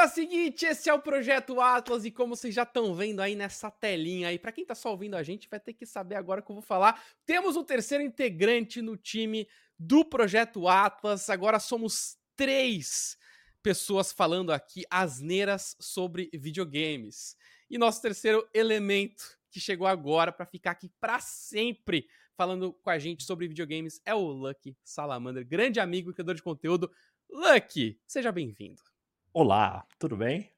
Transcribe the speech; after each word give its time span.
galera, 0.00 0.04
é 0.04 0.08
seguinte, 0.08 0.64
esse 0.64 0.88
é 0.88 0.94
o 0.94 1.00
Projeto 1.00 1.60
Atlas 1.60 2.04
e 2.04 2.10
como 2.10 2.34
vocês 2.34 2.54
já 2.54 2.62
estão 2.62 2.94
vendo 2.94 3.20
aí 3.20 3.34
nessa 3.34 3.70
telinha 3.70 4.28
aí, 4.28 4.38
para 4.38 4.52
quem 4.52 4.64
tá 4.64 4.74
só 4.74 4.90
ouvindo 4.90 5.14
a 5.14 5.22
gente, 5.22 5.48
vai 5.48 5.60
ter 5.60 5.74
que 5.74 5.84
saber 5.84 6.14
agora 6.14 6.40
que 6.40 6.50
eu 6.50 6.54
vou 6.54 6.62
falar. 6.62 7.02
Temos 7.26 7.56
um 7.56 7.64
terceiro 7.64 8.02
integrante 8.02 8.80
no 8.80 8.96
time 8.96 9.46
do 9.78 10.04
Projeto 10.04 10.68
Atlas. 10.68 11.28
Agora 11.28 11.58
somos 11.58 12.16
três 12.34 13.16
pessoas 13.62 14.12
falando 14.12 14.52
aqui 14.52 14.84
asneiras 14.90 15.76
sobre 15.78 16.30
videogames. 16.32 17.36
E 17.68 17.76
nosso 17.76 18.00
terceiro 18.00 18.48
elemento 18.54 19.38
que 19.50 19.60
chegou 19.60 19.86
agora 19.86 20.32
para 20.32 20.46
ficar 20.46 20.70
aqui 20.72 20.88
para 21.00 21.20
sempre 21.20 22.08
falando 22.36 22.72
com 22.72 22.88
a 22.88 22.98
gente 22.98 23.24
sobre 23.24 23.48
videogames 23.48 24.00
é 24.06 24.14
o 24.14 24.20
Lucky 24.20 24.74
Salamander, 24.82 25.46
grande 25.46 25.78
amigo 25.78 26.10
e 26.10 26.14
criador 26.14 26.34
de 26.34 26.42
conteúdo. 26.42 26.90
Lucky, 27.28 28.00
seja 28.06 28.32
bem-vindo. 28.32 28.89
Olá, 29.32 29.84
tudo 29.96 30.16
bem? 30.16 30.50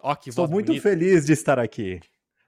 Ó, 0.00 0.14
que 0.14 0.28
Estou 0.28 0.48
muito 0.48 0.68
bonita. 0.68 0.82
feliz 0.82 1.26
de 1.26 1.32
estar 1.32 1.58
aqui. 1.58 2.00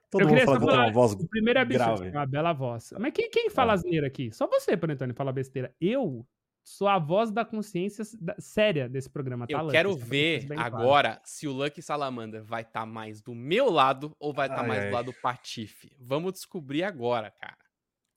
Todo 0.09 0.21
eu 0.21 0.27
mundo 0.29 0.39
fala 0.45 0.57
que 0.57 0.63
eu 0.63 0.67
tenho 0.69 0.81
uma 0.81 0.91
voz 0.91 1.11
O 1.13 1.27
primeiro 1.27 1.59
é 1.59 1.65
grave. 1.65 2.09
uma 2.09 2.25
bela 2.25 2.53
voz. 2.53 2.93
Mas 2.97 3.11
quem, 3.11 3.29
quem 3.29 3.49
fala 3.49 3.73
ah. 3.73 3.75
asneira 3.75 4.07
aqui? 4.07 4.31
Só 4.31 4.47
você, 4.47 4.77
Panetone, 4.77 5.13
fala 5.13 5.33
besteira. 5.33 5.75
Eu 5.79 6.25
sou 6.63 6.87
a 6.87 6.97
voz 6.97 7.29
da 7.29 7.43
consciência 7.43 8.05
da, 8.21 8.35
séria 8.39 8.87
desse 8.87 9.09
programa, 9.09 9.45
tá, 9.45 9.61
Eu 9.61 9.67
quero 9.67 9.95
ver 9.97 10.47
agora 10.57 11.09
claro. 11.09 11.21
se 11.25 11.45
o 11.45 11.51
Lucky 11.51 11.81
Salamander 11.81 12.43
vai 12.43 12.61
estar 12.61 12.79
tá 12.81 12.85
mais 12.85 13.21
do 13.21 13.35
meu 13.35 13.69
lado 13.69 14.15
ou 14.17 14.33
vai 14.33 14.47
estar 14.47 14.61
tá 14.61 14.67
mais 14.67 14.83
ai. 14.83 14.89
do 14.89 14.93
lado 14.93 15.11
do 15.11 15.21
Patife. 15.21 15.93
Vamos 15.99 16.31
descobrir 16.33 16.83
agora, 16.83 17.29
cara. 17.29 17.57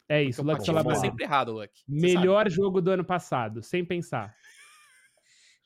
É 0.08 0.22
isso, 0.22 0.44
Lucky 0.44 0.64
Salamander. 0.64 1.00
sempre 1.00 1.24
errado, 1.24 1.52
Lucky. 1.52 1.82
Melhor 1.88 2.48
jogo 2.48 2.80
do 2.80 2.92
ano 2.92 3.04
passado, 3.04 3.64
sem 3.64 3.84
pensar. 3.84 4.32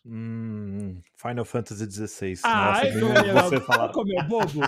Hum, 0.05 1.01
Final 1.17 1.45
Fantasy 1.45 1.89
XVI. 1.89 2.41
Ah, 2.43 2.81
Nossa, 2.83 2.87
é 2.87 3.43
você 3.43 3.61
falar. 3.61 3.93
como 3.93 4.13
é 4.19 4.23
bobo. 4.25 4.61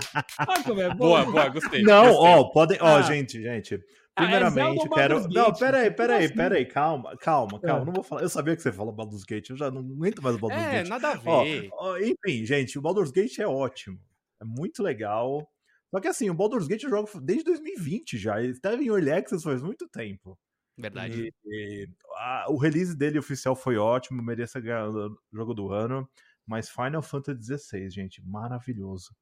Olha 0.47 0.63
como 0.63 0.81
é 0.81 0.89
bobo. 0.89 0.97
Boa, 0.97 1.25
boa, 1.25 1.49
gostei. 1.49 1.81
Não, 1.83 2.05
gostei. 2.05 2.29
ó, 2.29 2.43
podem, 2.45 2.77
ó, 2.79 2.97
ah. 2.97 3.01
gente, 3.01 3.41
gente. 3.41 3.75
Ah, 4.15 4.23
é 4.23 4.25
primeiramente, 4.27 4.85
ah, 4.85 4.95
quero. 4.95 5.27
Não, 5.27 5.53
peraí, 5.53 5.91
peraí, 5.91 6.33
peraí, 6.33 6.65
calma, 6.65 7.17
calma, 7.17 7.59
calma. 7.59 7.81
É. 7.81 7.85
Não 7.85 7.93
vou 7.93 8.03
falar. 8.03 8.21
Eu 8.21 8.29
sabia 8.29 8.55
que 8.55 8.61
você 8.61 8.71
falou 8.71 8.93
Baldur's 8.93 9.25
Gate, 9.25 9.49
eu 9.49 9.57
já 9.57 9.69
não 9.69 9.81
aguento 9.81 10.23
mais 10.23 10.37
o 10.37 10.39
Baldur's 10.39 10.63
é, 10.63 10.71
Gate. 10.71 10.85
É, 10.85 10.89
nada 10.89 11.09
a 11.09 11.15
ver. 11.15 11.69
Ó, 11.73 11.91
ó, 11.91 11.97
enfim, 11.97 12.45
gente, 12.45 12.79
o 12.79 12.81
Baldur's 12.81 13.11
Gate 13.11 13.39
é 13.39 13.47
ótimo. 13.47 13.99
É 14.41 14.45
muito 14.45 14.81
legal. 14.81 15.45
Só 15.93 15.99
que 15.99 16.07
assim, 16.07 16.29
o 16.29 16.33
Baldur's 16.33 16.67
Gate 16.67 16.83
eu 16.83 16.89
jogo 16.89 17.09
desde 17.21 17.43
2020 17.43 18.17
já. 18.17 18.41
Ele 18.41 18.53
estava 18.53 18.81
em 18.81 18.87
Early 18.87 19.11
Access 19.11 19.43
faz 19.43 19.61
muito 19.61 19.85
tempo. 19.89 20.37
Verdade. 20.77 21.31
E, 21.45 21.85
e, 21.85 21.89
a, 22.17 22.45
o 22.49 22.57
release 22.57 22.95
dele 22.95 23.19
oficial 23.19 23.55
foi 23.55 23.77
ótimo, 23.77 24.21
merecia 24.21 24.59
ganhar 24.59 24.89
o 24.89 25.17
jogo 25.31 25.53
do 25.53 25.71
ano. 25.71 26.07
Mas 26.45 26.69
Final 26.69 27.01
Fantasy 27.01 27.57
XVI, 27.57 27.89
gente, 27.89 28.21
maravilhoso. 28.23 29.15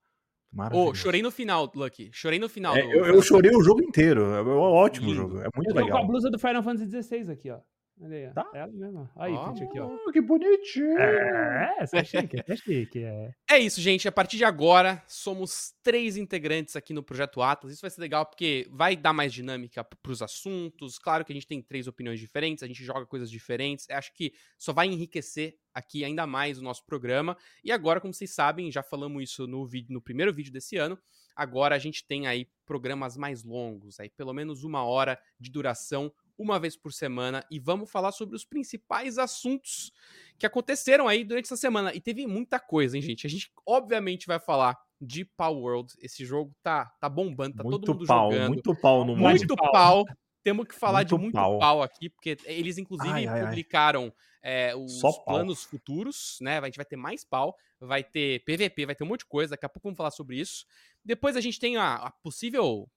Maravilhoso. 0.52 0.92
Oh, 0.92 0.95
chorei 0.95 1.22
no 1.22 1.32
final, 1.32 1.72
Lucky. 1.73 2.12
Chorei 2.14 2.38
no 2.38 2.50
final. 2.50 2.76
É, 2.76 2.82
do... 2.82 2.92
eu, 2.92 3.06
eu, 3.06 3.22
chorei 3.22 3.52
o 3.56 3.64
jogo 3.64 3.82
inteiro. 3.82 4.22
É 4.34 4.42
um 4.42 4.60
ótimo 4.60 5.08
Lindo. 5.08 5.22
jogo. 5.22 5.40
É 5.40 5.48
muito 5.56 5.72
eu 5.72 5.76
legal. 5.76 5.88
Eu 5.88 5.88
tô 5.88 5.92
com 5.92 5.98
a 5.98 6.08
blusa 6.08 6.30
do 6.30 6.38
Final 6.38 6.64
Fantasy 6.64 7.02
XVI 7.02 7.32
aqui, 7.32 7.50
ó. 7.50 7.60
Olha 8.04 8.18
aí, 8.18 8.34
tá? 8.34 8.52
É 8.54 8.59
ela 8.59 8.72
mesma. 8.73 9.09
Aí, 9.16 9.32
oh, 9.32 9.46
aqui, 9.46 9.80
ó. 9.80 10.12
Que 10.12 10.20
bonitinho. 10.20 11.00
É, 11.00 11.76
essa 11.80 11.98
é 12.00 12.04
chique, 12.04 12.44
é 12.45 12.56
chique. 12.58 13.02
É. 13.02 13.34
é 13.50 13.60
isso, 13.60 13.80
gente. 13.80 14.10
A 14.10 14.12
partir 14.12 14.36
de 14.36 14.44
agora, 14.44 15.02
somos 15.08 15.73
três 15.82 16.18
integrantes 16.18 16.76
aqui 16.76 16.94
no 16.94 17.02
Projeto 17.02 17.42
Atlas. 17.42 17.72
Isso 17.72 17.82
vai 17.82 17.90
ser 17.90 18.02
legal 18.02 18.26
porque 18.26 18.68
vai 18.70 18.98
dar 18.98 19.14
mais 19.14 19.34
dinâmica 19.34 19.86
pros 19.86 20.22
assuntos. 20.22 21.00
Claro 21.00 21.23
que 21.23 21.32
a 21.32 21.36
gente 21.36 21.48
tem 21.48 21.62
três 21.62 21.88
opiniões 21.88 22.20
diferentes, 22.20 22.62
a 22.62 22.68
gente 22.68 22.84
joga 22.84 23.06
coisas 23.06 23.32
diferentes. 23.32 23.90
Acho 23.90 24.14
que 24.14 24.34
só 24.60 24.73
vai 24.73 24.88
enriquecer 24.88 25.56
aqui 25.73 26.04
ainda 26.04 26.28
mais 26.28 26.60
o 26.60 26.62
nosso 26.62 26.86
programa. 26.86 27.38
E 27.64 27.72
agora, 27.72 28.02
como 28.02 28.14
vocês 28.14 28.32
sabem, 28.32 28.70
já 28.70 28.84
falamos 28.84 29.23
isso 29.23 29.48
no, 29.48 29.66
vídeo, 29.66 29.94
no 29.94 30.02
primeiro 30.02 30.34
vídeo 30.34 30.52
desse 30.52 30.76
ano. 30.76 31.00
Agora 31.36 31.76
a 31.76 31.80
gente 31.80 32.06
tem 32.06 32.28
aí 32.28 32.48
programas 32.66 33.17
mais 33.17 33.44
longos, 33.44 34.00
aí 34.00 34.10
pelo 34.10 34.34
menos 34.34 34.64
uma 34.64 34.84
hora 34.84 35.20
de 35.40 35.50
duração 35.50 36.14
uma 36.38 36.60
vez 36.60 36.76
por 36.76 36.92
semana 36.92 37.45
e 37.49 37.60
vamos 37.60 37.92
falar 37.92 38.11
sobre 38.11 38.36
os 38.36 38.44
principais 38.44 39.17
assuntos 39.17 39.92
que 40.38 40.45
aconteceram 40.45 41.08
aí 41.08 41.23
durante 41.23 41.45
essa 41.45 41.58
semana. 41.58 41.94
E 41.94 42.02
teve 42.02 42.26
muita 42.27 42.60
coisa, 42.60 42.98
hein, 42.98 43.02
gente? 43.02 43.27
A 43.27 43.30
gente 43.30 43.52
obviamente 43.66 44.27
vai 44.27 44.39
falar 44.39 44.77
de 44.99 45.26
Power 45.26 45.61
World. 45.61 45.94
Esse 45.99 46.26
jogo 46.26 46.55
tá, 46.64 46.86
tá 46.99 47.08
bombando, 47.08 47.58
tá 47.58 47.64
muito 47.64 47.80
todo 47.80 47.95
mundo 47.95 48.08
pau, 48.08 48.32
jogando. 48.32 48.48
Muito 48.49 48.76
pau 48.76 48.99
no 49.05 49.16
mundo. 49.16 49.30
Muito 49.30 49.55
pau. 49.55 49.71
pau. 49.71 50.05
Temos 50.44 50.67
que 50.67 50.76
falar 50.76 50.99
muito 50.99 51.16
de 51.16 51.21
muito 51.21 51.33
pau. 51.33 51.60
pau. 51.60 51.82
aqui, 51.82 52.10
porque 52.10 52.38
eles, 52.45 52.77
inclusive, 52.77 53.14
ai, 53.14 53.27
ai, 53.27 53.45
publicaram 53.45 54.14
é, 54.42 54.76
os 54.76 55.02
planos 55.23 55.64
futuros, 55.64 56.38
né? 56.42 56.60
A 56.60 56.65
gente 56.65 56.76
vai 56.76 56.86
ter 56.86 56.98
mais 56.98 57.23
pau, 57.23 57.55
vai 57.80 58.04
ter 58.04 58.44
PVP, 58.44 58.86
vai 58.86 58.95
ter 58.95 59.05
um 59.05 59.08
monte 59.08 59.21
de 59.21 59.27
coisa. 59.27 59.52
Daqui 59.52 59.65
a 59.65 59.70
pouco 59.70 59.88
vamos 59.88 59.98
falar 59.98 60.11
sobre 60.11 60.38
isso. 60.38 60.65
Depois 61.04 61.38
a 61.38 61.42
gente 61.42 61.60
tem 61.60 61.77
a, 61.77 61.95
a 61.95 62.11
possível 62.11 62.89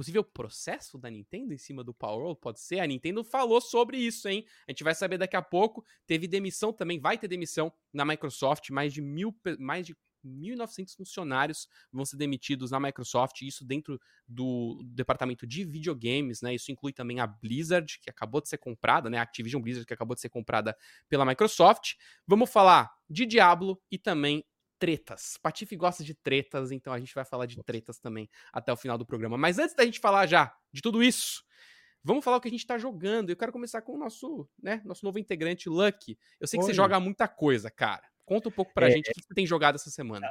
possível 0.00 0.24
processo 0.24 0.96
da 0.96 1.10
Nintendo 1.10 1.52
em 1.52 1.58
cima 1.58 1.84
do 1.84 1.92
Power 1.92 2.22
World, 2.22 2.40
pode 2.40 2.58
ser? 2.58 2.80
A 2.80 2.86
Nintendo 2.86 3.22
falou 3.22 3.60
sobre 3.60 3.98
isso, 3.98 4.26
hein? 4.30 4.46
A 4.66 4.72
gente 4.72 4.82
vai 4.82 4.94
saber 4.94 5.18
daqui 5.18 5.36
a 5.36 5.42
pouco. 5.42 5.84
Teve 6.06 6.26
demissão 6.26 6.72
também, 6.72 6.98
vai 6.98 7.18
ter 7.18 7.28
demissão 7.28 7.70
na 7.92 8.02
Microsoft, 8.02 8.70
mais 8.70 8.94
de 8.94 9.02
mil, 9.02 9.38
mais 9.58 9.86
de 9.86 9.94
1.900 10.24 10.96
funcionários 10.96 11.68
vão 11.92 12.06
ser 12.06 12.16
demitidos 12.16 12.70
na 12.70 12.80
Microsoft, 12.80 13.42
isso 13.42 13.62
dentro 13.62 14.00
do 14.26 14.82
departamento 14.86 15.46
de 15.46 15.64
videogames, 15.64 16.40
né? 16.40 16.54
Isso 16.54 16.72
inclui 16.72 16.94
também 16.94 17.20
a 17.20 17.26
Blizzard, 17.26 17.98
que 18.00 18.08
acabou 18.08 18.40
de 18.40 18.48
ser 18.48 18.56
comprada, 18.56 19.10
né? 19.10 19.18
A 19.18 19.22
Activision 19.22 19.60
Blizzard, 19.60 19.86
que 19.86 19.92
acabou 19.92 20.14
de 20.14 20.22
ser 20.22 20.30
comprada 20.30 20.74
pela 21.10 21.26
Microsoft. 21.26 21.92
Vamos 22.26 22.50
falar 22.50 22.90
de 23.08 23.26
Diablo 23.26 23.78
e 23.90 23.98
também 23.98 24.44
tretas. 24.80 25.36
Patife 25.36 25.76
gosta 25.76 26.02
de 26.02 26.14
tretas, 26.14 26.72
então 26.72 26.92
a 26.92 26.98
gente 26.98 27.14
vai 27.14 27.24
falar 27.24 27.44
de 27.44 27.62
tretas 27.62 27.98
também 27.98 28.28
até 28.52 28.72
o 28.72 28.76
final 28.76 28.96
do 28.96 29.04
programa. 29.04 29.36
Mas 29.36 29.58
antes 29.58 29.76
da 29.76 29.84
gente 29.84 30.00
falar 30.00 30.26
já 30.26 30.52
de 30.72 30.80
tudo 30.80 31.02
isso, 31.02 31.44
vamos 32.02 32.24
falar 32.24 32.38
o 32.38 32.40
que 32.40 32.48
a 32.48 32.50
gente 32.50 32.66
tá 32.66 32.78
jogando. 32.78 33.28
Eu 33.28 33.36
quero 33.36 33.52
começar 33.52 33.82
com 33.82 33.94
o 33.94 33.98
nosso, 33.98 34.48
né, 34.60 34.80
nosso 34.84 35.04
novo 35.04 35.18
integrante, 35.18 35.68
Lucky. 35.68 36.18
Eu 36.40 36.48
sei 36.48 36.58
que 36.58 36.64
Oi. 36.64 36.70
você 36.70 36.74
joga 36.74 36.98
muita 36.98 37.28
coisa, 37.28 37.70
cara. 37.70 38.02
Conta 38.24 38.48
um 38.48 38.52
pouco 38.52 38.72
pra 38.72 38.88
é, 38.88 38.92
gente 38.92 39.10
o 39.10 39.12
que 39.12 39.22
você 39.22 39.34
tem 39.34 39.46
jogado 39.46 39.74
essa 39.74 39.90
semana. 39.90 40.26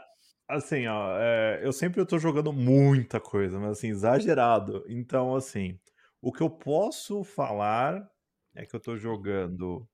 Assim, 0.48 0.88
ó, 0.88 1.16
é, 1.20 1.62
eu 1.64 1.72
sempre 1.72 2.04
tô 2.06 2.18
jogando 2.18 2.52
muita 2.52 3.20
coisa, 3.20 3.60
mas 3.60 3.72
assim, 3.72 3.90
exagerado. 3.90 4.84
Então, 4.88 5.36
assim, 5.36 5.80
o 6.20 6.32
que 6.32 6.42
eu 6.42 6.50
posso 6.50 7.24
falar 7.24 8.10
é 8.56 8.66
que 8.66 8.76
eu 8.76 8.80
tô 8.80 8.98
jogando 8.98 9.88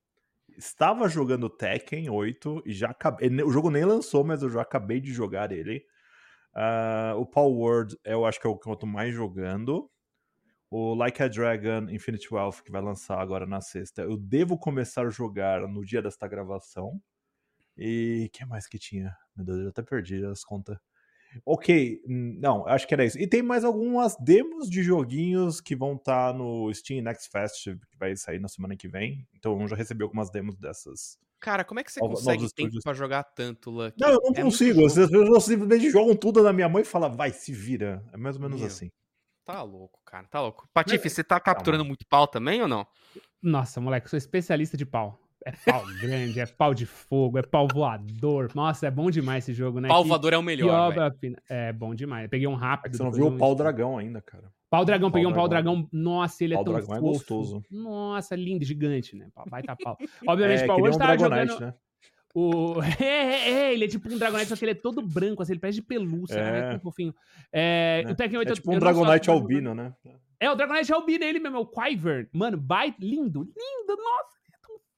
estava 0.56 1.08
jogando 1.08 1.48
Tekken 1.48 2.10
8 2.10 2.62
e 2.66 2.72
já 2.72 2.90
acabei. 2.90 3.28
O 3.42 3.50
jogo 3.50 3.70
nem 3.70 3.84
lançou, 3.84 4.24
mas 4.24 4.42
eu 4.42 4.50
já 4.50 4.62
acabei 4.62 5.00
de 5.00 5.12
jogar 5.12 5.52
ele. 5.52 5.84
Uh, 6.54 7.18
o 7.18 7.26
Power 7.26 7.54
World 7.54 7.98
eu 8.04 8.24
acho 8.24 8.40
que 8.40 8.46
é 8.46 8.50
o 8.50 8.56
que 8.56 8.68
eu 8.68 8.76
tô 8.76 8.86
mais 8.86 9.14
jogando. 9.14 9.90
O 10.70 10.94
Like 10.94 11.22
a 11.22 11.28
Dragon 11.28 11.88
Infinite 11.90 12.32
Wealth, 12.32 12.62
que 12.64 12.72
vai 12.72 12.82
lançar 12.82 13.20
agora 13.20 13.46
na 13.46 13.60
sexta, 13.60 14.02
eu 14.02 14.16
devo 14.16 14.58
começar 14.58 15.06
a 15.06 15.10
jogar 15.10 15.60
no 15.68 15.84
dia 15.84 16.02
desta 16.02 16.26
gravação. 16.26 17.00
E 17.76 18.26
o 18.28 18.30
que 18.30 18.44
mais 18.46 18.66
que 18.66 18.78
tinha? 18.78 19.14
Meu 19.36 19.44
Deus, 19.44 19.58
eu 19.60 19.68
até 19.68 19.82
perdi 19.82 20.24
as 20.24 20.42
contas. 20.42 20.78
Ok, 21.44 22.00
não, 22.06 22.66
acho 22.66 22.86
que 22.86 22.94
era 22.94 23.04
isso. 23.04 23.18
E 23.18 23.26
tem 23.26 23.42
mais 23.42 23.64
algumas 23.64 24.16
demos 24.16 24.68
de 24.68 24.82
joguinhos 24.82 25.60
que 25.60 25.76
vão 25.76 25.94
estar 25.94 26.32
tá 26.32 26.38
no 26.38 26.72
Steam 26.72 27.02
Next 27.02 27.28
Fest, 27.30 27.64
que 27.64 27.98
vai 27.98 28.16
sair 28.16 28.40
na 28.40 28.48
semana 28.48 28.76
que 28.76 28.88
vem. 28.88 29.26
Então 29.34 29.60
eu 29.60 29.68
já 29.68 29.76
recebi 29.76 30.02
algumas 30.02 30.30
demos 30.30 30.56
dessas. 30.56 31.18
Cara, 31.38 31.64
como 31.64 31.80
é 31.80 31.84
que 31.84 31.92
você 31.92 32.00
consegue 32.00 32.46
tempo 32.54 32.78
pra 32.82 32.94
jogar 32.94 33.22
tanto, 33.22 33.70
Lucky? 33.70 34.00
Não, 34.00 34.08
eu 34.08 34.20
não 34.22 34.32
é 34.34 34.42
consigo. 34.42 34.86
As 34.86 34.94
pessoas 34.94 35.44
simplesmente 35.44 35.90
jogam 35.90 36.16
tudo 36.16 36.42
na 36.42 36.52
minha 36.52 36.68
mão 36.68 36.80
e 36.80 36.84
falam, 36.84 37.14
vai, 37.14 37.30
se 37.30 37.52
vira. 37.52 38.02
É 38.12 38.16
mais 38.16 38.36
ou 38.36 38.42
menos 38.42 38.58
Meu, 38.58 38.66
assim. 38.66 38.90
Tá 39.44 39.62
louco, 39.62 40.00
cara, 40.04 40.26
tá 40.26 40.40
louco. 40.40 40.68
Patife, 40.74 41.08
você 41.08 41.22
tá 41.22 41.38
capturando 41.38 41.82
Calma. 41.82 41.88
muito 41.88 42.06
pau 42.08 42.26
também 42.26 42.60
ou 42.62 42.66
não? 42.66 42.84
Nossa, 43.40 43.80
moleque, 43.80 44.10
sou 44.10 44.16
especialista 44.16 44.76
de 44.76 44.84
pau. 44.84 45.20
É 45.46 45.52
pau 45.64 45.84
grande, 46.00 46.40
é 46.40 46.46
pau 46.46 46.74
de 46.74 46.84
fogo, 46.84 47.38
é 47.38 47.42
pau 47.42 47.68
voador. 47.72 48.50
Nossa, 48.52 48.88
é 48.88 48.90
bom 48.90 49.08
demais 49.12 49.44
esse 49.44 49.54
jogo, 49.54 49.78
né? 49.78 49.86
Pau 49.86 50.04
voador 50.04 50.32
é 50.32 50.38
o 50.38 50.42
melhor. 50.42 50.92
É 51.48 51.72
bom 51.72 51.94
demais. 51.94 52.28
peguei 52.28 52.48
um 52.48 52.56
rápido. 52.56 52.96
Você 52.96 53.02
não 53.04 53.12
viu 53.12 53.28
o 53.28 53.38
pau 53.38 53.54
dragão 53.54 53.96
ainda, 53.96 54.20
cara. 54.20 54.52
Pau 54.68 54.84
dragão, 54.84 55.08
peguei 55.08 55.28
um 55.28 55.32
pau 55.32 55.46
dragão. 55.46 55.88
Nossa, 55.92 56.42
ele 56.42 56.54
pau 56.54 56.62
é 56.62 56.64
tão 56.64 56.74
dragão 56.74 56.96
é 56.96 56.98
fofo. 56.98 57.08
é 57.08 57.12
gostoso. 57.12 57.62
Nossa, 57.70 58.34
lindo, 58.34 58.64
gigante, 58.64 59.14
né? 59.14 59.28
Vai 59.48 59.62
tá 59.62 59.76
pau. 59.76 59.96
Obviamente, 60.26 60.64
é, 60.64 60.66
pau 60.66 60.82
hoje 60.82 60.96
um 60.96 60.98
tá 60.98 61.16
jogando. 61.16 61.60
Né? 61.60 61.74
O... 62.34 62.74
É, 63.00 63.04
é, 63.04 63.50
é, 63.50 63.72
ele 63.72 63.84
é 63.84 63.88
tipo 63.88 64.12
um 64.12 64.18
Dragonite, 64.18 64.48
só 64.48 64.56
que 64.56 64.64
ele 64.64 64.72
é 64.72 64.74
todo 64.74 65.00
branco, 65.00 65.44
assim, 65.44 65.52
ele 65.52 65.60
parece 65.60 65.78
de 65.78 65.86
pelúcia, 65.86 66.40
é. 66.40 66.50
né? 66.50 66.74
É 66.74 66.78
fofinho. 66.80 67.14
É, 67.52 68.02
é. 68.04 68.10
O 68.10 68.16
Tekken 68.16 68.40
8 68.40 68.50
é 68.50 68.54
tipo 68.56 68.74
um 68.74 68.80
Dragonite 68.80 69.30
albino, 69.30 69.76
né? 69.76 69.94
É, 70.40 70.50
o 70.50 70.56
Dragonite 70.56 70.92
albino, 70.92 71.24
ele 71.24 71.38
mesmo, 71.38 71.56
é 71.56 71.60
o 71.60 71.66
Quiver. 71.66 72.28
Mano, 72.32 72.56
bite, 72.56 72.96
lindo, 73.00 73.42
lindo, 73.42 73.96
nossa 73.96 74.35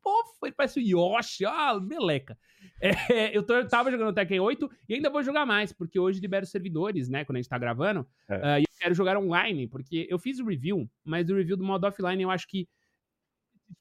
fofo, 0.08 0.46
ele 0.46 0.54
parece 0.54 0.78
o 0.78 0.82
Yoshi, 0.82 1.44
ah, 1.44 1.78
meleca. 1.80 2.38
É, 2.80 3.36
eu, 3.36 3.42
tô, 3.44 3.54
eu 3.54 3.66
tava 3.66 3.90
jogando 3.90 4.14
Tekken 4.14 4.38
8 4.38 4.70
e 4.88 4.94
ainda 4.94 5.10
vou 5.10 5.22
jogar 5.22 5.44
mais, 5.44 5.72
porque 5.72 5.98
hoje 5.98 6.20
libero 6.20 6.46
servidores, 6.46 7.08
né, 7.08 7.24
quando 7.24 7.36
a 7.36 7.40
gente 7.40 7.48
tá 7.48 7.58
gravando, 7.58 8.06
é. 8.28 8.36
uh, 8.36 8.60
e 8.60 8.62
eu 8.62 8.78
quero 8.78 8.94
jogar 8.94 9.18
online, 9.18 9.66
porque 9.66 10.06
eu 10.08 10.18
fiz 10.18 10.38
o 10.38 10.44
review, 10.44 10.88
mas 11.04 11.28
o 11.28 11.34
review 11.34 11.56
do 11.56 11.64
modo 11.64 11.86
offline 11.86 12.22
eu 12.22 12.30
acho 12.30 12.46
que 12.46 12.68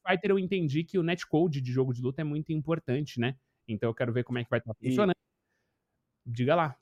Fighter 0.07 0.31
eu 0.31 0.39
entendi 0.39 0.83
que 0.83 0.97
o 0.97 1.03
netcode 1.03 1.61
de 1.61 1.71
jogo 1.71 1.93
de 1.93 2.01
luta 2.01 2.21
é 2.21 2.23
muito 2.23 2.51
importante, 2.51 3.19
né? 3.19 3.35
Então 3.67 3.89
eu 3.89 3.93
quero 3.93 4.11
ver 4.11 4.23
como 4.23 4.39
é 4.39 4.43
que 4.43 4.49
vai 4.49 4.59
estar 4.59 4.73
tá 4.73 4.79
funcionando. 4.79 5.15
diga 6.25 6.55
lá. 6.55 6.75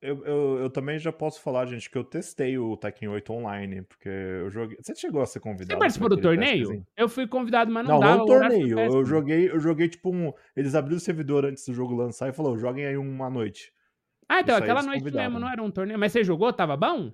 Eu, 0.00 0.24
eu, 0.24 0.58
eu, 0.60 0.70
também 0.70 0.96
já 0.96 1.10
posso 1.10 1.40
falar, 1.40 1.66
gente, 1.66 1.90
que 1.90 1.98
eu 1.98 2.04
testei 2.04 2.56
o 2.56 2.76
Tekken 2.76 3.08
8 3.08 3.32
online, 3.32 3.82
porque 3.82 4.08
eu 4.08 4.48
joguei. 4.48 4.76
Você 4.80 4.94
chegou 4.94 5.20
a 5.20 5.26
ser 5.26 5.40
convidado? 5.40 5.72
Você 5.72 5.76
participou 5.76 6.08
do 6.08 6.20
torneio? 6.20 6.86
Eu 6.96 7.08
fui 7.08 7.26
convidado, 7.26 7.72
mas 7.72 7.84
não, 7.84 7.94
não 7.94 8.00
dava. 8.00 8.16
Não, 8.18 8.26
torneio. 8.26 8.78
Eu 8.78 9.04
joguei, 9.04 9.50
eu 9.50 9.58
joguei, 9.58 9.88
tipo, 9.88 10.14
um. 10.14 10.32
Eles 10.54 10.76
abriram 10.76 10.98
o 10.98 11.00
servidor 11.00 11.44
antes 11.44 11.66
do 11.66 11.74
jogo 11.74 11.96
lançar 11.96 12.28
e 12.28 12.32
falou: 12.32 12.56
joguem 12.56 12.86
aí 12.86 12.96
uma 12.96 13.28
noite. 13.28 13.72
Ah, 14.28 14.40
então, 14.40 14.56
aquela 14.56 14.82
noite 14.82 15.02
mesmo, 15.02 15.40
não 15.40 15.50
era 15.50 15.62
um 15.62 15.70
torneio. 15.70 15.98
Mas 15.98 16.12
você 16.12 16.22
jogou? 16.22 16.52
Tava 16.52 16.76
bom? 16.76 17.12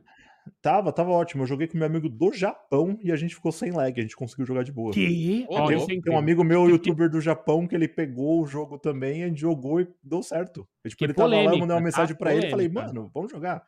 Tava, 0.60 0.92
tava 0.92 1.10
ótimo. 1.10 1.42
Eu 1.42 1.46
joguei 1.46 1.66
com 1.66 1.78
meu 1.78 1.86
amigo 1.86 2.08
do 2.08 2.32
Japão 2.32 2.98
e 3.02 3.10
a 3.10 3.16
gente 3.16 3.34
ficou 3.34 3.52
sem 3.52 3.70
lag. 3.70 3.98
A 3.98 4.02
gente 4.02 4.16
conseguiu 4.16 4.46
jogar 4.46 4.62
de 4.62 4.72
boa. 4.72 4.92
Que? 4.92 5.46
Oh, 5.48 5.66
tem, 5.66 6.00
tem 6.00 6.12
um 6.12 6.18
amigo 6.18 6.44
meu, 6.44 6.68
youtuber 6.68 7.10
do 7.10 7.20
Japão, 7.20 7.66
que 7.66 7.74
ele 7.74 7.88
pegou 7.88 8.42
o 8.42 8.46
jogo 8.46 8.78
também, 8.78 9.24
a 9.24 9.28
gente 9.28 9.40
jogou 9.40 9.80
e 9.80 9.88
deu 10.02 10.22
certo. 10.22 10.68
Eu, 10.82 10.90
tipo, 10.90 11.04
ele 11.04 11.14
polêmica, 11.14 11.36
tava 11.36 11.50
lá, 11.50 11.56
eu 11.56 11.60
mandei 11.60 11.76
uma 11.76 11.82
mensagem 11.82 12.16
pra 12.16 12.30
polêmica. 12.30 12.46
ele 12.46 12.48
e 12.48 12.50
falei, 12.50 12.68
mano, 12.68 13.10
vamos 13.14 13.30
jogar. 13.30 13.64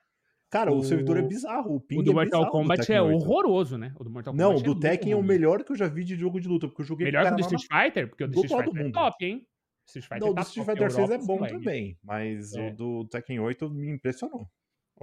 Cara, 0.50 0.72
o, 0.72 0.78
o 0.78 0.84
servidor 0.84 1.16
é 1.16 1.22
bizarro. 1.22 1.74
O 1.74 1.80
ping 1.80 1.98
o 1.98 2.02
do 2.02 2.12
é 2.12 2.14
Mortal 2.14 2.50
Kombat 2.50 2.92
é 2.92 3.02
horroroso, 3.02 3.76
né? 3.76 3.92
O 3.98 4.04
do 4.04 4.10
Mortal 4.10 4.32
Kombat 4.32 4.48
Não, 4.48 4.56
o 4.56 4.62
do 4.62 4.78
é 4.78 4.90
Tekken 4.90 5.12
é 5.12 5.16
o 5.16 5.22
melhor 5.22 5.64
que 5.64 5.72
eu 5.72 5.76
já 5.76 5.88
vi 5.88 6.04
de 6.04 6.14
jogo 6.14 6.40
de 6.40 6.48
luta, 6.48 6.68
porque 6.68 6.82
eu 6.82 6.86
joguei 6.86 7.06
Melhor 7.06 7.26
que 7.26 7.32
o 7.32 7.36
do 7.36 7.40
Street 7.40 7.62
Fighter? 7.62 8.08
Porque 8.08 8.24
o 8.24 8.28
do 8.28 8.44
Street 8.44 8.64
Fighter 8.64 8.86
é 8.86 8.90
top, 8.90 9.24
hein? 9.24 9.46
Street 9.86 10.04
Fighter 10.04 10.20
não, 10.20 10.28
o 10.28 10.30
do 10.30 10.36
tá 10.36 10.42
Street 10.42 10.66
Fighter 10.66 10.90
6 10.90 11.10
é 11.10 11.18
bom 11.18 11.46
também, 11.46 11.98
mas 12.02 12.54
é. 12.54 12.68
o 12.68 12.74
do 12.74 13.04
Tekken 13.08 13.40
8 13.40 13.70
me 13.70 13.90
impressionou. 13.90 14.48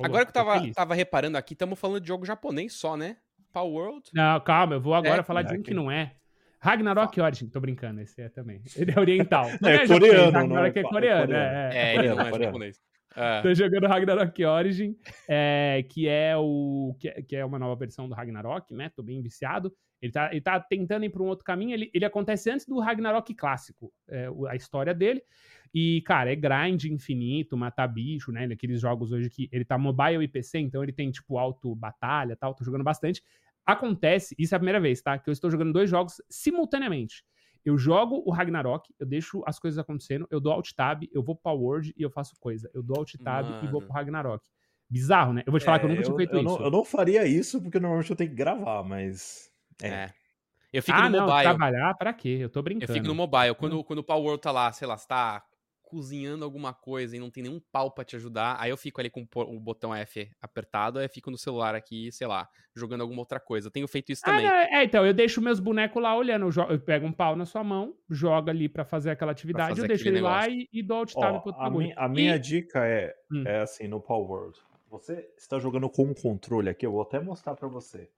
Agora 0.02 0.26
que 0.26 0.30
eu 0.30 0.34
tava, 0.34 0.72
tava 0.74 0.96
reparando 0.96 1.38
aqui, 1.38 1.54
estamos 1.54 1.80
falando 1.80 2.02
de 2.02 2.08
jogo 2.08 2.26
japonês 2.26 2.74
só, 2.74 2.98
né? 2.98 3.18
Power 3.52 3.72
World. 3.72 4.10
Não, 4.14 4.40
calma, 4.40 4.76
eu 4.76 4.82
vou 4.82 4.96
agora 4.96 5.22
é, 5.22 5.24
falar 5.24 5.44
de 5.44 5.56
um 5.56 5.62
que 5.62 5.74
não 5.74 5.92
é. 5.92 6.16
Ragnarok 6.60 7.20
Origin, 7.20 7.50
tô 7.50 7.60
brincando, 7.60 8.02
esse 8.02 8.22
é 8.22 8.30
também. 8.30 8.64
Ele 8.76 8.92
é 8.92 9.00
oriental. 9.00 9.46
Não 9.62 9.70
é, 9.70 9.76
é 9.76 9.88
coreano, 9.88 10.32
Ragnarok 10.32 10.76
não 10.76 10.82
é, 10.82 10.86
é 10.86 10.90
coreano, 10.90 11.34
é. 11.34 11.70
É, 11.74 11.96
ele 11.96 12.10
não 12.10 12.22
é 12.22 12.40
japonês. 12.40 12.80
É. 13.16 13.42
Tô 13.42 13.54
jogando 13.54 13.86
Ragnarok 13.86 14.44
Origin, 14.44 14.98
é, 15.28 15.86
que 15.88 16.08
é 16.08 16.36
o 16.36 16.96
que, 17.00 17.12
que, 17.24 17.36
é 17.36 17.46
uma 17.46 17.60
nova 17.60 17.76
versão 17.76 18.10
do 18.10 18.16
Ragnarok, 18.16 18.74
né? 18.74 18.90
Tô 18.96 19.04
bem 19.04 19.22
viciado. 19.22 19.72
Ele 20.04 20.12
tá, 20.12 20.30
ele 20.32 20.42
tá 20.42 20.60
tentando 20.60 21.06
ir 21.06 21.10
para 21.10 21.24
um 21.24 21.28
outro 21.28 21.46
caminho. 21.46 21.74
Ele, 21.74 21.90
ele 21.94 22.04
acontece 22.04 22.52
antes 22.52 22.66
do 22.66 22.78
Ragnarok 22.78 23.34
clássico, 23.34 23.90
é, 24.10 24.28
a 24.50 24.56
história 24.56 24.94
dele. 24.94 25.24
E, 25.74 26.02
cara, 26.02 26.30
é 26.30 26.36
grind 26.36 26.84
infinito, 26.84 27.56
matar 27.56 27.88
bicho, 27.88 28.30
né? 28.30 28.44
Aqueles 28.52 28.82
jogos 28.82 29.14
hoje 29.14 29.30
que 29.30 29.48
ele 29.50 29.64
tá 29.64 29.78
mobile 29.78 30.22
e 30.22 30.28
PC, 30.28 30.60
então 30.60 30.84
ele 30.84 30.92
tem, 30.92 31.10
tipo, 31.10 31.38
auto 31.38 31.74
batalha 31.74 32.36
tal. 32.36 32.54
Tô 32.54 32.66
jogando 32.66 32.84
bastante. 32.84 33.24
Acontece, 33.66 34.36
isso 34.38 34.54
é 34.54 34.58
a 34.58 34.60
primeira 34.60 34.82
vez, 34.82 35.02
tá? 35.02 35.18
Que 35.18 35.30
eu 35.30 35.32
estou 35.32 35.50
jogando 35.50 35.72
dois 35.72 35.90
jogos 35.90 36.22
simultaneamente. 36.30 37.24
Eu 37.64 37.78
jogo 37.78 38.22
o 38.26 38.32
Ragnarok, 38.32 38.94
eu 39.00 39.06
deixo 39.06 39.42
as 39.48 39.58
coisas 39.58 39.80
acontecendo, 39.80 40.28
eu 40.30 40.42
dou 40.42 40.52
alt 40.52 40.70
tab, 40.74 41.04
eu 41.14 41.24
vou 41.24 41.34
pra 41.34 41.54
Word 41.54 41.94
e 41.96 42.04
eu 42.04 42.10
faço 42.10 42.36
coisa. 42.42 42.70
Eu 42.74 42.84
dou 42.84 42.98
alt 42.98 43.14
tab 43.24 43.46
Mano. 43.46 43.66
e 43.66 43.72
vou 43.72 43.82
pro 43.82 43.94
Ragnarok. 43.94 44.46
Bizarro, 44.90 45.32
né? 45.32 45.44
Eu 45.46 45.52
vou 45.52 45.60
te 45.62 45.66
falar 45.66 45.78
é, 45.78 45.80
que 45.80 45.86
eu 45.86 45.90
nunca 45.90 46.02
eu, 46.02 46.06
tinha 46.06 46.18
feito 46.18 46.34
eu 46.34 46.42
isso. 46.42 46.60
Não, 46.60 46.66
eu 46.66 46.72
não 46.72 46.84
faria 46.84 47.26
isso 47.26 47.62
porque 47.62 47.80
normalmente 47.80 48.10
eu 48.10 48.16
tenho 48.18 48.30
que 48.30 48.36
gravar, 48.36 48.84
mas. 48.84 49.53
É. 49.84 49.90
é. 49.90 50.14
Eu 50.72 50.82
fico 50.82 50.98
ah, 50.98 51.08
no 51.08 51.20
mobile. 51.20 51.36
Não, 51.36 51.58
trabalhar 51.58 51.94
pra 51.94 52.14
quê? 52.14 52.40
Eu 52.42 52.50
tô 52.50 52.62
brincando. 52.64 52.92
Eu 52.92 52.96
fico 52.96 53.08
no 53.08 53.14
mobile. 53.14 53.54
Quando, 53.54 53.84
quando 53.84 54.00
o 54.00 54.04
Power 54.04 54.24
World 54.24 54.42
tá 54.42 54.52
lá, 54.52 54.72
sei 54.72 54.88
lá, 54.88 54.98
você 54.98 55.08
tá 55.08 55.44
cozinhando 55.94 56.44
alguma 56.44 56.74
coisa 56.74 57.16
e 57.16 57.20
não 57.20 57.30
tem 57.30 57.44
nenhum 57.44 57.62
pau 57.72 57.92
pra 57.92 58.04
te 58.04 58.16
ajudar, 58.16 58.58
aí 58.60 58.72
eu 58.72 58.78
fico 58.78 59.00
ali 59.00 59.12
com 59.12 59.28
o 59.36 59.60
botão 59.60 59.94
F 59.94 60.28
apertado, 60.42 60.98
aí 60.98 61.06
eu 61.06 61.10
fico 61.10 61.30
no 61.30 61.38
celular 61.38 61.76
aqui, 61.76 62.12
sei 62.12 62.26
lá, 62.26 62.50
jogando 62.76 63.02
alguma 63.02 63.20
outra 63.20 63.40
coisa. 63.40 63.68
Eu 63.68 63.72
tenho 63.72 63.88
feito 63.88 64.12
isso 64.12 64.24
ah, 64.26 64.32
também. 64.32 64.48
Ah, 64.48 64.80
é, 64.80 64.84
então, 64.84 65.06
eu 65.06 65.14
deixo 65.14 65.40
meus 65.40 65.60
bonecos 65.60 66.02
lá 66.02 66.18
olhando, 66.18 66.50
eu, 66.50 66.64
eu, 66.72 66.80
pego 66.80 67.06
um 67.06 67.12
pau 67.12 67.36
na 67.36 67.46
sua 67.46 67.64
mão, 67.64 67.96
jogo 68.10 68.50
ali 68.50 68.68
para 68.68 68.84
fazer 68.84 69.12
aquela 69.12 69.34
atividade, 69.34 69.70
fazer 69.70 69.84
eu 69.84 69.88
deixo 69.88 70.08
ele 70.08 70.16
negócio. 70.16 70.50
lá 70.50 70.50
e, 70.50 70.68
e 70.74 70.82
dou 70.82 70.98
alt 70.98 71.14
tab 71.14 71.44
pro 71.44 71.54
a, 71.56 71.70
mi, 71.70 71.94
a 71.96 72.10
minha 72.10 72.38
e... 72.38 72.40
dica 72.40 72.84
é, 72.84 73.14
hum. 73.32 73.44
é 73.46 73.62
assim, 73.62 73.88
no 73.88 74.02
Power 74.02 74.28
World, 74.28 74.60
você 74.90 75.30
está 75.38 75.60
jogando 75.60 75.88
com 75.92 76.06
um 76.06 76.14
controle 76.16 76.70
aqui, 76.70 76.88
eu 76.88 76.92
vou 76.92 77.04
até 77.04 77.20
mostrar 77.20 77.54
para 77.54 77.68
você. 77.68 78.10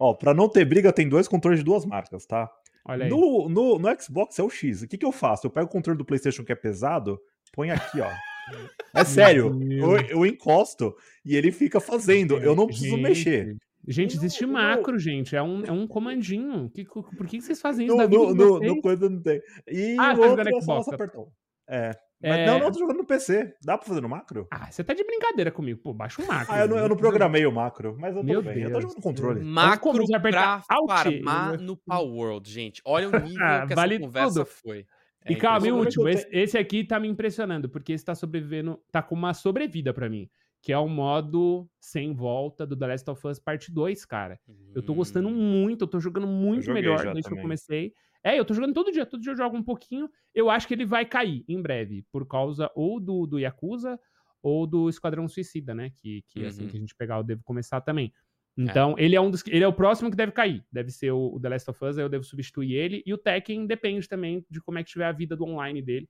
Ó, 0.00 0.14
pra 0.14 0.32
não 0.32 0.48
ter 0.48 0.64
briga, 0.64 0.90
tem 0.90 1.06
dois 1.06 1.28
controles 1.28 1.60
de 1.60 1.64
duas 1.64 1.84
marcas, 1.84 2.24
tá? 2.24 2.50
Olha 2.86 3.04
aí. 3.04 3.10
No, 3.10 3.50
no, 3.50 3.78
no 3.78 4.02
Xbox 4.02 4.38
é 4.38 4.42
o 4.42 4.48
X. 4.48 4.80
O 4.80 4.88
que, 4.88 4.96
que 4.96 5.04
eu 5.04 5.12
faço? 5.12 5.46
Eu 5.46 5.50
pego 5.50 5.66
o 5.66 5.70
controle 5.70 5.98
do 5.98 6.06
PlayStation 6.06 6.42
que 6.42 6.50
é 6.50 6.54
pesado, 6.54 7.20
põe 7.52 7.70
aqui, 7.70 8.00
ó. 8.00 8.10
É 8.92 9.04
sério, 9.04 9.56
eu, 9.70 9.96
eu, 10.08 10.26
encosto 10.26 10.92
e 11.24 11.36
ele 11.36 11.52
fica 11.52 11.78
fazendo. 11.78 12.36
Eu 12.38 12.56
não 12.56 12.66
preciso 12.66 12.96
gente, 12.96 13.02
mexer. 13.02 13.56
Gente, 13.86 14.16
existe 14.16 14.44
não, 14.44 14.54
macro, 14.54 14.94
não. 14.94 14.98
gente. 14.98 15.36
É 15.36 15.42
um, 15.42 15.64
é 15.64 15.70
um 15.70 15.86
comandinho. 15.86 16.68
Que, 16.70 16.84
por 16.84 17.26
que 17.28 17.40
vocês 17.40 17.60
fazem 17.60 17.86
isso 17.86 17.96
no, 17.96 18.08
no, 18.08 18.34
no, 18.34 18.58
no, 18.58 18.82
coisa 18.82 19.08
não 19.08 19.22
tem. 19.22 19.40
E 19.68 19.94
ah, 19.96 20.14
o 20.14 20.20
outro 20.20 20.48
é 20.48 20.60
só 20.62 20.78
apertar. 20.78 21.22
É. 21.68 21.92
Mas 22.22 22.40
é... 22.40 22.46
não, 22.46 22.58
não, 22.58 22.70
tô 22.70 22.78
jogando 22.78 22.98
no 22.98 23.06
PC. 23.06 23.54
Dá 23.62 23.78
pra 23.78 23.86
fazer 23.86 24.00
no 24.02 24.08
macro? 24.08 24.46
Ah, 24.50 24.70
você 24.70 24.84
tá 24.84 24.92
de 24.92 25.02
brincadeira 25.02 25.50
comigo. 25.50 25.80
Pô, 25.82 25.94
baixa 25.94 26.20
um 26.20 26.26
macro. 26.26 26.54
Ah, 26.54 26.60
eu 26.60 26.68
não, 26.68 26.76
eu 26.76 26.88
não 26.88 26.96
programei 26.96 27.46
o 27.46 27.52
macro, 27.52 27.96
mas 27.98 28.14
eu 28.14 28.20
tô 28.20 28.26
Meu 28.26 28.42
bem. 28.42 28.54
Deus. 28.54 28.66
Eu 28.66 28.74
tô 28.74 28.80
jogando 28.80 28.96
no 28.96 29.02
controle. 29.02 29.40
Macro 29.42 30.04
pra 30.20 30.60
farmar 30.60 31.58
no 31.58 31.76
Power 31.76 32.12
World, 32.12 32.50
gente. 32.50 32.82
Olha 32.84 33.08
o 33.08 33.20
nível 33.20 33.44
ah, 33.44 33.66
que 33.66 33.74
vale 33.74 33.94
essa 33.94 34.04
conversa 34.04 34.44
tudo. 34.44 34.46
foi. 34.46 34.86
É 35.24 35.32
e 35.32 35.36
calma, 35.36 35.66
e 35.66 35.72
último, 35.72 36.08
esse, 36.08 36.26
esse, 36.30 36.56
aqui 36.56 36.82
tá 36.82 36.98
me 36.98 37.06
impressionando, 37.06 37.68
porque 37.68 37.92
esse 37.92 38.04
tá 38.04 38.14
sobrevivendo, 38.14 38.80
tá 38.90 39.02
com 39.02 39.14
uma 39.14 39.34
sobrevida 39.34 39.92
para 39.92 40.08
mim, 40.08 40.30
que 40.62 40.72
é 40.72 40.78
o 40.78 40.88
modo 40.88 41.68
sem 41.78 42.14
volta 42.14 42.66
do 42.66 42.74
The 42.74 42.86
Last 42.86 43.10
of 43.10 43.26
Us 43.26 43.38
Parte 43.38 43.70
2, 43.70 44.04
cara. 44.06 44.40
Hum. 44.48 44.72
Eu 44.74 44.82
tô 44.82 44.94
gostando 44.94 45.28
hum. 45.28 45.34
muito, 45.34 45.84
eu 45.84 45.88
tô 45.88 46.00
jogando 46.00 46.26
muito 46.26 46.72
melhor 46.72 47.12
desde 47.12 47.28
que 47.30 47.34
eu 47.34 47.42
comecei. 47.42 47.92
É, 48.22 48.38
eu 48.38 48.44
tô 48.44 48.52
jogando 48.52 48.74
todo 48.74 48.92
dia, 48.92 49.06
todo 49.06 49.20
dia 49.20 49.32
eu 49.32 49.36
jogo 49.36 49.56
um 49.56 49.62
pouquinho. 49.62 50.08
Eu 50.34 50.50
acho 50.50 50.68
que 50.68 50.74
ele 50.74 50.84
vai 50.84 51.06
cair 51.06 51.44
em 51.48 51.60
breve, 51.60 52.04
por 52.12 52.26
causa 52.26 52.70
ou 52.74 53.00
do, 53.00 53.26
do 53.26 53.38
Yakuza 53.38 53.98
ou 54.42 54.66
do 54.66 54.88
Esquadrão 54.88 55.28
Suicida, 55.28 55.74
né? 55.74 55.90
Que, 55.90 56.22
que 56.28 56.40
uhum. 56.40 56.46
assim 56.46 56.68
que 56.68 56.76
a 56.76 56.80
gente 56.80 56.94
pegar, 56.94 57.16
eu 57.16 57.24
devo 57.24 57.42
começar 57.42 57.80
também. 57.80 58.12
É. 58.58 58.62
Então, 58.62 58.94
é. 58.98 59.02
ele 59.02 59.16
é 59.16 59.20
um 59.20 59.30
dos 59.30 59.42
ele 59.46 59.64
é 59.64 59.68
o 59.68 59.72
próximo 59.72 60.10
que 60.10 60.16
deve 60.16 60.32
cair. 60.32 60.64
Deve 60.70 60.90
ser 60.90 61.12
o, 61.12 61.34
o, 61.34 61.40
The 61.40 61.48
Last 61.48 61.70
of 61.70 61.84
Us, 61.84 61.98
aí 61.98 62.04
eu 62.04 62.08
devo 62.08 62.24
substituir 62.24 62.74
ele. 62.74 63.02
E 63.06 63.14
o 63.14 63.18
Tekken 63.18 63.66
depende 63.66 64.08
também 64.08 64.44
de 64.50 64.60
como 64.60 64.78
é 64.78 64.82
que 64.82 64.88
estiver 64.88 65.06
a 65.06 65.12
vida 65.12 65.36
do 65.36 65.44
online 65.44 65.82
dele. 65.82 66.08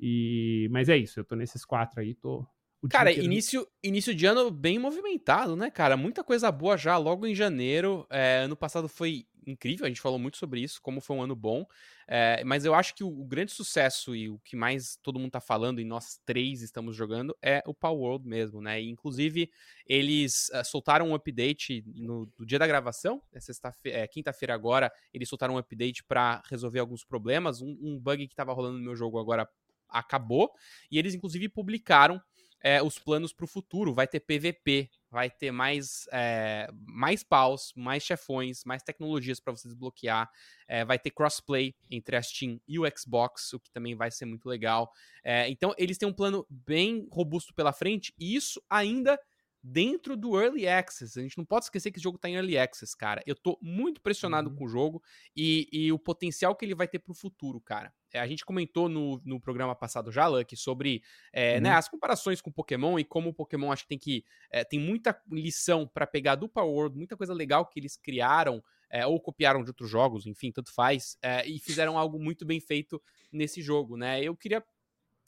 E 0.00 0.68
mas 0.70 0.88
é 0.88 0.96
isso, 0.96 1.18
eu 1.18 1.24
tô 1.24 1.34
nesses 1.34 1.64
quatro 1.64 2.00
aí, 2.00 2.14
tô 2.14 2.46
Cara, 2.88 3.10
início, 3.10 3.66
início 3.82 4.14
de 4.14 4.24
ano 4.24 4.52
bem 4.52 4.78
movimentado, 4.78 5.56
né, 5.56 5.68
cara? 5.68 5.96
Muita 5.96 6.22
coisa 6.22 6.52
boa 6.52 6.76
já 6.76 6.96
logo 6.96 7.26
em 7.26 7.34
janeiro. 7.34 8.06
É, 8.08 8.42
ano 8.44 8.54
passado 8.54 8.88
foi 8.88 9.26
incrível, 9.50 9.86
a 9.86 9.88
gente 9.88 10.00
falou 10.00 10.18
muito 10.18 10.36
sobre 10.36 10.60
isso, 10.60 10.80
como 10.82 11.00
foi 11.00 11.16
um 11.16 11.22
ano 11.22 11.34
bom. 11.34 11.66
É, 12.06 12.42
mas 12.44 12.64
eu 12.64 12.74
acho 12.74 12.94
que 12.94 13.04
o, 13.04 13.08
o, 13.08 13.24
grande 13.24 13.52
sucesso 13.52 14.16
e 14.16 14.28
o 14.28 14.38
que 14.38 14.56
mais 14.56 14.96
todo 15.02 15.18
mundo 15.18 15.32
tá 15.32 15.40
falando, 15.40 15.80
e 15.80 15.84
nós 15.84 16.20
três 16.24 16.62
estamos 16.62 16.96
jogando, 16.96 17.36
é 17.42 17.62
o 17.66 17.74
Power 17.74 17.98
World 17.98 18.26
mesmo, 18.26 18.60
né? 18.60 18.80
E, 18.80 18.88
inclusive, 18.88 19.50
eles 19.86 20.48
uh, 20.50 20.64
soltaram 20.64 21.08
um 21.08 21.14
update 21.14 21.84
no, 21.94 22.30
no, 22.38 22.46
dia 22.46 22.58
da 22.58 22.66
gravação, 22.66 23.22
é, 23.32 24.02
é 24.02 24.06
quinta-feira 24.06 24.54
agora, 24.54 24.90
eles 25.12 25.28
soltaram 25.28 25.54
um 25.54 25.58
update 25.58 26.02
para 26.04 26.42
resolver 26.48 26.78
alguns 26.78 27.04
problemas. 27.04 27.60
Um, 27.60 27.76
um 27.80 27.98
bug 27.98 28.26
que 28.26 28.32
estava 28.32 28.52
rolando 28.52 28.78
no 28.78 28.84
meu 28.84 28.96
jogo 28.96 29.18
agora 29.18 29.48
acabou. 29.88 30.52
E 30.90 30.98
eles, 30.98 31.14
inclusive, 31.14 31.48
publicaram 31.48 32.20
é, 32.62 32.82
os 32.82 32.98
planos 32.98 33.32
para 33.32 33.44
o 33.44 33.48
futuro. 33.48 33.94
Vai 33.94 34.06
ter 34.06 34.20
PVP, 34.20 34.90
vai 35.10 35.30
ter 35.30 35.50
mais, 35.50 36.08
é, 36.12 36.68
mais 36.86 37.22
paus, 37.22 37.72
mais 37.76 38.02
chefões, 38.02 38.64
mais 38.64 38.82
tecnologias 38.82 39.40
para 39.40 39.52
você 39.52 39.68
desbloquear. 39.68 40.30
É, 40.66 40.84
vai 40.84 40.98
ter 40.98 41.10
crossplay 41.10 41.74
entre 41.90 42.16
a 42.16 42.22
Steam 42.22 42.60
e 42.66 42.78
o 42.78 42.84
Xbox, 42.96 43.52
o 43.52 43.60
que 43.60 43.70
também 43.70 43.94
vai 43.94 44.10
ser 44.10 44.24
muito 44.26 44.48
legal. 44.48 44.92
É, 45.24 45.48
então, 45.48 45.74
eles 45.78 45.98
têm 45.98 46.08
um 46.08 46.12
plano 46.12 46.46
bem 46.48 47.06
robusto 47.10 47.54
pela 47.54 47.72
frente, 47.72 48.12
e 48.18 48.34
isso 48.34 48.62
ainda 48.68 49.18
dentro 49.62 50.16
do 50.16 50.40
Early 50.40 50.66
Access. 50.68 51.18
A 51.18 51.22
gente 51.22 51.36
não 51.36 51.44
pode 51.44 51.64
esquecer 51.66 51.90
que 51.90 51.98
esse 51.98 52.04
jogo 52.04 52.16
está 52.16 52.28
em 52.28 52.34
Early 52.34 52.56
Access, 52.56 52.96
cara. 52.96 53.22
Eu 53.26 53.34
tô 53.34 53.58
muito 53.60 54.00
pressionado 54.00 54.50
uhum. 54.50 54.56
com 54.56 54.64
o 54.64 54.68
jogo 54.68 55.02
e, 55.36 55.68
e, 55.72 55.92
o 55.92 55.98
potencial 55.98 56.54
que 56.54 56.64
ele 56.64 56.74
vai 56.74 56.86
ter 56.86 56.98
pro 56.98 57.14
futuro, 57.14 57.60
cara. 57.60 57.92
É, 58.12 58.20
a 58.20 58.26
gente 58.26 58.44
comentou 58.44 58.88
no, 58.88 59.20
no 59.24 59.40
programa 59.40 59.74
passado 59.74 60.10
já, 60.10 60.26
Lucky, 60.26 60.56
sobre 60.56 61.02
é, 61.32 61.56
uhum. 61.56 61.62
né, 61.62 61.70
as 61.72 61.88
comparações 61.88 62.40
com 62.40 62.50
Pokémon 62.50 62.98
e 62.98 63.04
como 63.04 63.30
o 63.30 63.34
Pokémon 63.34 63.72
acho 63.72 63.82
que 63.82 63.88
tem 63.88 63.98
que. 63.98 64.24
É, 64.50 64.64
tem 64.64 64.78
muita 64.78 65.20
lição 65.30 65.86
para 65.86 66.06
pegar 66.06 66.36
do 66.36 66.48
Power 66.48 66.70
World, 66.70 66.96
muita 66.96 67.16
coisa 67.16 67.34
legal 67.34 67.66
que 67.66 67.78
eles 67.78 67.96
criaram. 67.96 68.62
É, 68.90 69.06
ou 69.06 69.20
copiaram 69.20 69.62
de 69.62 69.68
outros 69.68 69.90
jogos, 69.90 70.24
enfim, 70.24 70.50
tanto 70.50 70.72
faz, 70.72 71.18
é, 71.20 71.46
e 71.46 71.58
fizeram 71.58 71.98
algo 71.98 72.18
muito 72.18 72.46
bem 72.46 72.58
feito 72.58 72.98
nesse 73.30 73.60
jogo, 73.60 73.98
né? 73.98 74.22
Eu 74.22 74.34
queria 74.34 74.64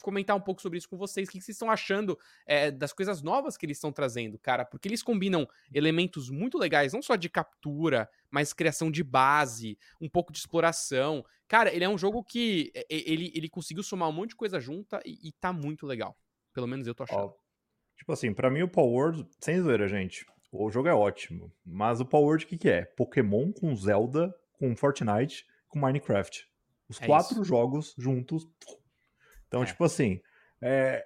comentar 0.03 0.37
um 0.37 0.41
pouco 0.41 0.61
sobre 0.61 0.79
isso 0.79 0.89
com 0.89 0.97
vocês. 0.97 1.29
O 1.29 1.33
que 1.33 1.41
vocês 1.41 1.55
estão 1.55 1.71
achando 1.71 2.19
é, 2.47 2.71
das 2.71 2.93
coisas 2.93 3.23
novas 3.23 3.57
que 3.57 3.67
eles 3.67 3.77
estão 3.77 3.93
trazendo, 3.93 4.39
cara? 4.39 4.65
Porque 4.65 4.89
eles 4.89 5.03
combinam 5.03 5.49
elementos 5.73 6.31
muito 6.31 6.59
legais, 6.59 6.93
não 6.93 7.03
só 7.03 7.17
de 7.17 7.29
captura, 7.29 8.09
mas 8.31 8.53
criação 8.53 8.91
de 8.91 9.03
base, 9.03 9.79
um 10.01 10.09
pouco 10.09 10.33
de 10.33 10.39
exploração. 10.39 11.25
Cara, 11.49 11.75
ele 11.75 11.85
é 11.85 11.89
um 11.89 11.99
jogo 11.99 12.23
que 12.23 12.73
ele, 12.89 13.33
ele 13.35 13.49
conseguiu 13.49 13.83
somar 13.83 14.09
um 14.09 14.13
monte 14.13 14.31
de 14.31 14.37
coisa 14.37 14.61
junta 14.61 15.01
e, 15.05 15.29
e 15.29 15.33
tá 15.33 15.53
muito 15.53 15.87
legal. 15.87 16.17
Pelo 16.53 16.67
menos 16.67 16.87
eu 16.87 16.95
tô 16.95 17.03
achando. 17.03 17.27
Ó, 17.27 17.35
tipo 17.97 18.13
assim, 18.13 18.33
para 18.33 18.51
mim 18.51 18.63
o 18.63 18.69
Power 18.69 18.93
World, 18.93 19.27
sem 19.41 19.61
zoeira, 19.61 19.89
gente, 19.89 20.25
o 20.53 20.71
jogo 20.71 20.89
é 20.89 20.95
ótimo. 20.95 21.53
Mas 21.65 22.01
o 22.01 22.05
Power 22.05 22.27
World 22.27 22.45
o 22.45 22.49
que, 22.49 22.59
que 22.59 22.69
é? 22.69 22.85
Pokémon 22.85 23.53
com 23.53 23.75
Zelda, 23.75 24.35
com 24.53 24.75
Fortnite, 24.77 25.47
com 25.69 25.79
Minecraft. 25.79 26.49
Os 26.89 27.01
é 27.01 27.07
quatro 27.07 27.35
isso. 27.35 27.45
jogos 27.45 27.95
juntos 27.97 28.49
então, 29.51 29.65
é. 29.65 29.67
tipo 29.67 29.83
assim, 29.83 30.21
é, 30.63 31.05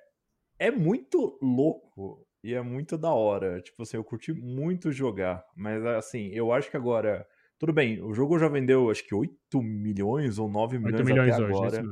é 0.58 0.70
muito 0.70 1.38
louco 1.40 2.26
e 2.42 2.52
é 2.52 2.60
muito 2.60 2.98
da 2.98 3.10
hora. 3.10 3.62
Tipo 3.62 3.82
assim, 3.82 3.96
eu 3.96 4.04
curti 4.04 4.34
muito 4.34 4.92
jogar. 4.92 5.42
Mas 5.56 5.84
assim, 5.86 6.28
eu 6.28 6.52
acho 6.52 6.70
que 6.70 6.76
agora. 6.76 7.26
Tudo 7.58 7.72
bem, 7.72 8.02
o 8.02 8.12
jogo 8.12 8.38
já 8.38 8.48
vendeu 8.48 8.90
acho 8.90 9.06
que 9.06 9.14
8 9.14 9.62
milhões 9.62 10.38
ou 10.38 10.48
9 10.48 10.78
milhões, 10.78 11.06
milhões 11.06 11.32
até 11.32 11.42
hoje, 11.42 11.54
agora. 11.54 11.84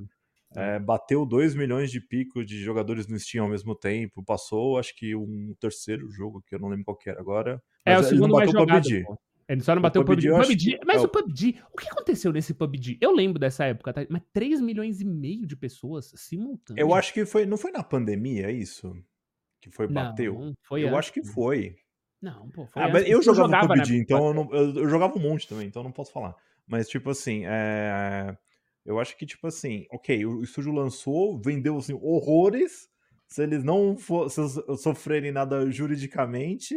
É, 0.55 0.79
bateu 0.79 1.25
2 1.25 1.55
milhões 1.55 1.91
de 1.91 1.99
pico 1.99 2.45
de 2.45 2.63
jogadores 2.63 3.07
no 3.07 3.19
Steam 3.19 3.45
ao 3.45 3.51
mesmo 3.51 3.75
tempo. 3.75 4.23
Passou, 4.23 4.79
acho 4.79 4.95
que 4.95 5.17
um 5.17 5.55
terceiro 5.59 6.11
jogo, 6.11 6.43
que 6.47 6.55
eu 6.55 6.59
não 6.59 6.69
lembro 6.69 6.85
qual 6.85 6.97
que 6.99 7.09
era 7.09 7.19
agora. 7.19 7.63
é, 7.87 7.99
o 7.99 8.03
segundo 8.03 8.35
mais 8.35 8.51
jogado, 8.51 8.87
Ele 9.53 9.63
só 9.63 9.75
não 9.75 9.83
bateu 9.83 10.01
o 10.01 10.05
PUBG. 10.05 10.31
O 10.31 10.41
PUBG, 10.41 10.81
mas 10.87 11.03
é. 11.03 11.05
o 11.05 11.09
PUBG, 11.09 11.61
o 11.71 11.77
que 11.77 11.87
aconteceu 11.87 12.33
nesse 12.33 12.55
PUBG? 12.55 12.97
Eu 13.03 13.13
lembro 13.13 13.39
dessa 13.39 13.67
época, 13.67 13.93
tá? 13.93 14.07
mas 14.09 14.23
3 14.33 14.63
milhões 14.63 15.03
e 15.03 15.05
meio 15.05 15.47
de 15.47 15.55
pessoas 15.55 16.11
simultâneas. 16.17 16.83
Eu 16.83 16.95
acho 16.95 17.13
que 17.13 17.27
foi, 17.27 17.45
não 17.45 17.59
foi 17.59 17.71
na 17.71 17.83
pandemia 17.83 18.47
é 18.47 18.53
isso? 18.53 18.97
Que 19.61 19.71
foi, 19.71 19.87
bateu? 19.87 20.33
Não, 20.39 20.55
foi 20.63 20.83
Eu 20.83 20.89
antes. 20.89 20.99
acho 20.99 21.13
que 21.13 21.23
foi. 21.23 21.77
Não, 22.21 22.49
pô, 22.49 22.67
foi 22.67 22.83
ah, 22.83 22.89
mas 22.89 23.07
eu 23.07 23.21
jogava, 23.21 23.47
jogava 23.47 23.75
PUBG, 23.75 23.99
então 23.99 24.29
eu, 24.29 24.35
não, 24.35 24.49
eu, 24.55 24.75
eu, 24.77 24.89
jogava 24.89 25.19
um 25.19 25.21
monte 25.21 25.47
também, 25.47 25.67
então 25.67 25.83
eu 25.83 25.85
não 25.85 25.93
posso 25.93 26.13
falar. 26.13 26.35
Mas, 26.67 26.89
tipo 26.89 27.11
assim, 27.11 27.43
é... 27.45 28.35
eu 28.87 28.99
acho 28.99 29.19
que, 29.19 29.27
tipo 29.27 29.47
assim, 29.47 29.85
ok, 29.91 30.25
o 30.25 30.43
estúdio 30.43 30.73
lançou, 30.73 31.39
vendeu, 31.39 31.77
assim, 31.77 31.93
horrores, 32.01 32.89
se 33.29 33.43
eles 33.43 33.63
não 33.63 33.99
for, 33.99 34.31
se 34.31 34.41
sofrerem 34.79 35.31
nada 35.31 35.71
juridicamente, 35.71 36.75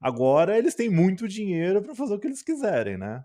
agora 0.00 0.58
eles 0.58 0.74
têm 0.74 0.90
muito 0.90 1.28
dinheiro 1.28 1.82
para 1.82 1.94
fazer 1.94 2.14
o 2.14 2.18
que 2.18 2.26
eles 2.26 2.42
quiserem, 2.42 2.96
né? 2.96 3.24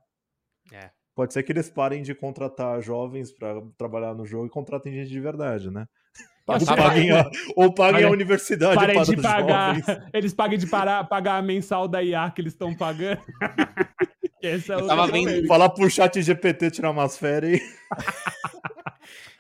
É. 0.72 0.90
Pode 1.16 1.34
ser 1.34 1.44
que 1.44 1.52
eles 1.52 1.70
parem 1.70 2.02
de 2.02 2.16
contratar 2.16 2.82
jovens 2.82 3.32
para 3.32 3.62
trabalhar 3.78 4.14
no 4.16 4.26
jogo 4.26 4.46
e 4.46 4.50
contratem 4.50 4.94
gente 4.94 5.10
de 5.10 5.20
verdade, 5.20 5.70
né? 5.70 5.86
Ou 6.48 6.66
paguem, 6.76 7.12
a, 7.12 7.32
ou 7.56 7.74
paguem 7.74 8.04
a 8.04 8.10
universidade 8.10 8.76
para 8.76 9.04
de 9.06 9.16
pagar, 9.16 9.76
jovens. 9.76 9.86
Eles 10.12 10.34
paguem 10.34 10.58
de 10.58 10.68
parar, 10.68 11.04
pagar 11.06 11.38
a 11.38 11.42
mensal 11.42 11.88
da 11.88 12.04
IA 12.04 12.30
que 12.32 12.42
eles 12.42 12.52
estão 12.52 12.76
pagando. 12.76 13.22
Esse 14.42 14.72
é 14.72 14.76
o 14.76 14.88
tava 14.88 15.08
vendo... 15.08 15.48
Falar 15.48 15.70
pro 15.70 15.90
chat 15.90 16.20
GPT 16.22 16.72
tirar 16.72 16.90
umas 16.90 17.18
férias 17.18 17.62
aí. 17.62 17.68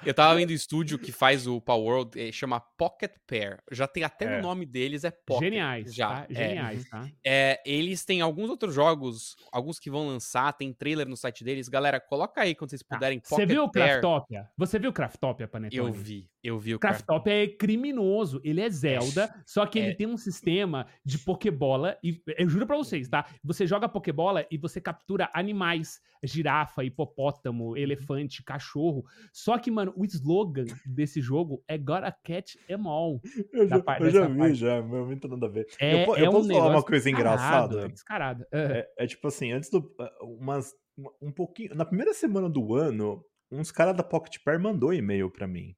Eu 0.03 0.15
tava 0.15 0.35
vendo 0.35 0.49
o 0.49 0.53
estúdio 0.53 0.97
que 0.97 1.11
faz 1.11 1.45
o 1.45 1.61
Power 1.61 1.83
World, 1.83 2.19
eh, 2.19 2.31
chama 2.31 2.59
Pocket 2.59 3.11
Pair. 3.27 3.59
Já 3.71 3.87
tem 3.87 4.03
até 4.03 4.25
é. 4.25 4.37
no 4.37 4.41
nome 4.41 4.65
deles, 4.65 5.03
é 5.03 5.11
Pocket. 5.11 5.43
Geniais, 5.43 5.93
já. 5.93 6.07
Tá? 6.07 6.27
É. 6.29 6.33
Geniais, 6.33 6.89
tá? 6.89 7.07
É, 7.23 7.61
eles 7.63 8.03
têm 8.03 8.19
alguns 8.19 8.49
outros 8.49 8.73
jogos, 8.73 9.35
alguns 9.51 9.79
que 9.79 9.91
vão 9.91 10.07
lançar, 10.07 10.53
tem 10.53 10.73
trailer 10.73 11.07
no 11.07 11.15
site 11.15 11.43
deles. 11.43 11.69
Galera, 11.69 11.99
coloca 11.99 12.41
aí 12.41 12.55
quando 12.55 12.71
vocês 12.71 12.81
tá. 12.81 12.95
puderem. 12.95 13.21
Você 13.23 13.45
viu 13.45 13.63
o 13.63 13.69
Craftopia? 13.69 14.49
Você 14.57 14.79
viu 14.79 14.89
o 14.89 14.93
Craftopia, 14.93 15.47
Panetone? 15.47 15.77
Eu 15.77 15.93
vi, 15.93 16.29
eu 16.43 16.57
vi 16.57 16.73
o 16.73 16.79
Craftopia. 16.79 17.43
é 17.43 17.47
criminoso. 17.47 18.41
Ele 18.43 18.59
é 18.59 18.69
Zelda, 18.69 19.25
é. 19.25 19.41
só 19.45 19.67
que 19.67 19.77
ele 19.77 19.93
tem 19.93 20.07
um 20.07 20.17
sistema 20.17 20.87
de 21.05 21.19
Pokébola. 21.19 21.95
E 22.03 22.21
eu 22.37 22.49
juro 22.49 22.65
pra 22.65 22.75
vocês, 22.75 23.07
tá? 23.07 23.27
Você 23.43 23.67
joga 23.67 23.87
Pokébola 23.87 24.47
e 24.49 24.57
você 24.57 24.81
captura 24.81 25.29
animais. 25.31 26.01
Girafa, 26.23 26.83
hipopótamo, 26.83 27.75
elefante, 27.75 28.43
cachorro. 28.43 29.03
Só 29.31 29.57
que, 29.57 29.71
mano, 29.71 29.93
o 29.95 30.05
slogan 30.05 30.65
desse 30.85 31.21
jogo 31.21 31.63
é 31.67 31.77
Gotta 31.77 32.11
Catch 32.11 32.55
Em 32.69 32.87
All. 32.87 33.21
Eu 33.53 33.67
já, 33.67 33.75
eu 33.99 34.09
já 34.11 34.27
vi, 34.27 34.37
parte. 34.37 34.55
já, 34.55 34.81
meu, 34.81 35.05
muito 35.05 35.27
nada 35.27 35.45
a 35.45 35.49
ver. 35.49 35.67
É, 35.79 36.03
eu, 36.03 36.15
eu 36.15 36.15
é 36.15 36.31
posso 36.31 36.49
um 36.49 36.53
falar 36.53 36.71
uma 36.71 36.83
coisa 36.83 37.09
engraçada? 37.09 37.89
Descarada. 37.89 38.47
É, 38.51 38.87
é, 38.97 39.07
tipo 39.07 39.27
assim, 39.27 39.51
antes 39.51 39.69
do. 39.69 39.93
Umas, 40.21 40.73
um 41.21 41.31
pouquinho. 41.31 41.75
Na 41.75 41.85
primeira 41.85 42.13
semana 42.13 42.49
do 42.49 42.75
ano, 42.75 43.23
uns 43.51 43.71
caras 43.71 43.95
da 43.95 44.03
Pocket 44.03 44.37
Pair 44.43 44.59
mandou 44.59 44.93
e-mail 44.93 45.29
para 45.29 45.47
mim. 45.47 45.75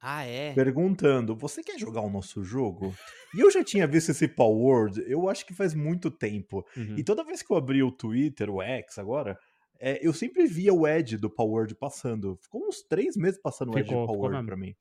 Ah, 0.00 0.24
é? 0.24 0.54
Perguntando, 0.54 1.36
você 1.36 1.62
quer 1.62 1.78
jogar 1.78 2.00
o 2.00 2.08
nosso 2.08 2.42
jogo? 2.42 2.94
E 3.34 3.40
eu 3.40 3.50
já 3.50 3.62
tinha 3.62 3.86
visto 3.86 4.10
esse 4.10 4.26
Power 4.26 4.56
World, 4.56 5.04
eu 5.06 5.28
acho 5.28 5.44
que 5.44 5.52
faz 5.52 5.74
muito 5.74 6.10
tempo. 6.10 6.64
Uhum. 6.74 6.96
E 6.96 7.04
toda 7.04 7.22
vez 7.22 7.42
que 7.42 7.52
eu 7.52 7.56
abri 7.56 7.82
o 7.82 7.92
Twitter, 7.92 8.48
o 8.48 8.62
X 8.62 8.98
agora, 8.98 9.38
é, 9.80 10.06
eu 10.06 10.12
sempre 10.12 10.46
via 10.46 10.74
o 10.74 10.86
Ed 10.86 11.16
do 11.16 11.30
Power 11.30 11.52
Word 11.52 11.74
passando. 11.74 12.36
Ficou 12.42 12.68
uns 12.68 12.82
três 12.82 13.16
meses 13.16 13.40
passando 13.40 13.74
o 13.74 13.78
Ed 13.78 13.88
do 13.88 14.06
Power 14.06 14.32
Word 14.32 14.46
pra 14.46 14.56
mim. 14.56 14.76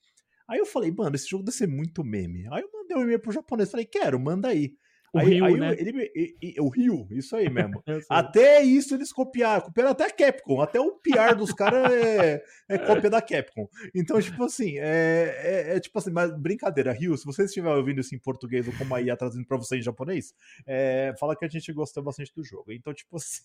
Aí 0.47 0.59
eu 0.59 0.65
falei, 0.65 0.91
mano, 0.91 1.15
esse 1.15 1.29
jogo 1.29 1.43
deve 1.43 1.55
ser 1.55 1.67
muito 1.67 2.03
meme. 2.03 2.47
Aí 2.51 2.61
eu 2.61 2.69
mandei 2.73 2.97
um 2.97 3.01
e-mail 3.03 3.19
pro 3.19 3.31
japonês, 3.31 3.71
falei, 3.71 3.85
quero, 3.85 4.19
manda 4.19 4.49
aí. 4.49 4.73
O 5.13 5.17
aí, 5.17 5.25
Rio, 5.25 5.45
aí 5.45 5.57
né? 5.57 5.75
ele, 5.79 6.11
ele, 6.13 6.37
ele, 6.41 6.55
o 6.59 6.69
Rio, 6.69 7.07
isso 7.11 7.35
aí 7.35 7.49
mesmo. 7.49 7.81
até 8.09 8.61
isso 8.61 8.93
eles 8.93 9.11
copiaram, 9.11 9.61
copiaram 9.63 9.91
até 9.91 10.05
a 10.05 10.11
Capcom, 10.11 10.61
até 10.61 10.79
o 10.79 10.99
PR 10.99 11.35
dos 11.35 11.51
caras 11.51 11.91
é, 11.91 12.43
é, 12.69 12.77
cópia 12.77 13.09
da 13.09 13.21
Capcom. 13.21 13.67
Então, 13.95 14.21
tipo 14.21 14.43
assim, 14.43 14.77
é, 14.77 15.35
é, 15.43 15.75
é, 15.75 15.79
tipo 15.79 15.97
assim, 15.97 16.11
mas 16.11 16.35
brincadeira, 16.37 16.93
Rio, 16.93 17.17
se 17.17 17.25
você 17.25 17.45
estiver 17.45 17.73
ouvindo 17.73 18.01
isso 18.01 18.13
em 18.13 18.19
português 18.19 18.67
ou 18.67 18.73
como 18.73 18.93
aí 18.93 19.05
traduzindo 19.17 19.47
pra 19.47 19.57
você 19.57 19.77
em 19.77 19.81
japonês, 19.81 20.35
é, 20.67 21.13
fala 21.19 21.35
que 21.35 21.45
a 21.45 21.49
gente 21.49 21.71
gostou 21.73 22.03
bastante 22.03 22.33
do 22.35 22.43
jogo. 22.43 22.71
Então, 22.71 22.93
tipo 22.93 23.17
assim. 23.17 23.41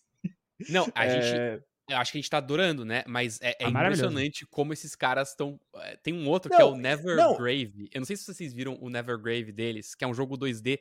Não, 0.68 0.90
a 0.94 1.08
gente 1.08 1.36
é, 1.36 1.60
eu 1.88 1.98
acho 1.98 2.12
que 2.12 2.18
a 2.18 2.20
gente 2.20 2.30
tá 2.30 2.38
adorando, 2.38 2.84
né? 2.84 3.04
Mas 3.06 3.40
é, 3.42 3.50
é 3.60 3.66
ah, 3.66 3.68
impressionante 3.68 4.46
como 4.46 4.72
esses 4.72 4.94
caras 4.94 5.30
estão. 5.30 5.60
Eh, 5.76 5.96
tem 6.02 6.14
um 6.14 6.28
outro 6.28 6.50
não, 6.50 6.56
que 6.56 6.62
é 6.62 6.64
o 6.64 6.76
Nevergrave. 6.76 7.90
Eu 7.92 8.00
não 8.00 8.06
sei 8.06 8.16
se 8.16 8.24
vocês 8.24 8.54
viram 8.54 8.78
o 8.80 8.88
Nevergrave 8.88 9.52
deles, 9.52 9.94
que 9.94 10.04
é 10.04 10.08
um 10.08 10.14
jogo 10.14 10.36
2D 10.36 10.78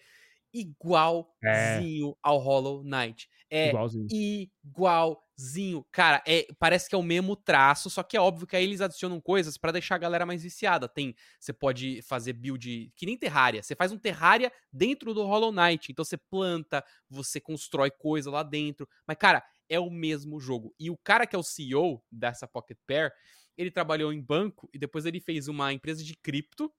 igualzinho 0.54 2.12
é. 2.12 2.16
ao 2.22 2.38
Hollow 2.38 2.84
Knight. 2.84 3.28
É 3.50 3.70
igualzinho. 3.70 4.08
igualzinho. 4.10 5.86
Cara, 5.92 6.24
é, 6.26 6.48
parece 6.58 6.88
que 6.88 6.96
é 6.96 6.98
o 6.98 7.04
mesmo 7.04 7.36
traço, 7.36 7.90
só 7.90 8.02
que 8.02 8.16
é 8.16 8.22
óbvio 8.22 8.48
que 8.48 8.56
aí 8.56 8.64
eles 8.64 8.80
adicionam 8.80 9.20
coisas 9.20 9.58
para 9.58 9.72
deixar 9.72 9.96
a 9.96 10.00
galera 10.00 10.26
mais 10.26 10.44
viciada. 10.44 10.88
Tem, 10.88 11.16
você 11.40 11.52
pode 11.52 12.02
fazer 12.04 12.34
build 12.34 12.92
que 12.96 13.06
nem 13.06 13.18
Terraria. 13.18 13.62
Você 13.62 13.76
faz 13.76 13.92
um 13.92 13.98
Terraria 13.98 14.52
dentro 14.72 15.14
do 15.14 15.26
Hollow 15.26 15.52
Knight. 15.52 15.92
Então 15.92 16.06
você 16.06 16.18
planta, 16.18 16.84
você 17.10 17.42
constrói 17.42 17.92
coisa 17.92 18.32
lá 18.32 18.42
dentro. 18.42 18.88
Mas, 19.08 19.18
cara, 19.18 19.44
é 19.74 19.80
o 19.80 19.90
mesmo 19.90 20.40
jogo. 20.40 20.74
E 20.80 20.90
o 20.90 20.98
cara 20.98 21.26
que 21.26 21.36
é 21.36 21.40
o 21.40 21.44
CEO 21.44 22.04
dessa 22.12 22.48
Pocket 22.48 22.78
Pair, 22.86 23.12
ele 23.58 23.72
trabalhou 23.72 24.14
em 24.14 24.22
banco 24.22 24.70
e 24.74 24.78
depois 24.78 25.06
ele 25.06 25.20
fez 25.20 25.48
uma 25.48 25.74
empresa 25.74 26.04
de 26.04 26.16
cripto. 26.16 26.72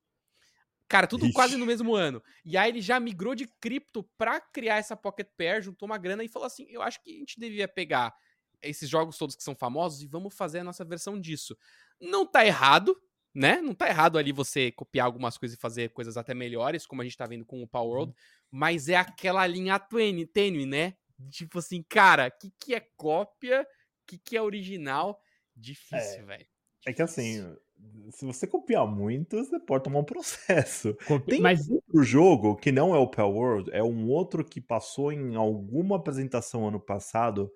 Cara, 0.89 1.07
tudo 1.07 1.25
Ixi. 1.25 1.35
quase 1.35 1.57
no 1.57 1.67
mesmo 1.67 1.95
ano. 1.95 2.23
E 2.45 2.57
aí 2.57 2.71
ele 2.71 2.81
já 2.81 3.01
migrou 3.01 3.35
de 3.35 3.47
cripto 3.61 4.05
pra 4.17 4.41
criar 4.41 4.77
essa 4.77 4.97
Pocket 4.97 5.29
Pair, 5.37 5.63
juntou 5.63 5.87
uma 5.87 5.99
grana 5.99 6.23
e 6.23 6.29
falou 6.29 6.47
assim: 6.47 6.67
eu 6.69 6.83
acho 6.83 7.03
que 7.03 7.11
a 7.11 7.19
gente 7.19 7.41
devia 7.41 7.67
pegar 7.67 8.15
esses 8.63 8.89
jogos 8.89 9.19
todos 9.19 9.35
que 9.35 9.43
são 9.43 9.55
famosos 9.55 10.03
e 10.03 10.07
vamos 10.07 10.35
fazer 10.35 10.61
a 10.61 10.65
nossa 10.65 10.85
versão 10.85 11.21
disso. 11.21 11.57
Não 12.01 12.27
tá 12.27 12.47
errado, 12.47 12.97
né? 13.35 13.61
Não 13.61 13.75
tá 13.75 13.89
errado 13.89 14.19
ali 14.19 14.33
você 14.33 14.71
copiar 14.73 15.07
algumas 15.07 15.37
coisas 15.37 15.57
e 15.57 15.61
fazer 15.61 15.91
coisas 15.91 16.17
até 16.17 16.35
melhores, 16.35 16.87
como 16.87 17.03
a 17.03 17.05
gente 17.05 17.17
tá 17.17 17.27
vendo 17.27 17.45
com 17.45 17.63
o 17.63 17.69
Power 17.69 17.91
World, 17.91 18.13
uhum. 18.13 18.17
mas 18.51 18.89
é 18.89 18.97
aquela 18.97 19.47
linha 19.47 19.79
tênue, 19.79 20.67
né? 20.67 20.95
Tipo 21.31 21.59
assim, 21.59 21.83
cara, 21.89 22.29
o 22.29 22.39
que, 22.41 22.53
que 22.59 22.75
é 22.75 22.81
cópia? 22.97 23.63
O 23.63 24.07
que, 24.07 24.19
que 24.19 24.37
é 24.37 24.43
original? 24.43 25.21
Difícil, 25.57 26.21
é, 26.21 26.23
velho. 26.23 26.47
É 26.87 26.93
que 26.93 27.03
assim, 27.03 27.57
se 28.11 28.25
você 28.25 28.47
copiar 28.47 28.87
muito, 28.87 29.37
você 29.37 29.59
pode 29.59 29.85
tomar 29.85 30.01
um 30.01 30.05
processo. 30.05 30.97
Copi... 31.07 31.31
Tem 31.31 31.41
Mas... 31.41 31.69
outro 31.69 32.03
jogo 32.03 32.57
que 32.57 32.73
não 32.73 32.95
é 32.95 32.99
o 32.99 33.09
Pell 33.09 33.31
World, 33.31 33.71
é 33.73 33.83
um 33.83 34.09
outro 34.09 34.45
que 34.45 34.61
passou 34.61 35.13
em 35.13 35.35
alguma 35.35 35.97
apresentação 35.97 36.69
ano 36.69 36.81
passado, 36.81 37.51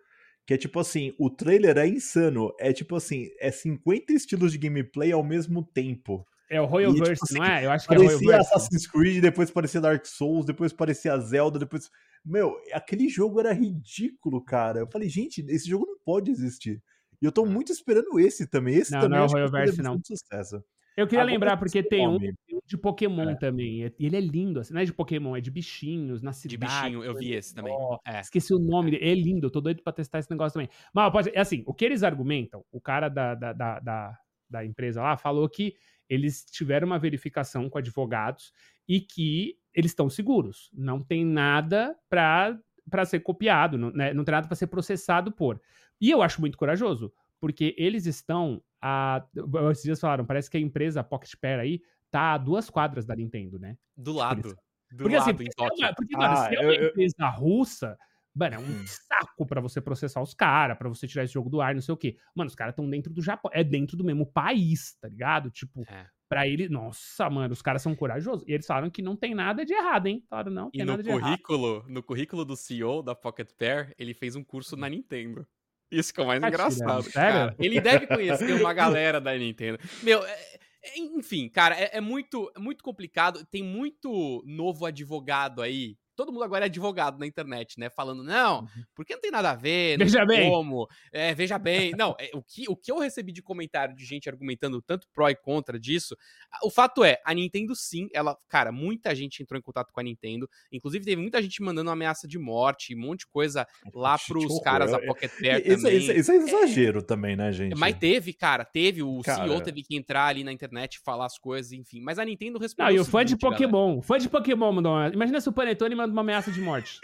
que 0.46 0.54
é 0.54 0.56
tipo 0.56 0.80
assim, 0.80 1.14
o 1.18 1.28
trailer 1.28 1.76
é 1.76 1.86
insano. 1.86 2.54
É 2.58 2.72
tipo 2.72 2.96
assim, 2.96 3.28
é 3.38 3.50
50 3.50 4.12
estilos 4.12 4.52
de 4.52 4.58
gameplay 4.58 5.12
ao 5.12 5.22
mesmo 5.22 5.62
tempo. 5.62 6.26
É 6.50 6.58
o 6.58 6.64
Royal 6.64 6.94
Verse, 6.94 7.12
tipo 7.12 7.24
assim, 7.24 7.38
não 7.38 7.44
é? 7.44 7.66
Eu 7.66 7.70
acho 7.70 7.86
que 7.86 7.94
é 7.94 7.98
o 7.98 8.02
Royal 8.02 8.18
Verse. 8.18 8.54
Assassin's 8.54 8.86
Creed, 8.86 9.20
depois 9.20 9.50
parecia 9.50 9.80
Dark 9.82 10.06
Souls, 10.06 10.46
depois 10.46 10.72
parecia 10.72 11.18
Zelda, 11.18 11.58
depois 11.58 11.90
meu, 12.28 12.60
aquele 12.72 13.08
jogo 13.08 13.40
era 13.40 13.52
ridículo, 13.52 14.44
cara. 14.44 14.80
Eu 14.80 14.86
falei, 14.86 15.08
gente, 15.08 15.40
esse 15.48 15.68
jogo 15.68 15.86
não 15.86 15.98
pode 16.04 16.30
existir. 16.30 16.82
E 17.20 17.24
eu 17.24 17.32
tô 17.32 17.44
é. 17.44 17.48
muito 17.48 17.72
esperando 17.72 18.20
esse 18.20 18.46
também. 18.46 18.74
Esse 18.74 18.92
não, 18.92 19.00
também 19.00 19.18
não 19.18 19.24
é 19.24 19.28
o 19.28 19.30
Royal 19.30 19.50
Verse, 19.50 19.82
não. 19.82 20.00
Sucesso. 20.04 20.62
Eu 20.96 21.06
queria 21.06 21.20
Agora, 21.20 21.32
lembrar, 21.32 21.56
porque 21.56 21.80
tem 21.80 22.08
um, 22.08 22.18
de 22.66 22.76
Pokémon 22.76 23.30
é. 23.30 23.34
também. 23.36 23.84
E 23.98 24.06
ele 24.06 24.16
é 24.16 24.20
lindo, 24.20 24.58
assim, 24.58 24.74
não 24.74 24.80
é 24.80 24.84
de 24.84 24.92
Pokémon, 24.92 25.36
é 25.36 25.40
de 25.40 25.48
bichinhos 25.48 26.22
na 26.22 26.32
cidade. 26.32 26.58
De 26.58 26.66
bichinho, 26.66 27.04
eu 27.04 27.14
vi 27.14 27.32
esse 27.34 27.54
também. 27.54 27.72
Oh, 27.72 27.98
é. 28.04 28.20
Esqueci 28.20 28.52
o 28.52 28.58
nome 28.58 28.90
dele. 28.90 29.08
É 29.08 29.14
lindo, 29.14 29.46
eu 29.46 29.50
tô 29.50 29.60
doido 29.60 29.80
pra 29.82 29.92
testar 29.92 30.18
esse 30.18 30.30
negócio 30.30 30.54
também. 30.54 30.68
Mas, 30.92 31.12
pode, 31.12 31.30
é 31.32 31.40
assim, 31.40 31.62
o 31.66 31.72
que 31.72 31.84
eles 31.84 32.02
argumentam, 32.02 32.64
o 32.72 32.80
cara 32.80 33.08
da, 33.08 33.36
da, 33.36 33.52
da, 33.52 33.78
da, 33.78 34.18
da 34.50 34.64
empresa 34.64 35.00
lá 35.00 35.16
falou 35.16 35.48
que 35.48 35.76
eles 36.08 36.44
tiveram 36.44 36.86
uma 36.86 36.98
verificação 36.98 37.70
com 37.70 37.78
advogados 37.78 38.52
e 38.88 39.00
que 39.00 39.58
eles 39.74 39.90
estão 39.90 40.08
seguros. 40.08 40.70
Não 40.72 41.02
tem 41.02 41.24
nada 41.24 41.96
para 42.08 43.04
ser 43.04 43.20
copiado, 43.20 43.76
não, 43.76 43.90
né? 43.90 44.12
não 44.14 44.24
tem 44.24 44.32
nada 44.32 44.48
para 44.48 44.56
ser 44.56 44.66
processado 44.66 45.30
por. 45.30 45.60
E 46.00 46.10
eu 46.10 46.22
acho 46.22 46.40
muito 46.40 46.56
corajoso, 46.56 47.12
porque 47.38 47.74
eles 47.76 48.06
estão 48.06 48.62
a. 48.80 49.24
Esses 49.70 49.84
dias 49.84 50.00
falaram, 50.00 50.24
parece 50.24 50.50
que 50.50 50.56
a 50.56 50.60
empresa 50.60 51.04
Pocket 51.04 51.34
Pair 51.40 51.60
aí 51.60 51.82
tá 52.10 52.34
a 52.34 52.38
duas 52.38 52.70
quadras 52.70 53.04
da 53.04 53.14
Nintendo, 53.14 53.58
né? 53.58 53.76
Do 53.96 54.12
lado. 54.12 54.56
Do 54.90 55.02
porque 55.02 55.16
assim, 55.16 55.32
lado, 55.32 55.42
assim, 55.42 55.54
porque, 55.54 55.84
é 55.84 55.92
porque, 55.92 56.16
mano, 56.16 56.32
ah, 56.32 56.48
se 56.48 56.56
é 56.56 56.60
uma 56.60 56.74
eu, 56.74 56.88
empresa 56.88 57.14
eu... 57.20 57.30
russa, 57.30 57.98
mano, 58.34 58.54
é 58.54 58.58
um 58.58 58.62
hum. 58.62 58.84
saco 58.86 59.46
para 59.46 59.60
você 59.60 59.82
processar 59.82 60.22
os 60.22 60.32
caras, 60.32 60.78
para 60.78 60.88
você 60.88 61.06
tirar 61.06 61.24
esse 61.24 61.34
jogo 61.34 61.50
do 61.50 61.60
ar, 61.60 61.74
não 61.74 61.82
sei 61.82 61.92
o 61.92 61.96
quê. 61.96 62.16
Mano, 62.34 62.48
os 62.48 62.54
caras 62.54 62.72
estão 62.72 62.88
dentro 62.88 63.12
do 63.12 63.20
Japão, 63.20 63.50
é 63.52 63.62
dentro 63.62 63.98
do 63.98 64.04
mesmo 64.04 64.24
país, 64.24 64.94
tá 64.94 65.08
ligado? 65.08 65.50
Tipo, 65.50 65.82
é. 65.86 66.06
Pra 66.28 66.46
ele, 66.46 66.68
nossa, 66.68 67.30
mano, 67.30 67.52
os 67.54 67.62
caras 67.62 67.80
são 67.80 67.94
corajosos. 67.94 68.46
E 68.46 68.52
eles 68.52 68.66
falaram 68.66 68.90
que 68.90 69.00
não 69.00 69.16
tem 69.16 69.34
nada 69.34 69.64
de 69.64 69.72
errado, 69.72 70.06
hein? 70.06 70.22
Falaram, 70.28 70.52
não, 70.52 70.70
tem 70.70 70.82
e 70.82 70.84
nada 70.84 71.02
de 71.02 71.08
currículo, 71.08 71.76
errado. 71.76 71.88
no 71.88 72.02
currículo 72.02 72.44
do 72.44 72.56
CEO 72.56 73.02
da 73.02 73.14
Pocket 73.14 73.48
Pair, 73.58 73.94
ele 73.98 74.12
fez 74.12 74.36
um 74.36 74.44
curso 74.44 74.76
na 74.76 74.88
Nintendo. 74.88 75.46
Isso 75.90 76.12
que 76.12 76.20
é 76.20 76.22
o 76.22 76.26
mais 76.26 76.40
tá 76.40 76.48
engraçado. 76.48 77.02
Tirando, 77.02 77.12
cara. 77.12 77.56
Ele 77.58 77.80
deve 77.80 78.06
conhecer 78.06 78.52
uma 78.52 78.72
galera 78.74 79.20
da 79.20 79.36
Nintendo. 79.36 79.78
Meu, 80.02 80.22
é, 80.22 80.58
é, 80.82 80.98
enfim, 80.98 81.48
cara, 81.48 81.74
é, 81.74 81.96
é, 81.96 82.00
muito, 82.00 82.50
é 82.54 82.58
muito 82.58 82.84
complicado. 82.84 83.44
Tem 83.46 83.62
muito 83.62 84.42
novo 84.46 84.84
advogado 84.84 85.62
aí 85.62 85.96
todo 86.18 86.32
mundo 86.32 86.42
agora 86.42 86.64
é 86.64 86.66
advogado 86.66 87.16
na 87.16 87.24
internet, 87.28 87.78
né? 87.78 87.88
Falando, 87.88 88.24
não, 88.24 88.62
uhum. 88.62 88.66
porque 88.92 89.14
não 89.14 89.20
tem 89.20 89.30
nada 89.30 89.52
a 89.52 89.54
ver, 89.54 89.96
não 89.96 90.04
veja 90.04 90.26
bem. 90.26 90.50
como, 90.50 90.88
é, 91.12 91.32
veja 91.32 91.56
bem. 91.56 91.92
Não, 91.98 92.16
é, 92.18 92.30
o, 92.34 92.42
que, 92.42 92.68
o 92.68 92.76
que 92.76 92.90
eu 92.90 92.98
recebi 92.98 93.30
de 93.30 93.40
comentário 93.40 93.94
de 93.94 94.04
gente 94.04 94.28
argumentando 94.28 94.82
tanto 94.82 95.06
pró 95.12 95.28
e 95.28 95.36
contra 95.36 95.78
disso, 95.78 96.16
o 96.62 96.70
fato 96.70 97.04
é, 97.04 97.20
a 97.24 97.32
Nintendo 97.32 97.74
sim, 97.76 98.08
ela, 98.12 98.36
cara, 98.48 98.72
muita 98.72 99.14
gente 99.14 99.42
entrou 99.42 99.58
em 99.58 99.62
contato 99.62 99.92
com 99.92 100.00
a 100.00 100.02
Nintendo, 100.02 100.48
inclusive 100.72 101.04
teve 101.04 101.20
muita 101.20 101.40
gente 101.40 101.62
mandando 101.62 101.90
ameaça 101.90 102.26
de 102.26 102.38
morte, 102.38 102.96
um 102.96 103.00
monte 103.00 103.20
de 103.20 103.26
coisa 103.28 103.66
lá 103.94 104.18
pros 104.18 104.60
caras 104.60 104.90
da 104.90 104.98
Pocket 104.98 105.30
Pair 105.40 105.66
isso, 105.66 105.82
também. 105.82 105.98
Isso, 105.98 106.12
isso, 106.12 106.32
é 106.32 106.36
exagero 106.36 106.98
é, 106.98 107.02
também, 107.02 107.36
né, 107.36 107.52
gente? 107.52 107.76
Mas 107.76 107.96
teve, 107.96 108.32
cara, 108.32 108.64
teve, 108.64 109.02
o 109.02 109.20
cara... 109.22 109.44
CEO 109.44 109.60
teve 109.60 109.82
que 109.82 109.96
entrar 109.96 110.26
ali 110.26 110.42
na 110.42 110.52
internet 110.52 110.96
e 110.96 111.00
falar 111.00 111.26
as 111.26 111.38
coisas, 111.38 111.72
enfim, 111.72 112.00
mas 112.00 112.18
a 112.18 112.24
Nintendo 112.24 112.58
respondeu 112.58 112.92
Não, 112.92 112.98
e 112.98 113.00
o 113.00 113.04
fã 113.04 113.24
de 113.24 113.36
Pokémon, 113.36 113.86
galera. 113.86 114.02
fã 114.02 114.18
de 114.18 114.28
Pokémon 114.28 114.72
mandou 114.72 114.92
uma... 114.92 115.08
Imagina 115.08 115.40
se 115.40 115.48
o 115.48 115.52
Panetone 115.52 115.94
manda 115.94 116.07
uma 116.12 116.22
ameaça 116.22 116.50
de 116.50 116.60
morte. 116.60 117.00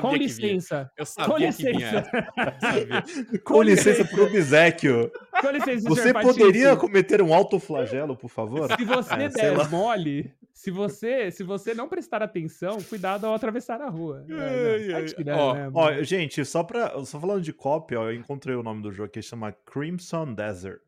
Com 0.00 0.14
licença. 0.16 0.90
Eu 0.96 1.06
sabia 1.06 1.32
Com 1.32 1.38
licença. 1.38 2.10
Com 3.44 3.62
licença 3.62 4.04
pro 4.04 4.28
licença, 5.50 5.88
Você 5.88 6.12
poderia 6.12 6.76
cometer 6.76 7.22
um 7.22 7.32
autoflagelo, 7.34 8.16
por 8.16 8.28
favor? 8.28 8.68
Se 8.76 8.84
você 8.84 9.14
é, 9.14 9.28
der 9.28 9.68
mole, 9.68 10.32
se 10.52 10.70
você, 10.70 11.30
se 11.30 11.42
você 11.42 11.74
não 11.74 11.88
prestar 11.88 12.22
atenção, 12.22 12.80
cuidado 12.82 13.26
ao 13.26 13.34
atravessar 13.34 13.80
a 13.80 13.88
rua. 13.88 14.24
É, 14.28 15.32
ó, 15.32 15.56
ó, 15.74 16.02
gente, 16.02 16.44
só, 16.44 16.62
pra, 16.62 17.04
só 17.04 17.18
falando 17.18 17.42
de 17.42 17.52
cópia, 17.52 18.00
ó, 18.00 18.10
eu 18.10 18.14
encontrei 18.14 18.54
o 18.54 18.62
nome 18.62 18.82
do 18.82 18.92
jogo 18.92 19.08
que 19.08 19.22
chama 19.22 19.52
Crimson 19.52 20.34
Desert. 20.34 20.80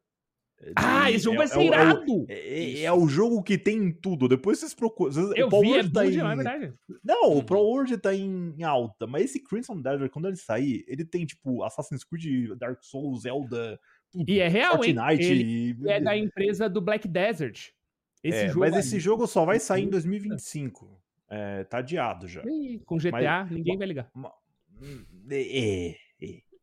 Ah, 0.76 1.10
esse 1.10 1.24
jogo 1.24 1.36
é, 1.36 1.38
vai 1.38 1.46
ser 1.48 1.60
é, 1.60 1.66
irado! 1.66 2.26
É, 2.28 2.34
é, 2.34 2.82
é, 2.84 2.92
o 2.92 3.06
jogo 3.06 3.42
que 3.42 3.58
tem 3.58 3.92
tudo. 3.92 4.28
Depois 4.28 4.58
vocês 4.58 4.72
procuram. 4.72 5.12
Eu 5.34 5.48
o 5.48 5.60
vi, 5.60 5.74
é 5.74 5.88
tá 5.88 6.06
em... 6.06 6.18
é 6.18 6.36
verdade. 6.36 6.74
Não, 7.02 7.36
o 7.36 7.44
Pro 7.44 7.58
World 7.58 7.96
tá 7.98 8.14
em, 8.14 8.62
alta, 8.62 9.06
mas 9.06 9.24
esse 9.24 9.40
Crimson 9.40 9.80
Desert, 9.80 10.10
quando 10.10 10.28
ele 10.28 10.36
sair, 10.36 10.84
ele 10.88 11.04
tem, 11.04 11.26
tipo, 11.26 11.62
Assassin's 11.62 12.04
Creed, 12.04 12.56
Dark 12.56 12.82
Souls, 12.82 13.22
Zelda. 13.22 13.78
Tudo, 14.10 14.30
e 14.30 14.38
é 14.38 14.48
real, 14.48 14.76
Fortnite, 14.76 15.22
hein? 15.22 15.30
Ele 15.30 15.76
e... 15.80 15.90
é 15.90 16.00
da 16.00 16.16
empresa 16.16 16.68
do 16.68 16.80
Black 16.80 17.06
Desert. 17.06 17.70
Esse 18.22 18.44
é, 18.44 18.48
jogo 18.48 18.60
mas 18.60 18.76
esse 18.76 18.98
jogo 18.98 19.26
só 19.26 19.44
vai 19.44 19.60
sair 19.60 19.84
em 19.84 19.90
2025. 19.90 20.98
É, 21.28 21.64
tá 21.64 21.78
adiado 21.78 22.26
já. 22.26 22.42
E 22.46 22.80
com 22.86 22.96
GTA, 22.96 23.10
mas, 23.10 23.50
ninguém 23.50 23.76
vai 23.76 23.86
ligar. 23.86 24.10
É, 25.30 25.88
é. 25.90 25.96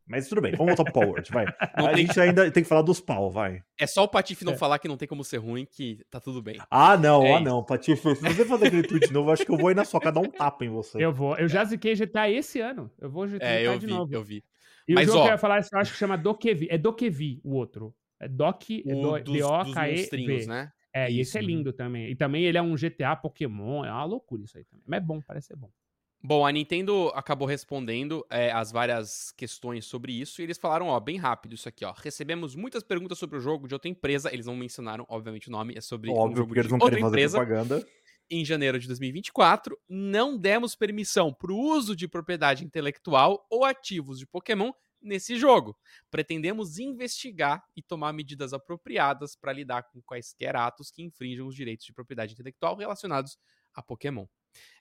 Mas 0.08 0.28
tudo 0.28 0.42
bem, 0.42 0.52
vamos 0.52 0.76
voltar 0.76 0.92
pro 0.92 1.02
Power 1.02 1.24
vai. 1.30 1.46
Não 1.78 1.88
a 1.88 1.94
tem... 1.94 2.06
gente 2.06 2.20
ainda 2.20 2.52
tem 2.52 2.64
que 2.64 2.70
falar 2.70 2.82
dos 2.82 3.00
pau, 3.00 3.30
vai. 3.30 3.62
É 3.80 3.88
só 3.88 4.04
o 4.04 4.08
Patife 4.08 4.44
não 4.44 4.54
é. 4.54 4.58
falar 4.58 4.78
que 4.80 4.88
não 4.88 4.98
tem 4.98 5.08
como 5.08 5.24
ser 5.24 5.38
ruim, 5.38 5.66
que 5.66 6.00
tá 6.10 6.20
tudo 6.20 6.42
bem. 6.42 6.58
Ah, 6.70 6.98
não, 6.98 7.24
é 7.24 7.34
ah, 7.36 7.40
não. 7.40 7.64
Patife, 7.64 8.16
se 8.16 8.22
você 8.22 8.46
fazer 8.46 8.68
aquele 8.68 8.84
tweet 8.84 9.08
de 9.08 9.14
novo, 9.14 9.32
acho 9.32 9.46
que 9.46 9.52
eu 9.52 9.58
vou 9.58 9.72
ir 9.72 9.76
na 9.76 9.86
sua 9.86 10.00
cara 10.00 10.16
dar 10.16 10.22
um 10.22 10.30
tapa 10.30 10.66
em 10.66 10.70
você. 10.70 11.04
Eu 11.04 11.14
vou. 11.14 11.36
Eu 11.38 11.48
já 11.48 11.64
ziquei 11.64 11.96
GTA 11.96 12.30
esse 12.30 12.60
ano. 12.60 12.92
Eu 13.00 13.10
vou 13.10 13.28
GTA 13.28 13.46
é, 13.46 13.66
eu 13.66 13.80
de 13.80 13.86
vi, 13.86 13.92
novo. 13.92 14.14
Eu 14.14 14.24
vi. 14.24 14.44
E 14.88 14.94
Mas, 14.94 15.08
o 15.08 15.14
jogo 15.14 15.20
ó, 15.20 15.24
que 15.24 15.30
eu 15.30 15.34
ia 15.34 15.38
falar, 15.38 15.66
eu 15.72 15.80
acho 15.80 15.92
que 15.92 15.98
chama 15.98 16.18
Dokevi. 16.18 16.68
É 16.70 16.78
Dokevi, 16.78 17.40
o 17.44 17.56
outro. 17.56 17.96
É 18.20 18.28
Doc, 18.28 18.70
é 18.70 18.82
do, 18.84 19.20
D-O-K-E-V. 19.20 20.46
né? 20.46 20.72
É, 20.94 21.10
isso, 21.10 21.18
e 21.18 21.22
esse 21.22 21.38
é 21.38 21.42
lindo 21.42 21.74
também. 21.74 22.12
E 22.12 22.16
também 22.16 22.44
ele 22.44 22.58
é 22.58 22.62
um 22.62 22.76
GTA 22.76 23.16
Pokémon, 23.16 23.84
é 23.84 23.92
uma 23.92 24.04
loucura 24.04 24.44
isso 24.44 24.58
aí 24.58 24.64
também. 24.66 24.84
Mas 24.88 24.98
é 24.98 25.02
bom, 25.02 25.22
parece 25.26 25.48
ser 25.48 25.56
bom. 25.56 25.70
Bom, 26.24 26.46
a 26.46 26.52
Nintendo 26.52 27.12
acabou 27.16 27.48
respondendo 27.48 28.24
é, 28.30 28.52
as 28.52 28.72
várias 28.72 29.32
questões 29.32 29.86
sobre 29.86 30.14
isso 30.14 30.40
e 30.40 30.44
eles 30.44 30.60
falaram, 30.60 30.88
ó, 30.88 31.00
bem 31.00 31.18
rápido 31.18 31.56
isso 31.56 31.68
aqui, 31.68 31.84
ó. 31.84 31.92
Recebemos 31.98 32.56
muitas 32.56 32.84
perguntas 32.84 33.18
sobre 33.18 33.40
o 33.40 33.42
jogo 33.42 33.68
de 33.68 33.74
outra 33.74 33.90
empresa, 33.90 34.32
eles 34.32 34.46
não 34.46 34.56
mencionaram, 34.56 35.04
obviamente, 35.10 35.48
o 35.48 35.52
nome, 35.52 35.74
é 35.76 35.82
sobre 35.82 36.12
Óbvio, 36.12 36.34
um 36.34 36.36
jogo 36.36 36.48
porque 36.50 36.60
eles 36.60 36.72
não 36.72 36.78
outra 36.80 37.00
empresa. 37.00 37.40
propaganda. 37.40 37.84
Em 38.30 38.46
janeiro 38.46 38.80
de 38.80 38.88
2024, 38.88 39.78
não 39.90 40.38
demos 40.38 40.76
permissão 40.76 41.34
para 41.34 41.52
o 41.52 41.58
uso 41.58 41.96
de 41.96 42.08
propriedade 42.08 42.64
intelectual 42.64 43.46
ou 43.50 43.66
ativos 43.66 44.20
de 44.20 44.28
Pokémon 44.28 44.72
nesse 45.02 45.36
jogo. 45.36 45.76
Pretendemos 46.12 46.78
investigar 46.78 47.64
e 47.76 47.82
tomar 47.82 48.14
medidas 48.14 48.54
apropriadas 48.54 49.36
para 49.36 49.52
lidar 49.52 49.84
com 49.84 50.02
quaisquer 50.04 50.56
atos 50.56 50.92
que 50.92 51.02
infringam 51.02 51.48
os 51.48 51.56
direitos 51.56 51.86
de 51.86 51.94
propriedade 51.94 52.34
intelectual 52.34 52.76
relacionados 52.78 53.38
a 53.74 53.82
Pokémon. 53.82 54.28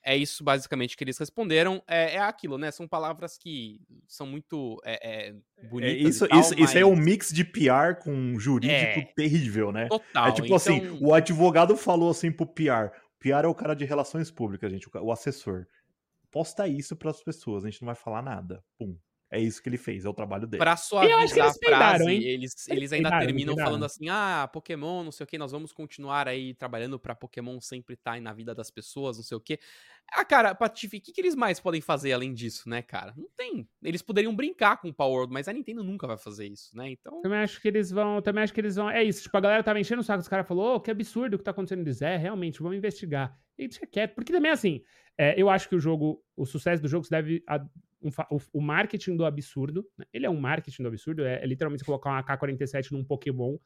É 0.03 0.17
isso 0.17 0.43
basicamente 0.43 0.97
que 0.97 1.05
eles 1.05 1.19
responderam. 1.19 1.83
É, 1.87 2.17
é 2.17 2.19
aquilo, 2.19 2.57
né? 2.57 2.71
São 2.71 2.89
palavras 2.89 3.37
que 3.37 3.81
são 4.09 4.27
muito 4.27 4.81
é, 4.85 5.29
é, 5.29 5.35
bonitas. 5.69 6.05
É, 6.05 6.09
isso, 6.09 6.29
tal, 6.29 6.41
isso, 6.41 6.55
mas... 6.59 6.71
isso 6.71 6.79
é 6.79 6.87
um 6.87 6.97
mix 6.97 7.31
de 7.31 7.45
PR 7.45 7.95
com 8.03 8.39
jurídico 8.39 9.01
é. 9.01 9.13
terrível, 9.15 9.71
né? 9.71 9.89
Total. 9.89 10.29
É 10.29 10.33
tipo 10.33 10.55
assim, 10.55 10.77
então... 10.77 10.95
assim: 10.95 11.05
o 11.05 11.15
advogado 11.15 11.77
falou 11.77 12.11
assim 12.11 12.33
pro 12.33 12.47
PR. 12.47 12.91
PR 13.19 13.45
é 13.45 13.47
o 13.47 13.55
cara 13.55 13.75
de 13.75 13.85
relações 13.85 14.31
públicas, 14.31 14.71
gente, 14.71 14.89
o 14.95 15.13
assessor. 15.13 15.67
Posta 16.31 16.67
isso 16.67 16.97
para 16.97 17.11
as 17.11 17.23
pessoas, 17.23 17.65
a 17.65 17.71
gente 17.71 17.83
não 17.83 17.87
vai 17.87 17.95
falar 17.95 18.23
nada. 18.23 18.63
Pum. 18.79 18.97
É 19.33 19.39
isso 19.39 19.63
que 19.63 19.69
ele 19.69 19.77
fez, 19.77 20.05
é 20.05 20.09
o 20.09 20.13
trabalho 20.13 20.45
dele. 20.45 20.59
Pra 20.59 20.77
suavizar 20.77 21.21
eles 21.21 21.39
a 21.39 21.55
frase, 21.55 22.11
hein? 22.11 22.23
eles, 22.25 22.69
eles 22.69 22.93
ainda 22.93 23.17
terminam 23.21 23.57
falando 23.57 23.85
assim: 23.85 24.09
ah, 24.09 24.51
Pokémon, 24.53 25.05
não 25.05 25.13
sei 25.13 25.23
o 25.23 25.27
que, 25.27 25.39
nós 25.39 25.53
vamos 25.53 25.73
continuar 25.73 26.27
aí 26.27 26.53
trabalhando 26.55 26.99
pra 26.99 27.15
Pokémon 27.15 27.61
sempre 27.61 27.95
estar 27.95 28.15
tá 28.15 28.21
na 28.21 28.33
vida 28.33 28.53
das 28.55 28.73
pessoas, 28.73 29.17
não 29.17 29.23
sei 29.23 29.37
o 29.37 29.41
que. 29.41 29.61
Ah, 30.13 30.25
cara, 30.25 30.53
Patife, 30.53 30.97
o 30.97 31.01
que, 31.01 31.13
que 31.13 31.21
eles 31.21 31.37
mais 31.37 31.61
podem 31.61 31.81
fazer 31.81 32.13
além 32.13 32.35
disso, 32.35 32.69
né, 32.69 32.83
cara? 32.83 33.15
Não 33.17 33.29
tem. 33.37 33.69
Eles 33.81 34.03
poderiam 34.03 34.35
brincar 34.35 34.79
com 34.79 34.89
o 34.89 34.95
Power 34.95 35.19
World, 35.19 35.33
mas 35.33 35.47
a 35.47 35.53
Nintendo 35.53 35.85
nunca 35.85 36.09
vai 36.09 36.19
fazer 36.19 36.49
isso, 36.49 36.77
né? 36.77 36.91
Então. 36.91 37.23
Também 37.23 37.39
acho 37.39 37.61
que 37.61 37.69
eles 37.69 37.93
vão. 37.93 38.21
Também 38.21 38.43
acho 38.43 38.53
que 38.53 38.61
eles 38.61 38.75
vão. 38.75 38.91
É 38.91 39.05
isso. 39.05 39.23
Tipo, 39.23 39.37
a 39.37 39.41
galera 39.41 39.63
tava 39.63 39.79
enchendo 39.79 40.01
o 40.01 40.05
saco, 40.05 40.21
os 40.21 40.29
caras 40.29 40.49
falaram, 40.49 40.75
oh, 40.75 40.81
que 40.81 40.91
absurdo 40.91 41.35
o 41.35 41.39
que 41.39 41.45
tá 41.45 41.53
acontecendo. 41.53 41.83
Eles, 41.83 42.03
é, 42.03 42.17
realmente, 42.17 42.61
vamos 42.61 42.77
investigar. 42.77 43.39
E 43.57 43.69
deixa 43.69 43.87
quieto. 43.87 44.17
Porque 44.17 44.33
também, 44.33 44.51
assim, 44.51 44.83
é, 45.17 45.41
eu 45.41 45.49
acho 45.49 45.69
que 45.69 45.77
o 45.77 45.81
jogo, 45.81 46.21
o 46.37 46.45
sucesso 46.45 46.83
do 46.83 46.89
jogo 46.89 47.05
se 47.05 47.11
deve 47.11 47.45
a 47.47 47.65
um, 48.03 48.09
o, 48.31 48.41
o, 48.55 48.61
marketing 48.61 49.17
do 49.17 49.25
absurdo. 49.25 49.87
Né? 49.99 50.05
Ele 50.13 50.27
é 50.27 50.31
um 50.31 50.41
marketing 50.41 50.83
do 50.83 50.89
absurdo, 50.89 51.25
é, 51.25 51.43
é 51.43 51.47
literalmente 51.47 51.85
colocar 51.85 52.11
uma 52.11 52.21
AK-47 52.21 52.93
num 52.93 53.05
Pokémon. 53.05 53.57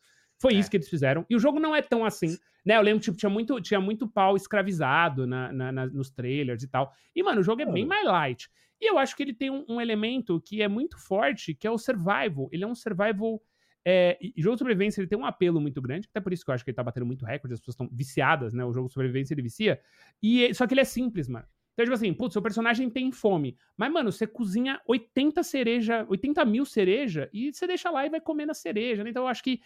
Foi 0.40 0.55
é. 0.55 0.57
isso 0.59 0.70
que 0.70 0.77
eles 0.77 0.88
fizeram. 0.88 1.25
E 1.29 1.37
o 1.37 1.38
jogo 1.38 1.61
não 1.61 1.75
é 1.75 1.81
tão 1.81 2.05
assim, 2.05 2.37
né? 2.64 2.77
Eu 2.77 2.83
lembro, 2.83 3.03
tipo, 3.03 3.16
tinha 3.16 3.31
muito, 3.31 3.61
tinha 3.61 3.81
muito 3.81 4.09
pau 4.09 4.37
escravizado 4.37 5.27
na, 5.27 5.53
na, 5.53 5.73
na 5.73 5.87
nos 5.87 6.11
trailers 6.11 6.62
e 6.62 6.68
tal. 6.68 6.92
E, 7.14 7.23
mano, 7.23 7.40
o 7.40 7.44
jogo 7.44 7.62
é 7.62 7.66
bem 7.66 7.87
mais 7.87 8.05
light. 8.05 8.51
E 8.81 8.90
eu 8.90 8.99
acho 8.99 9.16
que 9.16 9.23
ele 9.23 9.33
tem 9.33 9.51
um, 9.51 9.64
um, 9.68 9.81
elemento 9.81 10.40
que 10.40 10.61
é 10.61 10.68
muito 10.68 10.99
forte, 10.99 11.55
que 11.55 11.66
é 11.66 11.70
o 11.70 11.79
survival. 11.79 12.49
Ele 12.53 12.64
é 12.64 12.66
um 12.66 12.75
survival. 12.75 13.40
É, 13.87 14.18
jogo 14.38 14.57
de 14.57 14.61
sobrevivência 14.61 15.01
ele 15.01 15.09
tem 15.09 15.18
um 15.18 15.27
apelo 15.27 15.61
muito 15.61 15.81
grande, 15.83 16.09
até 16.11 16.18
por 16.18 16.33
isso 16.33 16.42
que 16.42 16.51
eu 16.51 16.55
acho 16.55 16.64
que 16.64 16.70
ele 16.70 16.75
tá 16.75 16.83
batendo 16.83 17.05
muito 17.05 17.27
recorde, 17.27 17.53
as 17.53 17.61
pessoas 17.61 17.75
estão 17.75 17.88
viciadas, 17.92 18.55
né? 18.55 18.64
O 18.64 18.73
jogo 18.73 18.88
de 18.88 18.94
sobrevivência 18.94 19.35
ele 19.35 19.42
vicia. 19.42 19.79
E, 20.23 20.53
só 20.55 20.66
que 20.66 20.73
ele 20.73 20.81
é 20.81 20.85
simples, 20.85 21.29
mano. 21.29 21.47
Então, 21.74 21.84
tipo 21.84 21.94
assim, 21.94 22.14
putz, 22.14 22.32
seu 22.32 22.42
personagem 22.42 22.88
tem 22.88 23.10
fome. 23.10 23.56
Mas, 23.76 23.92
mano, 23.92 24.10
você 24.10 24.26
cozinha 24.26 24.80
80 24.87 25.42
cereja, 25.42 26.06
80 26.08 26.44
mil 26.44 26.64
cereja 26.64 27.28
e 27.32 27.52
você 27.52 27.66
deixa 27.66 27.90
lá 27.90 28.06
e 28.06 28.10
vai 28.10 28.20
comer 28.20 28.46
na 28.46 28.54
cereja, 28.54 29.02
né? 29.02 29.10
Então, 29.10 29.24
eu 29.24 29.28
acho 29.28 29.42
que 29.42 29.60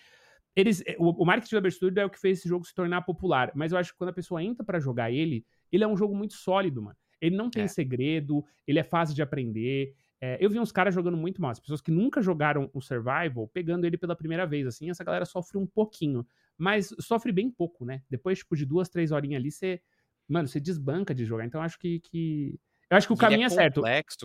eles, 0.56 0.82
eh, 0.86 0.96
o, 0.98 1.22
o 1.22 1.24
marketing 1.26 1.54
do 1.54 1.58
Aberstudio 1.58 2.00
é 2.00 2.04
o 2.06 2.10
que 2.10 2.18
fez 2.18 2.38
esse 2.38 2.48
jogo 2.48 2.64
se 2.64 2.74
tornar 2.74 3.02
popular. 3.02 3.52
Mas 3.54 3.72
eu 3.72 3.78
acho 3.78 3.92
que 3.92 3.98
quando 3.98 4.10
a 4.10 4.14
pessoa 4.14 4.42
entra 4.42 4.64
para 4.64 4.80
jogar 4.80 5.12
ele, 5.12 5.44
ele 5.70 5.84
é 5.84 5.86
um 5.86 5.96
jogo 5.96 6.16
muito 6.16 6.34
sólido, 6.34 6.82
mano. 6.82 6.96
Ele 7.20 7.36
não 7.36 7.50
tem 7.50 7.64
é. 7.64 7.68
segredo, 7.68 8.44
ele 8.66 8.78
é 8.78 8.82
fácil 8.82 9.14
de 9.14 9.20
aprender. 9.20 9.94
É, 10.20 10.36
eu 10.40 10.48
vi 10.50 10.58
uns 10.58 10.72
caras 10.72 10.94
jogando 10.94 11.16
muito 11.16 11.40
mal, 11.40 11.50
as 11.50 11.60
pessoas 11.60 11.80
que 11.80 11.90
nunca 11.90 12.20
jogaram 12.20 12.70
o 12.72 12.80
Survival, 12.80 13.48
pegando 13.52 13.84
ele 13.84 13.96
pela 13.96 14.16
primeira 14.16 14.46
vez, 14.46 14.66
assim, 14.66 14.90
essa 14.90 15.04
galera 15.04 15.24
sofre 15.24 15.58
um 15.58 15.66
pouquinho. 15.66 16.26
Mas 16.56 16.92
sofre 16.98 17.30
bem 17.30 17.50
pouco, 17.50 17.84
né? 17.84 18.02
Depois, 18.10 18.38
tipo, 18.38 18.56
de 18.56 18.64
duas, 18.64 18.88
três 18.88 19.12
horinhas 19.12 19.40
ali, 19.40 19.50
você 19.50 19.80
mano, 20.28 20.46
você 20.46 20.60
desbanca 20.60 21.14
de 21.14 21.24
jogar. 21.24 21.46
Então 21.46 21.62
acho 21.62 21.78
que, 21.78 22.00
que... 22.00 22.58
eu 22.90 22.96
acho 22.96 23.06
que 23.06 23.12
o 23.12 23.16
e 23.16 23.18
caminho 23.18 23.42
é, 23.42 23.46
é 23.46 23.48
certo. 23.48 23.80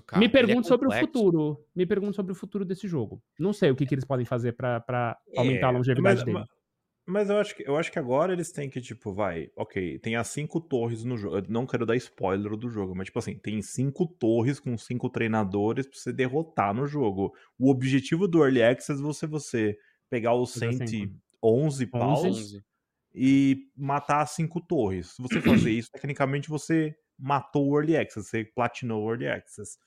Cara. 0.06 0.20
Me 0.20 0.28
pergunto 0.28 0.68
é 0.68 0.70
sobre 0.70 0.88
o 0.88 0.92
futuro. 0.92 1.66
Me 1.76 1.86
pergunto 1.86 2.16
sobre 2.16 2.32
o 2.32 2.36
futuro 2.36 2.66
desse 2.66 2.88
jogo. 2.88 3.22
Não 3.39 3.54
sei 3.54 3.72
o 3.72 3.76
que, 3.76 3.86
que 3.86 3.96
eles 3.96 4.06
podem 4.06 4.26
fazer 4.26 4.54
para 4.54 5.18
aumentar 5.36 5.68
é, 5.68 5.70
a 5.70 5.72
longevidade 5.72 6.16
mas, 6.18 6.24
dele. 6.26 6.38
Mas, 6.38 6.48
mas 7.06 7.30
eu 7.30 7.38
acho, 7.38 7.56
que, 7.56 7.68
eu 7.68 7.78
acho 7.78 7.92
que 7.92 8.00
agora 8.00 8.34
eles 8.34 8.52
têm 8.52 8.70
que, 8.70 8.80
tipo, 8.80 9.13
vai, 9.13 9.50
ok, 9.58 10.00
tem 10.00 10.16
as 10.16 10.28
cinco 10.28 10.62
torres 10.62 11.04
no 11.04 11.18
jogo. 11.18 11.38
Eu 11.38 11.44
não 11.50 11.66
quero 11.66 11.86
dar 11.86 11.96
spoiler 11.96 12.56
do 12.56 12.70
jogo, 12.70 12.96
mas, 12.96 13.06
tipo 13.06 13.20
assim, 13.20 13.38
tem 13.38 13.62
cinco 13.62 14.06
torres 14.08 14.60
com 14.60 14.78
cinco 14.78 15.10
treinadores 15.10 15.88
pra 15.88 15.98
você 15.98 16.13
derrotar 16.13 16.74
no 16.74 16.86
jogo. 16.86 17.34
O 17.58 17.70
objetivo 17.70 18.28
do 18.28 18.44
Early 18.44 18.63
Access 18.63 19.00
é 19.00 19.04
você, 19.04 19.28
você 19.28 19.78
pegar 20.10 20.36
os 20.36 20.54
111 20.54 21.88
paus 21.88 22.24
11 22.24 22.63
e 23.13 23.67
matar 23.76 24.26
cinco 24.26 24.60
torres. 24.60 25.12
Se 25.15 25.21
você 25.21 25.39
fazer 25.41 25.71
isso, 25.71 25.91
tecnicamente 25.91 26.49
você 26.49 26.95
matou 27.17 27.69
o 27.69 27.80
Early 27.80 27.97
Access, 27.97 28.28
você 28.28 28.43
platinou 28.43 29.04
o 29.04 29.10
Early 29.10 29.28
Access. 29.28 29.78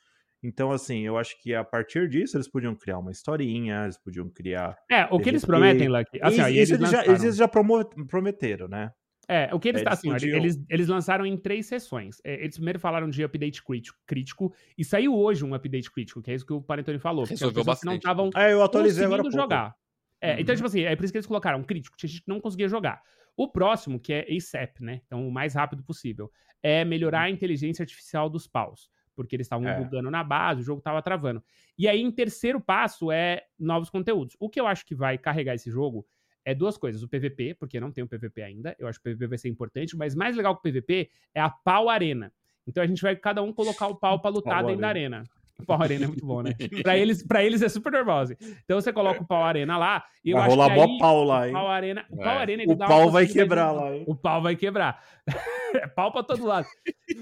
Então, 0.43 0.71
assim, 0.71 1.01
eu 1.01 1.19
acho 1.19 1.41
que 1.43 1.55
a 1.55 1.65
partir 1.65 2.09
disso 2.09 2.37
eles 2.37 2.49
podiam 2.49 2.75
criar 2.75 2.99
uma 2.99 3.11
historinha, 3.11 3.85
eles 3.85 3.99
podiam 3.99 4.29
criar. 4.29 4.77
É, 4.91 5.05
o 5.11 5.19
que 5.19 5.29
eles 5.29 5.45
prometem, 5.45 5.89
Lucky. 5.89 6.21
Assim, 6.23 6.37
isso, 6.37 6.49
eles, 6.49 6.71
eles, 6.71 6.91
já, 6.91 7.05
eles 7.05 7.37
já 7.37 7.49
prometeram, 7.49 8.69
né? 8.69 8.93
É, 9.29 9.53
o 9.53 9.59
que 9.59 9.69
eles, 9.69 9.83
é, 9.83 9.85
eles, 9.85 9.93
assim, 9.93 10.11
podiam... 10.11 10.37
eles, 10.37 10.65
eles 10.69 10.89
lançaram 10.89 11.27
em 11.27 11.37
três 11.37 11.67
sessões. 11.67 12.19
É, 12.23 12.35
eles 12.35 12.55
primeiro 12.57 12.79
falaram 12.79 13.11
de 13.11 13.25
update 13.25 13.63
crítico, 13.65 13.99
crítico 14.07 14.55
e 14.79 14.85
saiu 14.85 15.17
hoje 15.17 15.45
um 15.45 15.53
update 15.53 15.91
crítico, 15.91 16.23
que 16.23 16.31
é 16.31 16.35
isso 16.35 16.47
que 16.47 16.53
o 16.53 16.63
Panetone 16.63 17.01
falou. 17.01 17.25
Resolveu 17.25 17.65
bastante. 17.65 17.87
não 17.87 17.97
estavam 17.97 18.31
é, 18.37 18.53
eu 18.53 18.63
atualizei 18.63 19.05
agora 19.05 19.29
jogar. 19.29 19.75
É, 20.21 20.29
então, 20.29 20.35
uhum. 20.35 20.41
Então, 20.41 20.55
tipo 20.57 20.67
assim, 20.67 20.81
é 20.83 20.97
por 20.97 21.05
isso 21.05 21.13
que 21.13 21.19
eles 21.19 21.27
colocaram 21.27 21.63
crítico, 21.63 21.97
que 21.97 22.07
a 22.07 22.09
gente 22.09 22.23
não 22.27 22.41
conseguia 22.41 22.69
jogar. 22.69 23.03
O 23.37 23.49
próximo, 23.49 24.01
que 24.01 24.13
é 24.13 24.27
ASAP, 24.35 24.81
né? 24.81 25.03
Então, 25.07 25.27
o 25.27 25.31
mais 25.31 25.55
rápido 25.55 25.83
possível, 25.83 26.31
é 26.63 26.85
melhorar 26.85 27.23
a 27.23 27.31
inteligência 27.31 27.83
artificial 27.83 28.31
dos 28.31 28.47
paus 28.47 28.91
porque 29.17 29.35
eles 29.35 29.47
estavam 29.47 29.67
é. 29.67 29.83
bugando 29.83 30.11
na 30.11 30.23
base, 30.23 30.61
o 30.61 30.63
jogo 30.63 30.79
estava 30.79 31.01
travando. 31.01 31.43
E 31.77 31.89
aí, 31.89 32.03
em 32.03 32.13
terceiro 32.13 32.61
passo, 32.61 33.11
é 33.11 33.45
novos 33.59 33.89
conteúdos. 33.89 34.37
O 34.39 34.49
que 34.49 34.61
eu 34.61 34.67
acho 34.67 34.85
que 34.85 34.95
vai 34.95 35.17
carregar 35.17 35.55
esse 35.55 35.71
jogo 35.71 36.07
é 36.45 36.55
duas 36.55 36.77
coisas. 36.77 37.03
O 37.03 37.09
PVP, 37.09 37.55
porque 37.55 37.81
não 37.81 37.91
tem 37.91 38.05
o 38.05 38.07
PVP 38.07 38.43
ainda, 38.43 38.77
eu 38.79 38.87
acho 38.87 39.01
que 39.01 39.09
o 39.09 39.13
PVP 39.13 39.27
vai 39.27 39.39
ser 39.39 39.49
importante, 39.49 39.97
mas 39.97 40.15
mais 40.15 40.37
legal 40.37 40.55
que 40.55 40.69
o 40.69 40.73
PVP 40.73 41.11
é 41.35 41.41
a 41.41 41.49
pau 41.49 41.89
arena. 41.89 42.33
Então 42.67 42.83
a 42.83 42.87
gente 42.87 43.01
vai 43.01 43.17
cada 43.17 43.43
um 43.43 43.53
colocar 43.53 43.89
o 43.89 43.97
pau 43.97 44.21
para 44.21 44.31
lutar 44.37 44.63
dentro 44.63 44.83
da 44.83 44.89
arena. 44.89 45.25
O 45.59 45.65
pau 45.67 45.83
arena 45.83 46.05
é 46.05 46.09
muito 46.09 46.25
bom, 46.25 46.43
né? 46.43 46.53
pra, 46.83 46.97
eles, 46.97 47.23
pra 47.23 47.45
eles 47.45 47.63
é 47.63 47.69
super 47.69 47.93
normal. 47.93 48.21
Assim. 48.21 48.35
Então 48.65 48.81
você 48.81 48.93
coloca 48.93 49.23
o 49.23 49.27
pau 49.27 49.43
arena 49.43 49.77
lá. 49.77 50.05
E 50.25 50.31
eu 50.31 50.39
vai 50.39 50.49
rolar 50.49 50.75
que 50.75 50.81
aí, 50.81 50.99
pau 50.99 51.25
lá, 51.25 51.47
hein? 51.47 51.55
O 51.55 51.59
pau 51.59 51.69
arena, 51.69 52.07
o 52.11 52.17
pau, 52.17 52.27
é. 52.27 52.39
arena, 52.39 52.73
o 52.73 52.77
pau 52.77 53.11
vai 53.11 53.27
quebrar 53.27 53.73
lá, 53.73 53.97
hein? 53.97 54.05
O 54.07 54.15
pau 54.15 54.43
vai 54.43 54.57
quebrar. 54.57 55.03
é 55.75 55.87
pau 55.87 56.13
pra 56.13 56.23
todo 56.23 56.45
lado. 56.45 56.67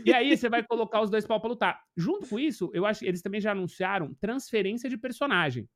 E 0.05 0.13
aí 0.13 0.37
você 0.37 0.49
vai 0.49 0.63
colocar 0.63 1.01
os 1.01 1.11
dois 1.11 1.27
pau 1.27 1.41
pra 1.41 1.49
lutar. 1.49 1.81
Junto 1.97 2.29
com 2.29 2.39
isso, 2.39 2.71
eu 2.75 2.87
acho 2.87 3.01
que 3.01 3.07
eles 3.07 3.23
também 3.23 3.41
já 3.41 3.53
anunciaram 3.53 4.15
transferência 4.21 4.89
de 4.89 4.97
personagem. 4.97 5.69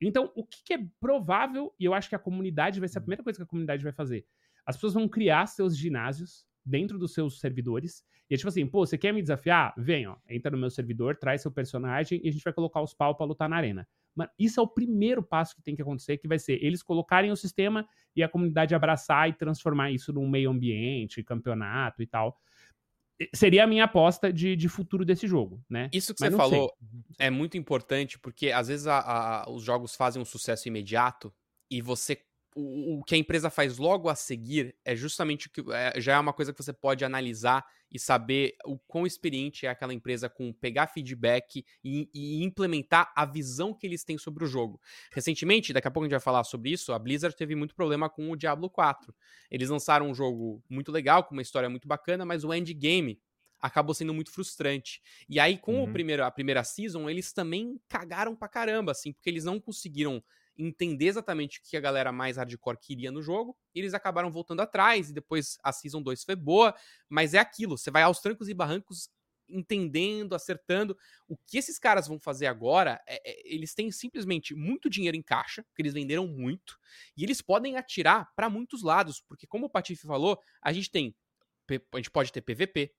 Então, 0.00 0.30
o 0.34 0.44
que, 0.44 0.58
que 0.64 0.74
é 0.74 0.78
provável, 1.00 1.72
e 1.78 1.84
eu 1.84 1.94
acho 1.94 2.08
que 2.08 2.14
a 2.14 2.18
comunidade 2.18 2.80
vai 2.80 2.88
ser 2.88 2.98
a 2.98 3.00
primeira 3.00 3.22
coisa 3.22 3.38
que 3.38 3.42
a 3.42 3.46
comunidade 3.46 3.82
vai 3.82 3.92
fazer. 3.92 4.26
As 4.66 4.76
pessoas 4.76 4.94
vão 4.94 5.08
criar 5.08 5.46
seus 5.46 5.76
ginásios 5.76 6.44
dentro 6.64 6.98
dos 6.98 7.12
seus 7.12 7.38
servidores. 7.38 8.04
E 8.30 8.34
é 8.34 8.36
tipo 8.36 8.48
assim, 8.48 8.66
pô, 8.66 8.86
você 8.86 8.96
quer 8.96 9.12
me 9.12 9.20
desafiar? 9.20 9.74
Vem, 9.76 10.06
ó, 10.06 10.16
entra 10.28 10.50
no 10.50 10.58
meu 10.58 10.70
servidor, 10.70 11.16
traz 11.16 11.42
seu 11.42 11.50
personagem 11.50 12.20
e 12.22 12.28
a 12.28 12.32
gente 12.32 12.42
vai 12.42 12.52
colocar 12.52 12.80
os 12.80 12.94
pau 12.94 13.14
pra 13.14 13.26
lutar 13.26 13.48
na 13.48 13.56
arena. 13.56 13.86
Mas 14.14 14.28
isso 14.38 14.60
é 14.60 14.62
o 14.62 14.68
primeiro 14.68 15.22
passo 15.22 15.54
que 15.54 15.62
tem 15.62 15.74
que 15.74 15.82
acontecer, 15.82 16.16
que 16.18 16.28
vai 16.28 16.38
ser 16.38 16.62
eles 16.64 16.82
colocarem 16.82 17.30
o 17.30 17.36
sistema 17.36 17.86
e 18.16 18.22
a 18.22 18.28
comunidade 18.28 18.74
abraçar 18.74 19.28
e 19.28 19.32
transformar 19.32 19.90
isso 19.90 20.12
num 20.12 20.28
meio 20.28 20.50
ambiente, 20.50 21.22
campeonato 21.22 22.02
e 22.02 22.06
tal. 22.06 22.40
Seria 23.32 23.64
a 23.64 23.66
minha 23.66 23.84
aposta 23.84 24.32
de, 24.32 24.56
de 24.56 24.68
futuro 24.68 25.04
desse 25.04 25.26
jogo, 25.26 25.62
né? 25.68 25.88
Isso 25.92 26.14
que 26.14 26.20
Mas 26.20 26.32
você 26.32 26.36
falou 26.36 26.72
sei. 26.78 27.26
é 27.26 27.30
muito 27.30 27.56
importante, 27.56 28.18
porque 28.18 28.50
às 28.50 28.68
vezes 28.68 28.86
a, 28.86 28.98
a, 29.44 29.50
os 29.50 29.62
jogos 29.62 29.94
fazem 29.94 30.20
um 30.20 30.24
sucesso 30.24 30.66
imediato 30.66 31.32
e 31.70 31.80
você 31.80 32.20
o, 32.54 32.98
o, 32.98 33.04
que 33.04 33.14
a 33.14 33.18
empresa 33.18 33.50
faz 33.50 33.78
logo 33.78 34.08
a 34.08 34.14
seguir 34.14 34.76
é 34.84 34.94
justamente 34.94 35.48
o 35.48 35.50
que 35.50 35.62
é, 35.72 36.00
já 36.00 36.14
é 36.14 36.18
uma 36.18 36.32
coisa 36.32 36.52
que 36.52 36.62
você 36.62 36.72
pode 36.72 37.04
analisar 37.04 37.64
e 37.90 37.98
saber 37.98 38.56
o 38.64 38.78
quão 38.78 39.06
experiente 39.06 39.66
é 39.66 39.68
aquela 39.68 39.94
empresa 39.94 40.28
com 40.28 40.52
pegar 40.52 40.86
feedback 40.86 41.64
e, 41.82 42.08
e, 42.12 42.42
implementar 42.42 43.12
a 43.14 43.24
visão 43.24 43.72
que 43.72 43.86
eles 43.86 44.04
têm 44.04 44.18
sobre 44.18 44.44
o 44.44 44.46
jogo. 44.46 44.80
Recentemente, 45.12 45.72
daqui 45.72 45.88
a 45.88 45.90
pouco 45.90 46.04
a 46.04 46.06
gente 46.06 46.12
vai 46.12 46.20
falar 46.20 46.44
sobre 46.44 46.70
isso, 46.70 46.92
a 46.92 46.98
Blizzard 46.98 47.36
teve 47.36 47.54
muito 47.54 47.74
problema 47.74 48.08
com 48.08 48.30
o 48.30 48.36
Diablo 48.36 48.68
4. 48.68 49.14
Eles 49.50 49.68
lançaram 49.68 50.10
um 50.10 50.14
jogo 50.14 50.62
muito 50.68 50.90
legal, 50.90 51.24
com 51.24 51.34
uma 51.34 51.42
história 51.42 51.68
muito 51.68 51.86
bacana, 51.86 52.24
mas 52.24 52.44
o 52.44 52.52
endgame 52.52 53.20
acabou 53.60 53.94
sendo 53.94 54.12
muito 54.12 54.30
frustrante. 54.30 55.00
E 55.28 55.40
aí, 55.40 55.56
com 55.56 55.76
uhum. 55.76 55.84
o 55.84 55.92
primeiro, 55.92 56.24
a 56.24 56.30
primeira 56.30 56.62
season, 56.62 57.08
eles 57.08 57.32
também 57.32 57.80
cagaram 57.88 58.36
pra 58.36 58.48
caramba, 58.48 58.92
assim, 58.92 59.12
porque 59.12 59.30
eles 59.30 59.44
não 59.44 59.58
conseguiram 59.58 60.22
entender 60.56 61.06
exatamente 61.06 61.58
o 61.58 61.62
que 61.62 61.76
a 61.76 61.80
galera 61.80 62.12
mais 62.12 62.36
hardcore 62.36 62.78
queria 62.78 63.10
no 63.10 63.22
jogo, 63.22 63.56
e 63.74 63.80
eles 63.80 63.94
acabaram 63.94 64.30
voltando 64.30 64.60
atrás, 64.60 65.10
e 65.10 65.12
depois 65.12 65.58
a 65.62 65.72
Season 65.72 66.02
2 66.02 66.24
foi 66.24 66.36
boa, 66.36 66.74
mas 67.08 67.34
é 67.34 67.38
aquilo, 67.38 67.76
você 67.76 67.90
vai 67.90 68.02
aos 68.02 68.20
trancos 68.20 68.48
e 68.48 68.54
barrancos 68.54 69.08
entendendo, 69.48 70.34
acertando. 70.34 70.96
O 71.28 71.36
que 71.36 71.58
esses 71.58 71.78
caras 71.78 72.08
vão 72.08 72.18
fazer 72.18 72.46
agora, 72.46 73.00
é, 73.06 73.20
é, 73.24 73.54
eles 73.54 73.74
têm 73.74 73.90
simplesmente 73.90 74.54
muito 74.54 74.88
dinheiro 74.88 75.16
em 75.16 75.22
caixa, 75.22 75.62
porque 75.64 75.82
eles 75.82 75.92
venderam 75.92 76.26
muito, 76.26 76.78
e 77.16 77.22
eles 77.24 77.40
podem 77.42 77.76
atirar 77.76 78.32
para 78.34 78.48
muitos 78.48 78.82
lados, 78.82 79.20
porque 79.20 79.46
como 79.46 79.66
o 79.66 79.70
Patife 79.70 80.06
falou, 80.06 80.40
a 80.62 80.72
gente 80.72 80.90
tem 80.90 81.14
a 81.92 81.96
gente 81.96 82.10
pode 82.10 82.30
ter 82.30 82.42
PVP, 82.42 82.92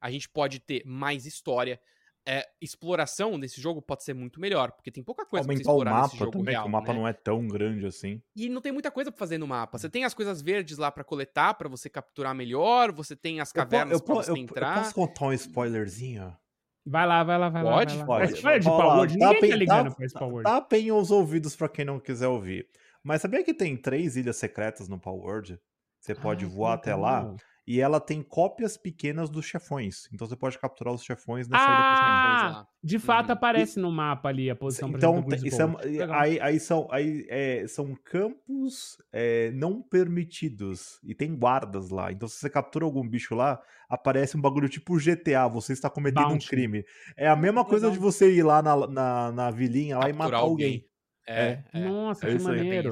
a 0.00 0.08
gente 0.08 0.28
pode 0.28 0.60
ter 0.60 0.84
mais 0.86 1.26
história, 1.26 1.80
é, 2.26 2.46
exploração 2.60 3.36
nesse 3.36 3.60
jogo 3.60 3.82
pode 3.82 4.04
ser 4.04 4.14
muito 4.14 4.40
melhor, 4.40 4.72
porque 4.72 4.90
tem 4.90 5.02
pouca 5.02 5.26
coisa 5.26 5.44
Aumentar 5.44 5.64
pra 5.64 5.72
você 5.72 5.78
explorar 5.78 5.90
o 5.90 5.94
mapa 5.94 6.30
também, 6.30 6.54
real, 6.54 6.66
o 6.66 6.70
mapa 6.70 6.92
né? 6.92 6.98
não 6.98 7.08
é 7.08 7.12
tão 7.12 7.46
grande 7.48 7.86
assim. 7.86 8.22
E 8.36 8.48
não 8.48 8.60
tem 8.60 8.70
muita 8.70 8.90
coisa 8.90 9.10
pra 9.10 9.18
fazer 9.18 9.38
no 9.38 9.46
mapa. 9.46 9.78
Você 9.78 9.88
tem 9.88 10.04
as 10.04 10.14
coisas 10.14 10.40
verdes 10.40 10.78
lá 10.78 10.90
para 10.90 11.02
coletar, 11.02 11.54
para 11.54 11.68
você 11.68 11.90
capturar 11.90 12.34
melhor, 12.34 12.92
você 12.92 13.16
tem 13.16 13.40
as 13.40 13.52
cavernas 13.52 13.98
eu, 13.98 14.04
pra 14.04 14.14
você 14.14 14.30
eu, 14.30 14.36
entrar. 14.36 14.76
Eu 14.76 14.82
posso 14.82 14.94
contar 14.94 15.26
um 15.26 15.32
spoilerzinho? 15.32 16.36
Vai 16.84 17.06
lá, 17.06 17.22
vai 17.22 17.38
lá, 17.38 17.48
vai 17.48 17.62
pode? 17.62 17.96
lá. 17.96 18.04
Pode, 18.04 18.42
pode. 18.42 18.60
de 18.60 18.68
Power 18.68 19.08
ninguém 19.08 19.50
tá 19.50 19.56
ligando 19.56 19.90
tá, 19.90 19.96
pra 19.96 20.18
Power 20.18 20.44
Tapem 20.44 20.92
os 20.92 21.10
ouvidos 21.10 21.54
pra 21.54 21.68
quem 21.68 21.84
não 21.84 22.00
quiser 22.00 22.28
ouvir. 22.28 22.68
Mas 23.02 23.22
sabia 23.22 23.42
que 23.44 23.54
tem 23.54 23.76
três 23.76 24.16
ilhas 24.16 24.36
secretas 24.36 24.88
no 24.88 24.98
Power 24.98 25.22
World? 25.22 25.60
Você 26.00 26.14
pode 26.14 26.44
ah, 26.44 26.48
voar 26.48 26.74
até 26.74 26.94
lá 26.94 27.34
e 27.66 27.80
ela 27.80 28.00
tem 28.00 28.22
cópias 28.22 28.76
pequenas 28.76 29.30
dos 29.30 29.46
chefões. 29.46 30.08
Então 30.12 30.26
você 30.26 30.34
pode 30.34 30.58
capturar 30.58 30.92
os 30.92 31.04
chefões 31.04 31.48
nessa 31.48 31.64
ah, 31.64 32.50
ilha 32.50 32.66
De 32.82 32.98
fato 32.98 33.26
uhum. 33.28 33.32
aparece 33.32 33.78
e, 33.78 33.82
no 33.82 33.90
mapa 33.92 34.28
ali 34.28 34.50
a 34.50 34.56
posição 34.56 34.88
Então, 34.88 35.24
isso 35.44 35.62
é, 35.62 36.04
aí, 36.10 36.40
aí, 36.40 36.58
são, 36.58 36.88
aí 36.90 37.24
é, 37.28 37.64
são 37.68 37.94
campos 38.04 38.96
é, 39.12 39.52
não 39.52 39.80
permitidos 39.80 40.98
e 41.04 41.14
tem 41.14 41.36
guardas 41.36 41.90
lá. 41.90 42.10
Então 42.10 42.28
se 42.28 42.36
você 42.36 42.50
captura 42.50 42.84
algum 42.84 43.08
bicho 43.08 43.34
lá, 43.34 43.60
aparece 43.88 44.36
um 44.36 44.40
bagulho 44.40 44.68
tipo 44.68 44.98
GTA, 44.98 45.46
você 45.48 45.72
está 45.72 45.88
cometendo 45.88 46.28
Bounty. 46.28 46.46
um 46.46 46.48
crime. 46.48 46.84
É 47.16 47.28
a 47.28 47.36
mesma 47.36 47.64
coisa 47.64 47.90
de 47.90 47.98
você 47.98 48.34
ir 48.34 48.42
lá 48.42 48.60
na, 48.60 48.86
na, 48.88 49.32
na 49.32 49.50
vilinha 49.50 49.98
lá 49.98 50.06
capturar 50.06 50.10
e 50.10 50.12
matar 50.12 50.36
alguém. 50.38 50.66
alguém. 50.66 50.92
É, 51.28 51.62
é, 51.72 51.88
Nossa, 51.88 52.28
é 52.28 52.36
que 52.36 52.42
maneiro. 52.42 52.90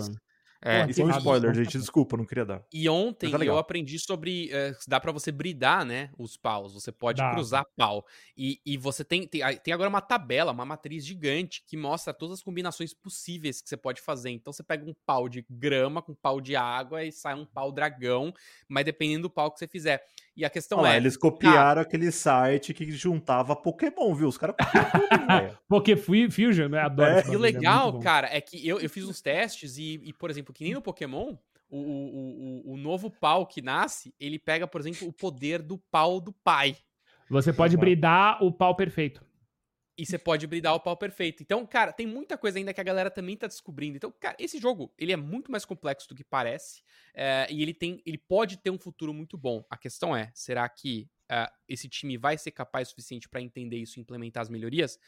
É, 0.62 0.85
Pô, 0.85 0.90
isso 0.90 1.01
é 1.01 1.05
um 1.05 1.11
spoiler, 1.11 1.55
gente. 1.55 1.79
Desculpa, 1.79 2.16
não 2.18 2.27
queria 2.27 2.44
dar. 2.44 2.62
E 2.73 2.87
ontem 2.88 3.31
tá 3.31 3.42
eu 3.44 3.57
aprendi 3.57 3.99
sobre. 3.99 4.51
Uh, 4.53 4.77
dá 4.87 5.01
para 5.01 5.11
você 5.11 5.33
bridar, 5.33 5.87
né? 5.87 6.11
Os 6.18 6.37
paus. 6.37 6.75
Você 6.75 6.92
pode 6.92 7.18
dá. 7.18 7.33
cruzar 7.33 7.64
pau. 7.77 8.05
E, 8.37 8.61
e 8.64 8.77
você 8.77 9.03
tem, 9.03 9.27
tem. 9.27 9.40
Tem 9.59 9.73
agora 9.73 9.88
uma 9.88 10.03
tabela, 10.03 10.53
uma 10.53 10.66
matriz 10.66 11.07
gigante 11.07 11.64
que 11.66 11.79
mostra 11.79 12.12
todas 12.12 12.38
as 12.38 12.42
combinações 12.42 12.92
possíveis 12.92 13.62
que 13.62 13.68
você 13.70 13.77
pode 13.77 14.03
fazer. 14.03 14.31
Então 14.31 14.53
você 14.53 14.62
pega 14.62 14.85
um 14.85 14.94
pau 15.07 15.29
de 15.31 15.44
grama 15.49 16.03
com 16.03 16.14
pau 16.14 16.40
de 16.40 16.55
água 16.55 17.05
e 17.05 17.11
sai 17.11 17.35
um 17.35 17.46
pau 17.46 17.73
dragão. 17.73 18.33
Mas 18.68 18.85
dependendo 18.85 19.23
do 19.23 19.31
pau 19.31 19.51
que 19.51 19.59
você 19.59 19.66
fizer. 19.66 20.05
E 20.37 20.45
a 20.45 20.51
questão 20.51 20.79
Olha, 20.79 20.95
é. 20.95 20.97
Eles 20.97 21.16
copiaram 21.16 21.81
ah, 21.81 21.83
aquele 21.83 22.11
site 22.11 22.73
que 22.73 22.90
juntava 22.93 23.57
Pokémon, 23.57 24.14
viu? 24.14 24.29
Os 24.29 24.38
caras 24.38 24.57
Poké 25.69 25.97
Fusion, 25.97 26.69
né? 26.69 26.81
Adoro. 26.81 27.11
É. 27.11 27.33
E 27.33 27.37
o 27.37 27.38
legal, 27.38 27.99
é 27.99 28.03
cara, 28.03 28.29
é 28.31 28.40
que 28.40 28.66
eu, 28.66 28.81
eu 28.81 28.88
fiz 28.88 29.05
uns 29.05 29.21
testes 29.21 29.77
e, 29.77 30.01
e, 30.05 30.12
por 30.12 30.31
exemplo, 30.31 30.55
que 30.55 30.64
nem 30.64 30.75
no 30.75 30.81
Pokémon, 30.81 31.37
o, 31.69 31.79
o, 31.79 32.71
o, 32.71 32.73
o 32.75 32.77
novo 32.77 33.11
pau 33.11 33.47
que 33.47 33.61
nasce, 33.61 34.14
ele 34.19 34.38
pega, 34.38 34.66
por 34.66 34.81
exemplo, 34.81 35.07
o 35.07 35.12
poder 35.12 35.62
do 35.62 35.79
pau 35.79 36.21
do 36.21 36.33
pai. 36.33 36.77
Você 37.29 37.53
pode 37.53 37.77
bridar 37.77 38.43
o 38.43 38.53
pau 38.53 38.75
perfeito. 38.75 39.25
E 40.01 40.07
você 40.07 40.17
pode 40.17 40.47
bridar 40.47 40.75
o 40.75 40.81
pau 40.81 40.97
perfeito. 40.97 41.43
Então, 41.43 41.67
cara, 41.67 41.93
tem 41.93 42.07
muita 42.07 42.39
coisa 42.39 42.57
ainda 42.57 42.73
que 42.73 42.81
a 42.81 42.85
galera 42.85 43.11
também 43.11 43.37
tá 43.37 43.47
descobrindo. 43.47 43.99
Então, 43.99 44.11
cara, 44.19 44.35
esse 44.39 44.59
jogo, 44.59 44.91
ele 44.97 45.13
é 45.13 45.17
muito 45.17 45.53
mais 45.53 45.67
complexo 45.67 46.09
do 46.09 46.15
que 46.15 46.25
parece. 46.25 46.83
É, 47.13 47.47
e 47.51 47.61
ele 47.61 47.75
tem. 47.75 48.01
Ele 48.07 48.17
pode 48.17 48.57
ter 48.57 48.71
um 48.71 48.79
futuro 48.79 49.13
muito 49.13 49.37
bom. 49.37 49.63
A 49.69 49.77
questão 49.77 50.17
é, 50.17 50.31
será 50.33 50.67
que 50.71 51.07
uh, 51.31 51.53
esse 51.69 51.87
time 51.87 52.17
vai 52.17 52.39
ser 52.39 52.51
capaz 52.51 52.89
o 52.89 52.91
suficiente 52.93 53.29
para 53.29 53.43
entender 53.43 53.77
isso 53.77 53.99
e 53.99 54.01
implementar 54.01 54.41
as 54.41 54.49
melhorias? 54.49 54.99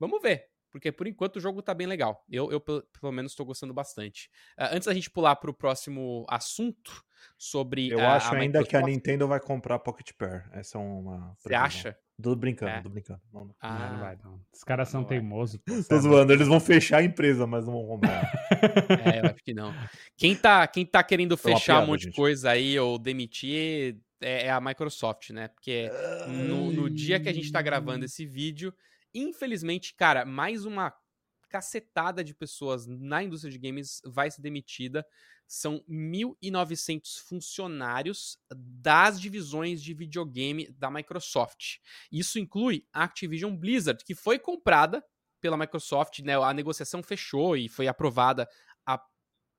Vamos 0.00 0.22
ver. 0.22 0.46
Porque 0.70 0.90
por 0.90 1.06
enquanto 1.06 1.36
o 1.36 1.40
jogo 1.40 1.60
tá 1.60 1.74
bem 1.74 1.86
legal. 1.86 2.24
Eu, 2.30 2.50
eu 2.50 2.58
pelo 2.58 3.12
menos, 3.12 3.32
estou 3.32 3.44
gostando 3.44 3.74
bastante. 3.74 4.30
Uh, 4.58 4.72
antes 4.72 4.86
da 4.86 4.94
gente 4.94 5.10
pular 5.10 5.36
pro 5.36 5.52
próximo 5.52 6.24
assunto 6.26 7.04
sobre. 7.36 7.90
Eu 7.90 8.00
acho 8.00 8.34
ainda 8.34 8.60
Microsoft... 8.60 8.70
que 8.70 8.76
a 8.78 8.80
Nintendo 8.80 9.28
vai 9.28 9.40
comprar 9.40 9.78
Pocket 9.78 10.10
Pair. 10.14 10.48
Essa 10.52 10.78
é 10.78 10.80
uma. 10.80 11.36
Você 11.38 11.54
acha? 11.54 11.98
Tô 12.20 12.34
brincando, 12.34 12.72
é. 12.72 12.82
tô 12.82 12.88
brincando. 12.88 13.20
Não, 13.32 13.44
não. 13.44 13.54
Ah, 13.60 13.90
não 13.92 14.00
vai, 14.00 14.18
não. 14.24 14.40
Os 14.52 14.64
caras 14.64 14.88
são 14.88 15.04
teimosos. 15.04 15.60
Tô 15.88 16.00
zoando, 16.00 16.32
eles 16.32 16.48
vão 16.48 16.58
fechar 16.58 16.98
a 16.98 17.04
empresa, 17.04 17.46
mas 17.46 17.64
não 17.64 17.74
vão 17.74 17.86
comprar. 17.86 18.32
é, 19.06 19.20
eu 19.20 19.30
acho 19.30 19.44
que 19.44 19.54
não. 19.54 19.72
Quem 20.16 20.34
tá, 20.34 20.66
quem 20.66 20.84
tá 20.84 21.02
querendo 21.04 21.36
fechar 21.36 21.74
piada, 21.74 21.84
um 21.84 21.86
monte 21.86 22.02
gente. 22.02 22.10
de 22.10 22.16
coisa 22.16 22.50
aí 22.50 22.76
ou 22.78 22.98
demitir 22.98 23.96
é, 24.20 24.46
é, 24.46 24.50
a 24.50 24.60
Microsoft, 24.60 25.30
né? 25.30 25.46
Porque 25.46 25.88
no, 26.26 26.72
no 26.72 26.90
dia 26.90 27.20
que 27.20 27.28
a 27.28 27.32
gente 27.32 27.52
tá 27.52 27.62
gravando 27.62 28.04
esse 28.04 28.26
vídeo, 28.26 28.74
infelizmente, 29.14 29.94
cara, 29.94 30.24
mais 30.24 30.64
uma 30.64 30.92
cacetada 31.48 32.24
de 32.24 32.34
pessoas 32.34 32.84
na 32.86 33.22
indústria 33.22 33.52
de 33.52 33.58
games 33.58 34.02
vai 34.04 34.30
ser 34.30 34.42
demitida 34.42 35.06
são 35.48 35.82
1.900 35.88 37.20
funcionários 37.20 38.38
das 38.54 39.18
divisões 39.18 39.82
de 39.82 39.94
videogame 39.94 40.68
da 40.72 40.90
Microsoft. 40.90 41.78
Isso 42.12 42.38
inclui 42.38 42.86
a 42.92 43.04
Activision 43.04 43.56
Blizzard, 43.56 44.04
que 44.04 44.14
foi 44.14 44.38
comprada 44.38 45.02
pela 45.40 45.56
Microsoft, 45.56 46.18
né? 46.20 46.36
A 46.36 46.52
negociação 46.52 47.02
fechou 47.02 47.56
e 47.56 47.66
foi 47.66 47.88
aprovada 47.88 48.46
há 48.84 49.02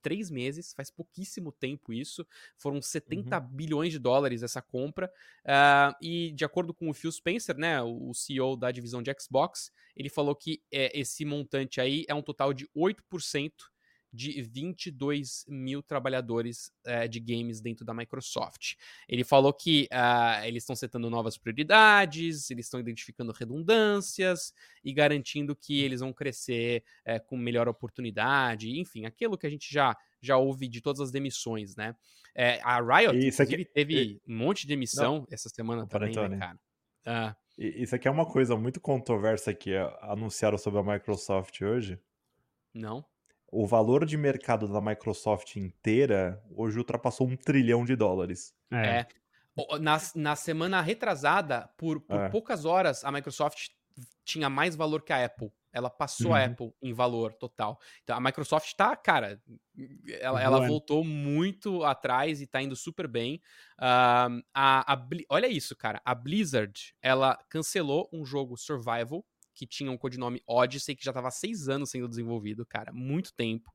três 0.03 0.29
meses, 0.29 0.73
faz 0.73 0.91
pouquíssimo 0.91 1.51
tempo 1.51 1.91
isso. 1.91 2.25
Foram 2.55 2.81
70 2.81 3.39
uhum. 3.39 3.47
bilhões 3.47 3.91
de 3.91 3.99
dólares 3.99 4.43
essa 4.43 4.61
compra. 4.61 5.11
Uh, 5.43 5.95
e 6.01 6.31
de 6.33 6.45
acordo 6.45 6.71
com 6.71 6.87
o 6.87 6.93
Phil 6.93 7.11
Spencer, 7.11 7.57
né, 7.57 7.81
o 7.81 8.13
CEO 8.13 8.55
da 8.55 8.71
divisão 8.71 9.01
de 9.01 9.11
Xbox, 9.19 9.71
ele 9.95 10.09
falou 10.09 10.35
que 10.35 10.61
é, 10.71 10.97
esse 10.97 11.25
montante 11.25 11.81
aí 11.81 12.05
é 12.07 12.13
um 12.13 12.21
total 12.21 12.53
de 12.53 12.67
8% 12.75 13.51
de 14.11 14.41
22 14.41 15.45
mil 15.47 15.83
trabalhadores 15.83 16.71
uh, 16.87 17.07
de 17.07 17.19
games 17.19 17.61
dentro 17.61 17.85
da 17.85 17.93
Microsoft. 17.93 18.75
Ele 19.07 19.23
falou 19.23 19.53
que 19.53 19.87
uh, 19.91 20.43
eles 20.45 20.63
estão 20.63 20.75
setando 20.75 21.09
novas 21.09 21.37
prioridades, 21.37 22.49
eles 22.49 22.65
estão 22.65 22.79
identificando 22.79 23.31
redundâncias 23.31 24.53
e 24.83 24.91
garantindo 24.91 25.55
que 25.55 25.81
eles 25.81 25.99
vão 25.99 26.11
crescer 26.11 26.83
uh, 27.07 27.23
com 27.27 27.37
melhor 27.37 27.67
oportunidade, 27.67 28.79
enfim, 28.79 29.05
aquilo 29.05 29.37
que 29.37 29.45
a 29.45 29.49
gente 29.49 29.71
já, 29.71 29.95
já 30.19 30.37
ouve 30.37 30.67
de 30.67 30.81
todas 30.81 30.99
as 30.99 31.11
demissões, 31.11 31.75
né? 31.75 31.95
a 32.63 32.79
Riot, 32.79 33.27
Isso 33.27 33.41
aqui, 33.43 33.65
teve 33.65 34.21
um 34.25 34.37
monte 34.37 34.61
de 34.61 34.67
demissão 34.67 35.17
Não. 35.17 35.27
essa 35.29 35.49
semana 35.49 35.85
também, 35.85 36.15
né, 36.15 36.37
cara? 36.37 36.59
Ah. 37.05 37.35
Isso 37.57 37.93
aqui 37.93 38.07
é 38.07 38.11
uma 38.11 38.25
coisa 38.25 38.55
muito 38.55 38.79
controversa 38.79 39.53
que 39.53 39.75
anunciaram 40.01 40.57
sobre 40.57 40.79
a 40.79 40.83
Microsoft 40.83 41.59
hoje. 41.61 41.99
Não 42.73 43.03
o 43.51 43.65
valor 43.65 44.05
de 44.05 44.17
mercado 44.17 44.67
da 44.67 44.81
Microsoft 44.81 45.55
inteira 45.55 46.41
hoje 46.55 46.77
ultrapassou 46.77 47.27
um 47.27 47.35
trilhão 47.35 47.85
de 47.85 47.95
dólares. 47.95 48.53
É. 48.71 48.87
é. 48.87 49.07
Na, 49.81 49.99
na 50.15 50.35
semana 50.35 50.81
retrasada, 50.81 51.69
por, 51.75 51.99
por 52.01 52.19
é. 52.19 52.29
poucas 52.29 52.63
horas, 52.63 53.03
a 53.03 53.11
Microsoft 53.11 53.69
tinha 54.23 54.49
mais 54.49 54.75
valor 54.75 55.01
que 55.01 55.11
a 55.11 55.25
Apple. 55.25 55.51
Ela 55.71 55.89
passou 55.89 56.29
uhum. 56.29 56.35
a 56.35 56.45
Apple 56.45 56.73
em 56.81 56.93
valor 56.93 57.33
total. 57.33 57.79
Então 58.03 58.15
a 58.15 58.21
Microsoft 58.21 58.73
tá, 58.73 58.95
cara, 58.95 59.39
ela, 60.19 60.41
ela 60.41 60.67
voltou 60.67 61.03
muito 61.03 61.83
atrás 61.83 62.41
e 62.41 62.47
tá 62.47 62.61
indo 62.61 62.75
super 62.75 63.07
bem. 63.07 63.41
Uh, 63.77 64.41
a, 64.53 64.93
a, 64.93 65.07
olha 65.29 65.47
isso, 65.47 65.75
cara. 65.75 66.01
A 66.03 66.15
Blizzard, 66.15 66.95
ela 67.01 67.37
cancelou 67.49 68.09
um 68.11 68.25
jogo 68.25 68.57
survival 68.57 69.23
que 69.59 69.67
tinha 69.67 69.91
um 69.91 69.97
codinome 69.97 70.41
Odyssey, 70.47 70.95
que 70.95 71.03
já 71.03 71.11
estava 71.11 71.27
há 71.27 71.31
seis 71.31 71.67
anos 71.67 71.89
sendo 71.89 72.07
desenvolvido, 72.07 72.65
cara, 72.65 72.93
muito 72.93 73.33
tempo. 73.33 73.69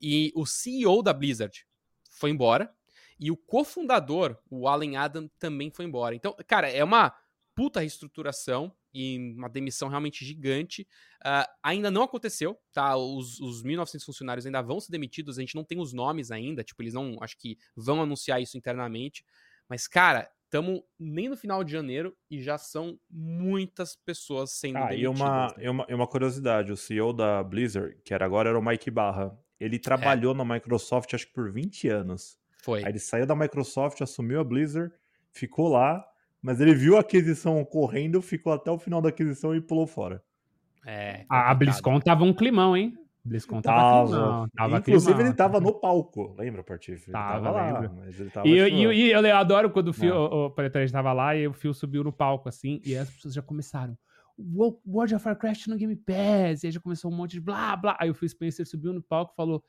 E 0.00 0.30
o 0.36 0.46
CEO 0.46 1.02
da 1.02 1.12
Blizzard 1.12 1.66
foi 2.08 2.30
embora. 2.30 2.72
E 3.18 3.32
o 3.32 3.36
cofundador, 3.36 4.38
o 4.48 4.68
Allen 4.68 4.96
Adam, 4.96 5.28
também 5.36 5.72
foi 5.72 5.86
embora. 5.86 6.14
Então, 6.14 6.36
cara, 6.46 6.70
é 6.70 6.84
uma 6.84 7.12
puta 7.52 7.80
reestruturação 7.80 8.72
e 8.92 9.34
uma 9.36 9.48
demissão 9.48 9.88
realmente 9.88 10.24
gigante. 10.24 10.86
Uh, 11.20 11.50
ainda 11.60 11.90
não 11.90 12.04
aconteceu, 12.04 12.56
tá? 12.72 12.96
Os, 12.96 13.40
os 13.40 13.64
1.900 13.64 14.04
funcionários 14.04 14.46
ainda 14.46 14.62
vão 14.62 14.78
ser 14.78 14.92
demitidos, 14.92 15.36
a 15.36 15.40
gente 15.40 15.56
não 15.56 15.64
tem 15.64 15.80
os 15.80 15.92
nomes 15.92 16.30
ainda, 16.30 16.62
tipo, 16.62 16.80
eles 16.80 16.94
não, 16.94 17.16
acho 17.20 17.36
que 17.36 17.58
vão 17.74 18.00
anunciar 18.00 18.40
isso 18.40 18.56
internamente. 18.56 19.24
Mas, 19.68 19.88
cara, 19.88 20.30
estamos 20.54 20.80
nem 20.98 21.28
no 21.28 21.36
final 21.36 21.64
de 21.64 21.72
janeiro 21.72 22.14
e 22.30 22.40
já 22.40 22.56
são 22.56 22.96
muitas 23.10 23.96
pessoas 23.96 24.52
sendo 24.52 24.78
ah, 24.78 24.86
demitidas. 24.86 25.18
E 25.18 25.22
uma, 25.22 25.46
né? 25.48 25.54
e, 25.58 25.68
uma, 25.68 25.86
e 25.88 25.94
uma 25.94 26.06
curiosidade, 26.06 26.70
o 26.70 26.76
CEO 26.76 27.12
da 27.12 27.42
Blizzard, 27.42 27.96
que 28.04 28.14
era 28.14 28.24
agora 28.24 28.50
era 28.50 28.58
o 28.58 28.64
Mike 28.64 28.88
Barra, 28.88 29.36
ele 29.58 29.80
trabalhou 29.80 30.32
é. 30.32 30.36
na 30.36 30.44
Microsoft 30.44 31.12
acho 31.12 31.26
que 31.26 31.32
por 31.32 31.50
20 31.50 31.88
anos. 31.88 32.38
Foi. 32.62 32.84
Aí 32.84 32.92
ele 32.92 33.00
saiu 33.00 33.26
da 33.26 33.34
Microsoft, 33.34 34.00
assumiu 34.00 34.40
a 34.40 34.44
Blizzard, 34.44 34.94
ficou 35.32 35.68
lá, 35.68 36.06
mas 36.40 36.60
ele 36.60 36.74
viu 36.74 36.96
a 36.96 37.00
aquisição 37.00 37.60
ocorrendo, 37.60 38.22
ficou 38.22 38.52
até 38.52 38.70
o 38.70 38.78
final 38.78 39.02
da 39.02 39.08
aquisição 39.08 39.56
e 39.56 39.60
pulou 39.60 39.88
fora. 39.88 40.22
É. 40.86 41.24
A, 41.28 41.50
a 41.50 41.54
BlizzCon 41.54 41.98
tava 41.98 42.22
um 42.22 42.32
climão, 42.32 42.76
hein? 42.76 42.96
BlizzCon 43.24 43.62
tava, 43.62 44.10
tava, 44.10 44.48
tava 44.54 44.78
Inclusive, 44.78 45.20
ele 45.22 45.32
tava 45.32 45.60
no 45.60 45.72
palco, 45.72 46.34
lembra, 46.38 46.62
Patife? 46.62 47.10
Tava, 47.10 47.42
tava 47.42 47.50
lá, 47.50 47.88
mas 47.88 48.20
ele 48.20 48.30
tava... 48.30 48.46
E, 48.46 48.52
e, 48.52 48.86
e, 48.86 49.10
eu 49.12 49.36
adoro 49.36 49.70
quando 49.70 49.88
o 49.88 49.92
Phil, 49.94 50.14
o, 50.14 50.46
o, 50.46 50.46
o 50.46 50.90
tava 50.92 51.12
lá 51.12 51.34
e 51.34 51.48
o 51.48 51.52
Phil 51.52 51.72
subiu 51.72 52.04
no 52.04 52.12
palco, 52.12 52.48
assim, 52.48 52.82
e 52.84 52.94
as 52.96 53.10
pessoas 53.10 53.34
já 53.34 53.40
começaram. 53.42 53.96
World 54.36 55.14
of 55.14 55.26
Warcraft 55.26 55.68
no 55.68 55.76
Game 55.76 55.96
Pass, 55.96 56.62
e 56.62 56.66
aí 56.66 56.72
já 56.72 56.80
começou 56.80 57.10
um 57.10 57.14
monte 57.14 57.32
de 57.32 57.40
blá, 57.40 57.76
blá. 57.76 57.96
Aí 58.00 58.10
o 58.10 58.14
Phil 58.14 58.28
Spencer 58.28 58.66
subiu 58.66 58.92
no 58.92 59.02
palco 59.02 59.32
e 59.32 59.36
falou, 59.36 59.64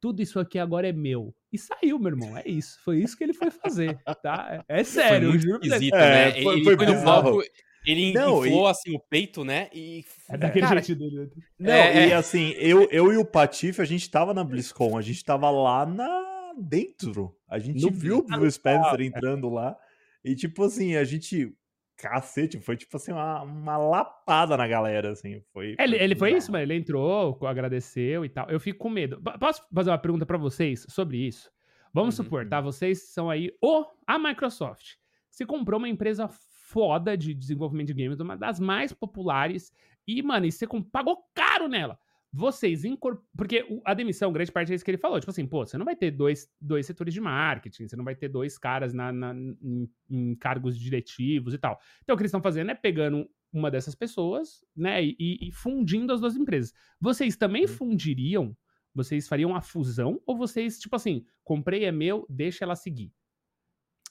tudo 0.00 0.22
isso 0.22 0.38
aqui 0.40 0.58
agora 0.58 0.88
é 0.88 0.92
meu. 0.92 1.34
E 1.52 1.58
saiu, 1.58 1.98
meu 1.98 2.08
irmão. 2.08 2.36
É 2.36 2.42
isso. 2.46 2.78
Foi 2.82 2.98
isso 2.98 3.16
que 3.16 3.24
ele 3.24 3.32
foi 3.32 3.50
fazer, 3.50 3.98
tá? 4.22 4.64
É, 4.68 4.80
é 4.80 4.84
sério. 4.84 5.30
Foi 5.30 5.38
muito 5.38 5.66
esquisito, 5.66 5.94
né? 5.94 6.28
É, 6.28 6.42
foi, 6.42 6.54
ele 6.54 6.64
foi, 6.64 6.76
foi 6.76 6.86
no 6.86 7.04
palco, 7.04 7.42
ele 7.86 8.12
não, 8.12 8.44
inflou, 8.44 8.66
e... 8.66 8.70
assim, 8.70 8.96
o 8.96 9.00
peito, 9.00 9.44
né? 9.44 9.68
E... 9.72 10.04
É 10.28 10.36
daquele 10.36 10.66
cara, 10.66 10.82
jeito 10.82 10.98
dele. 10.98 11.30
Não, 11.58 11.72
é, 11.72 12.08
e 12.08 12.10
é. 12.10 12.14
assim, 12.14 12.50
eu, 12.56 12.88
eu 12.90 13.12
e 13.12 13.16
o 13.16 13.24
Patife, 13.24 13.80
a 13.80 13.84
gente 13.86 14.10
tava 14.10 14.34
na 14.34 14.42
BlizzCon, 14.42 14.98
a 14.98 15.02
gente 15.02 15.24
tava 15.24 15.50
lá 15.50 15.86
na... 15.86 16.52
dentro. 16.58 17.36
A 17.48 17.58
gente 17.58 17.80
no 17.80 17.90
viu 17.90 18.26
o 18.26 18.50
Spencer 18.50 19.00
entrando 19.00 19.48
lá. 19.48 19.76
E, 20.24 20.34
tipo 20.34 20.64
assim, 20.64 20.96
a 20.96 21.04
gente... 21.04 21.54
Cacete, 21.98 22.60
foi 22.60 22.76
tipo 22.76 22.94
assim, 22.98 23.10
uma, 23.10 23.40
uma 23.40 23.78
lapada 23.78 24.54
na 24.54 24.68
galera, 24.68 25.12
assim. 25.12 25.40
Foi, 25.50 25.74
foi 25.74 25.76
ele, 25.78 25.96
ele 25.96 26.14
foi 26.14 26.34
isso, 26.34 26.52
mas 26.52 26.60
ele 26.60 26.74
entrou, 26.74 27.38
agradeceu 27.46 28.22
e 28.22 28.28
tal. 28.28 28.50
Eu 28.50 28.60
fico 28.60 28.80
com 28.80 28.90
medo. 28.90 29.18
Posso 29.40 29.62
fazer 29.74 29.88
uma 29.88 29.96
pergunta 29.96 30.26
para 30.26 30.36
vocês 30.36 30.84
sobre 30.90 31.16
isso? 31.26 31.50
Vamos 31.94 32.18
uhum. 32.18 32.24
supor, 32.24 32.46
tá? 32.46 32.58
Uhum. 32.58 32.64
Vocês 32.64 33.08
são 33.08 33.30
aí 33.30 33.50
o 33.62 33.86
a 34.06 34.18
Microsoft. 34.18 34.96
Se 35.30 35.46
comprou 35.46 35.78
uma 35.78 35.88
empresa 35.88 36.28
foda 36.66 37.16
de 37.16 37.32
desenvolvimento 37.32 37.88
de 37.88 37.94
games, 37.94 38.18
uma 38.18 38.36
das 38.36 38.58
mais 38.58 38.92
populares. 38.92 39.72
E, 40.06 40.22
mano, 40.22 40.46
e 40.46 40.52
você 40.52 40.66
pagou 40.90 41.24
caro 41.32 41.68
nela. 41.68 41.98
Vocês 42.32 42.84
incorporam. 42.84 43.24
Porque 43.36 43.64
a 43.84 43.94
demissão, 43.94 44.32
grande 44.32 44.50
parte 44.50 44.72
é 44.72 44.74
isso 44.74 44.84
que 44.84 44.90
ele 44.90 44.98
falou. 44.98 45.18
Tipo 45.20 45.30
assim, 45.30 45.46
pô, 45.46 45.64
você 45.64 45.78
não 45.78 45.84
vai 45.84 45.94
ter 45.94 46.10
dois, 46.10 46.50
dois 46.60 46.84
setores 46.84 47.14
de 47.14 47.20
marketing, 47.20 47.88
você 47.88 47.96
não 47.96 48.04
vai 48.04 48.16
ter 48.16 48.28
dois 48.28 48.58
caras 48.58 48.92
na, 48.92 49.12
na 49.12 49.32
em, 49.34 49.88
em, 50.10 50.34
cargos 50.34 50.78
diretivos 50.78 51.54
e 51.54 51.58
tal. 51.58 51.78
Então, 52.02 52.14
o 52.14 52.16
que 52.16 52.22
eles 52.22 52.30
estão 52.30 52.42
fazendo 52.42 52.70
é 52.70 52.74
pegando 52.74 53.28
uma 53.52 53.70
dessas 53.70 53.94
pessoas, 53.94 54.62
né, 54.76 55.02
e, 55.02 55.38
e 55.40 55.52
fundindo 55.52 56.12
as 56.12 56.20
duas 56.20 56.36
empresas. 56.36 56.74
Vocês 57.00 57.36
também 57.36 57.62
uhum. 57.62 57.68
fundiriam? 57.68 58.56
Vocês 58.92 59.28
fariam 59.28 59.54
a 59.54 59.62
fusão? 59.62 60.20
Ou 60.26 60.36
vocês, 60.36 60.78
tipo 60.78 60.96
assim, 60.96 61.24
comprei 61.44 61.84
é 61.84 61.92
meu, 61.92 62.26
deixa 62.28 62.64
ela 62.64 62.74
seguir? 62.74 63.12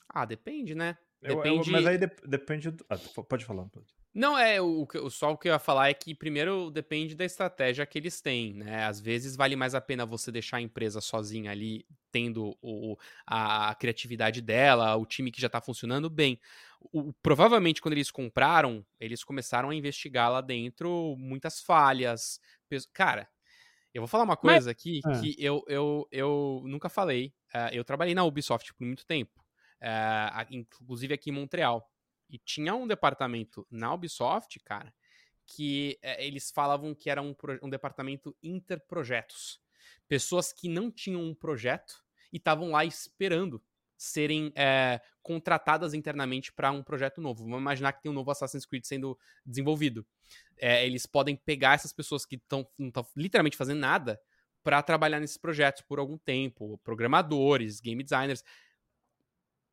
Ah, 0.08 0.24
depende, 0.24 0.74
né? 0.74 0.96
Depende... 1.20 1.48
Eu, 1.48 1.64
eu, 1.64 1.72
mas 1.72 1.86
aí 1.86 1.98
de, 1.98 2.10
depende. 2.26 2.70
Do... 2.70 2.84
Ah, 2.88 2.96
pode 3.28 3.44
falar. 3.44 3.64
Pode. 3.66 3.86
Não, 4.16 4.38
é, 4.38 4.60
o, 4.62 4.86
só 5.10 5.32
o 5.32 5.36
que 5.36 5.46
eu 5.46 5.52
ia 5.52 5.58
falar 5.58 5.90
é 5.90 5.94
que 5.94 6.14
primeiro 6.14 6.70
depende 6.70 7.14
da 7.14 7.24
estratégia 7.24 7.84
que 7.84 7.98
eles 7.98 8.18
têm, 8.20 8.54
né? 8.54 8.84
Às 8.84 8.98
vezes 8.98 9.36
vale 9.36 9.54
mais 9.54 9.74
a 9.74 9.80
pena 9.80 10.06
você 10.06 10.32
deixar 10.32 10.56
a 10.56 10.60
empresa 10.62 11.02
sozinha 11.02 11.50
ali, 11.50 11.84
tendo 12.10 12.56
o, 12.62 12.96
a, 13.26 13.74
criatividade 13.74 14.40
dela, 14.40 14.96
o 14.96 15.04
time 15.04 15.30
que 15.30 15.38
já 15.38 15.50
tá 15.50 15.60
funcionando 15.60 16.08
bem. 16.08 16.40
O, 16.92 17.12
provavelmente, 17.22 17.82
quando 17.82 17.92
eles 17.92 18.10
compraram, 18.10 18.82
eles 18.98 19.22
começaram 19.22 19.68
a 19.68 19.74
investigar 19.74 20.30
lá 20.32 20.40
dentro 20.40 21.14
muitas 21.18 21.60
falhas. 21.60 22.40
Cara, 22.94 23.28
eu 23.92 24.00
vou 24.00 24.08
falar 24.08 24.24
uma 24.24 24.36
coisa 24.36 24.54
Mas... 24.54 24.66
aqui 24.68 25.00
ah. 25.04 25.20
que 25.20 25.36
eu, 25.38 25.62
eu, 25.68 26.08
eu 26.10 26.62
nunca 26.64 26.88
falei. 26.88 27.34
Uh, 27.54 27.68
eu 27.72 27.84
trabalhei 27.84 28.14
na 28.14 28.24
Ubisoft 28.24 28.72
por 28.72 28.84
muito 28.86 29.04
tempo 29.04 29.45
é, 29.86 30.46
inclusive 30.50 31.14
aqui 31.14 31.30
em 31.30 31.32
Montreal. 31.32 31.88
E 32.28 32.38
tinha 32.38 32.74
um 32.74 32.88
departamento 32.88 33.64
na 33.70 33.94
Ubisoft, 33.94 34.58
cara, 34.64 34.92
que 35.46 35.96
é, 36.02 36.26
eles 36.26 36.50
falavam 36.50 36.92
que 36.92 37.08
era 37.08 37.22
um, 37.22 37.34
um 37.62 37.70
departamento 37.70 38.36
interprojetos. 38.42 39.60
Pessoas 40.08 40.52
que 40.52 40.68
não 40.68 40.90
tinham 40.90 41.22
um 41.22 41.34
projeto 41.34 42.04
e 42.32 42.36
estavam 42.36 42.70
lá 42.70 42.84
esperando 42.84 43.62
serem 43.96 44.52
é, 44.56 45.00
contratadas 45.22 45.94
internamente 45.94 46.52
para 46.52 46.72
um 46.72 46.82
projeto 46.82 47.20
novo. 47.20 47.44
Vamos 47.44 47.60
imaginar 47.60 47.92
que 47.92 48.02
tem 48.02 48.10
um 48.10 48.14
novo 48.14 48.30
Assassin's 48.30 48.66
Creed 48.66 48.84
sendo 48.84 49.16
desenvolvido. 49.44 50.04
É, 50.58 50.84
eles 50.84 51.06
podem 51.06 51.36
pegar 51.36 51.74
essas 51.74 51.92
pessoas 51.92 52.26
que 52.26 52.34
estão 52.34 52.66
literalmente 53.14 53.56
fazendo 53.56 53.78
nada 53.78 54.20
para 54.62 54.82
trabalhar 54.82 55.20
nesses 55.20 55.36
projetos 55.36 55.82
por 55.82 56.00
algum 56.00 56.18
tempo, 56.18 56.76
programadores, 56.78 57.80
game 57.80 58.02
designers. 58.02 58.42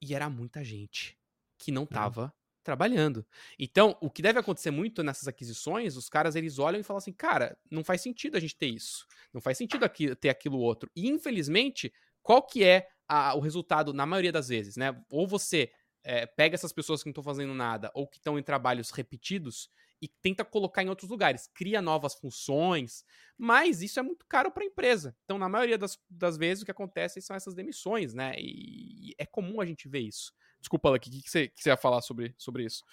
E 0.04 0.14
era 0.14 0.30
muita 0.30 0.64
gente 0.66 1.18
que 1.58 1.72
não 1.72 1.84
estava 1.84 2.34
trabalhando. 2.62 3.26
Então, 3.58 3.98
o 4.02 4.10
que 4.10 4.22
deve 4.22 4.38
acontecer 4.38 4.70
muito 4.70 5.02
nessas 5.02 5.30
aquisições, 5.30 5.96
os 5.96 6.10
caras 6.10 6.36
eles 6.36 6.60
olham 6.60 6.82
e 6.82 6.84
falam 6.84 6.98
assim: 6.98 7.14
cara, 7.14 7.58
não 7.72 7.86
faz 7.86 8.02
sentido 8.02 8.36
a 8.36 8.40
gente 8.40 8.58
ter 8.58 8.68
isso. 8.68 9.08
Não 9.34 9.40
faz 9.40 9.58
sentido 9.58 9.86
aqui, 9.86 10.14
ter 10.18 10.28
aquilo 10.28 10.60
outro. 10.60 10.92
E, 10.94 11.08
infelizmente, 11.08 11.94
qual 12.22 12.46
que 12.46 12.66
é 12.66 12.90
a, 13.08 13.34
o 13.34 13.40
resultado 13.40 13.94
na 13.94 14.06
maioria 14.06 14.32
das 14.32 14.50
vezes, 14.50 14.76
né? 14.76 14.94
Ou 15.10 15.26
você 15.26 15.72
é, 16.04 16.26
pega 16.26 16.56
essas 16.56 16.74
pessoas 16.74 17.02
que 17.02 17.08
não 17.08 17.12
estão 17.12 17.24
fazendo 17.24 17.54
nada 17.54 17.90
ou 17.94 18.06
que 18.06 18.18
estão 18.18 18.38
em 18.38 18.44
trabalhos 18.44 18.90
repetidos 18.92 19.70
e 20.04 20.10
tenta 20.22 20.44
colocar 20.44 20.84
em 20.84 20.90
outros 20.90 21.10
lugares, 21.10 21.50
cria 21.54 21.82
novas 21.82 22.14
funções, 22.14 23.06
mas 23.38 23.82
isso 23.82 24.02
é 24.02 24.04
muito 24.04 24.26
caro 24.28 24.52
para 24.52 24.64
a 24.64 24.68
empresa. 24.68 25.16
Então, 25.24 25.38
na 25.38 25.48
maioria 25.48 25.78
das, 25.78 25.98
das 26.10 26.36
vezes, 26.36 26.62
o 26.62 26.66
que 26.66 26.72
acontece 26.72 27.22
são 27.22 27.34
essas 27.34 27.56
demissões, 27.56 28.14
né? 28.14 28.34
E, 28.38 29.12
e 29.12 29.16
é 29.18 29.26
comum 29.26 29.62
a 29.62 29.66
gente 29.66 29.88
ver 29.88 30.02
isso. 30.02 30.34
Desculpa, 30.60 30.90
Lucky, 30.90 31.08
o 31.10 31.12
que, 31.24 31.30
você, 31.30 31.48
que 31.48 31.70
ia 31.70 31.78
falar 31.78 32.02
sobre, 32.02 32.36
sobre 32.38 32.66
isso? 32.66 32.84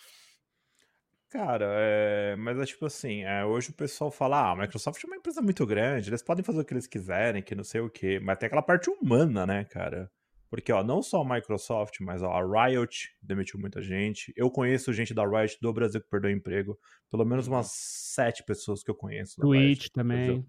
Cara, 1.29 1.67
é... 1.81 2.37
mas 2.37 2.57
é 2.61 2.65
tipo 2.65 2.87
assim, 2.87 3.25
é, 3.25 3.45
hoje 3.45 3.71
o 3.71 3.75
pessoal 3.75 4.13
fala, 4.13 4.41
ah, 4.41 4.53
a 4.53 4.57
Microsoft 4.57 5.03
é 5.03 5.07
uma 5.09 5.17
empresa 5.17 5.43
muito 5.43 5.67
grande, 5.67 6.11
eles 6.11 6.23
podem 6.23 6.45
fazer 6.45 6.61
o 6.61 6.65
que 6.65 6.75
eles 6.75 6.87
quiserem, 6.87 7.43
que 7.43 7.57
não 7.57 7.65
sei 7.65 7.81
o 7.81 7.91
quê, 7.91 8.21
mas 8.21 8.39
tem 8.39 8.47
aquela 8.47 8.63
parte 8.63 8.89
humana, 8.89 9.45
né, 9.45 9.65
cara? 9.65 10.09
Porque, 10.51 10.73
ó, 10.73 10.83
não 10.83 11.01
só 11.01 11.23
a 11.23 11.35
Microsoft, 11.35 12.01
mas 12.01 12.23
ó, 12.23 12.33
a 12.33 12.67
Riot 12.67 13.11
demitiu 13.23 13.61
muita 13.61 13.81
gente. 13.81 14.33
Eu 14.37 14.51
conheço 14.51 14.93
gente 14.93 15.15
da 15.15 15.25
Riot 15.25 15.57
do 15.63 15.73
Brasil 15.73 16.01
que 16.01 16.11
perdeu 16.11 16.29
emprego. 16.29 16.77
Pelo 17.09 17.25
menos 17.25 17.47
umas 17.47 17.67
uhum. 17.67 17.73
sete 17.73 18.43
pessoas 18.43 18.83
que 18.83 18.91
eu 18.91 18.95
conheço. 18.97 19.41
Twitch 19.41 19.83
Riot, 19.83 19.93
também. 19.93 20.45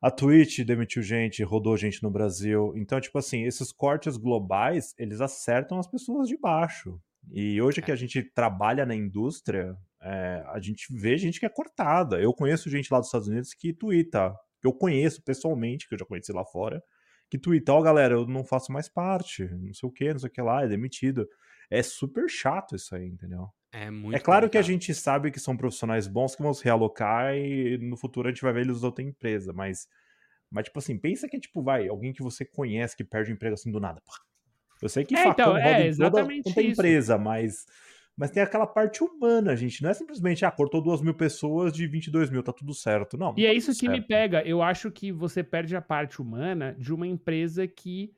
A 0.00 0.10
Twitch 0.10 0.60
demitiu 0.60 1.02
gente, 1.02 1.42
rodou 1.42 1.76
gente 1.76 2.02
no 2.02 2.10
Brasil. 2.10 2.72
Então, 2.76 2.98
tipo 2.98 3.18
assim, 3.18 3.44
esses 3.44 3.70
cortes 3.70 4.16
globais, 4.16 4.94
eles 4.98 5.20
acertam 5.20 5.78
as 5.78 5.86
pessoas 5.86 6.26
de 6.26 6.38
baixo. 6.38 6.98
E 7.30 7.60
hoje 7.60 7.82
que 7.82 7.92
a 7.92 7.96
gente 7.96 8.22
trabalha 8.22 8.86
na 8.86 8.94
indústria, 8.94 9.76
é, 10.02 10.44
a 10.48 10.58
gente 10.60 10.86
vê 10.90 11.18
gente 11.18 11.38
que 11.38 11.46
é 11.46 11.50
cortada. 11.50 12.20
Eu 12.20 12.32
conheço 12.32 12.70
gente 12.70 12.90
lá 12.90 12.98
dos 12.98 13.08
Estados 13.08 13.28
Unidos 13.28 13.52
que 13.52 13.72
twitta. 13.72 14.34
Eu 14.62 14.72
conheço 14.72 15.22
pessoalmente, 15.22 15.86
que 15.86 15.94
eu 15.94 15.98
já 15.98 16.06
conheci 16.06 16.32
lá 16.32 16.44
fora, 16.44 16.82
que 17.34 17.38
Twitter, 17.38 17.74
ó, 17.74 17.80
oh, 17.80 17.82
galera, 17.82 18.14
eu 18.14 18.26
não 18.26 18.44
faço 18.44 18.70
mais 18.70 18.88
parte, 18.88 19.44
não 19.44 19.74
sei 19.74 19.88
o 19.88 19.92
que, 19.92 20.12
não 20.12 20.20
sei 20.20 20.28
o 20.28 20.32
que 20.32 20.40
lá, 20.40 20.62
é 20.62 20.68
demitido. 20.68 21.28
É 21.68 21.82
super 21.82 22.30
chato 22.30 22.76
isso 22.76 22.94
aí, 22.94 23.08
entendeu? 23.08 23.48
É 23.72 23.90
muito. 23.90 24.14
É 24.14 24.20
claro 24.20 24.46
complicado. 24.46 24.50
que 24.52 24.58
a 24.58 24.62
gente 24.62 24.94
sabe 24.94 25.32
que 25.32 25.40
são 25.40 25.56
profissionais 25.56 26.06
bons 26.06 26.36
que 26.36 26.42
vão 26.44 26.54
se 26.54 26.62
realocar 26.62 27.34
e 27.34 27.76
no 27.78 27.96
futuro 27.96 28.28
a 28.28 28.30
gente 28.30 28.42
vai 28.42 28.52
ver 28.52 28.60
eles 28.60 28.84
outra 28.84 29.02
empresa, 29.02 29.52
mas. 29.52 29.88
Mas, 30.48 30.66
tipo 30.66 30.78
assim, 30.78 30.96
pensa 30.96 31.28
que, 31.28 31.40
tipo, 31.40 31.60
vai, 31.60 31.88
alguém 31.88 32.12
que 32.12 32.22
você 32.22 32.44
conhece 32.44 32.96
que 32.96 33.02
perde 33.02 33.32
o 33.32 33.34
emprego 33.34 33.54
assim 33.54 33.72
do 33.72 33.80
nada. 33.80 34.00
Eu 34.80 34.88
sei 34.88 35.04
que 35.04 35.16
é, 35.16 35.26
então, 35.26 35.56
é, 35.56 35.90
toda, 35.90 36.24
toda 36.44 36.62
empresa, 36.62 37.18
mas 37.18 37.66
mas 38.16 38.30
tem 38.30 38.42
aquela 38.42 38.66
parte 38.66 39.02
humana, 39.02 39.56
gente. 39.56 39.82
Não 39.82 39.90
é 39.90 39.94
simplesmente, 39.94 40.44
ah, 40.44 40.50
cortou 40.50 40.80
duas 40.80 41.02
mil 41.02 41.14
pessoas 41.14 41.72
de 41.72 41.86
22 41.86 42.30
mil, 42.30 42.42
tá 42.42 42.52
tudo 42.52 42.72
certo. 42.72 43.16
Não. 43.16 43.34
E 43.36 43.44
é 43.44 43.48
tá 43.48 43.54
isso 43.54 43.72
que 43.72 43.86
certo. 43.86 43.92
me 43.92 44.00
pega. 44.00 44.42
Eu 44.42 44.62
acho 44.62 44.90
que 44.90 45.10
você 45.10 45.42
perde 45.42 45.74
a 45.74 45.82
parte 45.82 46.22
humana 46.22 46.76
de 46.78 46.94
uma 46.94 47.06
empresa 47.06 47.66
que 47.66 48.14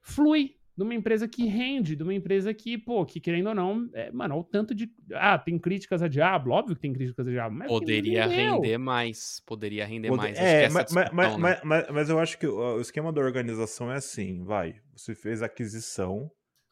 flui, 0.00 0.56
de 0.76 0.82
uma 0.82 0.94
empresa 0.94 1.28
que 1.28 1.46
rende, 1.46 1.94
de 1.94 2.02
uma 2.02 2.12
empresa 2.12 2.52
que, 2.52 2.76
pô, 2.76 3.06
que 3.06 3.20
querendo 3.20 3.50
ou 3.50 3.54
não, 3.54 3.88
é, 3.92 4.10
mano, 4.10 4.36
o 4.38 4.42
tanto 4.42 4.74
de. 4.74 4.90
Ah, 5.12 5.38
tem 5.38 5.58
críticas 5.60 6.02
a 6.02 6.08
Diablo, 6.08 6.52
óbvio 6.52 6.74
que 6.74 6.82
tem 6.82 6.92
críticas 6.92 7.28
a 7.28 7.30
Diablo. 7.30 7.56
Mas 7.56 7.68
poderia 7.68 8.26
render 8.26 8.78
mais, 8.78 9.40
poderia 9.46 9.86
render 9.86 10.08
Pod... 10.08 10.22
mais. 10.22 10.36
É, 10.38 10.64
é 10.64 10.68
mas, 10.70 10.92
mas, 10.92 11.12
mas, 11.12 11.38
né? 11.38 11.60
mas, 11.62 11.88
mas 11.88 12.10
eu 12.10 12.18
acho 12.18 12.36
que 12.36 12.48
o 12.48 12.80
esquema 12.80 13.12
da 13.12 13.20
organização 13.20 13.92
é 13.92 13.96
assim, 13.96 14.42
vai. 14.42 14.74
Você 14.96 15.14
fez 15.14 15.40
aquisição, 15.40 16.28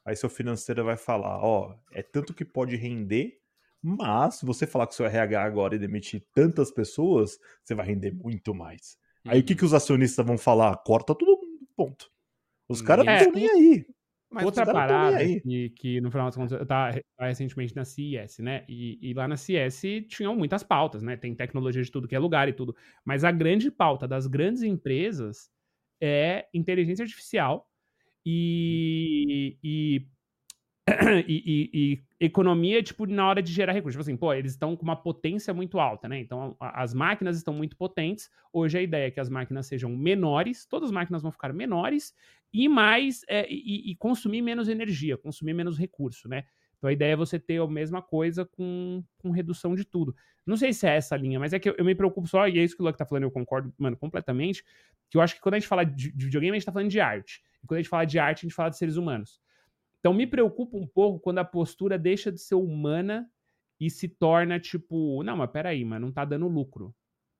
Aí 0.08 0.16
seu 0.16 0.30
financeiro 0.30 0.82
vai 0.82 0.96
falar, 0.96 1.38
ó, 1.44 1.76
é 1.92 2.02
tanto 2.02 2.32
que 2.32 2.42
pode 2.42 2.74
render, 2.76 3.38
mas 3.82 4.36
se 4.36 4.46
você 4.46 4.66
falar 4.66 4.86
com 4.86 4.92
o 4.92 4.96
seu 4.96 5.04
RH 5.04 5.42
agora 5.42 5.74
e 5.74 5.78
demitir 5.78 6.26
tantas 6.32 6.70
pessoas, 6.70 7.38
você 7.62 7.74
vai 7.74 7.84
render 7.84 8.12
muito 8.12 8.54
mais. 8.54 8.96
Uhum. 9.26 9.32
Aí 9.32 9.40
o 9.40 9.44
que, 9.44 9.54
que 9.54 9.64
uhum. 9.64 9.66
os 9.66 9.74
acionistas 9.74 10.24
vão 10.24 10.38
falar? 10.38 10.74
Corta 10.78 11.14
todo 11.14 11.36
mundo, 11.36 11.68
ponto. 11.76 12.10
Os 12.66 12.80
caras 12.80 13.04
não 13.04 13.14
estão 13.14 13.32
nem 13.32 13.50
aí. 13.50 13.86
Mas 14.30 14.46
Outra 14.46 14.64
parada 14.64 15.18
que, 15.18 15.70
que, 15.76 16.00
no 16.00 16.10
final 16.10 16.26
das 16.26 16.36
contas, 16.36 16.58
eu 16.58 16.64
tava 16.64 16.98
recentemente 17.20 17.76
na 17.76 17.84
CES, 17.84 18.38
né? 18.38 18.64
E, 18.66 19.10
e, 19.10 19.12
lá 19.12 19.28
na 19.28 19.36
CES 19.36 20.06
tinham 20.08 20.34
muitas 20.34 20.62
pautas, 20.62 21.02
né? 21.02 21.18
Tem 21.18 21.34
tecnologia 21.34 21.82
de 21.82 21.90
tudo 21.90 22.08
que 22.08 22.16
é 22.16 22.18
lugar 22.18 22.48
e 22.48 22.54
tudo. 22.54 22.74
Mas 23.04 23.24
a 23.24 23.30
grande 23.30 23.70
pauta 23.70 24.08
das 24.08 24.26
grandes 24.26 24.62
empresas 24.62 25.50
é 26.00 26.46
inteligência 26.54 27.02
artificial 27.02 27.68
e, 28.30 29.56
e, 31.26 31.42
e, 31.46 31.70
e, 31.72 32.26
economia, 32.26 32.82
tipo, 32.82 33.06
na 33.06 33.26
hora 33.26 33.42
de 33.42 33.52
gerar 33.52 33.72
recursos. 33.72 33.94
Tipo 33.94 34.02
assim, 34.02 34.16
pô, 34.16 34.32
eles 34.32 34.52
estão 34.52 34.76
com 34.76 34.82
uma 34.82 34.96
potência 34.96 35.54
muito 35.54 35.78
alta, 35.78 36.08
né? 36.08 36.18
Então, 36.18 36.56
a, 36.60 36.82
as 36.82 36.92
máquinas 36.92 37.36
estão 37.36 37.54
muito 37.54 37.76
potentes. 37.76 38.30
Hoje 38.52 38.78
a 38.78 38.82
ideia 38.82 39.06
é 39.06 39.10
que 39.10 39.20
as 39.20 39.28
máquinas 39.28 39.66
sejam 39.66 39.94
menores, 39.96 40.66
todas 40.66 40.88
as 40.88 40.92
máquinas 40.92 41.22
vão 41.22 41.32
ficar 41.32 41.52
menores 41.52 42.14
e 42.52 42.68
mais, 42.68 43.24
é, 43.28 43.46
e, 43.50 43.90
e, 43.90 43.96
consumir 43.96 44.42
menos 44.42 44.68
energia, 44.68 45.16
consumir 45.16 45.54
menos 45.54 45.78
recurso, 45.78 46.28
né? 46.28 46.44
Então 46.76 46.88
a 46.88 46.92
ideia 46.92 47.12
é 47.12 47.16
você 47.16 47.38
ter 47.38 47.60
a 47.60 47.66
mesma 47.66 48.00
coisa 48.00 48.44
com, 48.44 49.02
com 49.18 49.30
redução 49.30 49.74
de 49.74 49.84
tudo. 49.84 50.14
Não 50.46 50.56
sei 50.56 50.72
se 50.72 50.86
é 50.86 50.96
essa 50.96 51.16
linha, 51.16 51.38
mas 51.38 51.52
é 51.52 51.58
que 51.58 51.68
eu, 51.68 51.74
eu 51.76 51.84
me 51.84 51.94
preocupo 51.94 52.26
só, 52.26 52.48
e 52.48 52.58
é 52.58 52.64
isso 52.64 52.76
que 52.76 52.82
o 52.82 52.84
Luck 52.84 52.96
tá 52.96 53.04
falando, 53.04 53.24
eu 53.24 53.30
concordo, 53.30 53.72
mano, 53.76 53.96
completamente, 53.96 54.64
que 55.10 55.18
eu 55.18 55.20
acho 55.20 55.34
que 55.34 55.40
quando 55.40 55.54
a 55.54 55.58
gente 55.58 55.68
fala 55.68 55.84
de, 55.84 56.12
de 56.12 56.24
videogame, 56.24 56.56
a 56.56 56.58
gente 56.58 56.66
tá 56.66 56.72
falando 56.72 56.90
de 56.90 57.00
arte. 57.00 57.42
E 57.62 57.66
quando 57.66 57.78
a 57.78 57.82
gente 57.82 57.90
fala 57.90 58.04
de 58.04 58.18
arte, 58.18 58.40
a 58.40 58.48
gente 58.48 58.54
fala 58.54 58.70
de 58.70 58.78
seres 58.78 58.96
humanos. 58.96 59.40
Então 60.00 60.12
me 60.12 60.26
preocupa 60.26 60.76
um 60.76 60.86
pouco 60.86 61.20
quando 61.20 61.38
a 61.38 61.44
postura 61.44 61.98
deixa 61.98 62.30
de 62.30 62.40
ser 62.40 62.54
humana 62.54 63.28
e 63.80 63.90
se 63.90 64.08
torna 64.08 64.58
tipo, 64.58 65.22
não, 65.22 65.36
mas 65.36 65.50
peraí, 65.50 65.84
mas 65.84 66.00
não 66.00 66.12
tá 66.12 66.24
dando 66.24 66.48
lucro. 66.48 66.94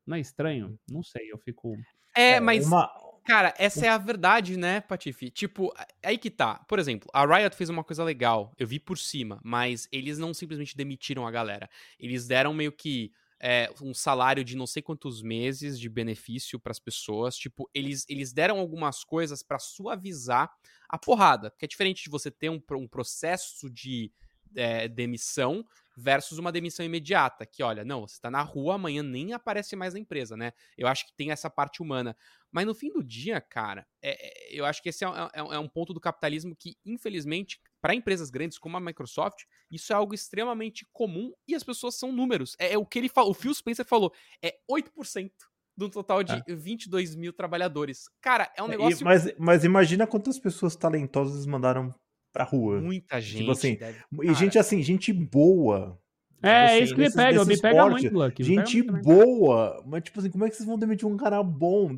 Não 0.06 0.16
é 0.16 0.20
estranho? 0.20 0.78
Não 0.90 1.02
sei, 1.02 1.30
eu 1.30 1.38
fico. 1.38 1.76
É, 2.16 2.32
é 2.32 2.40
mas. 2.40 2.66
Uma... 2.66 2.90
Cara, 3.24 3.52
essa 3.58 3.84
é 3.84 3.90
a 3.90 3.98
verdade, 3.98 4.56
né, 4.56 4.80
Patife? 4.80 5.30
Tipo, 5.30 5.70
aí 6.02 6.16
que 6.16 6.30
tá. 6.30 6.64
Por 6.66 6.78
exemplo, 6.78 7.10
a 7.12 7.26
Riot 7.26 7.54
fez 7.54 7.68
uma 7.68 7.84
coisa 7.84 8.02
legal. 8.02 8.54
Eu 8.56 8.66
vi 8.66 8.80
por 8.80 8.96
cima, 8.96 9.38
mas 9.44 9.86
eles 9.92 10.16
não 10.18 10.32
simplesmente 10.32 10.74
demitiram 10.74 11.26
a 11.26 11.30
galera. 11.30 11.68
Eles 12.00 12.26
deram 12.26 12.54
meio 12.54 12.72
que 12.72 13.12
é, 13.40 13.70
um 13.80 13.94
salário 13.94 14.44
de 14.44 14.56
não 14.56 14.66
sei 14.66 14.82
quantos 14.82 15.22
meses 15.22 15.78
de 15.78 15.88
benefício 15.88 16.58
para 16.58 16.72
as 16.72 16.80
pessoas. 16.80 17.36
Tipo, 17.36 17.68
eles, 17.72 18.04
eles 18.08 18.32
deram 18.32 18.58
algumas 18.58 19.04
coisas 19.04 19.42
para 19.42 19.58
suavizar 19.58 20.50
a 20.88 20.98
porrada. 20.98 21.52
Que 21.58 21.64
é 21.64 21.68
diferente 21.68 22.02
de 22.02 22.10
você 22.10 22.30
ter 22.30 22.50
um, 22.50 22.60
um 22.72 22.88
processo 22.88 23.70
de 23.70 24.12
é, 24.56 24.88
demissão 24.88 25.64
versus 25.96 26.38
uma 26.38 26.52
demissão 26.52 26.84
imediata. 26.84 27.44
Que, 27.46 27.62
olha, 27.62 27.84
não, 27.84 28.06
você 28.06 28.14
está 28.14 28.30
na 28.30 28.42
rua, 28.42 28.74
amanhã 28.74 29.02
nem 29.02 29.32
aparece 29.32 29.76
mais 29.76 29.94
na 29.94 30.00
empresa, 30.00 30.36
né? 30.36 30.52
Eu 30.76 30.88
acho 30.88 31.06
que 31.06 31.12
tem 31.14 31.30
essa 31.30 31.50
parte 31.50 31.82
humana. 31.82 32.16
Mas 32.50 32.66
no 32.66 32.74
fim 32.74 32.90
do 32.90 33.02
dia, 33.02 33.40
cara, 33.40 33.86
é, 34.02 34.10
é 34.10 34.58
eu 34.58 34.64
acho 34.64 34.82
que 34.82 34.88
esse 34.88 35.04
é, 35.04 35.08
é, 35.08 35.38
é, 35.40 35.58
um 35.58 35.68
ponto 35.68 35.92
do 35.92 36.00
capitalismo 36.00 36.56
que, 36.56 36.76
infelizmente, 36.84 37.60
para 37.80 37.94
empresas 37.94 38.30
grandes 38.30 38.58
como 38.58 38.76
a 38.76 38.80
Microsoft, 38.80 39.44
isso 39.70 39.92
é 39.92 39.96
algo 39.96 40.14
extremamente 40.14 40.86
comum 40.92 41.32
e 41.46 41.54
as 41.54 41.62
pessoas 41.62 41.96
são 41.96 42.12
números. 42.12 42.56
É, 42.58 42.74
é 42.74 42.78
o 42.78 42.86
que 42.86 42.98
ele 42.98 43.08
falou, 43.08 43.30
o 43.30 43.34
Phil 43.34 43.54
Spencer 43.54 43.84
falou, 43.84 44.12
é 44.42 44.56
8% 44.70 45.30
do 45.76 45.88
total 45.88 46.24
de 46.24 46.32
é. 46.32 46.54
22 46.54 47.14
mil 47.14 47.32
trabalhadores. 47.32 48.06
Cara, 48.20 48.52
é 48.56 48.62
um 48.62 48.66
negócio. 48.66 49.02
E, 49.02 49.04
mas, 49.04 49.32
mas 49.38 49.64
imagina 49.64 50.06
quantas 50.08 50.38
pessoas 50.38 50.74
talentosas 50.74 51.46
mandaram 51.46 51.94
pra 52.32 52.42
rua. 52.42 52.80
Muita 52.80 53.20
gente. 53.20 53.38
Tipo 53.38 53.52
assim, 53.52 53.76
deve... 53.76 54.04
e 54.22 54.34
gente 54.34 54.58
assim, 54.58 54.82
gente 54.82 55.12
boa. 55.12 55.98
É, 56.40 56.66
tipo 56.66 56.72
é 56.72 56.78
isso 56.80 56.94
que 56.94 57.00
me 57.00 57.12
pega, 57.12 57.44
me 57.44 57.60
pega 57.60 57.88
muito, 57.88 58.14
Lucky. 58.14 58.44
Gente 58.44 58.82
boa, 58.82 59.82
mas 59.86 60.04
tipo 60.04 60.20
assim, 60.20 60.30
como 60.30 60.44
é 60.44 60.50
que 60.50 60.56
vocês 60.56 60.66
vão 60.66 60.78
demitir 60.78 61.06
um 61.06 61.16
cara 61.16 61.42
bom? 61.42 61.90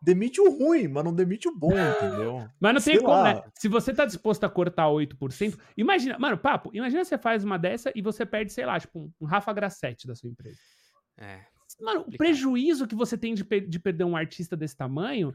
Demite 0.00 0.40
o 0.40 0.50
ruim, 0.50 0.88
mas 0.88 1.04
não 1.04 1.14
demite 1.14 1.48
o 1.48 1.54
bom, 1.54 1.72
entendeu? 1.72 2.48
Mas 2.60 2.74
não 2.74 2.80
tem 2.80 3.02
como, 3.02 3.22
né? 3.22 3.42
Se 3.54 3.68
você 3.68 3.92
tá 3.92 4.04
disposto 4.04 4.44
a 4.44 4.48
cortar 4.48 4.86
8%, 4.86 5.58
imagina, 5.76 6.18
mano, 6.18 6.38
papo, 6.38 6.70
imagina 6.72 7.04
você 7.04 7.18
faz 7.18 7.44
uma 7.44 7.58
dessa 7.58 7.92
e 7.94 8.00
você 8.00 8.24
perde, 8.24 8.52
sei 8.52 8.64
lá, 8.64 8.78
tipo, 8.78 9.12
um 9.20 9.26
Rafa 9.26 9.52
Grassetti 9.52 10.06
da 10.06 10.14
sua 10.14 10.30
empresa. 10.30 10.58
É. 11.18 11.40
Mano, 11.80 12.04
complicado. 12.04 12.14
o 12.14 12.18
prejuízo 12.18 12.86
que 12.86 12.94
você 12.94 13.18
tem 13.18 13.34
de, 13.34 13.42
de 13.42 13.78
perder 13.78 14.04
um 14.04 14.16
artista 14.16 14.56
desse 14.56 14.76
tamanho 14.76 15.34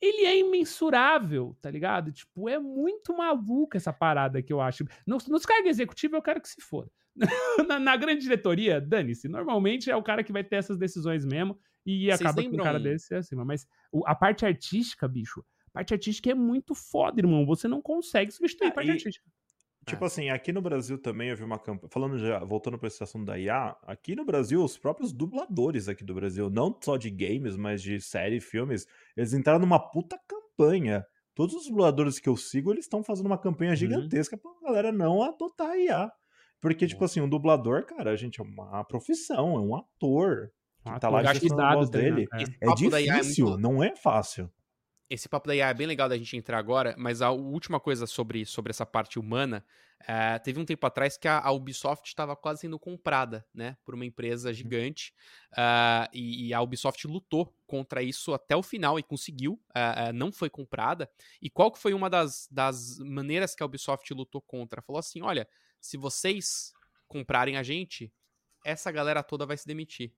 ele 0.00 0.24
é 0.24 0.38
imensurável, 0.38 1.56
tá 1.60 1.70
ligado? 1.70 2.12
Tipo, 2.12 2.48
é 2.48 2.58
muito 2.58 3.16
maluca 3.16 3.76
essa 3.76 3.92
parada 3.92 4.40
que 4.42 4.52
eu 4.52 4.60
acho. 4.60 4.84
Nos, 5.06 5.26
nos 5.26 5.44
cargos 5.44 5.70
executivos, 5.70 6.14
eu 6.14 6.22
quero 6.22 6.40
que 6.40 6.48
se 6.48 6.60
foda. 6.60 6.90
na, 7.68 7.78
na, 7.78 7.96
grande 7.96 8.22
diretoria, 8.22 8.80
dane-se. 8.80 9.28
Normalmente 9.28 9.90
é 9.90 9.96
o 9.96 10.02
cara 10.02 10.22
que 10.22 10.32
vai 10.32 10.44
ter 10.44 10.56
essas 10.56 10.78
decisões 10.78 11.24
mesmo 11.24 11.58
e 11.84 12.06
Vocês 12.06 12.20
acaba 12.20 12.42
com 12.42 12.54
um 12.54 12.62
cara 12.62 12.78
desse 12.78 13.14
acima. 13.14 13.44
Mas 13.44 13.66
a 14.04 14.14
parte 14.14 14.44
artística, 14.44 15.08
bicho, 15.08 15.44
a 15.68 15.70
parte 15.70 15.94
artística 15.94 16.30
é 16.30 16.34
muito 16.34 16.74
foda, 16.74 17.20
irmão. 17.20 17.46
Você 17.46 17.66
não 17.66 17.80
consegue 17.80 18.30
substituir 18.30 18.68
a 18.68 18.72
parte 18.72 18.88
e, 18.88 18.90
artística. 18.92 19.26
Tipo 19.86 20.04
é. 20.04 20.06
assim, 20.06 20.28
aqui 20.28 20.52
no 20.52 20.60
Brasil 20.60 20.98
também 20.98 21.30
eu 21.30 21.36
vi 21.36 21.44
uma 21.44 21.58
campanha. 21.58 21.88
Falando 21.90 22.18
já, 22.18 22.38
voltando 22.44 22.78
para 22.78 22.88
a 22.88 22.90
situação 22.90 23.24
da 23.24 23.38
IA, 23.38 23.74
aqui 23.82 24.14
no 24.14 24.24
Brasil, 24.24 24.62
os 24.62 24.76
próprios 24.76 25.12
dubladores 25.12 25.88
aqui 25.88 26.04
do 26.04 26.14
Brasil, 26.14 26.50
não 26.50 26.76
só 26.80 26.96
de 26.96 27.10
games, 27.10 27.56
mas 27.56 27.82
de 27.82 28.00
série, 28.00 28.40
filmes, 28.40 28.86
eles 29.16 29.32
entraram 29.32 29.60
numa 29.60 29.78
puta 29.78 30.18
campanha. 30.26 31.06
Todos 31.34 31.54
os 31.54 31.66
dubladores 31.66 32.18
que 32.18 32.28
eu 32.28 32.36
sigo, 32.36 32.72
eles 32.72 32.84
estão 32.84 33.02
fazendo 33.02 33.26
uma 33.26 33.38
campanha 33.38 33.70
uhum. 33.70 33.76
gigantesca 33.76 34.36
uhum. 34.36 34.42
pra 34.60 34.68
galera 34.68 34.92
não 34.92 35.22
adotar 35.22 35.70
a 35.70 35.78
IA. 35.78 36.12
Porque, 36.60 36.86
tipo 36.86 37.04
assim, 37.04 37.20
um 37.20 37.28
dublador, 37.28 37.84
cara, 37.86 38.10
a 38.10 38.16
gente 38.16 38.40
é 38.40 38.44
uma 38.44 38.84
profissão, 38.84 39.56
é 39.56 39.60
um 39.60 39.76
ator. 39.76 40.50
Que 40.82 40.90
um 40.90 40.98
tá 40.98 41.08
lá 41.08 41.22
gastando 41.22 41.60
a 41.60 41.74
voz 41.74 41.90
dele. 41.90 42.26
Né, 42.32 42.44
é, 42.60 42.68
é 42.68 42.74
difícil, 42.74 43.46
é 43.46 43.50
muito... 43.50 43.62
não 43.62 43.82
é 43.82 43.94
fácil. 43.94 44.50
esse 45.08 45.28
papo 45.28 45.46
da 45.46 45.54
IA 45.54 45.68
é 45.68 45.74
bem 45.74 45.86
legal 45.86 46.08
da 46.08 46.16
gente 46.16 46.36
entrar 46.36 46.58
agora, 46.58 46.94
mas 46.98 47.22
a 47.22 47.30
última 47.30 47.78
coisa 47.78 48.06
sobre, 48.06 48.44
sobre 48.44 48.70
essa 48.70 48.84
parte 48.84 49.18
humana, 49.18 49.64
é, 50.06 50.38
teve 50.38 50.60
um 50.60 50.64
tempo 50.64 50.86
atrás 50.86 51.16
que 51.16 51.26
a, 51.26 51.40
a 51.40 51.50
Ubisoft 51.50 52.06
estava 52.06 52.36
quase 52.36 52.62
sendo 52.62 52.78
comprada, 52.78 53.44
né, 53.52 53.76
por 53.84 53.94
uma 53.94 54.04
empresa 54.04 54.48
uhum. 54.48 54.54
gigante, 54.54 55.12
uh, 55.52 56.08
e, 56.12 56.48
e, 56.48 56.54
a 56.54 56.60
Ubisoft 56.60 57.06
lutou 57.06 57.52
contra 57.66 58.02
isso 58.02 58.32
até 58.32 58.56
o 58.56 58.62
final 58.62 58.98
e 58.98 59.02
conseguiu, 59.02 59.54
uh, 59.54 60.10
uh, 60.10 60.12
não 60.12 60.30
foi 60.30 60.48
comprada. 60.48 61.10
E 61.42 61.50
qual 61.50 61.72
que 61.72 61.78
foi 61.78 61.94
uma 61.94 62.08
das, 62.08 62.48
das 62.50 62.98
maneiras 62.98 63.54
que 63.54 63.62
a 63.62 63.66
Ubisoft 63.66 64.12
lutou 64.14 64.40
contra? 64.40 64.80
Falou 64.82 65.00
assim, 65.00 65.20
olha, 65.20 65.48
se 65.80 65.96
vocês 65.96 66.72
comprarem 67.06 67.56
a 67.56 67.62
gente, 67.62 68.12
essa 68.64 68.90
galera 68.90 69.22
toda 69.22 69.46
vai 69.46 69.56
se 69.56 69.66
demitir 69.66 70.12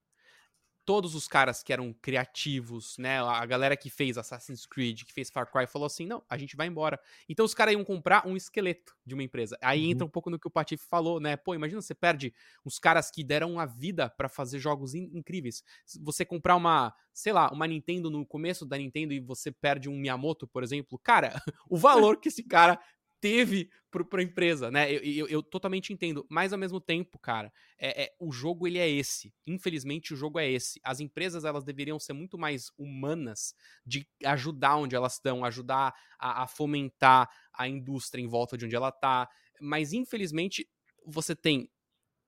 todos 0.91 1.15
os 1.15 1.29
caras 1.29 1.63
que 1.63 1.73
eram 1.73 1.93
criativos, 1.93 2.97
né? 2.99 3.21
A 3.21 3.47
galera 3.47 3.77
que 3.77 3.89
fez 3.89 4.19
Assassin's 4.19 4.67
Creed, 4.67 5.05
que 5.05 5.13
fez 5.13 5.31
Far 5.31 5.51
Cry, 5.51 5.65
falou 5.67 5.87
assim: 5.87 6.05
não, 6.05 6.21
a 6.29 6.37
gente 6.37 6.57
vai 6.57 6.67
embora. 6.67 6.99
Então 7.29 7.45
os 7.45 7.55
caras 7.55 7.75
iam 7.75 7.85
comprar 7.85 8.27
um 8.27 8.37
esqueleto 8.37 8.97
de 9.07 9.15
uma 9.15 9.23
empresa. 9.23 9.57
Aí 9.63 9.85
uhum. 9.85 9.91
entra 9.93 10.05
um 10.05 10.11
pouco 10.11 10.31
no 10.31 10.37
que 10.37 10.49
o 10.49 10.51
Patife 10.51 10.85
falou, 10.85 11.21
né? 11.21 11.37
Pô, 11.37 11.55
imagina 11.55 11.81
você 11.81 11.95
perde 11.95 12.35
os 12.65 12.81
caras 12.81 13.09
que 13.09 13.23
deram 13.23 13.61
a 13.61 13.67
vida 13.67 14.11
para 14.11 14.29
fazer 14.29 14.59
jogos 14.59 14.93
in 14.93 15.09
incríveis. 15.13 15.63
Você 16.03 16.25
comprar 16.25 16.57
uma, 16.57 16.93
sei 17.13 17.33
lá, 17.33 17.51
uma 17.53 17.69
Nintendo 17.69 18.11
no 18.11 18.27
começo 18.27 18.67
da 18.67 18.77
Nintendo 18.77 19.13
e 19.13 19.21
você 19.21 19.53
perde 19.53 19.89
um 19.89 19.97
Miyamoto, 19.97 20.49
por 20.49 20.65
exemplo, 20.65 20.99
cara, 20.99 21.35
o 21.71 21.77
valor 21.77 22.19
que 22.19 22.29
esse 22.29 22.43
cara 22.43 22.81
teve 23.21 23.71
pro, 23.91 24.05
pra 24.05 24.23
empresa, 24.23 24.71
né? 24.71 24.91
Eu, 24.91 25.01
eu, 25.03 25.29
eu, 25.29 25.43
totalmente 25.43 25.93
entendo. 25.93 26.27
Mas 26.29 26.53
ao 26.53 26.59
mesmo 26.59 26.81
tempo, 26.81 27.19
cara, 27.19 27.53
é, 27.79 28.05
é, 28.05 28.17
o 28.19 28.33
jogo 28.33 28.67
ele 28.67 28.79
é 28.79 28.89
esse. 28.89 29.33
Infelizmente, 29.47 30.15
o 30.15 30.17
jogo 30.17 30.39
é 30.39 30.51
esse. 30.51 30.81
As 30.83 31.01
empresas 31.01 31.45
elas 31.45 31.65
deveriam 31.65 31.99
ser 31.99 32.13
muito 32.13 32.39
mais 32.39 32.71
humanas 32.79 33.55
de 33.85 34.09
ajudar 34.25 34.77
onde 34.77 34.97
elas 34.97 35.15
estão, 35.15 35.45
ajudar 35.45 35.95
a, 36.19 36.45
a 36.45 36.47
fomentar 36.47 37.29
a 37.53 37.69
indústria 37.69 38.23
em 38.23 38.27
volta 38.27 38.57
de 38.57 38.65
onde 38.65 38.77
ela 38.77 38.93
tá. 38.93 39.29
Mas 39.61 39.93
infelizmente, 39.93 40.69
você 41.05 41.37
tem 41.37 41.69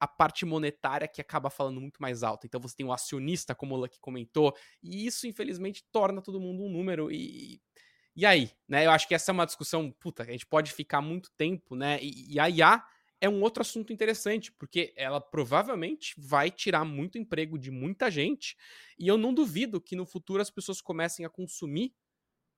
a 0.03 0.09
parte 0.09 0.45
monetária 0.45 1.07
que 1.07 1.21
acaba 1.21 1.49
falando 1.49 1.81
muito 1.81 2.03
mais 2.03 2.25
alto. 2.25 2.45
Então 2.45 2.61
você 2.61 2.75
tem 2.75 2.85
o 2.85 2.93
acionista, 2.93 3.55
como 3.55 3.77
o 3.77 3.79
Lucky 3.79 4.01
comentou, 4.01 4.53
e 4.83 5.07
isso, 5.07 5.29
infelizmente, 5.29 5.85
torna 5.93 6.21
todo 6.21 6.41
mundo 6.41 6.65
um 6.65 6.69
número. 6.69 7.09
E, 7.09 7.55
e 7.55 7.61
aí, 8.27 8.51
né? 8.69 8.87
Eu 8.87 8.91
acho 8.91 9.09
que 9.09 9.15
essa 9.15 9.31
é 9.31 9.35
uma 9.35 9.47
discussão, 9.47 9.91
puta, 9.91 10.23
a 10.23 10.27
gente 10.27 10.47
pode 10.47 10.73
ficar 10.73 11.01
muito 11.01 11.31
tempo, 11.37 11.75
né? 11.75 11.99
E, 12.03 12.35
e 12.35 12.41
a 12.41 12.49
IA 12.49 12.85
é 13.21 13.29
um 13.29 13.41
outro 13.43 13.61
assunto 13.63 13.93
interessante, 13.93 14.53
porque 14.53 14.93
ela 14.97 15.21
provavelmente 15.21 16.15
vai 16.19 16.51
tirar 16.51 16.85
muito 16.85 17.17
emprego 17.19 17.59
de 17.59 17.71
muita 17.71 18.11
gente, 18.11 18.57
e 18.99 19.07
eu 19.09 19.17
não 19.17 19.33
duvido 19.33 19.81
que 19.81 19.95
no 19.97 20.05
futuro 20.05 20.43
as 20.43 20.51
pessoas 20.51 20.81
comecem 20.81 21.25
a 21.25 21.31
consumir 21.31 21.95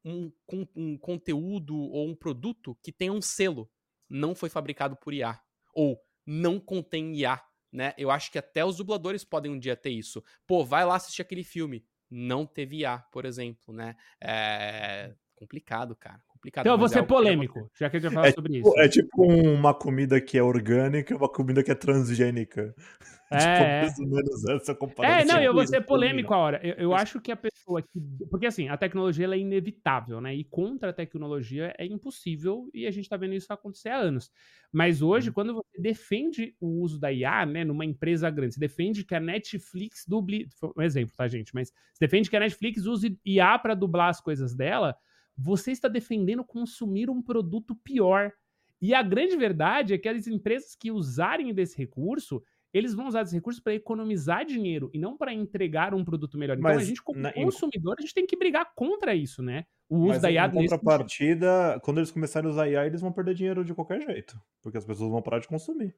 um, 0.04 0.30
um 0.76 0.98
conteúdo 0.98 1.76
ou 1.76 2.08
um 2.08 2.14
produto 2.14 2.76
que 2.82 2.92
tenha 2.92 3.12
um 3.12 3.22
selo, 3.22 3.70
não 4.08 4.34
foi 4.34 4.48
fabricado 4.50 4.96
por 4.96 5.14
IA, 5.14 5.40
ou 5.74 6.00
não 6.26 6.60
contém 6.60 7.14
IA, 7.16 7.42
né? 7.72 7.94
Eu 7.98 8.10
acho 8.10 8.30
que 8.30 8.38
até 8.38 8.64
os 8.64 8.76
dubladores 8.76 9.24
podem 9.24 9.50
um 9.52 9.58
dia 9.58 9.76
ter 9.76 9.90
isso. 9.90 10.22
Pô, 10.46 10.64
vai 10.64 10.84
lá 10.84 10.96
assistir 10.96 11.22
aquele 11.22 11.44
filme. 11.44 11.84
Não 12.10 12.46
teve 12.46 12.78
IA, 12.78 12.98
por 12.98 13.24
exemplo, 13.24 13.74
né? 13.74 13.96
É, 14.22 15.14
complicado, 15.44 15.94
cara. 15.94 16.20
Complicado. 16.28 16.64
Então, 16.64 16.74
eu 16.74 16.78
vou 16.78 16.88
ser 16.88 17.00
é 17.00 17.02
polêmico, 17.02 17.70
já 17.78 17.88
que 17.90 17.96
a 17.96 18.00
gente 18.00 18.08
vai 18.08 18.14
falar 18.14 18.28
é, 18.28 18.32
sobre 18.32 18.52
tipo, 18.52 18.68
isso. 18.68 18.80
É 18.80 18.88
tipo 18.88 19.22
uma 19.22 19.74
comida 19.74 20.20
que 20.20 20.38
é 20.38 20.42
orgânica 20.42 21.12
e 21.12 21.16
uma 21.16 21.28
comida 21.28 21.62
que 21.62 21.70
é 21.70 21.74
transgênica. 21.74 22.74
É, 23.30 23.38
tipo, 23.38 23.64
é. 23.64 23.80
mais 23.80 23.98
ou 23.98 24.06
menos 24.06 24.44
essa 24.48 24.74
comparação. 24.74 25.18
É, 25.18 25.24
não, 25.24 25.42
eu 25.42 25.52
vou 25.52 25.66
ser 25.66 25.80
polêmico 25.80 26.32
a 26.32 26.36
hora. 26.36 26.60
Eu, 26.62 26.74
eu 26.74 26.94
acho 26.94 27.20
que 27.20 27.32
a 27.32 27.36
pessoa 27.36 27.82
que. 27.82 27.98
Porque 28.30 28.46
assim, 28.46 28.68
a 28.68 28.76
tecnologia 28.76 29.26
é 29.26 29.38
inevitável, 29.38 30.20
né? 30.20 30.34
E 30.34 30.44
contra 30.44 30.90
a 30.90 30.92
tecnologia 30.92 31.74
é 31.76 31.86
impossível 31.86 32.68
e 32.72 32.86
a 32.86 32.90
gente 32.92 33.08
tá 33.08 33.16
vendo 33.16 33.34
isso 33.34 33.52
acontecer 33.52 33.88
há 33.88 33.96
anos. 33.96 34.30
Mas 34.70 35.02
hoje, 35.02 35.30
hum. 35.30 35.32
quando 35.32 35.54
você 35.54 35.80
defende 35.80 36.54
o 36.60 36.82
uso 36.82 37.00
da 37.00 37.10
IA, 37.10 37.46
né, 37.46 37.64
numa 37.64 37.84
empresa 37.84 38.30
grande, 38.30 38.54
você 38.54 38.60
defende 38.60 39.02
que 39.02 39.14
a 39.14 39.20
Netflix 39.20 40.04
duble. 40.06 40.46
Um 40.76 40.82
exemplo, 40.82 41.14
tá, 41.16 41.26
gente? 41.26 41.52
Mas 41.54 41.70
você 41.70 42.04
defende 42.04 42.30
que 42.30 42.36
a 42.36 42.40
Netflix 42.40 42.84
use 42.84 43.18
IA 43.24 43.58
para 43.58 43.74
dublar 43.74 44.10
as 44.10 44.20
coisas 44.20 44.54
dela 44.54 44.94
você 45.36 45.72
está 45.72 45.88
defendendo 45.88 46.44
consumir 46.44 47.10
um 47.10 47.22
produto 47.22 47.74
pior. 47.74 48.32
E 48.80 48.94
a 48.94 49.02
grande 49.02 49.36
verdade 49.36 49.94
é 49.94 49.98
que 49.98 50.08
as 50.08 50.26
empresas 50.26 50.74
que 50.74 50.90
usarem 50.90 51.52
desse 51.54 51.76
recurso, 51.76 52.42
eles 52.72 52.94
vão 52.94 53.06
usar 53.06 53.22
esse 53.22 53.34
recurso 53.34 53.62
para 53.62 53.74
economizar 53.74 54.44
dinheiro 54.44 54.90
e 54.92 54.98
não 54.98 55.16
para 55.16 55.32
entregar 55.32 55.94
um 55.94 56.04
produto 56.04 56.36
melhor. 56.36 56.58
Então, 56.58 56.70
Mas, 56.70 56.82
a 56.82 56.84
gente, 56.84 57.02
como 57.02 57.20
na, 57.20 57.32
consumidor, 57.32 57.96
a 57.98 58.02
gente 58.02 58.14
tem 58.14 58.26
que 58.26 58.36
brigar 58.36 58.72
contra 58.74 59.14
isso, 59.14 59.42
né? 59.42 59.64
O 59.88 59.96
uso 59.96 60.08
Mas 60.08 60.22
da 60.22 60.30
IA. 60.30 60.46
Em 60.46 60.52
contrapartida, 60.52 61.80
quando 61.82 61.98
eles 61.98 62.10
começarem 62.10 62.48
a 62.48 62.52
usar 62.52 62.68
IA, 62.68 62.86
eles 62.86 63.00
vão 63.00 63.12
perder 63.12 63.34
dinheiro 63.34 63.64
de 63.64 63.74
qualquer 63.74 64.00
jeito, 64.00 64.40
porque 64.60 64.76
as 64.76 64.84
pessoas 64.84 65.10
vão 65.10 65.22
parar 65.22 65.38
de 65.38 65.48
consumir. 65.48 65.96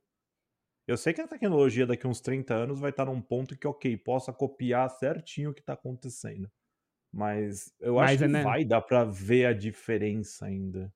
Eu 0.86 0.96
sei 0.96 1.12
que 1.12 1.20
a 1.20 1.26
tecnologia 1.26 1.84
daqui 1.84 2.06
a 2.06 2.10
uns 2.10 2.20
30 2.20 2.54
anos 2.54 2.78
vai 2.78 2.90
estar 2.90 3.06
num 3.06 3.20
ponto 3.20 3.58
que, 3.58 3.66
ok, 3.66 3.96
possa 3.96 4.32
copiar 4.32 4.88
certinho 4.88 5.50
o 5.50 5.54
que 5.54 5.60
está 5.60 5.72
acontecendo. 5.72 6.48
Mas 7.16 7.72
eu 7.80 7.94
Mas, 7.94 8.10
acho 8.10 8.24
que 8.24 8.28
né? 8.28 8.42
vai 8.42 8.62
dar 8.62 8.82
pra 8.82 9.02
ver 9.02 9.46
a 9.46 9.54
diferença 9.54 10.44
ainda. 10.44 10.92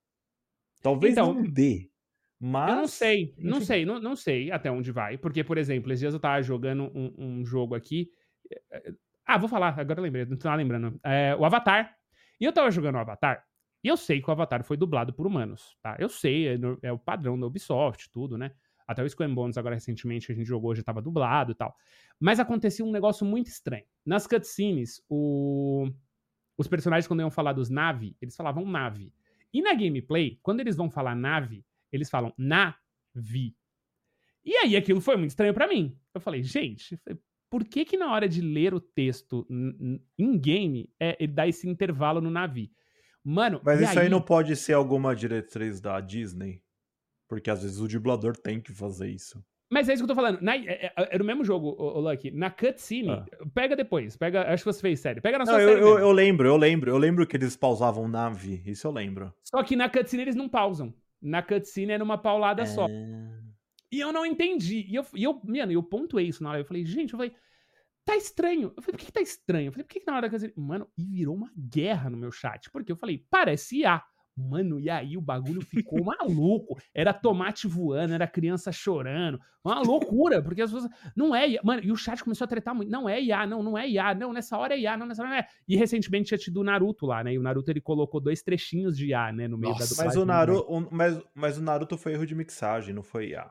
Talvez 0.82 1.14
então, 1.14 1.32
não 1.32 1.42
dê. 1.42 1.90
Mas. 2.38 2.68
Eu 2.68 2.76
não 2.76 2.86
sei, 2.86 3.34
não 3.38 3.60
sei, 3.62 3.86
não, 3.86 3.98
não 3.98 4.14
sei 4.14 4.50
até 4.50 4.70
onde 4.70 4.92
vai. 4.92 5.16
Porque, 5.16 5.42
por 5.42 5.56
exemplo, 5.56 5.90
esses 5.90 6.00
dias 6.00 6.12
eu 6.12 6.20
tava 6.20 6.42
jogando 6.42 6.92
um, 6.94 7.14
um 7.16 7.44
jogo 7.46 7.74
aqui. 7.74 8.10
Eh, 8.70 8.92
ah, 9.24 9.38
vou 9.38 9.48
falar, 9.48 9.78
agora 9.80 9.98
eu 9.98 10.04
lembrei, 10.04 10.26
não 10.26 10.36
tô 10.36 10.54
lembrando. 10.54 11.00
É, 11.02 11.34
o 11.36 11.44
Avatar. 11.44 11.96
E 12.38 12.44
eu 12.44 12.52
tava 12.52 12.70
jogando 12.70 12.96
o 12.96 12.98
Avatar. 12.98 13.42
E 13.82 13.88
eu 13.88 13.96
sei 13.96 14.20
que 14.20 14.28
o 14.28 14.32
Avatar 14.32 14.62
foi 14.62 14.76
dublado 14.76 15.14
por 15.14 15.26
humanos, 15.26 15.78
tá? 15.82 15.96
Eu 15.98 16.10
sei, 16.10 16.48
é, 16.48 16.58
é 16.82 16.92
o 16.92 16.98
padrão 16.98 17.40
da 17.40 17.46
Ubisoft, 17.46 18.10
tudo, 18.10 18.36
né? 18.36 18.52
Até 18.86 19.02
o 19.02 19.08
Squam 19.08 19.34
Bones, 19.34 19.56
agora 19.56 19.74
recentemente, 19.74 20.26
que 20.26 20.32
a 20.32 20.34
gente 20.34 20.46
jogou, 20.46 20.74
já 20.74 20.82
tava 20.82 21.00
dublado 21.00 21.52
e 21.52 21.54
tal. 21.54 21.74
Mas 22.18 22.38
acontecia 22.38 22.84
um 22.84 22.90
negócio 22.90 23.24
muito 23.24 23.46
estranho. 23.46 23.84
Nas 24.04 24.26
cutscenes, 24.26 25.02
o 25.08 25.90
os 26.60 26.68
personagens, 26.68 27.08
quando 27.08 27.20
iam 27.20 27.30
falar 27.30 27.54
dos 27.54 27.70
nave, 27.70 28.14
eles 28.20 28.36
falavam 28.36 28.66
nave. 28.66 29.14
E 29.50 29.62
na 29.62 29.72
gameplay, 29.72 30.38
quando 30.42 30.60
eles 30.60 30.76
vão 30.76 30.90
falar 30.90 31.14
nave, 31.14 31.64
eles 31.90 32.10
falam 32.10 32.34
navi. 32.36 33.56
E 34.44 34.54
aí 34.58 34.76
aquilo 34.76 35.00
foi 35.00 35.16
muito 35.16 35.30
estranho 35.30 35.54
para 35.54 35.66
mim. 35.66 35.98
Eu 36.12 36.20
falei, 36.20 36.42
gente, 36.42 37.00
por 37.48 37.64
que 37.64 37.82
que 37.86 37.96
na 37.96 38.12
hora 38.12 38.28
de 38.28 38.42
ler 38.42 38.74
o 38.74 38.80
texto 38.80 39.46
em 40.18 40.38
game 40.38 40.92
é, 41.00 41.16
ele 41.18 41.32
dá 41.32 41.48
esse 41.48 41.66
intervalo 41.66 42.20
no 42.20 42.30
navi? 42.30 42.70
Mano, 43.24 43.62
mas 43.64 43.80
isso 43.80 43.98
aí... 43.98 44.04
aí 44.04 44.08
não 44.10 44.20
pode 44.20 44.54
ser 44.54 44.74
alguma 44.74 45.16
diretriz 45.16 45.80
da 45.80 45.98
Disney? 45.98 46.62
Porque 47.26 47.48
às 47.48 47.62
vezes 47.62 47.78
o 47.80 47.88
dublador 47.88 48.36
tem 48.36 48.60
que 48.60 48.72
fazer 48.72 49.08
isso. 49.08 49.42
Mas 49.70 49.88
é 49.88 49.94
isso 49.94 50.02
que 50.02 50.10
eu 50.10 50.14
tô 50.16 50.20
falando. 50.20 50.40
Na, 50.40 50.56
é, 50.56 50.86
é, 50.86 50.92
é 50.96 51.18
no 51.18 51.24
mesmo 51.24 51.44
jogo, 51.44 51.68
o, 51.78 51.98
o 51.98 52.00
Lucky. 52.00 52.32
Na 52.32 52.50
cutscene, 52.50 53.10
ah. 53.10 53.24
pega 53.54 53.76
depois. 53.76 54.16
Pega, 54.16 54.52
acho 54.52 54.64
que 54.64 54.72
você 54.72 54.80
fez 54.80 54.98
série. 54.98 55.20
Pega 55.20 55.38
na 55.38 55.46
sua 55.46 55.58
não, 55.58 55.60
série. 55.60 55.80
Eu, 55.80 55.98
eu, 55.98 56.10
lembro, 56.10 56.48
eu 56.48 56.56
lembro. 56.56 56.90
Eu 56.90 56.98
lembro 56.98 57.24
que 57.24 57.36
eles 57.36 57.56
pausavam 57.56 58.08
nave. 58.08 58.60
Isso 58.66 58.88
eu 58.88 58.90
lembro. 58.90 59.32
Só 59.44 59.62
que 59.62 59.76
na 59.76 59.88
cutscene 59.88 60.24
eles 60.24 60.34
não 60.34 60.48
pausam. 60.48 60.92
Na 61.22 61.40
cutscene 61.40 61.92
é 61.92 61.98
numa 61.98 62.18
paulada 62.18 62.62
é... 62.62 62.66
só. 62.66 62.88
E 63.92 64.00
eu 64.00 64.12
não 64.12 64.26
entendi. 64.26 64.86
E 64.88 64.96
eu, 64.96 65.06
e 65.14 65.22
eu, 65.22 65.40
mano, 65.44 65.70
eu 65.70 65.82
pontuei 65.84 66.26
isso 66.26 66.42
na 66.42 66.50
hora. 66.50 66.60
Eu 66.60 66.64
falei, 66.64 66.84
gente, 66.84 67.12
eu 67.12 67.18
falei, 67.18 67.32
tá 68.04 68.16
estranho. 68.16 68.72
Eu 68.76 68.82
falei, 68.82 68.92
por 68.92 68.98
que, 68.98 69.06
que 69.06 69.12
tá 69.12 69.20
estranho? 69.20 69.68
Eu 69.68 69.72
falei, 69.72 69.84
por 69.84 69.92
que, 69.92 70.00
que 70.00 70.06
na 70.06 70.16
hora 70.16 70.28
da 70.28 70.30
cutscene. 70.30 70.52
Mano, 70.56 70.88
e 70.98 71.04
virou 71.04 71.36
uma 71.36 71.52
guerra 71.56 72.10
no 72.10 72.16
meu 72.16 72.32
chat. 72.32 72.68
Porque 72.70 72.90
eu 72.90 72.96
falei, 72.96 73.24
parece 73.30 73.78
IA. 73.78 74.02
Mano, 74.40 74.80
e 74.80 74.88
aí 74.88 75.16
o 75.16 75.20
bagulho 75.20 75.60
ficou 75.60 76.02
maluco. 76.04 76.80
Era 76.94 77.12
tomate 77.12 77.68
voando, 77.68 78.14
era 78.14 78.26
criança 78.26 78.72
chorando. 78.72 79.38
Uma 79.62 79.80
loucura, 79.80 80.42
porque 80.42 80.62
as 80.62 80.72
pessoas. 80.72 80.90
Não 81.14 81.34
é 81.34 81.48
IA. 81.48 81.60
Mano, 81.62 81.82
e 81.84 81.92
o 81.92 81.96
chat 81.96 82.22
começou 82.24 82.44
a 82.44 82.48
tretar 82.48 82.74
muito. 82.74 82.90
Não 82.90 83.08
é 83.08 83.20
IA, 83.20 83.46
não, 83.46 83.62
não 83.62 83.76
é 83.76 83.88
IA. 83.88 84.14
Não, 84.14 84.32
nessa 84.32 84.56
hora 84.56 84.74
é 84.74 84.80
IA, 84.80 84.96
não, 84.96 85.06
nessa 85.06 85.22
hora 85.22 85.30
não 85.30 85.36
é. 85.38 85.46
E 85.68 85.76
recentemente 85.76 86.28
tinha 86.28 86.38
tido 86.38 86.60
o 86.60 86.64
Naruto 86.64 87.06
lá, 87.06 87.22
né? 87.22 87.34
E 87.34 87.38
o 87.38 87.42
Naruto 87.42 87.70
ele 87.70 87.80
colocou 87.80 88.20
dois 88.20 88.42
trechinhos 88.42 88.96
de 88.96 89.08
IA, 89.08 89.32
né? 89.32 89.46
No 89.46 89.58
meio 89.58 89.74
Nossa, 89.74 89.94
da 89.94 90.04
Mas 90.04 90.16
o, 90.16 90.24
Naruto, 90.24 90.88
mas, 90.90 91.22
mas 91.34 91.58
o 91.58 91.62
Naruto 91.62 91.98
foi 91.98 92.14
erro 92.14 92.26
de 92.26 92.34
mixagem, 92.34 92.94
não 92.94 93.02
foi 93.02 93.30
IA. 93.30 93.50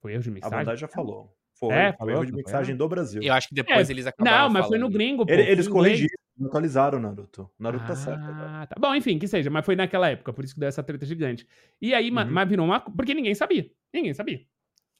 Foi 0.00 0.12
erro 0.12 0.22
de 0.22 0.30
mixagem? 0.30 0.54
A 0.54 0.58
verdade 0.58 0.80
já 0.80 0.88
falou. 0.88 1.36
Foi, 1.54 1.74
é, 1.74 1.92
foi 1.92 2.12
erro 2.12 2.26
de 2.26 2.32
mixagem 2.32 2.76
do 2.76 2.88
Brasil. 2.88 3.22
Eu 3.22 3.32
acho 3.34 3.48
que 3.48 3.54
depois 3.54 3.88
é, 3.88 3.92
eles 3.92 4.06
acabaram. 4.06 4.36
Não, 4.36 4.50
mas 4.50 4.66
falando. 4.66 4.68
foi 4.68 4.78
no 4.78 4.90
gringo. 4.90 5.26
Pô, 5.26 5.32
eles 5.32 5.68
corrigiram 5.68 6.21
atualizaram 6.40 6.98
o 6.98 7.02
Naruto. 7.02 7.50
O 7.58 7.62
Naruto 7.62 7.84
ah, 7.84 7.88
tá 7.88 7.96
certo 7.96 8.24
agora. 8.24 8.66
Tá. 8.66 8.76
Bom, 8.78 8.94
enfim, 8.94 9.18
que 9.18 9.28
seja, 9.28 9.50
mas 9.50 9.64
foi 9.64 9.76
naquela 9.76 10.08
época, 10.08 10.32
por 10.32 10.44
isso 10.44 10.54
que 10.54 10.60
deu 10.60 10.68
essa 10.68 10.82
treta 10.82 11.04
gigante. 11.04 11.46
E 11.80 11.94
aí, 11.94 12.10
uhum. 12.10 12.30
mas 12.30 12.48
virou 12.48 12.66
uma. 12.66 12.80
Porque 12.80 13.14
ninguém 13.14 13.34
sabia. 13.34 13.70
Ninguém 13.92 14.14
sabia. 14.14 14.40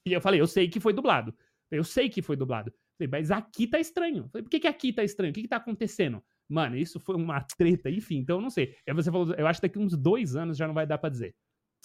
E 0.05 0.13
eu 0.13 0.21
falei, 0.21 0.39
eu 0.39 0.47
sei 0.47 0.67
que 0.67 0.79
foi 0.79 0.93
dublado. 0.93 1.33
Eu 1.71 1.83
sei 1.83 2.09
que 2.09 2.21
foi 2.21 2.35
dublado. 2.35 2.71
Falei, 2.97 3.09
mas 3.09 3.31
aqui 3.31 3.67
tá 3.67 3.79
estranho. 3.79 4.29
Falei, 4.31 4.43
por 4.43 4.49
que, 4.49 4.59
que 4.59 4.67
aqui 4.67 4.93
tá 4.93 5.03
estranho? 5.03 5.31
O 5.31 5.33
que, 5.33 5.41
que 5.41 5.47
tá 5.47 5.57
acontecendo? 5.57 6.21
Mano, 6.47 6.75
isso 6.75 6.99
foi 6.99 7.15
uma 7.15 7.41
treta, 7.57 7.89
enfim, 7.89 8.17
então 8.17 8.37
eu 8.37 8.41
não 8.41 8.49
sei. 8.49 8.75
Aí 8.87 8.93
você 8.93 9.09
falou, 9.09 9.33
eu 9.33 9.47
acho 9.47 9.59
que 9.59 9.67
daqui 9.67 9.79
uns 9.79 9.97
dois 9.97 10.35
anos 10.35 10.57
já 10.57 10.67
não 10.67 10.73
vai 10.73 10.85
dar 10.85 10.97
pra 10.97 11.09
dizer. 11.09 11.33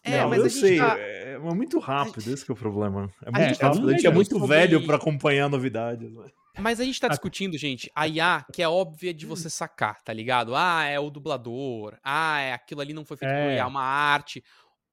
É, 0.05 0.21
não, 0.21 0.29
mas 0.29 0.43
eu 0.45 0.51
sei, 0.51 0.79
tá... 0.79 0.97
é 0.99 1.39
muito 1.39 1.79
rápido, 1.79 2.33
esse 2.33 2.45
que 2.45 2.51
é 2.51 2.55
o 2.55 2.57
problema. 2.57 3.11
É 3.23 3.31
muito, 3.31 3.61
é, 3.61 3.65
rápido, 3.65 3.89
a 3.89 3.93
gente 3.93 4.07
é 4.07 4.11
muito 4.11 4.47
velho 4.47 4.85
para 4.85 4.97
acompanhar 4.97 5.49
novidades. 5.49 6.13
Né? 6.13 6.27
Mas 6.57 6.81
a 6.81 6.85
gente 6.85 7.01
tá 7.01 7.09
discutindo, 7.09 7.57
gente, 7.57 7.91
a 7.95 8.07
IA 8.07 8.45
que 8.53 8.63
é 8.63 8.69
óbvia 8.69 9.13
de 9.13 9.27
você 9.27 9.49
sacar, 9.51 10.03
tá 10.03 10.13
ligado? 10.13 10.55
Ah, 10.55 10.85
é 10.85 10.99
o 10.99 11.11
dublador. 11.11 11.97
Ah, 12.03 12.41
é 12.41 12.53
aquilo 12.53 12.81
ali 12.81 12.93
não 12.93 13.05
foi 13.05 13.17
feito 13.17 13.31
é. 13.31 13.45
por 13.45 13.53
IA, 13.53 13.67
uma 13.67 13.83
arte. 13.83 14.43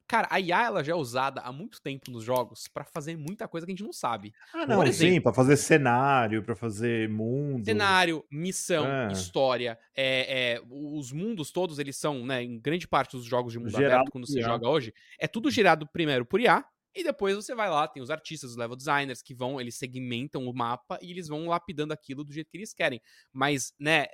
Cara, 0.07 0.27
a 0.29 0.39
IA 0.39 0.65
ela 0.65 0.83
já 0.83 0.93
é 0.93 0.95
usada 0.95 1.41
há 1.41 1.51
muito 1.51 1.81
tempo 1.81 2.11
nos 2.11 2.23
jogos 2.23 2.67
para 2.67 2.83
fazer 2.83 3.17
muita 3.17 3.47
coisa 3.47 3.65
que 3.65 3.71
a 3.71 3.75
gente 3.75 3.83
não 3.83 3.91
sabe. 3.91 4.33
Ah, 4.53 4.65
não, 4.67 4.83
exemplo, 4.83 5.15
sim, 5.15 5.21
para 5.21 5.33
fazer 5.33 5.57
cenário, 5.57 6.43
para 6.43 6.55
fazer 6.55 7.09
mundo. 7.09 7.65
Cenário, 7.65 8.23
missão, 8.31 8.85
é. 8.85 9.11
história. 9.11 9.79
É, 9.95 10.53
é, 10.57 10.61
os 10.69 11.11
mundos 11.11 11.51
todos, 11.51 11.79
eles 11.79 11.97
são, 11.97 12.23
né, 12.23 12.43
em 12.43 12.59
grande 12.59 12.87
parte 12.87 13.17
dos 13.17 13.25
jogos 13.25 13.51
de 13.51 13.57
mundo 13.57 13.71
gerado 13.71 13.93
aberto, 13.93 14.11
quando 14.11 14.27
você 14.27 14.41
joga 14.41 14.69
hoje, 14.69 14.93
é 15.19 15.27
tudo 15.27 15.49
gerado 15.49 15.87
primeiro 15.87 16.23
por 16.23 16.39
IA, 16.39 16.63
e 16.95 17.03
depois 17.03 17.35
você 17.35 17.53
vai 17.53 17.69
lá, 17.69 17.87
tem 17.87 18.01
os 18.01 18.09
artistas, 18.09 18.51
os 18.51 18.57
level 18.57 18.75
designers 18.75 19.21
que 19.21 19.33
vão, 19.33 19.59
eles 19.59 19.75
segmentam 19.75 20.47
o 20.47 20.53
mapa 20.53 20.97
e 21.01 21.11
eles 21.11 21.27
vão 21.27 21.47
lapidando 21.47 21.93
aquilo 21.93 22.23
do 22.23 22.31
jeito 22.31 22.49
que 22.49 22.57
eles 22.57 22.73
querem. 22.73 23.01
Mas, 23.33 23.73
né, 23.79 24.07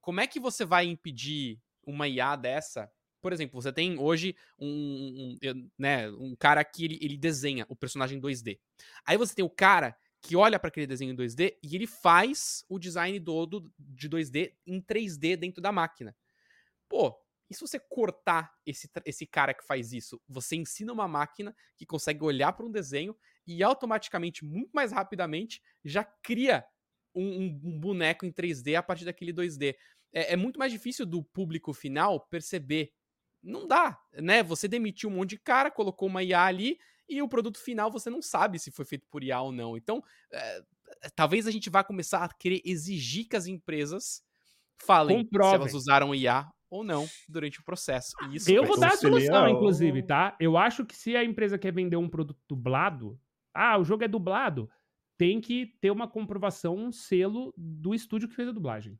como 0.00 0.20
é 0.20 0.26
que 0.26 0.40
você 0.40 0.64
vai 0.64 0.86
impedir 0.86 1.60
uma 1.84 2.08
IA 2.08 2.36
dessa 2.36 2.90
por 3.20 3.32
exemplo, 3.32 3.60
você 3.60 3.72
tem 3.72 3.98
hoje 3.98 4.36
um, 4.58 5.36
um, 5.42 5.70
né, 5.78 6.08
um 6.10 6.36
cara 6.36 6.64
que 6.64 6.84
ele, 6.84 6.98
ele 7.02 7.16
desenha 7.16 7.66
o 7.68 7.76
personagem 7.76 8.20
2D. 8.20 8.60
Aí 9.04 9.16
você 9.16 9.34
tem 9.34 9.44
o 9.44 9.50
cara 9.50 9.96
que 10.20 10.36
olha 10.36 10.58
para 10.58 10.68
aquele 10.68 10.86
desenho 10.86 11.12
em 11.12 11.16
2D 11.16 11.58
e 11.62 11.74
ele 11.74 11.86
faz 11.86 12.64
o 12.68 12.78
design 12.78 13.18
todo 13.20 13.72
de 13.78 14.08
2D 14.08 14.54
em 14.66 14.80
3D 14.80 15.36
dentro 15.36 15.60
da 15.60 15.72
máquina. 15.72 16.16
Pô, 16.88 17.16
e 17.50 17.54
se 17.54 17.60
você 17.60 17.78
cortar 17.78 18.52
esse, 18.66 18.90
esse 19.04 19.26
cara 19.26 19.54
que 19.54 19.64
faz 19.64 19.92
isso? 19.92 20.20
Você 20.28 20.56
ensina 20.56 20.92
uma 20.92 21.08
máquina 21.08 21.54
que 21.76 21.86
consegue 21.86 22.22
olhar 22.22 22.52
para 22.52 22.66
um 22.66 22.70
desenho 22.70 23.16
e 23.46 23.62
automaticamente, 23.62 24.44
muito 24.44 24.70
mais 24.72 24.92
rapidamente, 24.92 25.62
já 25.82 26.04
cria 26.04 26.64
um, 27.14 27.46
um, 27.64 27.80
boneco 27.80 28.26
em 28.26 28.32
3D 28.32 28.76
a 28.76 28.82
partir 28.82 29.06
daquele 29.06 29.32
2D. 29.32 29.74
É, 30.12 30.34
é 30.34 30.36
muito 30.36 30.58
mais 30.58 30.70
difícil 30.70 31.06
do 31.06 31.22
público 31.22 31.72
final 31.72 32.20
perceber 32.28 32.92
não 33.42 33.66
dá, 33.66 33.98
né? 34.12 34.42
Você 34.42 34.68
demitiu 34.68 35.08
um 35.08 35.14
monte 35.14 35.30
de 35.30 35.38
cara, 35.38 35.70
colocou 35.70 36.08
uma 36.08 36.22
IA 36.22 36.44
ali 36.44 36.78
e 37.08 37.22
o 37.22 37.28
produto 37.28 37.58
final 37.58 37.90
você 37.90 38.10
não 38.10 38.20
sabe 38.20 38.58
se 38.58 38.70
foi 38.70 38.84
feito 38.84 39.06
por 39.08 39.24
IA 39.24 39.40
ou 39.40 39.52
não. 39.52 39.76
Então, 39.76 40.02
é, 40.30 40.62
talvez 41.14 41.46
a 41.46 41.50
gente 41.50 41.70
vá 41.70 41.82
começar 41.82 42.24
a 42.24 42.34
querer 42.34 42.60
exigir 42.64 43.26
que 43.26 43.36
as 43.36 43.46
empresas 43.46 44.22
falem 44.76 45.24
Comprovem. 45.24 45.50
se 45.50 45.56
elas 45.56 45.74
usaram 45.74 46.14
IA 46.14 46.46
ou 46.70 46.84
não 46.84 47.06
durante 47.28 47.60
o 47.60 47.64
processo. 47.64 48.12
eu 48.46 48.64
vou 48.64 48.78
dar 48.78 48.92
a 48.92 48.96
solução, 48.96 49.48
inclusive, 49.48 50.02
tá? 50.02 50.36
Eu 50.38 50.56
acho 50.56 50.84
que 50.84 50.96
se 50.96 51.16
a 51.16 51.24
empresa 51.24 51.58
quer 51.58 51.72
vender 51.72 51.96
um 51.96 52.08
produto 52.08 52.40
dublado, 52.48 53.18
ah, 53.54 53.78
o 53.78 53.84
jogo 53.84 54.04
é 54.04 54.08
dublado, 54.08 54.70
tem 55.16 55.40
que 55.40 55.66
ter 55.80 55.90
uma 55.90 56.08
comprovação, 56.08 56.76
um 56.76 56.92
selo 56.92 57.52
do 57.56 57.94
estúdio 57.94 58.28
que 58.28 58.34
fez 58.34 58.48
a 58.48 58.52
dublagem. 58.52 58.98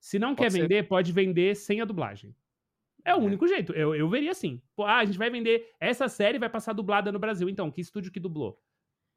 Se 0.00 0.18
não 0.18 0.34
pode 0.34 0.42
quer 0.42 0.50
ser. 0.50 0.60
vender, 0.62 0.88
pode 0.88 1.12
vender 1.12 1.56
sem 1.56 1.80
a 1.80 1.84
dublagem. 1.84 2.34
É 3.04 3.14
o 3.14 3.20
é. 3.20 3.24
único 3.24 3.46
jeito. 3.46 3.72
Eu, 3.72 3.94
eu 3.94 4.08
veria 4.08 4.30
assim. 4.30 4.60
Ah, 4.78 4.98
a 4.98 5.04
gente 5.04 5.18
vai 5.18 5.30
vender. 5.30 5.74
Essa 5.80 6.08
série 6.08 6.38
vai 6.38 6.48
passar 6.48 6.72
dublada 6.72 7.10
no 7.10 7.18
Brasil. 7.18 7.48
Então, 7.48 7.70
que 7.70 7.80
estúdio 7.80 8.12
que 8.12 8.20
dublou? 8.20 8.60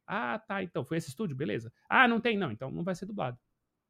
Ah, 0.07 0.39
tá. 0.39 0.63
Então, 0.63 0.84
foi 0.86 0.97
esse 0.97 1.09
estúdio? 1.09 1.36
Beleza. 1.36 1.71
Ah, 1.89 2.07
não 2.07 2.19
tem? 2.19 2.38
Não. 2.38 2.51
Então 2.51 2.71
não 2.71 2.84
vai 2.84 2.95
ser 2.95 3.05
dublado. 3.05 3.38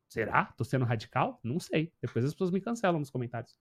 Será? 0.09 0.45
Tô 0.57 0.63
sendo 0.63 0.83
radical? 0.83 1.39
Não 1.43 1.59
sei. 1.59 1.93
Depois 2.01 2.25
as 2.25 2.33
pessoas 2.33 2.51
me 2.51 2.59
cancelam 2.59 2.99
nos 2.99 3.09
comentários. 3.09 3.57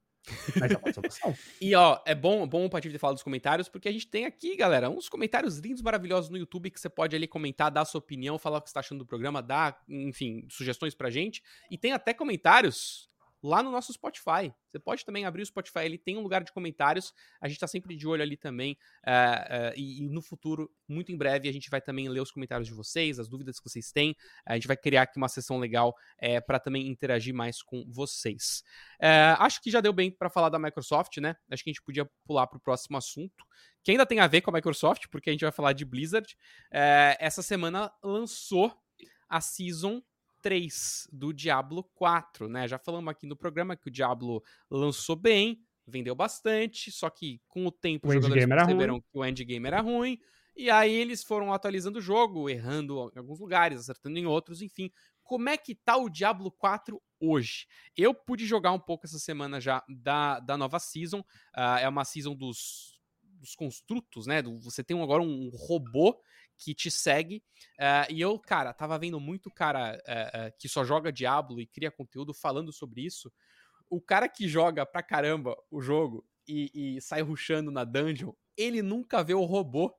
Mas 0.59 0.73
é 0.73 0.77
uma 0.77 0.93
solução. 0.93 1.35
e 1.61 1.75
ó, 1.75 2.01
é 2.07 2.15
bom, 2.15 2.47
bom 2.47 2.65
o 2.67 2.71
Patife 2.71 2.93
ter 2.93 2.99
falado 2.99 3.17
dos 3.17 3.23
comentários, 3.23 3.69
porque 3.69 3.89
a 3.89 3.93
gente 3.93 4.07
tem 4.07 4.25
aqui, 4.27 4.57
galera, 4.57 4.89
uns 4.89 5.09
comentários 5.09 5.59
lindos, 5.59 5.83
maravilhosos 5.83 6.31
no 6.31 6.37
YouTube 6.37 6.71
que 6.71 6.81
você 6.81 6.89
pode 6.89 7.17
ali 7.17 7.27
comentar, 7.27 7.71
dar 7.71 7.85
sua 7.85 7.99
opinião, 7.99 8.39
falar 8.39 8.59
o 8.59 8.63
que 8.63 8.69
você 8.69 8.75
tá 8.75 8.81
achando 8.81 9.01
do 9.01 9.07
programa, 9.07 9.43
dar, 9.43 9.83
enfim, 9.89 10.47
sugestões 10.51 10.95
pra 10.95 11.11
gente. 11.11 11.43
E 11.71 11.77
tem 11.77 11.93
até 11.93 12.15
comentários 12.15 13.10
lá 13.43 13.63
no 13.63 13.71
nosso 13.71 13.93
Spotify. 13.93 14.53
Você 14.71 14.79
pode 14.79 15.05
também 15.05 15.25
abrir 15.25 15.43
o 15.43 15.47
Spotify, 15.47 15.81
ele 15.81 15.99
tem 15.99 16.17
um 16.17 16.23
lugar 16.23 16.45
de 16.45 16.53
comentários. 16.53 17.13
A 17.41 17.49
gente 17.49 17.57
está 17.57 17.67
sempre 17.67 17.97
de 17.97 18.07
olho 18.07 18.23
ali 18.23 18.37
também. 18.37 18.77
Uh, 19.07 19.71
uh, 19.71 19.73
e, 19.77 20.05
e, 20.05 20.09
no 20.09 20.23
futuro, 20.23 20.71
muito 20.87 21.11
em 21.11 21.17
breve, 21.17 21.49
a 21.49 21.53
gente 21.53 21.69
vai 21.71 21.81
também 21.81 22.09
ler 22.09 22.21
os 22.21 22.31
comentários 22.31 22.69
de 22.69 22.75
vocês, 22.75 23.19
as 23.19 23.29
dúvidas 23.29 23.59
que 23.59 23.69
vocês 23.69 23.91
têm. 23.91 24.15
A 24.47 24.55
gente 24.55 24.67
vai 24.67 24.77
criar 24.77 25.03
aqui 25.03 25.17
uma 25.17 25.29
sessão 25.29 25.59
legal 25.59 25.91
uh, 26.23 26.47
para 26.47 26.61
também 26.61 26.87
interagir 26.89 27.35
mais 27.35 27.63
com 27.63 27.85
vocês. 27.89 28.63
acho 29.39 29.63
que 29.63 29.71
já 29.71 29.81
deu 29.81 29.93
bem 29.93 30.11
para 30.11 30.31
falar 30.31 30.49
da 30.49 30.59
Microsoft, 30.59 31.17
né? 31.19 31.35
Acho 31.51 31.65
que 31.65 31.71
a 31.71 31.73
gente 31.73 31.83
podia 31.83 32.09
pular 32.25 32.47
para 32.47 32.59
o 32.59 32.61
próximo 32.61 32.97
assunto, 32.97 33.45
que 33.83 33.91
ainda 33.91 34.07
tem 34.07 34.21
a 34.21 34.27
ver 34.27 34.43
com 34.43 34.51
a 34.51 34.55
Microsoft, 34.55 35.07
porque 35.11 35.31
a 35.31 35.33
gente 35.33 35.43
vai 35.43 35.53
falar 35.53 35.73
de 35.73 35.85
Blizzard. 35.85 36.37
essa 37.19 37.43
semana 37.43 37.93
lançou 38.03 38.73
a 39.29 39.41
Season 39.41 40.03
3 40.41 41.09
do 41.13 41.33
Diablo 41.33 41.85
4, 41.95 42.49
né? 42.49 42.67
Já 42.67 42.79
falamos 42.79 43.11
aqui 43.11 43.27
no 43.27 43.37
programa 43.37 43.77
que 43.77 43.89
o 43.89 43.91
Diablo 43.91 44.43
lançou 44.71 45.17
bem, 45.17 45.63
vendeu 45.87 46.15
bastante, 46.15 46.91
só 46.91 47.11
que 47.11 47.41
com 47.49 47.67
o 47.67 47.73
tempo 47.73 48.07
o 48.07 48.11
os 48.11 48.15
jogadores 48.15 48.47
perceberam 48.47 49.01
que 49.01 49.07
o 49.13 49.25
endgame 49.25 49.67
era 49.67 49.81
ruim, 49.81 50.19
e 50.57 50.71
aí 50.71 50.93
eles 50.93 51.23
foram 51.23 51.53
atualizando 51.53 51.99
o 51.99 52.03
jogo, 52.03 52.49
errando 52.49 53.11
em 53.15 53.19
alguns 53.19 53.41
lugares, 53.41 53.81
acertando 53.81 54.19
em 54.19 54.27
outros, 54.27 54.63
enfim. 54.63 54.91
Como 55.23 55.49
é 55.49 55.57
que 55.57 55.75
tá 55.75 55.97
o 55.97 56.09
Diablo 56.09 56.51
4 56.51 57.01
hoje? 57.21 57.67
Eu 57.97 58.13
pude 58.13 58.47
jogar 58.47 58.73
um 58.73 58.79
pouco 58.79 59.07
essa 59.07 59.19
semana 59.19 59.61
já 59.61 59.83
da, 59.89 60.41
da 60.41 60.57
nova 60.57 60.79
season, 60.79 61.21
uh, 61.21 61.79
é 61.81 61.89
uma 61.89 62.05
season 62.05 62.35
dos, 62.35 63.01
dos 63.23 63.55
construtos, 63.55 64.27
né? 64.27 64.43
Você 64.43 64.83
tem 64.83 65.01
agora 65.01 65.23
um 65.23 65.51
robô 65.51 66.21
que 66.61 66.75
te 66.75 66.91
segue. 66.91 67.43
Uh, 67.79 68.13
e 68.13 68.21
eu, 68.21 68.39
cara, 68.39 68.73
tava 68.73 68.99
vendo 68.99 69.19
muito 69.19 69.51
cara 69.51 69.97
uh, 69.97 70.49
uh, 70.49 70.53
que 70.59 70.69
só 70.69 70.85
joga 70.85 71.11
Diablo 71.11 71.61
e 71.61 71.67
cria 71.67 71.91
conteúdo 71.91 72.35
falando 72.35 72.73
sobre 72.73 73.01
isso. 73.05 73.33
O 73.89 74.01
cara 74.01 74.29
que 74.29 74.47
joga 74.47 74.85
pra 74.87 75.03
caramba 75.03 75.57
o 75.71 75.81
jogo 75.81 76.25
e, 76.47 76.97
e 76.97 77.01
sai 77.01 77.23
ruxando 77.23 77.71
na 77.71 77.85
dungeon, 77.85 78.33
ele 78.57 78.83
nunca 78.83 79.23
vê 79.25 79.35
o 79.35 79.45
robô, 79.45 79.93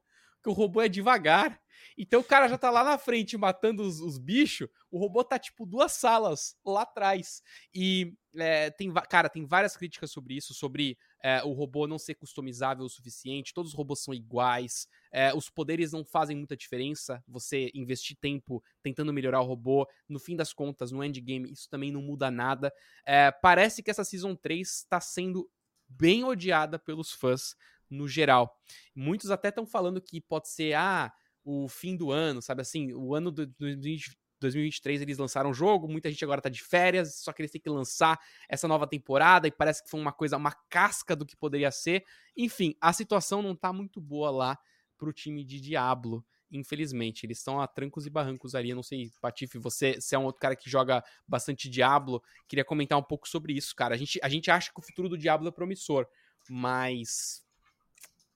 que 0.43 0.49
o 0.49 0.53
robô 0.53 0.82
é 0.82 0.88
devagar. 0.88 1.61
Então 1.97 2.21
o 2.21 2.23
cara 2.23 2.47
já 2.47 2.57
tá 2.57 2.69
lá 2.69 2.84
na 2.84 2.97
frente 2.97 3.38
matando 3.38 3.84
os, 3.84 3.99
os 3.99 4.17
bichos, 4.17 4.67
o 4.89 4.97
robô 4.97 5.23
tá 5.23 5.38
tipo 5.38 5.65
duas 5.65 5.91
salas 5.93 6.55
lá 6.65 6.82
atrás. 6.84 7.41
E 7.73 8.13
é, 8.36 8.69
tem, 8.69 8.91
cara, 9.09 9.29
tem 9.29 9.45
várias 9.45 9.75
críticas 9.75 10.11
sobre 10.11 10.36
isso, 10.36 10.53
sobre 10.53 10.97
é, 11.23 11.43
o 11.43 11.51
robô 11.51 11.88
não 11.88 11.99
ser 11.99 12.15
customizável 12.15 12.86
o 12.86 12.89
suficiente, 12.89 13.53
todos 13.53 13.71
os 13.71 13.77
robôs 13.77 14.03
são 14.03 14.13
iguais, 14.13 14.88
é, 15.11 15.34
os 15.34 15.49
poderes 15.49 15.91
não 15.91 16.03
fazem 16.05 16.36
muita 16.36 16.55
diferença, 16.55 17.23
você 17.27 17.69
investir 17.73 18.17
tempo 18.19 18.63
tentando 18.82 19.13
melhorar 19.13 19.41
o 19.41 19.45
robô, 19.45 19.88
no 20.07 20.19
fim 20.19 20.36
das 20.36 20.53
contas, 20.53 20.91
no 20.91 21.03
endgame, 21.03 21.51
isso 21.51 21.69
também 21.69 21.91
não 21.91 22.01
muda 22.01 22.32
nada. 22.32 22.73
É, 23.05 23.32
parece 23.32 23.84
que 23.84 23.91
essa 23.91 24.03
Season 24.03 24.36
3 24.36 24.67
está 24.67 24.99
sendo 24.99 25.49
bem 25.88 26.23
odiada 26.23 26.79
pelos 26.79 27.11
fãs 27.11 27.55
no 27.89 28.07
geral. 28.07 28.57
Muitos 28.95 29.29
até 29.29 29.49
estão 29.49 29.65
falando 29.65 30.01
que 30.01 30.21
pode 30.21 30.49
ser, 30.49 30.73
ah, 30.73 31.11
o 31.43 31.67
fim 31.67 31.95
do 31.95 32.11
ano, 32.11 32.41
sabe 32.41 32.61
assim, 32.61 32.93
o 32.93 33.15
ano 33.15 33.31
de 33.31 33.45
2023 34.41 35.01
eles 35.01 35.17
lançaram 35.17 35.51
o 35.51 35.53
jogo, 35.53 35.87
muita 35.87 36.09
gente 36.09 36.23
agora 36.23 36.41
tá 36.41 36.49
de 36.49 36.63
férias, 36.63 37.15
só 37.15 37.31
que 37.31 37.41
eles 37.41 37.51
têm 37.51 37.61
que 37.61 37.69
lançar 37.69 38.19
essa 38.49 38.67
nova 38.67 38.87
temporada 38.87 39.47
e 39.47 39.51
parece 39.51 39.83
que 39.83 39.89
foi 39.89 39.99
uma 39.99 40.11
coisa, 40.11 40.37
uma 40.37 40.51
casca 40.69 41.15
do 41.15 41.25
que 41.25 41.35
poderia 41.35 41.71
ser. 41.71 42.03
Enfim, 42.35 42.75
a 42.81 42.91
situação 42.91 43.41
não 43.41 43.55
tá 43.55 43.71
muito 43.71 44.01
boa 44.01 44.29
lá 44.29 44.57
pro 44.97 45.13
time 45.13 45.43
de 45.43 45.59
Diablo, 45.59 46.25
infelizmente. 46.51 47.25
Eles 47.25 47.37
estão 47.39 47.59
a 47.59 47.67
trancos 47.67 48.05
e 48.05 48.09
barrancos 48.09 48.53
ali. 48.53 48.69
Eu 48.69 48.75
não 48.75 48.83
sei, 48.83 49.09
Patife, 49.21 49.57
você, 49.57 49.99
você 49.99 50.15
é 50.15 50.19
um 50.19 50.25
outro 50.25 50.39
cara 50.39 50.55
que 50.55 50.69
joga 50.69 51.03
bastante 51.27 51.69
Diablo, 51.69 52.21
queria 52.47 52.65
comentar 52.65 52.97
um 52.97 53.03
pouco 53.03 53.27
sobre 53.27 53.53
isso, 53.53 53.75
cara. 53.75 53.95
A 53.95 53.97
gente, 53.97 54.19
a 54.21 54.29
gente 54.29 54.51
acha 54.51 54.71
que 54.71 54.79
o 54.79 54.83
futuro 54.83 55.09
do 55.09 55.17
Diablo 55.17 55.47
é 55.47 55.51
promissor, 55.51 56.07
mas 56.49 57.43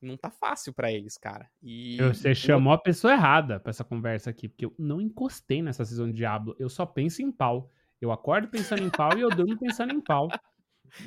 não 0.05 0.17
tá 0.17 0.29
fácil 0.29 0.73
para 0.73 0.91
eles, 0.91 1.17
cara. 1.17 1.49
E 1.61 1.97
você 1.97 2.33
chamou 2.35 2.73
a 2.73 2.77
pessoa 2.77 3.13
errada 3.13 3.59
para 3.59 3.69
essa 3.69 3.83
conversa 3.83 4.29
aqui, 4.29 4.47
porque 4.47 4.65
eu 4.65 4.73
não 4.77 5.01
encostei 5.01 5.61
nessa 5.61 5.83
season 5.83 6.07
de 6.07 6.13
Diablo. 6.13 6.55
Eu 6.59 6.69
só 6.69 6.85
penso 6.85 7.21
em 7.21 7.31
pau. 7.31 7.69
Eu 7.99 8.11
acordo 8.11 8.47
pensando 8.47 8.83
em 8.83 8.89
pau 8.89 9.17
e 9.17 9.21
eu 9.21 9.29
durmo 9.29 9.57
pensando 9.57 9.93
em 9.93 10.01
pau. 10.01 10.27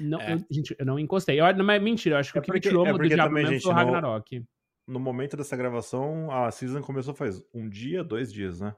Não, 0.01 0.21
é. 0.21 0.35
eu, 0.35 0.45
gente, 0.51 0.75
eu 0.79 0.85
não 0.85 0.99
encostei. 0.99 1.41
Eu, 1.41 1.55
não, 1.55 1.65
mas 1.65 1.83
mentira, 1.83 2.17
eu 2.17 2.21
acho 2.21 2.33
que 2.33 2.39
é 2.39 2.41
o 2.41 2.45
que 2.45 2.53
me 2.53 2.61
tirou 2.61 2.87
é 2.87 2.93
do 2.93 2.99
Diablo 2.99 3.37
também, 3.37 3.45
mesmo 3.45 3.63
foi 3.63 3.73
o 3.73 3.75
Ragnarok. 3.75 4.39
No, 4.87 4.95
no, 4.95 5.01
momento 5.01 5.37
dessa 5.37 5.57
gravação, 5.57 6.31
a 6.31 6.51
season 6.51 6.83
começou 6.83 7.15
faz 7.15 7.43
um 7.55 7.69
dia, 7.69 8.03
dois 8.03 8.33
dias, 8.33 8.61
né? 8.61 8.75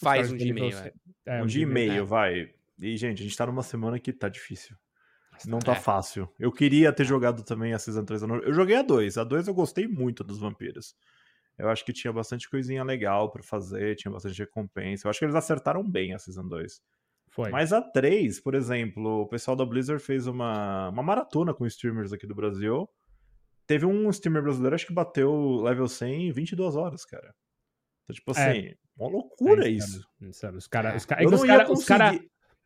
Faz 0.00 0.30
um 0.30 0.36
dia 0.36 0.50
e 0.50 0.52
meio, 0.52 0.76
é. 0.76 0.92
é. 1.26 1.40
um, 1.40 1.44
um 1.44 1.46
dia 1.46 1.62
e 1.62 1.66
meio, 1.66 2.06
vai. 2.06 2.50
E, 2.78 2.96
gente, 2.96 3.20
a 3.20 3.24
gente 3.24 3.36
tá 3.36 3.46
numa 3.46 3.62
semana 3.62 3.98
que 3.98 4.12
tá 4.12 4.28
difícil. 4.28 4.76
Não 5.46 5.58
tá 5.58 5.72
é. 5.72 5.80
fácil. 5.80 6.28
Eu 6.38 6.50
queria 6.50 6.92
ter 6.92 7.04
jogado 7.04 7.44
também 7.44 7.72
a 7.72 7.78
Season 7.78 8.04
3. 8.04 8.22
Eu 8.22 8.52
joguei 8.52 8.76
a 8.76 8.82
2. 8.82 9.18
A 9.18 9.24
2 9.24 9.48
eu 9.48 9.54
gostei 9.54 9.86
muito 9.86 10.24
dos 10.24 10.38
vampiros. 10.38 10.96
Eu 11.58 11.68
acho 11.68 11.84
que 11.84 11.92
tinha 11.92 12.12
bastante 12.12 12.48
coisinha 12.48 12.84
legal 12.84 13.30
para 13.30 13.42
fazer, 13.42 13.96
tinha 13.96 14.12
bastante 14.12 14.38
recompensa. 14.38 15.06
Eu 15.06 15.10
acho 15.10 15.18
que 15.18 15.24
eles 15.24 15.34
acertaram 15.34 15.82
bem 15.82 16.14
a 16.14 16.18
Season 16.18 16.46
2. 16.46 16.80
Foi. 17.30 17.50
Mas 17.50 17.72
a 17.72 17.82
3, 17.82 18.40
por 18.40 18.54
exemplo, 18.54 19.22
o 19.22 19.26
pessoal 19.28 19.56
da 19.56 19.66
Blizzard 19.66 20.02
fez 20.02 20.26
uma, 20.26 20.88
uma 20.88 21.02
maratona 21.02 21.52
com 21.52 21.66
streamers 21.66 22.12
aqui 22.12 22.26
do 22.26 22.34
Brasil. 22.34 22.88
Teve 23.66 23.84
um 23.84 24.08
streamer 24.10 24.42
brasileiro, 24.42 24.74
acho 24.74 24.86
que 24.86 24.94
bateu 24.94 25.60
level 25.62 25.86
100 25.86 26.28
em 26.28 26.32
22 26.32 26.74
horas, 26.74 27.04
cara. 27.04 27.34
Então, 28.04 28.14
tipo 28.14 28.32
é. 28.38 28.50
assim, 28.50 28.74
Uma 28.96 29.10
loucura 29.10 29.66
é 29.66 29.70
isso. 29.70 30.02
Insano. 30.20 30.56
Os 30.56 30.66
caras. 30.66 30.96
Os 30.96 31.04
cara, 31.04 31.22
é 31.22 31.26
os 31.26 31.32
os 31.32 31.84
cara, 31.84 32.18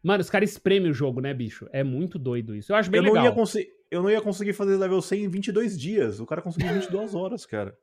mano, 0.02 0.20
os 0.20 0.30
caras 0.30 0.50
espremem 0.50 0.90
o 0.90 0.94
jogo, 0.94 1.20
né, 1.20 1.32
bicho? 1.32 1.68
É 1.72 1.82
muito 1.84 2.18
doido 2.18 2.54
isso. 2.54 2.72
Eu 2.72 2.76
acho 2.76 2.90
bem 2.90 2.98
eu 2.98 3.04
legal. 3.04 3.24
Não 3.24 3.30
ia 3.30 3.34
conseguir, 3.34 3.70
eu 3.90 4.02
não 4.02 4.10
ia 4.10 4.20
conseguir 4.20 4.52
fazer 4.52 4.76
level 4.76 5.00
100 5.00 5.24
em 5.24 5.28
22 5.28 5.78
dias. 5.78 6.20
O 6.20 6.26
cara 6.26 6.42
conseguiu 6.42 6.70
em 6.70 6.74
22 6.74 7.14
horas, 7.14 7.46
cara. 7.46 7.76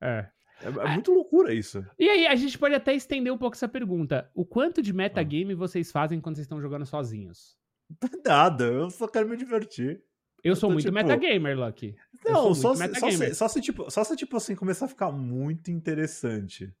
É. 0.00 0.26
É, 0.62 0.68
é, 0.68 0.92
muito 0.92 1.12
loucura 1.12 1.52
isso. 1.52 1.84
E 1.98 2.08
aí, 2.08 2.26
a 2.26 2.34
gente 2.36 2.58
pode 2.58 2.74
até 2.74 2.94
estender 2.94 3.32
um 3.32 3.38
pouco 3.38 3.56
essa 3.56 3.68
pergunta. 3.68 4.30
O 4.34 4.44
quanto 4.44 4.80
de 4.80 4.92
metagame 4.92 5.52
ah. 5.52 5.56
vocês 5.56 5.90
fazem 5.90 6.20
quando 6.20 6.36
vocês 6.36 6.44
estão 6.44 6.60
jogando 6.60 6.86
sozinhos? 6.86 7.56
Nada, 8.24 8.64
eu 8.64 8.90
só 8.90 9.06
quero 9.08 9.28
me 9.28 9.36
divertir. 9.36 10.02
Eu 10.42 10.54
sou 10.54 10.68
eu 10.68 10.74
muito 10.74 10.84
tipo... 10.84 10.94
metagamer, 10.94 11.58
Lucky. 11.58 11.96
Não, 12.24 12.54
só 12.54 12.74
se, 12.74 12.94
só, 12.94 13.10
se, 13.10 13.34
só, 13.34 13.48
se, 13.48 13.60
tipo, 13.60 13.90
só 13.90 14.04
se, 14.04 14.14
tipo 14.14 14.36
assim, 14.36 14.54
começar 14.54 14.84
a 14.84 14.88
ficar 14.88 15.10
muito 15.10 15.70
interessante. 15.70 16.72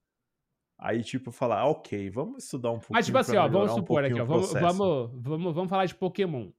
Aí, 0.84 1.02
tipo, 1.02 1.30
falar, 1.30 1.60
ah, 1.60 1.68
ok, 1.70 2.10
vamos 2.10 2.44
estudar 2.44 2.70
um 2.70 2.74
pouco. 2.74 2.92
Mas, 2.92 3.06
tipo 3.06 3.16
assim, 3.16 3.38
ó, 3.38 3.48
vamos 3.48 3.72
supor 3.72 4.02
um 4.02 4.06
aqui, 4.06 4.20
ó, 4.20 4.24
vamos, 4.26 4.52
vamos, 4.52 5.10
vamos, 5.14 5.54
vamos 5.54 5.70
falar 5.70 5.86
de 5.86 5.94
Pokémon. 5.94 6.50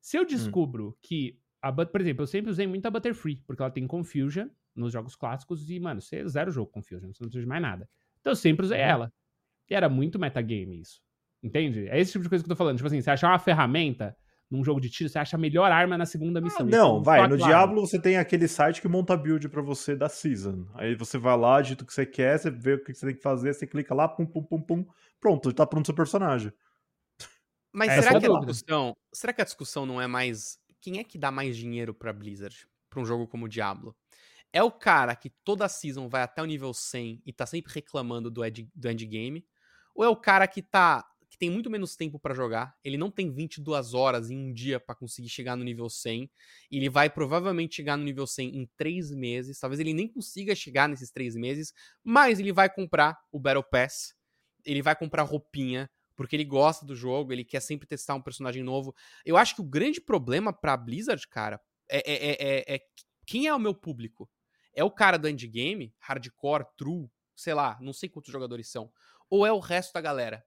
Se 0.00 0.16
eu 0.16 0.22
hum. 0.22 0.26
descubro 0.26 0.90
hum. 0.90 0.94
que, 1.02 1.36
a, 1.60 1.72
por 1.72 2.00
exemplo, 2.00 2.22
eu 2.22 2.26
sempre 2.28 2.48
usei 2.48 2.64
muito 2.64 2.86
a 2.86 2.90
Butterfree, 2.92 3.42
porque 3.44 3.60
ela 3.60 3.72
tem 3.72 3.84
Confusion 3.84 4.46
nos 4.72 4.92
jogos 4.92 5.16
clássicos 5.16 5.68
e, 5.68 5.80
mano, 5.80 6.00
você 6.00 6.24
zero 6.28 6.52
jogo 6.52 6.70
Confusion, 6.70 7.12
você 7.12 7.24
não 7.24 7.28
precisa 7.28 7.40
de 7.40 7.46
mais 7.48 7.60
nada. 7.60 7.90
Então 8.20 8.30
eu 8.30 8.36
sempre 8.36 8.64
usei 8.64 8.78
uhum. 8.78 8.86
ela. 8.86 9.12
E 9.68 9.74
era 9.74 9.88
muito 9.88 10.16
metagame 10.16 10.80
isso. 10.80 11.00
Entende? 11.42 11.88
É 11.88 11.98
esse 11.98 12.12
tipo 12.12 12.22
de 12.22 12.28
coisa 12.28 12.44
que 12.44 12.48
eu 12.48 12.54
tô 12.54 12.56
falando. 12.56 12.76
Tipo 12.76 12.86
assim, 12.86 13.00
você 13.00 13.10
achar 13.10 13.30
uma 13.30 13.38
ferramenta 13.40 14.16
num 14.52 14.62
jogo 14.62 14.78
de 14.78 14.90
tiro, 14.90 15.08
você 15.08 15.18
acha 15.18 15.34
a 15.34 15.38
melhor 15.38 15.72
arma 15.72 15.96
na 15.96 16.04
segunda 16.04 16.38
ah, 16.38 16.42
missão. 16.42 16.66
Ah, 16.66 16.70
não, 16.70 17.02
vai. 17.02 17.26
No 17.26 17.38
Diablo 17.38 17.80
você 17.80 17.98
tem 17.98 18.18
aquele 18.18 18.46
site 18.46 18.82
que 18.82 18.88
monta 18.88 19.16
build 19.16 19.48
para 19.48 19.62
você 19.62 19.96
da 19.96 20.10
season. 20.10 20.66
Aí 20.74 20.94
você 20.94 21.16
vai 21.16 21.34
lá, 21.38 21.62
digita 21.62 21.84
o 21.84 21.86
que 21.86 21.94
você 21.94 22.04
quer, 22.04 22.38
você 22.38 22.50
vê 22.50 22.74
o 22.74 22.84
que 22.84 22.92
você 22.92 23.06
tem 23.06 23.16
que 23.16 23.22
fazer, 23.22 23.54
você 23.54 23.66
clica 23.66 23.94
lá, 23.94 24.06
pum, 24.06 24.26
pum, 24.26 24.42
pum, 24.42 24.60
pum. 24.60 24.86
Pronto, 25.18 25.50
tá 25.54 25.66
pronto 25.66 25.84
o 25.84 25.86
seu 25.86 25.94
personagem. 25.94 26.52
Mas 27.72 27.88
é 27.92 28.02
será 28.02 28.20
que, 28.20 28.26
a 28.26 28.28
discussão, 28.28 28.96
será 29.10 29.32
que 29.32 29.40
a 29.40 29.44
discussão 29.44 29.86
não 29.86 29.98
é 29.98 30.06
mais. 30.06 30.58
Quem 30.82 30.98
é 30.98 31.04
que 31.04 31.16
dá 31.16 31.30
mais 31.30 31.56
dinheiro 31.56 31.94
pra 31.94 32.12
Blizzard? 32.12 32.68
Pra 32.90 33.00
um 33.00 33.06
jogo 33.06 33.26
como 33.26 33.48
Diablo? 33.48 33.96
É 34.52 34.62
o 34.62 34.70
cara 34.70 35.16
que 35.16 35.30
toda 35.42 35.66
season 35.66 36.10
vai 36.10 36.22
até 36.22 36.42
o 36.42 36.46
nível 36.46 36.74
100 36.74 37.22
e 37.24 37.32
tá 37.32 37.46
sempre 37.46 37.72
reclamando 37.72 38.30
do, 38.30 38.44
ed, 38.44 38.68
do 38.74 38.90
endgame? 38.90 39.46
Ou 39.94 40.04
é 40.04 40.08
o 40.10 40.16
cara 40.16 40.46
que 40.46 40.60
tá 40.60 41.02
que 41.32 41.38
tem 41.38 41.48
muito 41.48 41.70
menos 41.70 41.96
tempo 41.96 42.18
para 42.18 42.34
jogar, 42.34 42.76
ele 42.84 42.98
não 42.98 43.10
tem 43.10 43.32
22 43.32 43.94
horas 43.94 44.30
em 44.30 44.36
um 44.36 44.52
dia 44.52 44.78
para 44.78 44.94
conseguir 44.94 45.30
chegar 45.30 45.56
no 45.56 45.64
nível 45.64 45.88
100, 45.88 46.30
e 46.70 46.76
ele 46.76 46.90
vai 46.90 47.08
provavelmente 47.08 47.74
chegar 47.74 47.96
no 47.96 48.04
nível 48.04 48.26
100 48.26 48.54
em 48.54 48.70
3 48.76 49.10
meses, 49.12 49.58
talvez 49.58 49.80
ele 49.80 49.94
nem 49.94 50.06
consiga 50.06 50.54
chegar 50.54 50.86
nesses 50.90 51.10
3 51.10 51.34
meses, 51.34 51.72
mas 52.04 52.38
ele 52.38 52.52
vai 52.52 52.68
comprar 52.68 53.18
o 53.32 53.40
Battle 53.40 53.64
Pass, 53.64 54.14
ele 54.62 54.82
vai 54.82 54.94
comprar 54.94 55.22
roupinha, 55.22 55.90
porque 56.14 56.36
ele 56.36 56.44
gosta 56.44 56.84
do 56.84 56.94
jogo, 56.94 57.32
ele 57.32 57.46
quer 57.46 57.60
sempre 57.60 57.88
testar 57.88 58.14
um 58.14 58.20
personagem 58.20 58.62
novo. 58.62 58.94
Eu 59.24 59.38
acho 59.38 59.54
que 59.54 59.62
o 59.62 59.64
grande 59.64 60.02
problema 60.02 60.52
pra 60.52 60.76
Blizzard, 60.76 61.26
cara, 61.28 61.58
é, 61.88 62.12
é, 62.12 62.32
é, 62.32 62.74
é 62.74 62.80
quem 63.26 63.46
é 63.46 63.54
o 63.54 63.58
meu 63.58 63.74
público? 63.74 64.28
É 64.74 64.84
o 64.84 64.90
cara 64.90 65.16
do 65.16 65.30
endgame, 65.30 65.94
hardcore, 65.98 66.66
true, 66.76 67.08
sei 67.34 67.54
lá, 67.54 67.78
não 67.80 67.94
sei 67.94 68.10
quantos 68.10 68.30
jogadores 68.30 68.68
são, 68.68 68.92
ou 69.30 69.46
é 69.46 69.52
o 69.52 69.60
resto 69.60 69.94
da 69.94 70.00
galera? 70.02 70.44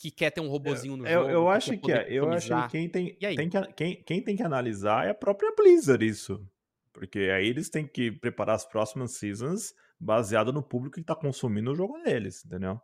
Que 0.00 0.10
quer 0.10 0.30
ter 0.30 0.40
um 0.40 0.48
robozinho 0.48 0.96
no 0.96 1.06
eu, 1.06 1.20
jogo. 1.20 1.30
Eu 1.30 1.48
acho 1.50 1.76
que 1.76 1.92
é. 1.92 2.06
Eu 2.08 2.32
acho 2.32 2.48
que 2.62 2.68
quem 2.68 2.88
tem, 2.88 3.14
tem 3.14 3.50
que, 3.50 3.72
quem, 3.74 4.02
quem 4.02 4.22
tem 4.22 4.34
que 4.34 4.42
analisar 4.42 5.06
é 5.06 5.10
a 5.10 5.14
própria 5.14 5.52
Blizzard 5.54 6.04
isso. 6.06 6.42
Porque 6.90 7.18
aí 7.18 7.46
eles 7.46 7.68
têm 7.68 7.86
que 7.86 8.10
preparar 8.10 8.56
as 8.56 8.64
próximas 8.64 9.12
seasons 9.12 9.74
baseado 10.00 10.54
no 10.54 10.62
público 10.62 10.96
que 10.96 11.04
tá 11.04 11.14
consumindo 11.14 11.72
o 11.72 11.74
jogo 11.74 12.02
deles, 12.02 12.42
entendeu? 12.46 12.80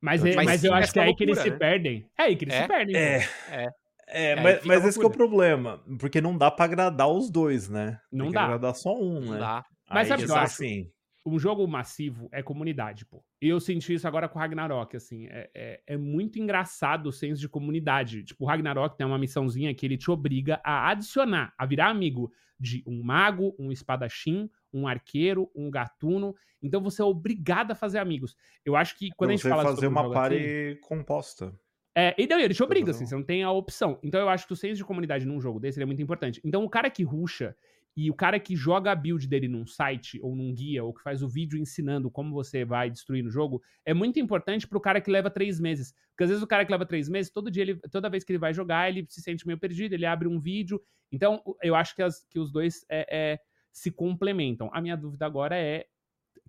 Mas, 0.00 0.20
então, 0.20 0.32
é, 0.32 0.36
mas, 0.36 0.46
mas 0.46 0.64
eu 0.64 0.72
acho 0.72 0.92
que 0.92 0.98
é 0.98 1.02
aí 1.02 1.14
que 1.14 1.24
eles 1.24 1.36
né? 1.36 1.42
se 1.42 1.50
perdem. 1.50 2.10
É 2.18 2.22
aí 2.22 2.36
que 2.36 2.44
eles 2.46 2.54
é? 2.54 2.62
se 2.62 2.68
perdem. 2.68 2.96
É. 2.96 3.16
É. 3.50 3.68
É, 4.08 4.30
é 4.30 4.36
mas, 4.40 4.64
mas 4.64 4.84
esse 4.84 5.02
é 5.02 5.06
o 5.06 5.10
problema. 5.10 5.84
Porque 5.98 6.20
não 6.20 6.38
dá 6.38 6.50
pra 6.50 6.64
agradar 6.64 7.08
os 7.08 7.30
dois, 7.30 7.68
né? 7.68 8.00
Não 8.10 8.26
Tem 8.26 8.34
dá. 8.34 8.44
agradar 8.44 8.74
só 8.74 8.94
um, 8.94 9.20
não 9.20 9.32
né? 9.32 9.38
Dá. 9.40 9.64
Mas 9.90 10.10
aí, 10.10 10.26
sabe 10.26 10.44
assim 10.44 10.95
um 11.26 11.38
jogo 11.40 11.66
massivo 11.66 12.28
é 12.30 12.40
comunidade, 12.40 13.04
pô. 13.04 13.22
E 13.42 13.48
eu 13.48 13.58
senti 13.58 13.94
isso 13.94 14.06
agora 14.06 14.28
com 14.28 14.38
o 14.38 14.40
Ragnarok, 14.40 14.96
assim. 14.96 15.26
É, 15.26 15.50
é, 15.52 15.80
é, 15.84 15.96
muito 15.96 16.38
engraçado 16.38 17.08
o 17.08 17.12
senso 17.12 17.40
de 17.40 17.48
comunidade. 17.48 18.22
Tipo, 18.22 18.44
o 18.44 18.46
Ragnarok 18.46 18.96
tem 18.96 19.04
uma 19.04 19.18
missãozinha 19.18 19.74
que 19.74 19.84
ele 19.84 19.98
te 19.98 20.08
obriga 20.08 20.60
a 20.62 20.88
adicionar, 20.88 21.52
a 21.58 21.66
virar 21.66 21.88
amigo 21.88 22.32
de 22.58 22.82
um 22.86 23.02
mago, 23.02 23.56
um 23.58 23.72
espadachim, 23.72 24.48
um 24.72 24.86
arqueiro, 24.86 25.50
um 25.54 25.68
gatuno. 25.68 26.34
Então 26.62 26.80
você 26.80 27.02
é 27.02 27.04
obrigado 27.04 27.72
a 27.72 27.74
fazer 27.74 27.98
amigos. 27.98 28.36
Eu 28.64 28.76
acho 28.76 28.96
que 28.96 29.10
quando 29.16 29.30
a 29.30 29.32
gente 29.34 29.48
fala 29.48 29.64
fazer 29.64 29.88
uma 29.88 30.06
um 30.06 30.12
party 30.12 30.36
assim, 30.36 30.80
composta. 30.80 31.52
É, 31.98 32.14
e 32.16 32.26
daí 32.26 32.44
ele 32.44 32.54
te 32.54 32.62
obriga, 32.62 32.90
assim, 32.90 33.06
você 33.06 33.14
não 33.14 33.22
tem 33.22 33.42
a 33.42 33.50
opção. 33.50 33.98
Então 34.02 34.20
eu 34.20 34.28
acho 34.28 34.46
que 34.46 34.52
o 34.52 34.56
senso 34.56 34.76
de 34.76 34.84
comunidade 34.84 35.26
num 35.26 35.40
jogo 35.40 35.58
desse 35.58 35.82
é 35.82 35.84
muito 35.84 36.02
importante. 36.02 36.40
Então 36.44 36.62
o 36.62 36.70
cara 36.70 36.88
que 36.88 37.02
ruxa 37.02 37.56
e 37.96 38.10
o 38.10 38.14
cara 38.14 38.38
que 38.38 38.54
joga 38.54 38.92
a 38.92 38.94
build 38.94 39.26
dele 39.26 39.48
num 39.48 39.66
site 39.66 40.20
ou 40.22 40.36
num 40.36 40.52
guia, 40.52 40.84
ou 40.84 40.92
que 40.92 41.02
faz 41.02 41.22
o 41.22 41.28
vídeo 41.28 41.58
ensinando 41.58 42.10
como 42.10 42.34
você 42.34 42.62
vai 42.62 42.90
destruir 42.90 43.24
no 43.24 43.30
jogo, 43.30 43.62
é 43.86 43.94
muito 43.94 44.20
importante 44.20 44.68
pro 44.68 44.80
cara 44.80 45.00
que 45.00 45.10
leva 45.10 45.30
três 45.30 45.58
meses. 45.58 45.94
Porque 46.10 46.24
às 46.24 46.28
vezes 46.28 46.42
o 46.42 46.46
cara 46.46 46.64
que 46.66 46.70
leva 46.70 46.84
três 46.84 47.08
meses, 47.08 47.32
todo 47.32 47.50
dia, 47.50 47.62
ele, 47.62 47.76
toda 47.90 48.10
vez 48.10 48.22
que 48.22 48.32
ele 48.32 48.38
vai 48.38 48.52
jogar, 48.52 48.90
ele 48.90 49.06
se 49.08 49.22
sente 49.22 49.46
meio 49.46 49.58
perdido, 49.58 49.94
ele 49.94 50.04
abre 50.04 50.28
um 50.28 50.38
vídeo. 50.38 50.78
Então, 51.10 51.42
eu 51.62 51.74
acho 51.74 51.94
que, 51.96 52.02
as, 52.02 52.22
que 52.24 52.38
os 52.38 52.52
dois 52.52 52.84
é, 52.90 53.06
é, 53.10 53.40
se 53.72 53.90
complementam. 53.90 54.68
A 54.74 54.82
minha 54.82 54.96
dúvida 54.96 55.24
agora 55.24 55.56
é 55.56 55.86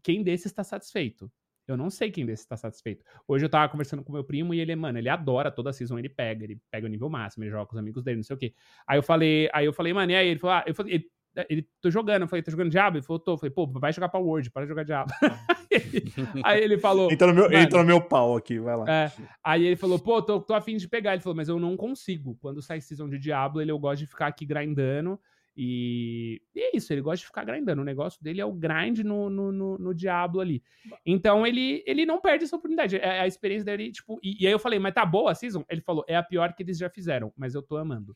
quem 0.04 0.24
desses 0.24 0.48
está 0.48 0.66
satisfeito. 0.66 1.32
Eu 1.66 1.76
não 1.76 1.90
sei 1.90 2.12
quem 2.12 2.26
desses 2.26 2.46
está 2.46 2.56
satisfeito. 2.56 3.04
Hoje 3.28 3.46
eu 3.46 3.50
tava 3.50 3.70
conversando 3.70 4.04
com 4.04 4.12
meu 4.12 4.24
primo 4.24 4.54
e 4.54 4.60
ele, 4.60 4.74
mano, 4.76 4.98
ele 4.98 5.10
adora 5.10 5.52
toda 5.52 5.70
a 5.70 5.74
season, 5.74 6.00
ele 6.00 6.08
pega, 6.08 6.46
ele 6.46 6.62
pega 6.72 6.88
o 6.88 6.90
nível 6.90 7.10
máximo, 7.10 7.44
ele 7.44 7.52
joga 7.52 7.66
com 7.66 7.74
os 7.74 7.80
amigos 7.80 8.04
dele, 8.04 8.18
não 8.18 8.24
sei 8.24 8.36
o 8.36 8.40
quê. 8.40 8.54
Aí 8.88 8.98
eu 8.98 9.04
falei, 9.04 9.50
aí 9.54 9.66
eu 9.66 9.74
falei, 9.74 9.94
mano, 9.94 10.12
e 10.12 10.16
aí 10.16 10.28
ele 10.28 10.40
falou, 10.40 10.56
ah, 10.56 10.64
eu 10.66 10.74
falei, 10.74 11.10
ele, 11.50 11.68
tô 11.82 11.90
jogando. 11.92 12.24
Eu 12.24 12.28
falei, 12.28 12.42
tá 12.42 12.52
jogando 12.52 12.72
Diablo? 12.72 13.00
Ele 13.00 13.06
falou, 13.06 13.20
tô. 13.20 13.34
Eu 13.34 13.38
falei, 13.38 13.52
pô, 13.52 13.68
vai 13.68 13.94
jogar 13.94 14.10
pra 14.10 14.20
Word, 14.20 14.50
para 14.52 14.64
de 14.64 14.70
jogar 14.70 14.84
Diablo. 14.84 15.14
aí 16.44 16.64
ele 16.64 16.78
falou. 16.78 17.12
Entra 17.12 17.28
no, 17.28 17.34
meu, 17.34 17.52
entra 17.52 17.80
no 17.80 17.86
meu 17.86 18.02
pau 18.02 18.36
aqui, 18.36 18.60
vai 18.60 18.76
lá. 18.76 18.86
É, 18.90 19.12
aí 19.44 19.66
ele 19.66 19.76
falou, 19.76 20.00
pô, 20.00 20.22
tô, 20.22 20.40
tô 20.40 20.54
afim 20.54 20.78
de 20.78 20.88
pegar. 20.88 21.14
Ele 21.14 21.22
falou, 21.22 21.36
mas 21.36 21.50
eu 21.50 21.60
não 21.60 21.78
consigo. 21.78 22.38
Quando 22.42 22.62
sai 22.62 22.82
season 22.82 23.10
de 23.10 23.20
Diablo, 23.20 23.62
ele, 23.62 23.72
eu 23.72 23.80
gosto 23.80 24.00
de 24.00 24.08
ficar 24.08 24.28
aqui 24.28 24.46
grindando. 24.46 25.20
E, 25.60 26.40
e, 26.54 26.60
é 26.62 26.78
isso, 26.78 26.94
ele 26.94 27.02
gosta 27.02 27.18
de 27.18 27.26
ficar 27.26 27.44
grindando. 27.44 27.82
O 27.82 27.86
negócio 27.86 28.24
dele 28.24 28.40
é 28.40 28.46
o 28.46 28.54
grind 28.54 29.00
no, 29.00 29.28
no, 29.28 29.52
no, 29.52 29.78
no 29.80 29.94
Diablo 29.94 30.40
ali. 30.40 30.62
Então 31.04 31.48
ele, 31.48 31.84
ele 31.88 32.06
não 32.06 32.22
perde 32.22 32.44
essa 32.44 32.56
oportunidade. 32.56 32.98
É 32.98 33.22
a 33.22 33.28
experiência 33.28 33.66
dele, 33.66 33.92
tipo. 33.92 34.20
E, 34.22 34.44
e, 34.44 34.46
aí 34.46 34.54
eu 34.54 34.60
falei, 34.60 34.78
mas 34.78 34.94
tá 34.94 35.04
boa 35.04 35.32
a 35.32 35.36
season? 35.36 35.66
Ele 35.68 35.82
falou, 35.82 36.06
é 36.08 36.16
a 36.16 36.22
pior 36.22 36.54
que 36.54 36.62
eles 36.62 36.78
já 36.78 36.90
fizeram, 36.90 37.34
mas 37.36 37.56
eu 37.56 37.64
tô 37.64 37.76
amando. 37.76 38.16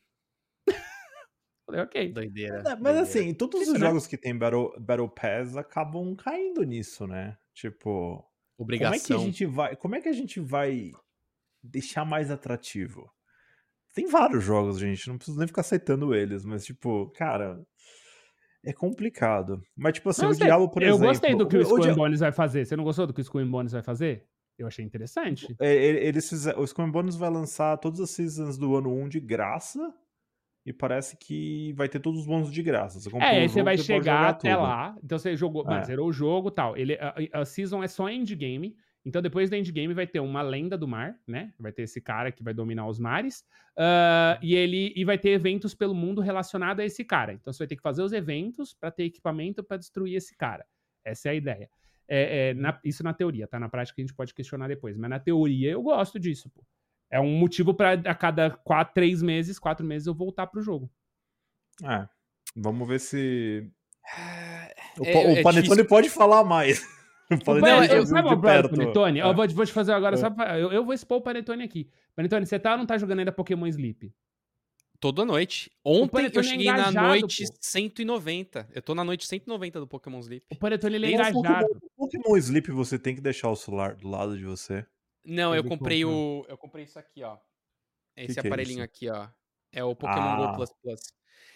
Falei, 1.72 1.84
ok. 1.84 2.12
Doideira. 2.12 2.58
É, 2.58 2.62
mas 2.62 2.76
doideira. 2.76 3.00
assim, 3.00 3.34
todos 3.34 3.66
os 3.66 3.72
né? 3.72 3.80
jogos 3.80 4.06
que 4.06 4.18
tem 4.18 4.36
Battle, 4.36 4.74
Battle 4.78 5.08
Pass 5.08 5.56
acabam 5.56 6.14
caindo 6.14 6.62
nisso, 6.62 7.06
né? 7.06 7.36
Tipo. 7.54 8.22
Obrigação. 8.58 8.98
Como 8.98 9.02
é 9.02 9.06
que 9.06 9.12
a 9.14 9.26
gente 9.26 9.46
vai. 9.46 9.76
Como 9.76 9.94
é 9.96 10.00
que 10.00 10.08
a 10.08 10.12
gente 10.12 10.38
vai 10.38 10.90
deixar 11.62 12.04
mais 12.04 12.30
atrativo? 12.30 13.10
Tem 13.94 14.06
vários 14.06 14.44
jogos, 14.44 14.78
gente. 14.78 15.08
Não 15.08 15.16
preciso 15.16 15.38
nem 15.38 15.46
ficar 15.46 15.62
aceitando 15.62 16.14
eles, 16.14 16.44
mas, 16.44 16.64
tipo, 16.64 17.10
cara. 17.10 17.64
É 18.64 18.72
complicado. 18.72 19.60
Mas, 19.76 19.94
tipo 19.94 20.10
assim, 20.10 20.22
não, 20.22 20.30
o 20.30 20.36
Diablo, 20.36 20.70
por 20.70 20.82
eu 20.82 20.90
exemplo. 20.90 21.04
Eu 21.04 21.08
gostei 21.08 21.34
do 21.34 21.48
que 21.48 21.56
o, 21.56 21.58
o 21.58 21.62
Skull 21.62 21.94
Bones 21.96 22.20
vai 22.20 22.30
fazer. 22.30 22.64
Você 22.64 22.76
não 22.76 22.84
gostou 22.84 23.06
do 23.08 23.12
que 23.12 23.20
o 23.20 23.22
Skull 23.22 23.44
Bones 23.46 23.72
vai 23.72 23.82
fazer? 23.82 24.28
Eu 24.56 24.68
achei 24.68 24.84
interessante. 24.84 25.56
É, 25.58 25.74
eles 25.74 26.28
fizeram, 26.28 26.60
o 26.60 26.64
Skull 26.64 26.92
Bones 26.92 27.16
vai 27.16 27.28
lançar 27.28 27.76
todas 27.78 27.98
as 27.98 28.10
seasons 28.10 28.56
do 28.56 28.76
ano 28.76 28.94
1 28.94 29.08
de 29.08 29.20
graça 29.20 29.92
e 30.64 30.72
parece 30.72 31.16
que 31.16 31.72
vai 31.72 31.88
ter 31.88 31.98
todos 31.98 32.20
os 32.20 32.26
bônus 32.26 32.52
de 32.52 32.62
graça. 32.62 33.00
Você 33.00 33.16
é, 33.16 33.40
aí 33.40 33.48
você 33.48 33.62
vai 33.62 33.76
você 33.76 33.84
chegar 33.84 34.28
até 34.28 34.52
tudo. 34.52 34.62
lá. 34.62 34.96
Então 35.02 35.18
você 35.18 35.36
jogou, 35.36 35.68
é. 35.68 35.82
zerou 35.82 36.08
o 36.08 36.12
jogo 36.12 36.50
tal. 36.50 36.76
Ele, 36.76 36.94
a, 36.94 37.14
a 37.40 37.44
season 37.44 37.82
é 37.82 37.88
só 37.88 38.08
endgame. 38.08 38.76
Então 39.04 39.20
depois 39.20 39.50
do 39.50 39.56
endgame 39.56 39.92
vai 39.92 40.06
ter 40.06 40.20
uma 40.20 40.40
lenda 40.40 40.78
do 40.78 40.86
mar, 40.86 41.18
né? 41.26 41.52
Vai 41.58 41.72
ter 41.72 41.82
esse 41.82 42.00
cara 42.00 42.30
que 42.30 42.44
vai 42.44 42.54
dominar 42.54 42.86
os 42.86 43.00
mares. 43.00 43.44
Uh, 43.76 44.38
e 44.40 44.54
ele 44.54 44.92
e 44.94 45.04
vai 45.04 45.18
ter 45.18 45.30
eventos 45.30 45.74
pelo 45.74 45.94
mundo 45.94 46.20
relacionado 46.20 46.78
a 46.78 46.84
esse 46.84 47.04
cara. 47.04 47.32
Então 47.32 47.52
você 47.52 47.58
vai 47.58 47.66
ter 47.66 47.76
que 47.76 47.82
fazer 47.82 48.02
os 48.02 48.12
eventos 48.12 48.72
para 48.72 48.92
ter 48.92 49.04
equipamento 49.04 49.64
para 49.64 49.76
destruir 49.76 50.14
esse 50.14 50.36
cara. 50.36 50.64
Essa 51.04 51.28
é 51.28 51.32
a 51.32 51.34
ideia. 51.34 51.68
É, 52.06 52.50
é, 52.50 52.54
na, 52.54 52.78
isso 52.84 53.02
na 53.02 53.12
teoria, 53.12 53.48
tá? 53.48 53.58
Na 53.58 53.68
prática 53.68 54.00
a 54.00 54.02
gente 54.02 54.14
pode 54.14 54.32
questionar 54.32 54.68
depois. 54.68 54.96
Mas 54.96 55.10
na 55.10 55.18
teoria 55.18 55.72
eu 55.72 55.82
gosto 55.82 56.20
disso, 56.20 56.48
pô 56.50 56.62
é 57.12 57.20
um 57.20 57.38
motivo 57.38 57.74
para 57.74 57.92
a 57.92 58.14
cada 58.14 58.50
quatro, 58.50 58.94
três 58.94 59.22
meses, 59.22 59.58
quatro 59.58 59.84
meses 59.84 60.06
eu 60.06 60.14
voltar 60.14 60.46
pro 60.46 60.62
jogo. 60.62 60.90
É. 61.84 62.08
Vamos 62.56 62.88
ver 62.88 62.98
se. 62.98 63.70
O, 64.98 65.04
é, 65.04 65.14
o 65.14 65.30
é 65.30 65.42
Panetone 65.42 65.62
difícil. 65.62 65.86
pode 65.86 66.08
falar 66.08 66.42
mais. 66.42 66.82
O 67.30 67.42
Panetone, 67.42 67.88
não, 67.88 67.96
eu, 67.96 68.04
sabe 68.04 68.28
o 68.28 68.38
Panetone? 68.38 69.20
É. 69.20 69.22
Eu 69.22 69.34
vou, 69.34 69.48
vou, 69.48 69.64
te 69.64 69.72
fazer 69.72 69.92
agora, 69.92 70.16
é. 70.16 70.18
só 70.18 70.28
pra, 70.28 70.58
eu, 70.58 70.70
eu, 70.70 70.84
vou 70.84 70.92
expor 70.92 71.16
o 71.16 71.22
Panetone 71.22 71.62
aqui. 71.62 71.88
Panetone, 72.14 72.44
você 72.44 72.58
tá 72.58 72.72
ou 72.72 72.78
não 72.78 72.84
tá 72.84 72.98
jogando 72.98 73.20
ainda 73.20 73.32
Pokémon 73.32 73.66
Sleep? 73.66 74.12
Toda 75.00 75.24
noite. 75.24 75.72
Ontem 75.82 76.30
eu 76.30 76.40
é 76.40 76.42
cheguei 76.42 76.68
é 76.68 76.72
na 76.72 76.92
noite 76.92 77.46
pô. 77.46 77.54
190. 77.58 78.68
Eu 78.74 78.82
tô 78.82 78.94
na 78.94 79.02
noite 79.02 79.26
190 79.26 79.80
do 79.80 79.86
Pokémon 79.86 80.20
Sleep. 80.20 80.44
O 80.50 80.56
Panetone 80.56 80.96
ele 80.96 81.06
é 81.06 81.10
engajado. 81.12 81.42
Pokémon, 81.42 81.68
Pokémon 81.96 82.36
Sleep 82.36 82.70
você 82.70 82.98
tem 82.98 83.14
que 83.14 83.22
deixar 83.22 83.48
o 83.48 83.56
celular 83.56 83.94
do 83.94 84.08
lado 84.10 84.36
de 84.36 84.44
você. 84.44 84.84
Não, 85.24 85.54
eu 85.54 85.64
comprei 85.64 86.04
o. 86.04 86.44
Eu 86.48 86.58
comprei 86.58 86.84
isso 86.84 86.98
aqui, 86.98 87.22
ó. 87.22 87.38
Esse 88.16 88.40
que 88.40 88.46
aparelhinho 88.46 88.86
que 88.88 89.06
é 89.06 89.10
aqui, 89.10 89.18
ó. 89.20 89.28
É 89.72 89.84
o 89.84 89.96
Pokémon 89.96 90.20
ah. 90.20 90.46
Go 90.46 90.56
Plus 90.56 90.70
Plus. 90.82 91.00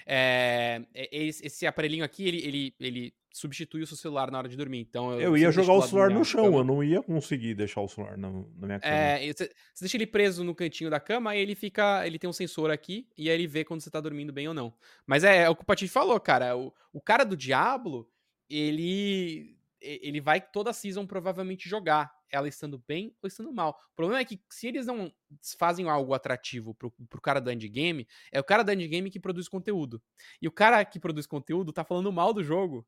É, 0.08 0.82
esse 0.94 1.66
aparelhinho 1.66 2.04
aqui, 2.04 2.28
ele, 2.28 2.38
ele, 2.46 2.74
ele 2.78 3.14
substitui 3.32 3.82
o 3.82 3.86
seu 3.86 3.96
celular 3.96 4.30
na 4.30 4.38
hora 4.38 4.48
de 4.48 4.56
dormir. 4.56 4.78
Então 4.80 5.12
eu, 5.12 5.20
eu 5.20 5.36
ia 5.36 5.50
jogar 5.50 5.72
o 5.72 5.82
celular 5.82 6.10
no 6.10 6.24
chão, 6.24 6.44
cama. 6.44 6.58
eu 6.58 6.64
não 6.64 6.82
ia 6.82 7.02
conseguir 7.02 7.54
deixar 7.54 7.80
o 7.80 7.88
celular 7.88 8.16
na, 8.16 8.30
na 8.30 8.66
minha 8.66 8.80
cama. 8.80 8.94
É, 8.94 9.26
você, 9.26 9.50
você 9.74 9.84
deixa 9.84 9.96
ele 9.96 10.06
preso 10.06 10.44
no 10.44 10.54
cantinho 10.54 10.88
da 10.88 11.00
cama, 11.00 11.32
aí 11.32 11.40
ele 11.40 11.54
fica. 11.54 12.06
Ele 12.06 12.18
tem 12.18 12.30
um 12.30 12.32
sensor 12.32 12.70
aqui 12.70 13.08
e 13.18 13.28
aí 13.28 13.34
ele 13.34 13.48
vê 13.48 13.64
quando 13.64 13.80
você 13.80 13.90
tá 13.90 14.00
dormindo 14.00 14.32
bem 14.32 14.46
ou 14.46 14.54
não. 14.54 14.72
Mas 15.04 15.24
é, 15.24 15.42
é 15.42 15.50
o 15.50 15.56
que 15.56 15.62
o 15.62 15.66
Patife 15.66 15.92
falou, 15.92 16.18
cara. 16.20 16.56
O, 16.56 16.72
o 16.92 17.00
cara 17.00 17.24
do 17.24 17.36
Diablo, 17.36 18.08
ele. 18.48 19.54
Ele 19.78 20.20
vai 20.20 20.40
toda 20.40 20.70
a 20.70 20.72
season 20.72 21.06
provavelmente 21.06 21.68
jogar, 21.68 22.10
ela 22.30 22.48
estando 22.48 22.82
bem 22.86 23.14
ou 23.22 23.26
estando 23.26 23.52
mal. 23.52 23.78
O 23.92 23.96
problema 23.96 24.20
é 24.20 24.24
que 24.24 24.40
se 24.50 24.66
eles 24.66 24.86
não 24.86 25.12
fazem 25.58 25.88
algo 25.88 26.14
atrativo 26.14 26.74
pro, 26.74 26.90
pro 27.08 27.20
cara 27.20 27.40
do 27.40 27.50
endgame, 27.50 28.06
é 28.32 28.40
o 28.40 28.44
cara 28.44 28.62
do 28.62 28.72
endgame 28.72 29.10
que 29.10 29.20
produz 29.20 29.48
conteúdo. 29.48 30.02
E 30.40 30.48
o 30.48 30.52
cara 30.52 30.84
que 30.84 30.98
produz 30.98 31.26
conteúdo 31.26 31.72
tá 31.72 31.84
falando 31.84 32.12
mal 32.12 32.32
do 32.32 32.42
jogo 32.42 32.86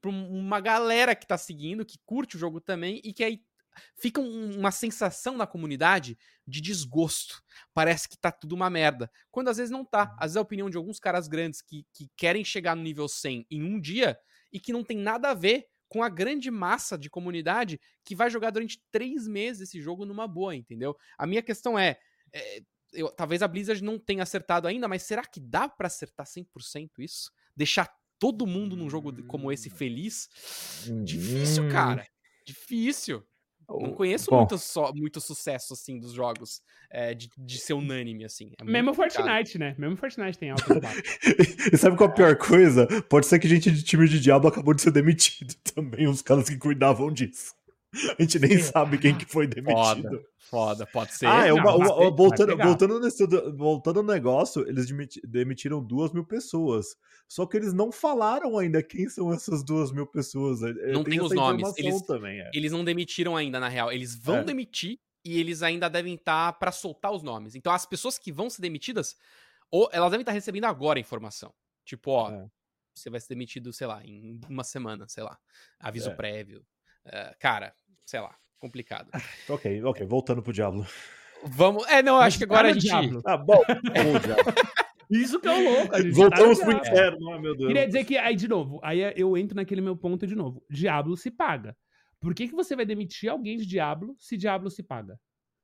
pra 0.00 0.10
uma 0.10 0.60
galera 0.60 1.14
que 1.14 1.26
tá 1.26 1.36
seguindo, 1.36 1.84
que 1.84 1.98
curte 2.06 2.36
o 2.36 2.38
jogo 2.38 2.60
também 2.60 3.00
e 3.04 3.12
que 3.12 3.24
aí 3.24 3.42
fica 3.96 4.20
uma 4.20 4.70
sensação 4.70 5.36
na 5.36 5.46
comunidade 5.46 6.18
de 6.46 6.60
desgosto. 6.60 7.42
Parece 7.74 8.08
que 8.08 8.16
tá 8.16 8.30
tudo 8.30 8.54
uma 8.54 8.70
merda. 8.70 9.10
Quando 9.30 9.48
às 9.48 9.56
vezes 9.56 9.70
não 9.70 9.84
tá. 9.84 10.04
Uhum. 10.04 10.16
Às 10.18 10.22
vezes 10.22 10.36
a 10.36 10.42
opinião 10.42 10.70
de 10.70 10.76
alguns 10.76 10.98
caras 10.98 11.28
grandes 11.28 11.62
que, 11.62 11.86
que 11.92 12.08
querem 12.16 12.44
chegar 12.44 12.74
no 12.74 12.82
nível 12.82 13.08
100 13.08 13.46
em 13.50 13.62
um 13.62 13.80
dia 13.80 14.18
e 14.52 14.58
que 14.58 14.72
não 14.72 14.82
tem 14.82 14.96
nada 14.96 15.30
a 15.30 15.34
ver 15.34 15.66
com 15.88 16.02
a 16.02 16.08
grande 16.08 16.50
massa 16.50 16.98
de 16.98 17.08
comunidade 17.08 17.80
que 18.04 18.14
vai 18.14 18.30
jogar 18.30 18.50
durante 18.50 18.82
três 18.90 19.26
meses 19.26 19.68
esse 19.68 19.80
jogo 19.80 20.04
numa 20.04 20.28
boa, 20.28 20.54
entendeu? 20.54 20.96
A 21.16 21.26
minha 21.26 21.42
questão 21.42 21.78
é. 21.78 21.98
é 22.32 22.60
eu, 22.92 23.10
talvez 23.10 23.42
a 23.42 23.48
Blizzard 23.48 23.84
não 23.84 23.98
tenha 23.98 24.22
acertado 24.22 24.66
ainda, 24.66 24.88
mas 24.88 25.02
será 25.02 25.22
que 25.22 25.38
dá 25.40 25.68
para 25.68 25.88
acertar 25.88 26.26
100% 26.26 26.90
isso? 27.00 27.30
Deixar 27.54 27.90
todo 28.18 28.46
mundo 28.46 28.76
num 28.76 28.88
jogo 28.88 29.22
como 29.24 29.52
esse 29.52 29.68
hum. 29.68 29.72
feliz. 29.72 30.28
Difícil, 31.04 31.64
hum. 31.64 31.68
cara. 31.68 32.06
Difícil. 32.44 33.22
Não 33.68 33.92
conheço 33.92 34.34
muito, 34.34 34.56
so, 34.56 34.92
muito 34.94 35.20
sucesso, 35.20 35.74
assim, 35.74 35.98
dos 35.98 36.12
jogos 36.12 36.62
é, 36.90 37.12
de, 37.12 37.30
de 37.36 37.58
ser 37.58 37.74
unânime, 37.74 38.24
assim. 38.24 38.50
É 38.58 38.64
Mesmo 38.64 38.94
Fortnite, 38.94 39.58
né? 39.58 39.74
Mesmo 39.76 39.96
Fortnite 39.96 40.38
tem 40.38 40.50
alto 40.50 40.64
E 41.72 41.76
sabe 41.76 41.96
qual 41.96 42.08
é 42.08 42.12
a 42.12 42.14
pior 42.14 42.36
coisa? 42.36 42.86
Pode 43.02 43.26
ser 43.26 43.38
que 43.38 43.46
gente 43.46 43.70
de 43.70 43.82
time 43.82 44.08
de 44.08 44.20
Diablo 44.20 44.48
acabou 44.48 44.72
de 44.72 44.80
ser 44.80 44.90
demitido 44.90 45.54
também, 45.74 46.08
os 46.08 46.22
caras 46.22 46.48
que 46.48 46.56
cuidavam 46.56 47.12
disso. 47.12 47.57
A 47.94 48.22
gente 48.22 48.38
nem 48.38 48.58
sabe 48.58 48.98
quem 48.98 49.16
que 49.16 49.24
foi 49.24 49.46
demitido. 49.46 50.02
Foda. 50.02 50.24
Foda, 50.38 50.86
pode 50.86 51.14
ser. 51.14 51.26
Ah, 51.26 51.46
é 51.46 51.52
uma, 51.52 51.74
uma, 51.74 51.94
uma, 51.94 52.10
voltando, 52.10 52.56
voltando, 52.56 53.00
nesse, 53.00 53.26
voltando 53.56 54.02
no 54.02 54.12
negócio, 54.12 54.66
eles 54.66 54.86
demitiram 55.24 55.82
duas 55.82 56.12
mil 56.12 56.24
pessoas. 56.24 56.96
Só 57.26 57.44
que 57.46 57.56
eles 57.56 57.74
não 57.74 57.92
falaram 57.92 58.56
ainda 58.56 58.82
quem 58.82 59.08
são 59.08 59.32
essas 59.32 59.62
duas 59.62 59.92
mil 59.92 60.06
pessoas. 60.06 60.62
É, 60.62 60.92
não 60.92 61.04
tem, 61.04 61.18
tem 61.18 61.20
os 61.20 61.34
nomes. 61.34 61.72
Eles, 61.76 62.02
também, 62.02 62.40
é. 62.40 62.50
eles 62.54 62.72
não 62.72 62.84
demitiram 62.84 63.36
ainda, 63.36 63.60
na 63.60 63.68
real. 63.68 63.92
Eles 63.92 64.14
vão 64.14 64.38
é. 64.38 64.44
demitir 64.44 64.98
e 65.24 65.38
eles 65.38 65.62
ainda 65.62 65.88
devem 65.88 66.14
estar 66.14 66.54
para 66.54 66.72
soltar 66.72 67.12
os 67.12 67.22
nomes. 67.22 67.54
Então, 67.54 67.72
as 67.72 67.84
pessoas 67.84 68.18
que 68.18 68.32
vão 68.32 68.48
ser 68.48 68.62
demitidas, 68.62 69.16
ou 69.70 69.88
elas 69.92 70.10
devem 70.10 70.22
estar 70.22 70.32
recebendo 70.32 70.64
agora 70.64 70.98
a 70.98 71.00
informação. 71.00 71.52
Tipo, 71.84 72.12
ó, 72.12 72.30
é. 72.30 72.50
você 72.94 73.10
vai 73.10 73.20
ser 73.20 73.28
demitido, 73.28 73.72
sei 73.72 73.86
lá, 73.86 74.02
em 74.04 74.40
uma 74.48 74.64
semana, 74.64 75.06
sei 75.08 75.22
lá. 75.22 75.38
Aviso 75.78 76.10
é. 76.10 76.14
prévio. 76.14 76.64
Uh, 77.06 77.34
cara, 77.38 77.74
sei 78.08 78.20
lá 78.20 78.34
complicado. 78.58 79.10
ok, 79.48 79.82
ok, 79.84 80.06
voltando 80.06 80.42
pro 80.42 80.52
Diablo. 80.52 80.86
Vamos. 81.44 81.86
É, 81.86 82.02
não, 82.02 82.18
acho 82.18 82.38
que 82.38 82.44
agora 82.44 82.68
a 82.68 82.72
gente. 82.72 82.82
Diablo. 82.82 83.22
Ah, 83.24 83.36
bom, 83.36 83.62
bom 83.68 84.18
Diablo. 84.18 84.54
Isso 85.10 85.40
que 85.40 85.48
é 85.48 85.52
o 85.52 85.64
louco. 85.64 85.94
A 85.94 86.02
gente 86.02 86.14
Voltamos 86.14 86.58
tá 86.58 86.64
pro 86.64 86.76
inferno, 86.76 87.32
é. 87.32 87.40
meu 87.40 87.56
Deus. 87.56 87.68
Queria 87.68 87.86
dizer 87.86 88.04
que, 88.04 88.18
aí, 88.18 88.36
de 88.36 88.46
novo, 88.46 88.78
aí 88.82 89.00
eu 89.16 89.36
entro 89.38 89.56
naquele 89.56 89.80
meu 89.80 89.96
ponto 89.96 90.26
de 90.26 90.34
novo. 90.34 90.62
Diablo 90.68 91.16
se 91.16 91.30
paga. 91.30 91.76
Por 92.20 92.34
que, 92.34 92.48
que 92.48 92.54
você 92.54 92.76
vai 92.76 92.84
demitir 92.84 93.30
alguém 93.30 93.56
de 93.56 93.64
Diablo 93.64 94.14
se 94.18 94.36
Diablo 94.36 94.70
se 94.70 94.82
paga? 94.82 95.18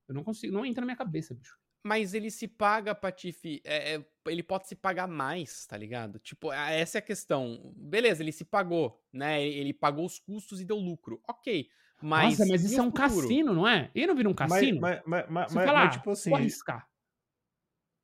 Eu 0.08 0.14
não 0.14 0.22
consigo, 0.22 0.52
não 0.52 0.64
entra 0.64 0.80
na 0.80 0.86
minha 0.86 0.96
cabeça, 0.96 1.34
bicho. 1.34 1.58
Mas 1.82 2.14
ele 2.14 2.30
se 2.30 2.48
paga, 2.48 2.94
Patife. 2.94 3.60
É, 3.64 3.96
é, 3.96 4.04
ele 4.28 4.42
pode 4.42 4.66
se 4.66 4.74
pagar 4.74 5.06
mais, 5.06 5.66
tá 5.66 5.76
ligado? 5.76 6.18
Tipo, 6.20 6.50
essa 6.50 6.96
é 6.96 7.00
a 7.00 7.02
questão. 7.02 7.74
Beleza, 7.76 8.22
ele 8.22 8.32
se 8.32 8.44
pagou, 8.44 9.04
né? 9.12 9.44
Ele 9.44 9.74
pagou 9.74 10.06
os 10.06 10.18
custos 10.18 10.60
e 10.60 10.64
deu 10.64 10.78
lucro. 10.78 11.20
Ok. 11.28 11.68
Mas, 12.02 12.38
Nossa, 12.38 12.50
mas 12.50 12.64
isso 12.64 12.78
é 12.78 12.82
um 12.82 12.90
futuro? 12.90 13.08
cassino, 13.08 13.54
não 13.54 13.66
é? 13.66 13.90
E 13.94 14.06
não 14.06 14.14
vira 14.14 14.28
um 14.28 14.34
cassino? 14.34 14.80
Mas, 14.80 15.00
mas, 15.06 15.24
mas, 15.28 15.48
você 15.50 15.54
mas, 15.54 15.66
fala, 15.66 15.84
mas 15.84 15.94
tipo 15.94 16.10
assim. 16.10 16.30
Vou 16.30 16.38
arriscar. 16.38 16.88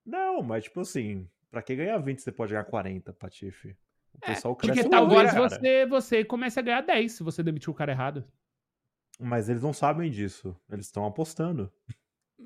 Não, 0.06 0.42
mas 0.42 0.64
tipo 0.64 0.80
assim, 0.80 1.28
pra 1.50 1.62
quem 1.62 1.76
ganhar 1.76 1.98
20, 1.98 2.20
você 2.20 2.32
pode 2.32 2.52
ganhar 2.52 2.64
40, 2.64 3.12
Patife. 3.12 3.76
O 4.14 4.18
é, 4.22 4.34
pessoal 4.34 4.56
cresce 4.56 4.82
Porque 4.82 4.90
talvez 4.90 5.34
você, 5.34 5.86
você 5.86 6.24
comece 6.24 6.58
a 6.58 6.62
ganhar 6.62 6.80
10 6.80 7.12
se 7.12 7.22
você 7.22 7.42
demitir 7.42 7.70
o 7.70 7.74
cara 7.74 7.92
errado. 7.92 8.24
Mas 9.18 9.48
eles 9.48 9.62
não 9.62 9.72
sabem 9.72 10.10
disso. 10.10 10.56
Eles 10.70 10.86
estão 10.86 11.04
apostando. 11.04 11.70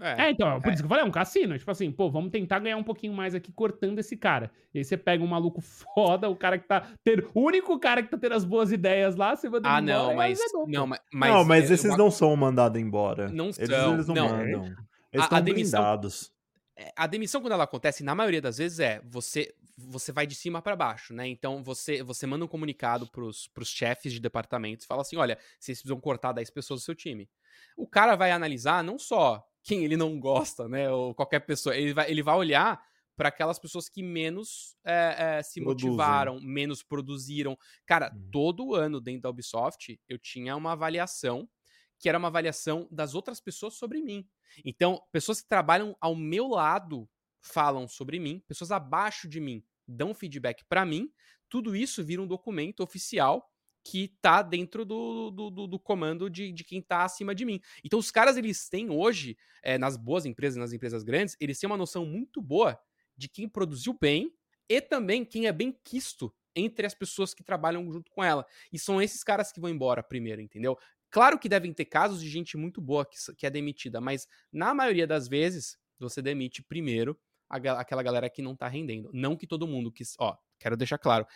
É, 0.01 0.27
é, 0.27 0.31
então, 0.31 0.61
por 0.61 0.71
é. 0.71 0.73
isso 0.73 0.83
que 0.83 0.87
eu 0.87 0.89
falei, 0.89 1.05
é 1.05 1.07
um 1.07 1.11
cassino. 1.11 1.57
Tipo 1.59 1.71
assim, 1.71 1.91
pô, 1.91 2.11
vamos 2.11 2.31
tentar 2.31 2.59
ganhar 2.59 2.77
um 2.77 2.83
pouquinho 2.83 3.13
mais 3.13 3.35
aqui 3.35 3.53
cortando 3.53 3.99
esse 3.99 4.17
cara. 4.17 4.51
E 4.73 4.79
aí 4.79 4.85
você 4.85 4.97
pega 4.97 5.23
um 5.23 5.27
maluco 5.27 5.61
foda, 5.95 6.29
o 6.29 6.37
cara 6.37 6.59
que 6.59 6.67
tá 6.67 6.89
tendo. 7.03 7.31
O 7.35 7.41
único 7.41 7.79
cara 7.79 8.03
que 8.03 8.11
tá 8.11 8.19
tendo 8.19 8.35
as 8.35 8.45
boas 8.45 8.73
ideias 8.73 9.17
lá, 9.17 9.37
você 9.37 9.49
manda 9.49 9.69
Ah, 9.69 9.81
não, 9.81 10.13
embora, 10.13 10.17
mas, 10.17 10.39
não, 10.67 10.87
mas. 10.87 11.01
Não, 11.13 11.45
mas 11.45 11.71
esses 11.71 11.91
eu... 11.91 11.97
não 11.97 12.11
são 12.11 12.35
mandados 12.37 12.81
embora. 12.81 13.29
Não 13.29 13.53
são. 13.53 13.65
Eles, 13.65 13.77
eles 13.77 14.07
não, 14.09 14.15
não, 14.15 14.29
mandam. 14.29 14.77
Eles 15.13 15.27
a, 15.31 15.37
a 15.37 15.41
demissão, 15.41 15.81
blindados. 15.81 16.33
É, 16.77 16.93
a 16.97 17.07
demissão, 17.07 17.41
quando 17.41 17.53
ela 17.53 17.65
acontece, 17.65 18.03
na 18.03 18.15
maioria 18.15 18.43
das 18.43 18.59
vezes 18.59 18.81
é 18.81 19.01
você 19.05 19.55
você 19.77 20.13
vai 20.13 20.25
de 20.25 20.35
cima 20.37 20.63
para 20.63 20.77
baixo, 20.77 21.13
né? 21.13 21.27
Então 21.27 21.63
você 21.63 22.03
você 22.03 22.27
manda 22.27 22.45
um 22.45 22.49
comunicado 22.49 23.09
pros, 23.09 23.49
pros 23.49 23.69
chefes 23.69 24.13
de 24.13 24.21
departamentos 24.21 24.85
e 24.85 24.89
fala 24.89 25.03
assim: 25.03 25.17
olha, 25.17 25.39
vocês 25.59 25.79
precisam 25.79 26.01
cortar 26.01 26.33
10 26.33 26.51
pessoas 26.51 26.81
do 26.81 26.85
seu 26.85 26.95
time. 26.95 27.29
O 27.77 27.87
cara 27.87 28.17
vai 28.17 28.31
analisar 28.31 28.83
não 28.83 28.99
só 28.99 29.45
quem 29.65 29.83
ele 29.85 29.97
não 29.97 30.21
gosta, 30.21 30.69
né? 30.69 30.91
Ou 30.91 31.15
qualquer 31.15 31.41
pessoa. 31.41 31.75
Ele 31.75 31.95
vai, 31.95 32.11
ele 32.11 32.23
vai 32.23 32.37
olhar 32.37 32.81
para 33.17 33.29
aquelas 33.29 33.59
pessoas 33.59 33.89
que 33.89 34.03
menos 34.03 34.77
é, 34.85 35.39
é, 35.39 35.43
se 35.43 35.61
Produzem. 35.61 35.91
motivaram, 35.91 36.41
menos 36.41 36.83
produziram. 36.83 37.57
Cara, 37.87 38.13
hum. 38.15 38.29
todo 38.31 38.75
ano 38.75 39.01
dentro 39.01 39.23
da 39.23 39.31
Ubisoft 39.31 39.99
eu 40.09 40.19
tinha 40.19 40.55
uma 40.55 40.73
avaliação 40.73 41.49
que 41.99 42.09
era 42.09 42.19
uma 42.19 42.29
avaliação 42.29 42.87
das 42.91 43.15
outras 43.15 43.41
pessoas 43.41 43.75
sobre 43.75 44.03
mim. 44.03 44.29
Então, 44.65 45.01
pessoas 45.11 45.41
que 45.41 45.49
trabalham 45.49 45.97
ao 46.01 46.15
meu 46.15 46.49
lado 46.49 47.09
falam 47.41 47.89
sobre 47.89 48.19
mim, 48.19 48.43
pessoas 48.47 48.71
abaixo 48.71 49.29
de 49.29 49.41
mim 49.41 49.65
dão 49.87 50.13
feedback 50.13 50.65
para 50.69 50.85
mim. 50.85 51.11
Tudo 51.49 51.75
isso 51.75 52.05
vira 52.05 52.21
um 52.21 52.27
documento 52.27 52.83
oficial 52.83 53.49
que 53.85 54.09
tá 54.23 54.41
dentro 54.41 54.85
do, 54.85 55.31
do, 55.31 55.51
do, 55.51 55.67
do 55.67 55.79
comando 55.79 56.31
de, 56.31 56.51
de 56.51 56.65
quem 56.65 56.81
tá 56.81 57.05
acima 57.05 57.35
de 57.35 57.45
mim. 57.45 57.61
Então 57.85 57.99
os 57.99 58.11
caras, 58.11 58.37
eles 58.37 58.69
têm 58.69 58.91
hoje, 58.91 59.37
é, 59.63 59.77
nas 59.77 59.97
boas 59.97 60.25
empresas, 60.25 60.57
nas 60.57 60.73
empresas 60.73 61.05
grandes, 61.05 61.37
eles 61.39 61.59
têm 61.59 61.69
uma 61.69 61.77
noção 61.77 62.07
muito 62.07 62.41
boa 62.41 62.81
de 63.17 63.29
quem 63.29 63.49
produziu 63.49 63.97
bem 64.01 64.35
e 64.69 64.81
também 64.81 65.25
quem 65.25 65.47
é 65.47 65.53
bem 65.53 65.77
quisto 65.85 66.35
entre 66.57 66.87
as 66.87 66.95
pessoas 66.95 67.35
que 67.35 67.45
trabalham 67.45 67.93
junto 67.93 68.11
com 68.11 68.25
ela. 68.25 68.47
E 68.73 68.79
são 68.79 69.03
esses 69.03 69.23
caras 69.23 69.53
que 69.53 69.61
vão 69.61 69.69
embora 69.69 70.03
primeiro, 70.03 70.41
entendeu? 70.41 70.79
Claro 71.11 71.39
que 71.39 71.49
devem 71.49 71.73
ter 71.73 71.85
casos 71.85 72.21
de 72.21 72.29
gente 72.29 72.57
muito 72.57 72.81
boa 72.81 73.05
que, 73.05 73.17
que 73.37 73.47
é 73.47 73.51
demitida, 73.51 74.01
mas 74.01 74.27
na 74.53 74.73
maioria 74.73 75.07
das 75.07 75.29
vezes, 75.29 75.77
você 75.99 76.23
demite 76.23 76.63
primeiro 76.63 77.19
aquela 77.49 78.03
galera 78.03 78.31
que 78.31 78.43
não 78.43 78.57
tá 78.57 78.67
rendendo. 78.67 79.11
Não 79.13 79.37
que 79.37 79.47
todo 79.47 79.67
mundo 79.67 79.93
que. 79.93 80.03
Ó, 80.19 80.37
quero 80.59 80.77
deixar 80.77 80.99
claro. 80.99 81.27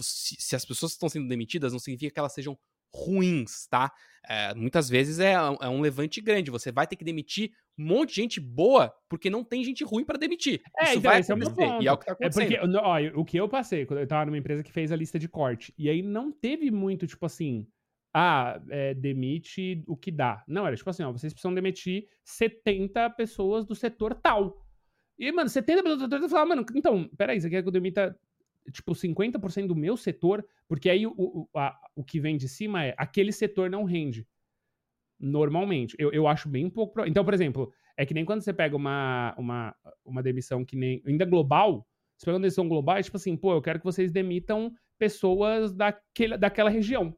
Se, 0.00 0.36
se 0.38 0.56
as 0.56 0.64
pessoas 0.64 0.92
estão 0.92 1.08
sendo 1.08 1.28
demitidas, 1.28 1.72
não 1.72 1.78
significa 1.78 2.12
que 2.12 2.18
elas 2.18 2.32
sejam 2.32 2.58
ruins, 2.92 3.66
tá? 3.68 3.92
É, 4.28 4.54
muitas 4.54 4.88
vezes 4.88 5.18
é, 5.18 5.32
é, 5.32 5.68
um 5.68 5.80
levante 5.80 6.20
grande. 6.20 6.50
Você 6.50 6.70
vai 6.70 6.86
ter 6.86 6.96
que 6.96 7.04
demitir 7.04 7.50
um 7.78 7.84
monte 7.84 8.10
de 8.10 8.16
gente 8.16 8.40
boa 8.40 8.92
porque 9.08 9.30
não 9.30 9.42
tem 9.42 9.64
gente 9.64 9.84
ruim 9.84 10.04
para 10.04 10.18
demitir. 10.18 10.60
É, 10.78 10.84
Isso 10.84 10.98
então, 10.98 11.10
vai 11.10 11.20
acontecer. 11.20 11.62
É, 11.62 11.82
e 11.82 11.86
é 11.86 11.92
o 11.92 11.96
que 11.98 12.06
tá 12.06 12.12
acontecendo. 12.12 12.52
É 12.52 12.58
porque, 12.58 12.76
ó, 12.76 13.20
o 13.20 13.24
que 13.24 13.36
eu 13.36 13.48
passei, 13.48 13.86
quando 13.86 14.00
eu 14.00 14.06
tava 14.06 14.26
numa 14.26 14.38
empresa 14.38 14.62
que 14.62 14.72
fez 14.72 14.92
a 14.92 14.96
lista 14.96 15.18
de 15.18 15.28
corte, 15.28 15.72
e 15.78 15.88
aí 15.88 16.02
não 16.02 16.30
teve 16.30 16.70
muito, 16.70 17.06
tipo 17.06 17.24
assim, 17.24 17.66
ah, 18.12 18.60
é, 18.68 18.92
demite 18.92 19.82
o 19.86 19.96
que 19.96 20.10
dá. 20.10 20.44
Não, 20.46 20.66
era 20.66 20.76
tipo 20.76 20.90
assim, 20.90 21.02
ó, 21.04 21.12
vocês 21.12 21.32
precisam 21.32 21.54
demitir 21.54 22.06
70 22.24 23.08
pessoas 23.10 23.64
do 23.64 23.74
setor 23.74 24.14
tal. 24.14 24.66
E, 25.18 25.30
mano, 25.32 25.48
70 25.48 25.82
pessoas 25.82 25.98
do 26.00 26.04
setor 26.04 26.28
tal, 26.28 26.46
mano, 26.46 26.64
então, 26.74 27.08
peraí, 27.16 27.40
você 27.40 27.48
quer 27.48 27.62
que 27.62 27.68
eu 27.68 27.72
demita 27.72 28.18
tipo, 28.72 28.92
50% 28.92 29.66
do 29.66 29.76
meu 29.76 29.96
setor, 29.96 30.46
porque 30.68 30.90
aí 30.90 31.06
o, 31.06 31.14
o, 31.16 31.48
a, 31.56 31.78
o 31.94 32.04
que 32.04 32.20
vem 32.20 32.36
de 32.36 32.48
cima 32.48 32.84
é 32.84 32.94
aquele 32.96 33.32
setor 33.32 33.70
não 33.70 33.84
rende. 33.84 34.26
Normalmente. 35.18 35.94
Eu, 35.98 36.10
eu 36.12 36.26
acho 36.26 36.48
bem 36.48 36.68
pouco. 36.70 37.04
Então, 37.06 37.24
por 37.24 37.34
exemplo, 37.34 37.72
é 37.96 38.06
que 38.06 38.14
nem 38.14 38.24
quando 38.24 38.42
você 38.42 38.52
pega 38.52 38.76
uma, 38.76 39.34
uma, 39.36 39.76
uma 40.04 40.22
demissão 40.22 40.64
que 40.64 40.76
nem. 40.76 41.02
Ainda 41.06 41.24
global, 41.24 41.86
você 42.16 42.26
pega 42.26 42.36
uma 42.36 42.42
demissão 42.42 42.68
global, 42.68 42.96
é 42.96 43.02
tipo 43.02 43.16
assim, 43.16 43.36
pô, 43.36 43.52
eu 43.54 43.62
quero 43.62 43.78
que 43.78 43.84
vocês 43.84 44.10
demitam 44.12 44.72
pessoas 44.98 45.74
daquele, 45.74 46.36
daquela 46.36 46.70
região. 46.70 47.16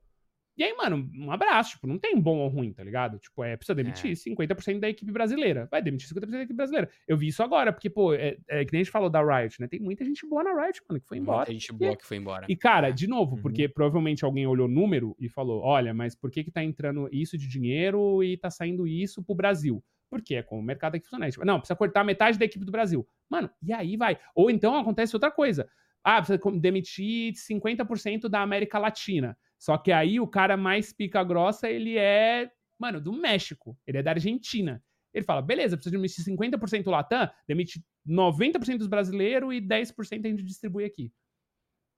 E 0.57 0.63
aí, 0.63 0.75
mano, 0.77 1.11
um 1.15 1.31
abraço. 1.31 1.73
Tipo, 1.73 1.87
não 1.87 1.99
tem 1.99 2.19
bom 2.21 2.39
ou 2.39 2.49
ruim, 2.49 2.73
tá 2.73 2.85
ligado? 2.85 3.19
Tipo, 3.19 3.43
é, 3.43 3.57
precisa 3.57 3.75
demitir 3.75 4.11
é. 4.11 4.15
50% 4.15 4.81
da 4.81 4.89
equipe 4.89 5.11
brasileira. 5.11 5.67
Vai 5.71 5.81
demitir 5.83 6.09
50% 6.09 6.31
da 6.31 6.43
equipe 6.43 6.55
brasileira. 6.55 6.91
Eu 7.09 7.17
vi 7.17 7.29
isso 7.29 7.43
agora, 7.43 7.73
porque, 7.73 7.89
pô, 7.89 8.13
é, 8.13 8.37
é, 8.49 8.65
que 8.65 8.73
nem 8.73 8.81
a 8.81 8.85
gente 8.85 8.93
falou 8.93 9.09
da 9.09 9.23
Riot, 9.23 9.61
né? 9.61 9.67
Tem 9.67 9.81
muita 9.81 10.05
gente 10.05 10.27
boa 10.27 10.45
na 10.45 10.53
Riot, 10.53 10.83
mano, 10.89 11.01
que 11.01 11.07
foi 11.07 11.19
embora. 11.19 11.39
Muita 11.39 11.53
gente 11.53 11.73
boa 11.73 11.97
que 11.97 12.07
foi 12.07 12.17
embora. 12.19 12.47
E, 12.49 12.55
cara, 12.55 12.91
de 12.91 13.07
novo, 13.07 13.37
uhum. 13.37 13.43
porque 13.43 13.69
provavelmente 13.69 14.25
alguém 14.25 14.47
olhou 14.47 14.69
número 14.69 15.17
e 15.19 15.29
falou: 15.29 15.63
olha, 15.63 15.95
mas 15.95 16.15
por 16.15 16.31
que 16.31 16.45
que 16.45 16.51
tá 16.51 16.63
entrando 16.63 17.09
isso 17.11 17.39
de 17.39 17.49
dinheiro 17.49 18.23
e 18.23 18.37
tá 18.37 18.51
saindo 18.51 18.87
isso 18.87 19.23
pro 19.23 19.35
Brasil? 19.35 19.83
Porque 20.11 20.35
é 20.35 20.43
como 20.43 20.61
o 20.61 20.65
mercado 20.65 20.97
aqui 20.97 21.07
funciona. 21.07 21.31
Tipo, 21.31 21.47
não, 21.47 21.59
precisa 21.59 21.75
cortar 21.75 22.05
metade 22.05 22.39
da 22.39 22.45
equipe 22.45 22.67
do 22.67 22.71
Brasil. 22.71 23.09
Mano, 23.31 23.51
e 23.63 23.73
aí 23.73 23.97
vai. 23.97 24.19
Ou 24.35 24.51
então 24.51 24.77
acontece 24.77 25.17
outra 25.17 25.31
coisa. 25.31 25.67
Ah, 26.05 26.21
precisa 26.21 26.41
demitir 26.59 27.35
50% 27.35 28.29
da 28.29 28.43
América 28.43 28.79
Latina. 28.79 29.37
Só 29.59 29.79
que 29.79 29.93
aí 29.93 30.19
o 30.19 30.27
cara 30.27 30.57
mais 30.57 30.93
pica 30.93 31.23
grossa, 31.23 31.71
ele 31.71 31.97
é, 31.97 32.51
mano, 32.79 33.01
do 33.01 33.13
México. 33.13 33.79
Ele 33.87 33.99
é 33.99 34.03
da 34.03 34.11
Argentina. 34.11 34.83
Ele 35.15 35.25
fala, 35.25 35.43
beleza, 35.43 35.77
precisa 35.77 35.97
demitir 35.97 36.25
50% 36.25 36.91
Latam, 36.91 37.31
demite 37.47 37.85
90% 38.07 38.79
dos 38.79 38.87
brasileiros 38.87 39.55
e 39.55 39.61
10% 39.61 40.25
a 40.25 40.29
gente 40.29 40.43
distribui 40.43 40.85
aqui. 40.85 41.13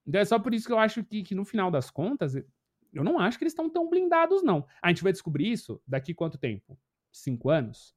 Então 0.07 0.20
é 0.20 0.24
só 0.24 0.38
por 0.38 0.52
isso 0.52 0.66
que 0.66 0.72
eu 0.72 0.78
acho 0.78 1.02
que, 1.05 1.22
que 1.22 1.34
no 1.34 1.44
final 1.44 1.70
das 1.70 1.90
contas, 1.90 2.34
eu 2.34 3.05
não 3.05 3.18
acho 3.18 3.38
que 3.38 3.44
eles 3.44 3.52
estão 3.52 3.70
tão 3.70 3.88
blindados, 3.88 4.42
não. 4.42 4.66
A 4.82 4.88
gente 4.88 5.02
vai 5.02 5.12
descobrir 5.12 5.50
isso 5.50 5.80
daqui 5.86 6.12
quanto 6.12 6.36
tempo? 6.36 6.78
Cinco 7.11 7.48
anos? 7.48 7.94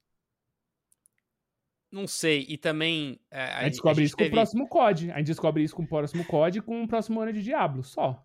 Não 1.91 2.07
sei, 2.07 2.45
e 2.49 2.57
também. 2.57 3.19
É, 3.31 3.41
a, 3.41 3.57
a, 3.59 3.63
gente 3.63 3.71
descobre 3.71 3.91
a 3.91 4.03
gente 4.03 4.07
isso 4.07 4.17
teve... 4.17 4.29
com 4.29 4.35
o 4.35 4.39
próximo 4.39 4.67
COD. 4.67 5.11
A 5.11 5.17
gente 5.17 5.27
descobre 5.27 5.63
isso 5.63 5.75
com 5.75 5.83
o 5.83 5.87
próximo 5.87 6.25
COD 6.25 6.59
e 6.59 6.61
com 6.61 6.83
o 6.83 6.87
próximo 6.87 7.21
ano 7.21 7.33
de 7.33 7.41
Diablo, 7.41 7.83
só. 7.83 8.23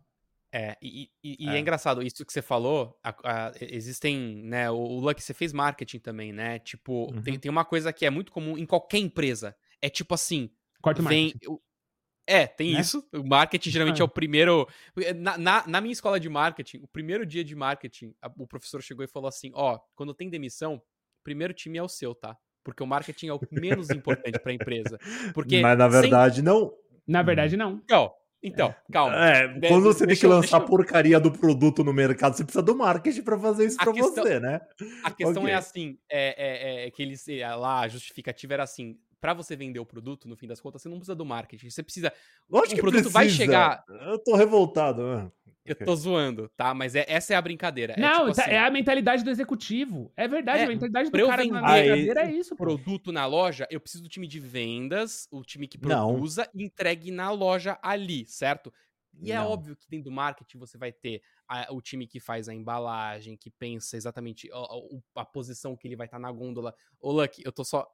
É, 0.54 0.76
e, 0.82 1.10
e, 1.24 1.46
e 1.46 1.48
é. 1.48 1.54
é. 1.54 1.58
engraçado, 1.58 2.02
isso 2.02 2.26
que 2.26 2.32
você 2.32 2.42
falou, 2.42 2.98
a, 3.02 3.14
a, 3.24 3.52
existem, 3.58 4.42
né, 4.44 4.70
o, 4.70 4.76
o 4.76 5.00
Lucky, 5.00 5.22
você 5.22 5.32
fez 5.32 5.50
marketing 5.50 5.98
também, 5.98 6.30
né, 6.30 6.58
tipo, 6.58 7.10
uhum. 7.10 7.22
tem, 7.22 7.38
tem 7.38 7.50
uma 7.50 7.64
coisa 7.64 7.90
que 7.90 8.04
é 8.04 8.10
muito 8.10 8.30
comum 8.30 8.58
em 8.58 8.66
qualquer 8.66 8.98
empresa, 8.98 9.56
é 9.80 9.88
tipo 9.88 10.12
assim, 10.12 10.50
Corte 10.82 11.00
vem, 11.00 11.32
é, 12.26 12.46
tem 12.46 12.74
né? 12.74 12.80
isso, 12.80 13.02
o 13.14 13.26
marketing 13.26 13.70
geralmente 13.70 14.02
é 14.02 14.04
o 14.04 14.08
primeiro, 14.12 14.68
na, 15.16 15.38
na, 15.38 15.66
na, 15.66 15.80
minha 15.80 15.92
escola 15.92 16.20
de 16.20 16.28
marketing, 16.28 16.82
o 16.82 16.86
primeiro 16.86 17.24
dia 17.24 17.42
de 17.42 17.56
marketing, 17.56 18.14
o 18.36 18.46
professor 18.46 18.82
chegou 18.82 19.02
e 19.02 19.08
falou 19.08 19.28
assim, 19.28 19.52
ó, 19.54 19.78
quando 19.94 20.12
tem 20.12 20.28
demissão, 20.28 20.74
o 20.74 21.24
primeiro 21.24 21.54
time 21.54 21.78
é 21.78 21.82
o 21.82 21.88
seu, 21.88 22.14
tá? 22.14 22.36
Porque 22.64 22.82
o 22.82 22.86
marketing 22.86 23.28
é 23.28 23.32
o 23.34 23.40
menos 23.50 23.90
importante 23.90 24.38
para 24.38 24.52
a 24.52 24.54
empresa. 24.54 24.98
Porque 25.34 25.60
Mas 25.60 25.78
na 25.78 25.88
verdade 25.88 26.36
sem... 26.36 26.44
não. 26.44 26.72
Na 27.06 27.22
verdade 27.22 27.56
não. 27.56 27.80
Então, 27.84 28.12
então, 28.42 28.74
calma. 28.90 29.14
É, 29.28 29.68
quando 29.68 29.84
você 29.84 30.04
tem 30.04 30.16
que 30.16 30.26
lançar 30.26 30.56
a 30.56 30.60
porcaria 30.60 31.20
do 31.20 31.30
produto 31.30 31.84
no 31.84 31.92
mercado, 31.92 32.34
você 32.36 32.42
precisa 32.42 32.62
do 32.62 32.76
marketing 32.76 33.22
para 33.22 33.38
fazer 33.38 33.66
isso 33.66 33.76
para 33.76 33.92
você, 33.92 34.40
né? 34.40 34.60
A 35.04 35.10
questão 35.12 35.42
okay. 35.42 35.54
é 35.54 35.56
assim, 35.56 35.98
é, 36.10 36.82
é, 36.82 36.86
é, 36.86 36.90
que 36.90 37.02
eles 37.02 37.24
lá 37.56 37.80
a 37.80 37.88
justificativa 37.88 38.54
era 38.54 38.64
assim, 38.64 38.98
para 39.22 39.34
você 39.34 39.54
vender 39.54 39.78
o 39.78 39.86
produto, 39.86 40.28
no 40.28 40.36
fim 40.36 40.48
das 40.48 40.60
contas, 40.60 40.82
você 40.82 40.88
não 40.88 40.96
precisa 40.96 41.14
do 41.14 41.24
marketing. 41.24 41.70
Você 41.70 41.80
precisa. 41.80 42.12
Lógico 42.50 42.74
o 42.74 42.80
produto 42.80 43.04
precisa. 43.04 43.12
vai 43.12 43.28
chegar. 43.28 43.84
Eu 43.88 44.18
tô 44.18 44.34
revoltado. 44.34 45.00
Ah, 45.00 45.30
eu 45.64 45.76
tô 45.76 45.94
zoando, 45.94 46.50
tá? 46.56 46.74
Mas 46.74 46.96
é, 46.96 47.04
essa 47.06 47.32
é 47.32 47.36
a 47.36 47.40
brincadeira. 47.40 47.92
É 47.92 48.00
não, 48.00 48.26
é, 48.26 48.30
tipo 48.30 48.40
assim, 48.40 48.50
é 48.50 48.58
a 48.58 48.68
mentalidade 48.68 49.22
do 49.22 49.30
executivo. 49.30 50.12
É 50.16 50.26
verdade, 50.26 50.62
é, 50.62 50.64
a 50.64 50.68
mentalidade 50.68 51.08
do 51.08 51.26
cara 51.26 51.44
na 51.44 51.60
brincadeira 51.60 52.22
é 52.22 52.32
isso. 52.32 52.56
produto 52.56 53.04
pô. 53.04 53.12
na 53.12 53.24
loja, 53.24 53.64
eu 53.70 53.78
preciso 53.80 54.02
do 54.02 54.08
time 54.08 54.26
de 54.26 54.40
vendas, 54.40 55.28
o 55.30 55.44
time 55.44 55.68
que 55.68 55.78
produza 55.78 56.50
e 56.52 56.64
entregue 56.64 57.12
na 57.12 57.30
loja 57.30 57.78
ali, 57.80 58.26
certo? 58.26 58.72
E 59.20 59.30
é 59.30 59.36
não. 59.36 59.44
é 59.44 59.46
óbvio 59.46 59.76
que 59.76 59.88
dentro 59.88 60.06
do 60.06 60.10
marketing 60.10 60.58
você 60.58 60.76
vai 60.76 60.90
ter 60.90 61.22
a, 61.46 61.72
o 61.72 61.80
time 61.80 62.08
que 62.08 62.18
faz 62.18 62.48
a 62.48 62.54
embalagem, 62.54 63.36
que 63.36 63.50
pensa 63.50 63.96
exatamente 63.96 64.50
a, 64.52 64.56
a, 64.56 65.22
a 65.22 65.24
posição 65.24 65.76
que 65.76 65.86
ele 65.86 65.94
vai 65.94 66.08
estar 66.08 66.16
tá 66.16 66.22
na 66.22 66.32
gôndola. 66.32 66.74
Ô, 66.98 67.12
Lucky, 67.12 67.40
eu 67.44 67.52
tô 67.52 67.62
só 67.62 67.88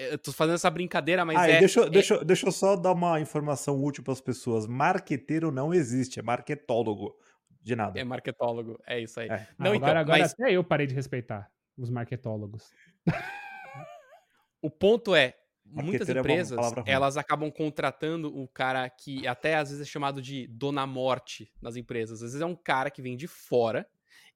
eu 0.00 0.18
tô 0.18 0.32
fazendo 0.32 0.54
essa 0.54 0.70
brincadeira, 0.70 1.24
mas 1.24 1.36
ah, 1.36 1.48
é, 1.48 1.58
deixa, 1.58 1.82
é... 1.82 1.90
Deixa, 1.90 2.24
deixa 2.24 2.46
eu 2.46 2.52
só 2.52 2.76
dar 2.76 2.92
uma 2.92 3.20
informação 3.20 3.82
útil 3.82 4.02
para 4.02 4.12
as 4.12 4.20
pessoas. 4.20 4.66
Marqueteiro 4.66 5.52
não 5.52 5.74
existe, 5.74 6.18
é 6.18 6.22
marketólogo. 6.22 7.14
De 7.62 7.76
nada. 7.76 8.00
É 8.00 8.04
marketólogo, 8.04 8.80
é 8.86 9.00
isso 9.00 9.20
aí. 9.20 9.28
É. 9.28 9.46
Não, 9.58 9.74
então, 9.74 9.88
agora, 9.88 10.00
agora 10.00 10.18
mas... 10.20 10.32
até 10.32 10.52
eu 10.52 10.64
parei 10.64 10.86
de 10.86 10.94
respeitar 10.94 11.50
os 11.76 11.90
marketólogos. 11.90 12.72
o 14.62 14.70
ponto 14.70 15.14
é, 15.14 15.34
muitas 15.66 16.08
é 16.08 16.18
empresas, 16.18 16.58
é 16.86 16.90
elas 16.90 17.18
acabam 17.18 17.50
contratando 17.50 18.34
o 18.34 18.48
cara 18.48 18.88
que 18.88 19.26
até 19.26 19.56
às 19.56 19.68
vezes 19.68 19.86
é 19.86 19.90
chamado 19.90 20.22
de 20.22 20.46
dona 20.46 20.86
morte 20.86 21.52
nas 21.60 21.76
empresas. 21.76 22.22
Às 22.22 22.32
vezes 22.32 22.40
é 22.40 22.46
um 22.46 22.56
cara 22.56 22.90
que 22.90 23.02
vem 23.02 23.16
de 23.16 23.26
fora, 23.26 23.86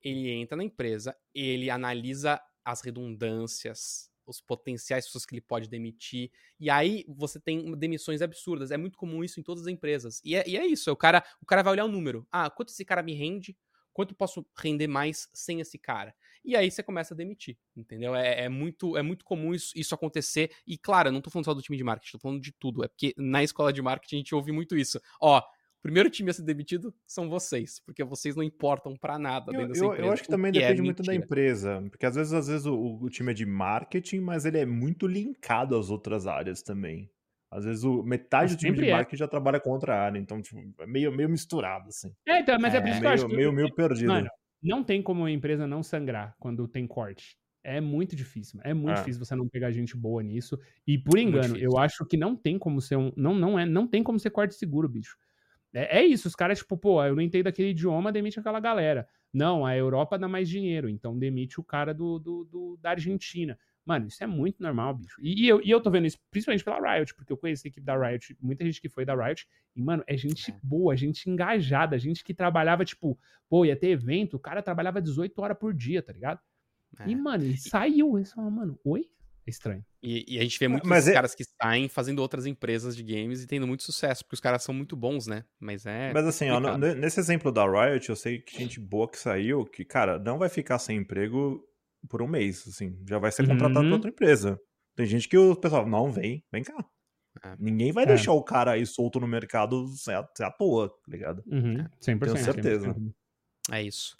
ele 0.03 0.31
entra 0.31 0.57
na 0.57 0.65
empresa, 0.65 1.17
ele 1.35 1.71
analisa 1.71 2.39
as 2.65 2.83
redundâncias, 2.83 4.11
os 4.27 4.41
potenciais 4.41 5.07
pessoas 5.07 5.27
que 5.27 5.35
ele 5.35 5.41
pode 5.41 5.69
demitir. 5.69 6.31
E 6.59 6.71
aí 6.71 7.05
você 7.09 7.39
tem 7.41 7.77
demissões 7.77 8.23
absurdas. 8.23 8.71
É 8.71 8.77
muito 8.77 8.99
comum 8.99 9.23
isso 9.23 9.41
em 9.41 9.43
todas 9.43 9.65
as 9.65 9.69
empresas. 9.69 10.21
E 10.25 10.35
é, 10.35 10.49
e 10.49 10.57
é 10.57 10.67
isso, 10.67 10.91
o 10.91 10.97
cara, 10.97 11.25
o 11.41 11.47
cara 11.47 11.63
vai 11.63 11.73
olhar 11.73 11.85
o 11.85 11.89
número. 11.89 12.27
Ah, 12.31 12.51
quanto 12.51 12.71
esse 12.71 12.85
cara 12.85 13.03
me 13.03 13.15
rende? 13.15 13.57
Quanto 13.93 14.11
eu 14.11 14.17
posso 14.17 14.45
render 14.59 14.89
mais 14.89 15.29
sem 15.33 15.61
esse 15.61 15.79
cara? 15.79 16.15
E 16.45 16.55
aí 16.57 16.71
você 16.71 16.83
começa 16.83 17.15
a 17.15 17.17
demitir, 17.17 17.57
entendeu? 17.75 18.15
É, 18.15 18.43
é 18.43 18.49
muito, 18.49 18.97
é 18.99 19.03
muito 19.03 19.25
comum 19.25 19.55
isso, 19.55 19.73
isso, 19.75 19.95
acontecer. 19.95 20.51
E 20.67 20.77
claro, 20.77 21.09
eu 21.09 21.13
não 21.13 21.23
tô 21.23 21.31
falando 21.31 21.47
só 21.47 21.55
do 21.55 21.63
time 21.63 21.79
de 21.79 21.85
marketing, 21.85 22.13
tô 22.13 22.19
falando 22.19 22.41
de 22.41 22.53
tudo. 22.53 22.85
É 22.85 22.89
porque 22.89 23.15
na 23.17 23.43
escola 23.43 23.73
de 23.73 23.81
marketing 23.81 24.17
a 24.17 24.19
gente 24.19 24.35
ouve 24.35 24.53
muito 24.53 24.77
isso. 24.77 25.01
Ó, 25.21 25.41
primeiro 25.85 26.09
time 26.09 26.31
a 26.31 26.33
ser 26.33 26.43
demitido 26.43 26.95
são 27.07 27.29
vocês, 27.29 27.79
porque 27.79 28.03
vocês 28.03 28.35
não 28.35 28.43
importam 28.43 28.97
para 28.97 29.19
nada 29.19 29.53
eu, 29.53 29.67
dentro 29.67 29.85
eu, 29.85 29.95
eu, 29.95 30.13
acho 30.13 30.23
que 30.23 30.29
também 30.31 30.51
que 30.51 30.59
depende 30.59 30.81
é 30.81 30.83
muito 30.83 31.03
da 31.03 31.15
empresa, 31.15 31.85
porque 31.91 32.07
às 32.07 32.15
vezes, 32.15 32.33
às 32.33 32.49
vezes 32.49 32.65
o, 32.65 32.99
o, 33.03 33.11
time 33.11 33.33
é 33.33 33.35
de 33.35 33.45
marketing, 33.45 34.21
mas 34.21 34.47
ele 34.47 34.57
é 34.57 34.65
muito 34.65 35.07
linkado 35.07 35.77
às 35.77 35.91
outras 35.91 36.27
áreas 36.27 36.63
também. 36.63 37.11
Às 37.51 37.67
vezes 37.67 37.85
o, 37.85 38.03
metade 38.03 38.57
do 38.57 38.59
time 38.59 38.75
de 38.79 38.89
é. 38.89 38.93
marketing 38.93 39.19
já 39.19 39.29
trabalha 39.29 39.61
com 39.61 39.71
outra 39.71 39.95
área, 39.95 40.19
então 40.19 40.41
tipo, 40.41 40.59
é 40.81 40.87
meio, 40.87 41.13
meio 41.13 41.29
misturado, 41.29 41.89
assim. 41.89 42.11
É, 42.27 42.41
então, 42.41 42.59
mas 42.59 42.73
é, 42.73 42.79
é 42.79 42.81
por 42.81 42.89
isso 42.89 43.01
que 43.01 43.07
eu 43.07 43.11
acho 43.11 43.27
que... 43.29 43.37
Meio, 43.37 43.53
meio 43.53 43.75
perdido. 43.75 44.09
Mano, 44.09 44.29
não 44.63 44.83
tem 44.83 45.03
como 45.03 45.27
a 45.27 45.31
empresa 45.31 45.67
não 45.67 45.83
sangrar 45.83 46.35
quando 46.41 46.67
tem 46.67 46.87
corte. 46.87 47.37
É 47.63 47.79
muito 47.79 48.17
difícil. 48.17 48.59
É 48.65 48.73
muito 48.73 48.93
é. 48.93 48.95
difícil 49.01 49.23
você 49.23 49.35
não 49.35 49.49
pegar 49.49 49.71
gente 49.71 49.97
boa 49.97 50.23
nisso. 50.23 50.59
E 50.87 50.99
por 50.99 51.19
engano, 51.19 51.57
eu 51.57 51.79
acho 51.79 52.05
que 52.07 52.17
não 52.17 52.37
tem 52.37 52.59
como 52.59 52.79
ser 52.79 52.97
um. 52.97 53.11
Não, 53.17 53.35
não 53.35 53.59
é, 53.59 53.65
não 53.65 53.87
tem 53.87 54.03
como 54.03 54.19
ser 54.19 54.31
corte 54.31 54.55
seguro, 54.55 54.87
bicho. 54.87 55.17
É, 55.75 55.99
é, 55.99 56.07
isso, 56.07 56.29
os 56.29 56.37
caras, 56.37 56.59
tipo, 56.59 56.77
pô, 56.77 57.03
eu 57.05 57.17
não 57.17 57.23
entendo 57.23 57.49
aquele 57.49 57.71
idioma, 57.71 58.13
demite 58.13 58.39
aquela 58.39 58.61
galera. 58.61 59.09
Não, 59.33 59.67
a 59.67 59.77
Europa 59.77 60.17
dá 60.17 60.29
mais 60.29 60.49
dinheiro, 60.49 60.89
então 60.89 61.19
demite 61.19 61.59
o 61.59 61.65
cara 61.65 61.93
do, 61.93 62.19
do, 62.19 62.45
do 62.45 62.79
da 62.81 62.91
Argentina. 62.91 63.59
Mano, 63.85 64.07
isso 64.07 64.23
é 64.23 64.27
muito 64.27 64.63
normal, 64.63 64.95
bicho. 64.95 65.21
E, 65.21 65.45
e, 65.45 65.49
eu, 65.49 65.61
e 65.61 65.71
eu 65.71 65.81
tô 65.81 65.91
vendo 65.91 66.07
isso 66.07 66.19
principalmente 66.31 66.65
pela 66.65 66.97
Riot, 66.97 67.15
porque 67.15 67.33
eu 67.33 67.37
conheci 67.37 67.67
a 67.67 67.71
equipe 67.71 67.85
da 67.85 67.97
Riot, 67.97 68.37
muita 68.41 68.65
gente 68.65 68.81
que 68.81 68.89
foi 68.89 69.05
da 69.05 69.15
Riot, 69.15 69.47
e, 69.75 69.83
mano, 69.83 70.03
é 70.07 70.17
gente 70.17 70.53
é. 70.53 70.59
boa, 70.63 70.97
gente 70.97 71.29
engajada, 71.29 71.99
gente 71.99 72.25
que 72.25 72.33
trabalhava, 72.33 72.85
tipo, 72.85 73.19
pô, 73.49 73.65
ia 73.65 73.77
ter 73.77 73.89
evento, 73.89 74.37
o 74.37 74.41
cara 74.41 74.63
trabalhava 74.63 75.03
18 75.03 75.37
horas 75.43 75.59
por 75.59 75.75
dia, 75.75 76.01
tá 76.01 76.13
ligado? 76.13 76.41
É. 77.01 77.09
E, 77.09 77.17
mano, 77.17 77.45
ele 77.45 77.57
saiu. 77.57 78.17
Ele 78.17 78.25
falou, 78.25 78.51
mano, 78.51 78.79
oi? 78.85 79.09
É 79.47 79.51
estranho. 79.51 79.85
E, 80.03 80.37
e, 80.37 80.39
a 80.39 80.43
gente 80.43 80.59
vê 80.59 80.69
muitos 80.69 80.89
Mas 80.89 81.07
é... 81.07 81.13
caras 81.13 81.35
que 81.35 81.45
saem 81.45 81.89
fazendo 81.89 82.21
outras 82.21 82.47
empresas 82.47 82.97
de 82.97 83.03
games 83.03 83.43
e 83.43 83.47
tendo 83.47 83.67
muito 83.67 83.83
sucesso, 83.83 84.25
porque 84.25 84.35
os 84.35 84.41
caras 84.41 84.63
são 84.63 84.75
muito 84.75 84.97
bons, 84.97 85.27
né? 85.27 85.45
Mas 85.61 85.85
é. 85.85 86.13
Mas 86.13 86.27
assim, 86.27 86.49
ó, 86.51 86.59
nesse 86.79 87.21
exemplo 87.21 87.53
da 87.53 87.65
Riot, 87.65 88.09
eu 88.09 88.17
sei 88.17 88.39
que 88.39 88.59
gente 88.59 88.81
boa 88.81 89.09
que 89.09 89.19
saiu, 89.19 89.65
que, 89.65 89.85
cara, 89.85 90.19
não 90.19 90.39
vai 90.39 90.49
ficar 90.49 90.79
sem 90.79 90.99
emprego 90.99 91.63
por 92.09 92.23
um 92.23 92.27
mês, 92.27 92.67
assim. 92.67 92.99
Já 93.09 93.19
vai 93.19 93.31
ser 93.31 93.47
contratado 93.47 93.81
uhum. 93.81 93.91
por 93.91 93.95
outra 93.97 94.11
empresa. 94.11 94.59
Tem 94.97 95.07
gente 95.07 95.29
que 95.29 95.37
o 95.37 95.57
pessoal, 95.57 95.87
não, 95.87 96.11
vem, 96.11 96.43
vem 96.51 96.63
cá. 96.63 96.85
É. 97.45 97.57
Ninguém 97.59 97.93
vai 97.93 98.05
é. 98.05 98.09
deixar 98.09 98.33
o 98.33 98.43
cara 98.43 98.73
aí 98.73 98.87
solto 98.87 99.19
no 99.21 99.27
mercado 99.27 99.89
sem 99.89 100.15
à, 100.15 100.27
sem 100.35 100.47
à 100.47 100.51
toa, 100.51 100.89
tá 100.89 100.95
ligado? 101.09 101.43
Uhum. 101.47 101.85
100%. 102.01 102.19
Tenho 102.21 102.37
certeza. 102.39 102.95
100%. 102.95 103.15
É 103.73 103.83
isso. 103.83 104.17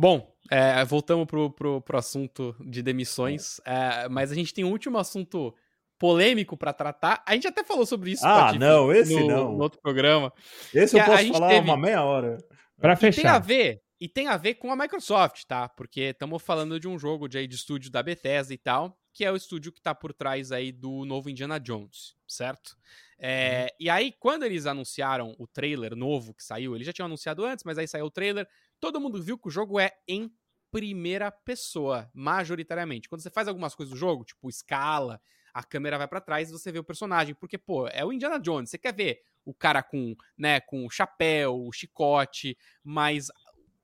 Bom, 0.00 0.34
é, 0.50 0.82
voltamos 0.82 1.26
pro, 1.26 1.50
pro, 1.50 1.82
pro 1.82 1.98
assunto 1.98 2.56
de 2.58 2.82
demissões, 2.82 3.60
é, 3.66 4.08
mas 4.08 4.32
a 4.32 4.34
gente 4.34 4.54
tem 4.54 4.64
um 4.64 4.70
último 4.70 4.96
assunto 4.96 5.54
polêmico 5.98 6.56
para 6.56 6.72
tratar. 6.72 7.22
A 7.26 7.34
gente 7.34 7.46
até 7.46 7.62
falou 7.62 7.84
sobre 7.84 8.12
isso. 8.12 8.26
Ah, 8.26 8.54
não, 8.54 8.90
esse 8.90 9.14
no, 9.14 9.26
não. 9.26 9.52
No 9.52 9.62
outro 9.62 9.78
programa. 9.82 10.32
Esse 10.72 10.98
eu 10.98 11.04
posso 11.04 11.28
falar 11.34 11.50
teve... 11.50 11.68
uma 11.68 11.76
meia 11.76 12.02
hora. 12.02 12.38
Para 12.80 12.96
fechar. 12.96 13.20
Tem 13.20 13.30
a 13.30 13.38
ver, 13.38 13.82
e 14.00 14.08
tem 14.08 14.26
a 14.28 14.38
ver 14.38 14.54
com 14.54 14.72
a 14.72 14.76
Microsoft, 14.76 15.42
tá? 15.46 15.68
Porque 15.68 16.00
estamos 16.00 16.42
falando 16.42 16.80
de 16.80 16.88
um 16.88 16.98
jogo 16.98 17.28
de, 17.28 17.46
de 17.46 17.54
estúdio 17.54 17.90
da 17.90 18.02
Bethesda 18.02 18.54
e 18.54 18.58
tal, 18.58 18.98
que 19.12 19.22
é 19.22 19.30
o 19.30 19.36
estúdio 19.36 19.70
que 19.70 19.82
tá 19.82 19.94
por 19.94 20.14
trás 20.14 20.50
aí 20.50 20.72
do 20.72 21.04
novo 21.04 21.28
Indiana 21.28 21.60
Jones, 21.60 22.14
certo? 22.26 22.74
É, 23.18 23.64
uhum. 23.64 23.68
E 23.78 23.90
aí, 23.90 24.14
quando 24.18 24.44
eles 24.44 24.64
anunciaram 24.64 25.36
o 25.38 25.46
trailer 25.46 25.94
novo 25.94 26.32
que 26.32 26.42
saiu, 26.42 26.74
eles 26.74 26.86
já 26.86 26.92
tinham 26.94 27.04
anunciado 27.04 27.44
antes, 27.44 27.66
mas 27.66 27.76
aí 27.76 27.86
saiu 27.86 28.06
o 28.06 28.10
trailer, 28.10 28.48
todo 28.80 29.00
mundo 29.00 29.22
viu 29.22 29.38
que 29.38 29.48
o 29.48 29.50
jogo 29.50 29.78
é 29.78 29.92
em 30.08 30.32
primeira 30.70 31.30
pessoa, 31.30 32.10
majoritariamente. 32.14 33.08
Quando 33.08 33.20
você 33.20 33.30
faz 33.30 33.48
algumas 33.48 33.74
coisas 33.74 33.92
do 33.92 33.98
jogo, 33.98 34.24
tipo 34.24 34.48
escala, 34.48 35.20
a 35.52 35.64
câmera 35.64 35.98
vai 35.98 36.08
para 36.08 36.20
trás 36.20 36.48
e 36.48 36.52
você 36.52 36.70
vê 36.70 36.78
o 36.78 36.84
personagem, 36.84 37.34
porque 37.34 37.58
pô, 37.58 37.88
é 37.88 38.04
o 38.04 38.12
Indiana 38.12 38.38
Jones, 38.38 38.70
você 38.70 38.78
quer 38.78 38.94
ver 38.94 39.20
o 39.44 39.52
cara 39.52 39.82
com, 39.82 40.14
né, 40.38 40.60
com 40.60 40.88
chapéu, 40.88 41.68
chicote, 41.72 42.56
mas 42.84 43.28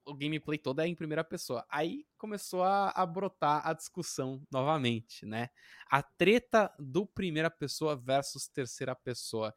o 0.05 0.15
gameplay 0.15 0.59
todo 0.59 0.81
é 0.81 0.87
em 0.87 0.95
primeira 0.95 1.25
pessoa. 1.25 1.67
Aí 1.69 2.07
começou 2.17 2.63
a, 2.63 2.91
a, 2.91 3.05
brotar 3.05 3.67
a 3.67 3.73
discussão 3.73 4.41
novamente, 4.51 5.27
né? 5.27 5.49
A 5.91 6.03
treta 6.03 6.73
do 6.79 7.05
primeira 7.05 7.51
pessoa 7.51 7.97
versus 7.97 8.47
terceira 8.47 8.95
pessoa. 8.95 9.53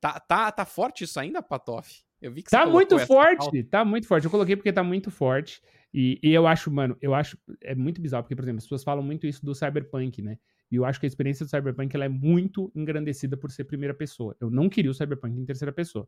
Tá, 0.00 0.18
tá, 0.18 0.50
tá 0.50 0.64
forte 0.64 1.04
isso 1.04 1.20
ainda, 1.20 1.42
Patoff? 1.42 2.02
Eu 2.20 2.32
vi 2.32 2.42
que 2.42 2.50
Tá 2.50 2.66
muito 2.66 2.98
forte, 3.00 3.62
tá 3.64 3.84
muito 3.84 4.06
forte. 4.06 4.24
Eu 4.24 4.30
coloquei 4.30 4.56
porque 4.56 4.72
tá 4.72 4.82
muito 4.82 5.10
forte. 5.10 5.62
E, 5.92 6.20
e, 6.22 6.32
eu 6.32 6.46
acho, 6.46 6.70
mano, 6.70 6.96
eu 7.00 7.14
acho. 7.14 7.36
É 7.60 7.74
muito 7.74 8.00
bizarro, 8.00 8.22
porque, 8.22 8.36
por 8.36 8.44
exemplo, 8.44 8.58
as 8.58 8.64
pessoas 8.64 8.84
falam 8.84 9.02
muito 9.02 9.26
isso 9.26 9.44
do 9.44 9.54
Cyberpunk, 9.54 10.22
né? 10.22 10.38
E 10.70 10.76
eu 10.76 10.84
acho 10.84 11.00
que 11.00 11.06
a 11.06 11.08
experiência 11.08 11.44
do 11.44 11.48
Cyberpunk 11.48 11.94
ela 11.96 12.04
é 12.04 12.08
muito 12.08 12.70
engrandecida 12.76 13.36
por 13.36 13.50
ser 13.50 13.64
primeira 13.64 13.92
pessoa. 13.92 14.36
Eu 14.40 14.50
não 14.50 14.68
queria 14.68 14.90
o 14.90 14.94
Cyberpunk 14.94 15.36
em 15.36 15.44
terceira 15.44 15.72
pessoa. 15.72 16.06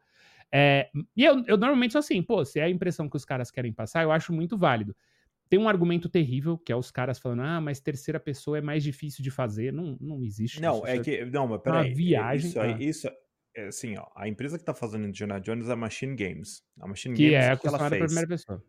É, 0.52 0.88
e 1.16 1.24
eu, 1.24 1.42
eu 1.46 1.56
normalmente 1.56 1.92
sou 1.92 1.98
assim, 1.98 2.22
pô, 2.22 2.44
se 2.44 2.60
é 2.60 2.64
a 2.64 2.70
impressão 2.70 3.08
que 3.08 3.16
os 3.16 3.24
caras 3.24 3.50
querem 3.50 3.72
passar, 3.72 4.04
eu 4.04 4.12
acho 4.12 4.32
muito 4.32 4.56
válido. 4.56 4.94
Tem 5.48 5.58
um 5.58 5.68
argumento 5.68 6.08
terrível, 6.08 6.56
que 6.56 6.72
é 6.72 6.76
os 6.76 6.90
caras 6.90 7.18
falando, 7.18 7.42
ah, 7.42 7.60
mas 7.60 7.80
terceira 7.80 8.20
pessoa 8.20 8.56
é 8.56 8.60
mais 8.60 8.84
difícil 8.84 9.22
de 9.22 9.30
fazer. 9.30 9.72
Não, 9.72 9.98
não 10.00 10.22
existe. 10.22 10.62
Não, 10.62 10.86
é 10.86 10.98
que. 11.00 11.24
Não, 11.24 11.48
mas 11.48 11.60
peraí. 11.60 11.88
Uma 11.88 11.94
viagem. 11.94 12.48
Isso 12.48 12.60
aí, 12.60 12.72
ah. 12.72 12.76
isso, 12.80 13.08
é, 13.54 13.66
assim, 13.66 13.96
ó, 13.96 14.06
a 14.14 14.28
empresa 14.28 14.58
que 14.58 14.64
tá 14.64 14.74
fazendo 14.74 15.06
Indiana 15.06 15.40
Jones 15.40 15.68
é 15.68 15.72
a 15.72 15.76
Machine 15.76 16.16
Games. 16.16 16.62
A 16.80 16.86
Machine 16.86 17.14
que 17.14 17.30
Games 17.30 17.46
é 17.46 17.56
que 17.56 17.66
ela 17.66 17.90
fez. 17.90 18.04
primeira 18.04 18.28
pessoa. 18.28 18.64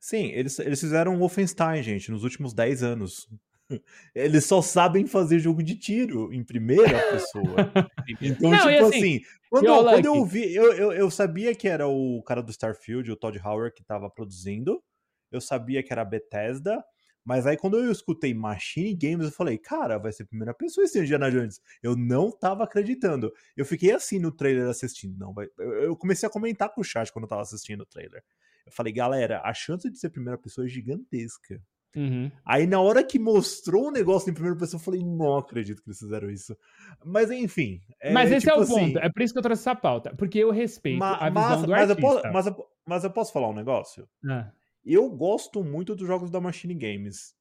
Sim, 0.00 0.26
eles, 0.28 0.58
eles 0.58 0.80
fizeram 0.80 1.16
o 1.16 1.18
Wolfenstein, 1.18 1.82
gente, 1.82 2.10
nos 2.10 2.22
últimos 2.22 2.54
10 2.54 2.82
anos. 2.82 3.28
Eles 4.14 4.46
só 4.46 4.62
sabem 4.62 5.06
fazer 5.06 5.38
jogo 5.38 5.62
de 5.62 5.76
tiro 5.76 6.32
em 6.32 6.42
primeira 6.42 6.98
pessoa. 7.10 7.44
então, 8.20 8.50
Não, 8.50 8.58
tipo 8.58 8.86
assim, 8.86 8.86
assim, 8.86 9.20
quando, 9.50 9.66
eu, 9.66 9.84
quando 9.84 10.04
eu 10.06 10.24
vi, 10.24 10.54
eu, 10.54 10.72
eu, 10.72 10.92
eu, 10.92 11.10
sabia 11.10 11.54
que 11.54 11.68
era 11.68 11.86
o 11.86 12.22
cara 12.22 12.42
do 12.42 12.50
Starfield, 12.50 13.10
o 13.10 13.16
Todd 13.16 13.38
Howard, 13.44 13.74
que 13.74 13.84
tava 13.84 14.08
produzindo. 14.08 14.82
Eu 15.30 15.40
sabia 15.40 15.82
que 15.82 15.92
era 15.92 16.00
a 16.00 16.06
Bethesda. 16.06 16.82
Mas 17.28 17.46
aí 17.46 17.58
quando 17.58 17.76
eu 17.76 17.92
escutei 17.92 18.32
Machine 18.32 18.94
Games, 18.94 19.26
eu 19.26 19.30
falei, 19.30 19.58
cara, 19.58 19.98
vai 19.98 20.10
ser 20.10 20.22
a 20.22 20.26
primeira 20.26 20.54
pessoa 20.54 20.82
esse 20.82 20.98
Indiana 20.98 21.30
Jones. 21.30 21.60
Eu 21.82 21.94
não 21.94 22.30
tava 22.30 22.64
acreditando. 22.64 23.30
Eu 23.54 23.66
fiquei 23.66 23.92
assim 23.92 24.18
no 24.18 24.32
trailer 24.32 24.66
assistindo. 24.66 25.14
Não, 25.18 25.34
vai... 25.34 25.46
eu 25.58 25.94
comecei 25.94 26.26
a 26.26 26.32
comentar 26.32 26.70
com 26.70 26.80
o 26.80 26.84
chat 26.84 27.12
quando 27.12 27.24
eu 27.24 27.28
tava 27.28 27.42
assistindo 27.42 27.82
o 27.82 27.86
trailer. 27.86 28.24
Eu 28.64 28.72
falei, 28.72 28.94
galera, 28.94 29.42
a 29.44 29.52
chance 29.52 29.90
de 29.90 29.98
ser 29.98 30.08
primeira 30.08 30.38
pessoa 30.38 30.64
é 30.64 30.70
gigantesca. 30.70 31.60
Uhum. 31.94 32.32
Aí 32.46 32.66
na 32.66 32.80
hora 32.80 33.04
que 33.04 33.18
mostrou 33.18 33.88
o 33.88 33.90
negócio 33.90 34.30
em 34.30 34.32
primeira 34.32 34.56
pessoa, 34.56 34.80
eu 34.80 34.84
falei, 34.84 35.04
não 35.04 35.36
acredito 35.36 35.82
que 35.82 35.90
eles 35.90 35.98
fizeram 35.98 36.30
isso. 36.30 36.56
Mas 37.04 37.30
enfim. 37.30 37.82
É, 38.00 38.10
mas 38.10 38.32
esse 38.32 38.46
tipo 38.46 38.56
é 38.56 38.58
o 38.58 38.62
assim, 38.62 38.74
ponto. 38.74 38.98
É 39.00 39.10
por 39.10 39.20
isso 39.20 39.34
que 39.34 39.38
eu 39.38 39.42
trouxe 39.42 39.60
essa 39.60 39.74
pauta. 39.74 40.14
Porque 40.16 40.38
eu 40.38 40.50
respeito 40.50 40.98
ma, 40.98 41.14
a 41.16 41.28
visão 41.28 41.42
mas, 41.42 41.62
do 41.62 41.68
mas 41.68 41.90
artista. 41.90 42.00
Eu 42.00 42.14
posso, 42.14 42.32
mas, 42.32 42.46
eu, 42.46 42.66
mas 42.86 43.04
eu 43.04 43.10
posso 43.10 43.32
falar 43.34 43.50
um 43.50 43.54
negócio? 43.54 44.08
Ah. 44.26 44.50
Eu 44.84 45.10
gosto 45.10 45.62
muito 45.62 45.94
dos 45.94 46.06
jogos 46.06 46.30
da 46.30 46.40
Machine 46.40 46.74
Games. 46.74 47.34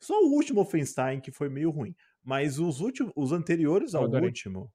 Só 0.00 0.14
o 0.22 0.32
último 0.32 0.60
Offenstein 0.60 1.20
que 1.20 1.30
foi 1.30 1.48
meio 1.48 1.70
ruim. 1.70 1.94
Mas 2.22 2.58
os 2.58 2.80
últimos, 2.80 3.12
os 3.16 3.32
anteriores 3.32 3.94
ao 3.94 4.08
último. 4.08 4.70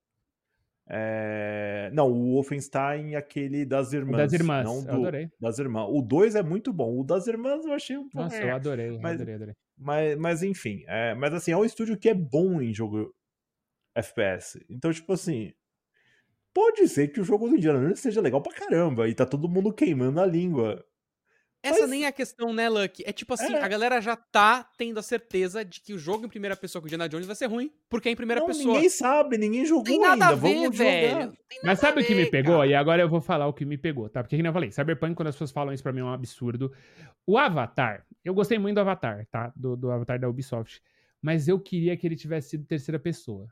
É... 0.89 1.89
Não, 1.93 2.11
o 2.11 2.33
Wolfenstein 2.33 3.15
aquele 3.15 3.65
das 3.65 3.93
irmãs. 3.93 4.17
das 4.17 4.33
irmãs, 4.33 4.65
não 4.65 4.83
do... 4.83 4.89
eu 4.89 4.95
adorei. 4.95 5.29
Das 5.39 5.59
irmãs. 5.59 5.87
O 5.89 6.01
2 6.01 6.35
é 6.35 6.43
muito 6.43 6.73
bom. 6.73 6.99
O 6.99 7.03
das 7.03 7.27
irmãs 7.27 7.65
eu 7.65 7.73
achei 7.73 7.97
um 7.97 8.09
pouco. 8.09 8.17
Nossa, 8.17 8.41
eu 8.41 8.53
adorei, 8.53 8.97
mas, 8.99 9.15
adorei, 9.15 9.35
adorei. 9.35 9.55
Mas, 9.77 10.17
mas 10.17 10.43
enfim, 10.43 10.83
é... 10.87 11.13
mas 11.15 11.33
assim, 11.33 11.51
é 11.51 11.57
um 11.57 11.65
estúdio 11.65 11.97
que 11.97 12.09
é 12.09 12.13
bom 12.13 12.61
em 12.61 12.73
jogo 12.73 13.13
FPS. 13.95 14.63
Então, 14.69 14.91
tipo 14.91 15.13
assim. 15.13 15.53
Pode 16.53 16.87
ser 16.87 17.07
que 17.07 17.19
o 17.19 17.23
jogo 17.23 17.49
do 17.49 17.55
Indiana 17.55 17.79
Jones 17.79 17.99
seja 17.99 18.21
legal 18.21 18.39
pra 18.39 18.53
caramba 18.53 19.09
e 19.09 19.15
tá 19.15 19.25
todo 19.25 19.49
mundo 19.49 19.73
queimando 19.73 20.21
a 20.21 20.25
língua. 20.25 20.85
Essa 21.64 21.82
Mas... 21.82 21.89
nem 21.89 22.03
é 22.03 22.07
a 22.07 22.11
questão, 22.11 22.53
né, 22.53 22.68
Lucky? 22.68 23.03
É 23.05 23.14
tipo 23.14 23.34
assim, 23.34 23.53
é. 23.53 23.64
a 23.64 23.68
galera 23.70 24.01
já 24.01 24.18
tá 24.18 24.70
tendo 24.78 24.99
a 24.99 25.01
certeza 25.01 25.64
de 25.64 25.80
que 25.80 25.93
o 25.93 25.97
jogo 25.97 26.26
em 26.26 26.28
primeira 26.30 26.57
pessoa 26.57 26.82
com 26.82 26.86
o 26.86 26.89
Indiana 26.89 27.07
Jones 27.07 27.26
vai 27.26 27.38
ser 27.38 27.45
ruim, 27.45 27.72
porque 27.89 28.09
é 28.09 28.11
em 28.11 28.18
primeira 28.18 28.41
não, 28.41 28.47
pessoa. 28.47 28.76
Ninguém 28.76 28.89
sabe, 28.89 29.38
ninguém 29.38 29.66
jogou 29.66 29.86
tem 29.86 29.97
nada 29.97 30.11
ainda. 30.11 30.26
A 30.26 30.36
ver, 30.36 30.55
Vamos 30.55 30.78
velho. 30.78 31.38
Mas 31.64 31.80
sabe 31.80 32.01
o 32.01 32.05
que 32.05 32.14
me 32.14 32.26
pegou? 32.26 32.57
Cara. 32.57 32.68
E 32.68 32.76
agora 32.76 33.01
eu 33.01 33.07
vou 33.07 33.22
falar 33.22 33.47
o 33.47 33.53
que 33.53 33.64
me 33.64 33.78
pegou, 33.78 34.09
tá? 34.09 34.22
Porque, 34.22 34.36
como 34.36 34.45
eu 34.45 34.51
falei, 34.51 34.72
Cyberpunk, 34.72 35.16
quando 35.16 35.30
as 35.30 35.36
pessoas 35.36 35.51
falam 35.51 35.74
isso 35.74 35.82
pra 35.82 35.93
mim, 35.93 36.01
é 36.01 36.03
um 36.03 36.11
absurdo. 36.11 36.70
O 37.26 37.38
Avatar, 37.38 38.05
eu 38.26 38.34
gostei 38.34 38.59
muito 38.59 38.76
do 38.76 38.82
Avatar, 38.82 39.26
tá? 39.32 39.53
Do, 39.55 39.78
do 39.78 39.89
Avatar 39.89 40.20
da 40.20 40.28
Ubisoft. 40.28 40.82
Mas 41.22 41.47
eu 41.47 41.57
queria 41.57 41.95
que 41.95 42.05
ele 42.05 42.18
tivesse 42.18 42.49
sido 42.49 42.66
terceira 42.66 42.99
pessoa. 42.99 43.47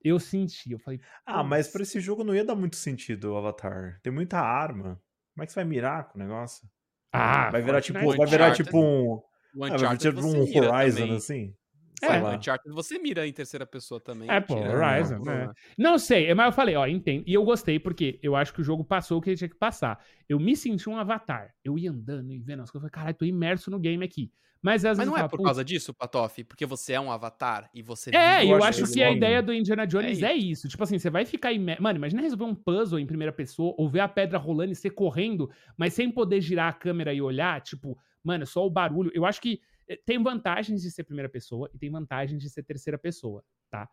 Eu 0.00 0.20
senti, 0.20 0.70
eu 0.70 0.78
falei. 0.78 1.00
Ah, 1.26 1.42
mas 1.42 1.66
pra 1.66 1.82
esse 1.82 1.98
jogo 1.98 2.22
não 2.22 2.32
ia 2.32 2.44
dar 2.44 2.54
muito 2.54 2.76
sentido 2.76 3.32
o 3.32 3.36
Avatar. 3.36 3.98
Tem 4.04 4.12
muita 4.12 4.38
arma. 4.38 5.02
Como 5.34 5.42
é 5.42 5.46
que 5.46 5.52
você 5.52 5.58
vai 5.58 5.64
mirar 5.64 6.08
com 6.08 6.16
o 6.16 6.22
negócio? 6.22 6.68
Ah, 7.12 7.50
vai 7.50 7.62
virar 7.62 7.80
tipo, 7.80 8.16
vai 8.16 8.26
virar 8.26 8.52
tipo 8.52 8.78
um, 8.78 9.20
o 9.54 9.64
ah, 9.64 9.68
vai 9.68 9.78
virar 9.78 9.96
tipo 9.96 10.20
um 10.20 10.42
Horizon 10.42 11.00
também. 11.00 11.16
assim. 11.16 11.54
É, 12.02 12.18
no 12.18 12.30
Uncharted 12.30 12.74
você 12.74 12.98
mira 12.98 13.26
em 13.26 13.32
terceira 13.32 13.66
pessoa 13.66 14.00
também. 14.00 14.30
É, 14.30 14.40
pô, 14.40 14.54
Horizon. 14.54 15.18
Né? 15.18 15.52
Não 15.76 15.98
sei, 15.98 16.32
mas 16.34 16.46
eu 16.46 16.52
falei, 16.52 16.74
ó, 16.74 16.86
entendo. 16.86 17.24
E 17.26 17.34
eu 17.34 17.44
gostei 17.44 17.78
porque 17.78 18.18
eu 18.22 18.34
acho 18.34 18.54
que 18.54 18.60
o 18.60 18.64
jogo 18.64 18.82
passou 18.82 19.18
o 19.18 19.20
que 19.20 19.30
ele 19.30 19.36
tinha 19.36 19.48
que 19.48 19.58
passar. 19.58 20.02
Eu 20.28 20.40
me 20.40 20.56
senti 20.56 20.88
um 20.88 20.96
avatar. 20.96 21.54
Eu 21.62 21.78
ia 21.78 21.90
andando 21.90 22.32
e 22.32 22.38
vendo 22.38 22.62
as 22.62 22.70
coisas. 22.70 22.86
Eu 22.86 22.90
falei, 22.90 22.90
caralho, 22.90 23.16
tô 23.16 23.24
imerso 23.26 23.70
no 23.70 23.78
game 23.78 24.02
aqui. 24.04 24.32
Mas, 24.62 24.84
às 24.84 24.98
Mas 24.98 25.06
não 25.06 25.16
é 25.16 25.26
por 25.26 25.42
causa 25.42 25.64
disso, 25.64 25.94
Patoff? 25.94 26.44
Porque 26.44 26.66
você 26.66 26.92
é 26.92 27.00
um 27.00 27.10
avatar 27.10 27.70
e 27.72 27.80
você. 27.80 28.14
É, 28.14 28.44
eu 28.44 28.62
acho 28.62 28.84
que 28.92 29.02
a 29.02 29.10
ideia 29.10 29.42
do 29.42 29.54
Indiana 29.54 29.86
Jones 29.86 30.22
é, 30.22 30.32
é 30.32 30.34
isso. 30.34 30.68
Tipo 30.68 30.82
assim, 30.82 30.98
você 30.98 31.08
vai 31.08 31.24
ficar. 31.24 31.52
Im... 31.52 31.64
Mano, 31.80 31.96
imagina 31.96 32.20
resolver 32.20 32.44
um 32.44 32.54
puzzle 32.54 32.98
em 32.98 33.06
primeira 33.06 33.32
pessoa 33.32 33.74
ou 33.78 33.88
ver 33.88 34.00
a 34.00 34.08
pedra 34.08 34.38
rolando 34.38 34.72
e 34.72 34.74
você 34.74 34.90
correndo, 34.90 35.50
mas 35.78 35.94
sem 35.94 36.10
poder 36.10 36.42
girar 36.42 36.68
a 36.68 36.72
câmera 36.74 37.14
e 37.14 37.22
olhar. 37.22 37.62
Tipo, 37.62 37.96
mano, 38.22 38.46
só 38.46 38.66
o 38.66 38.70
barulho. 38.70 39.10
Eu 39.14 39.24
acho 39.24 39.40
que 39.40 39.62
eh, 39.88 39.98
tem 40.04 40.22
vantagens 40.22 40.82
de 40.82 40.90
ser 40.90 41.04
primeira 41.04 41.28
pessoa 41.28 41.70
e 41.72 41.78
tem 41.78 41.90
vantagens 41.90 42.42
de 42.42 42.50
ser 42.50 42.62
terceira 42.62 42.98
pessoa, 42.98 43.42
tá? 43.70 43.88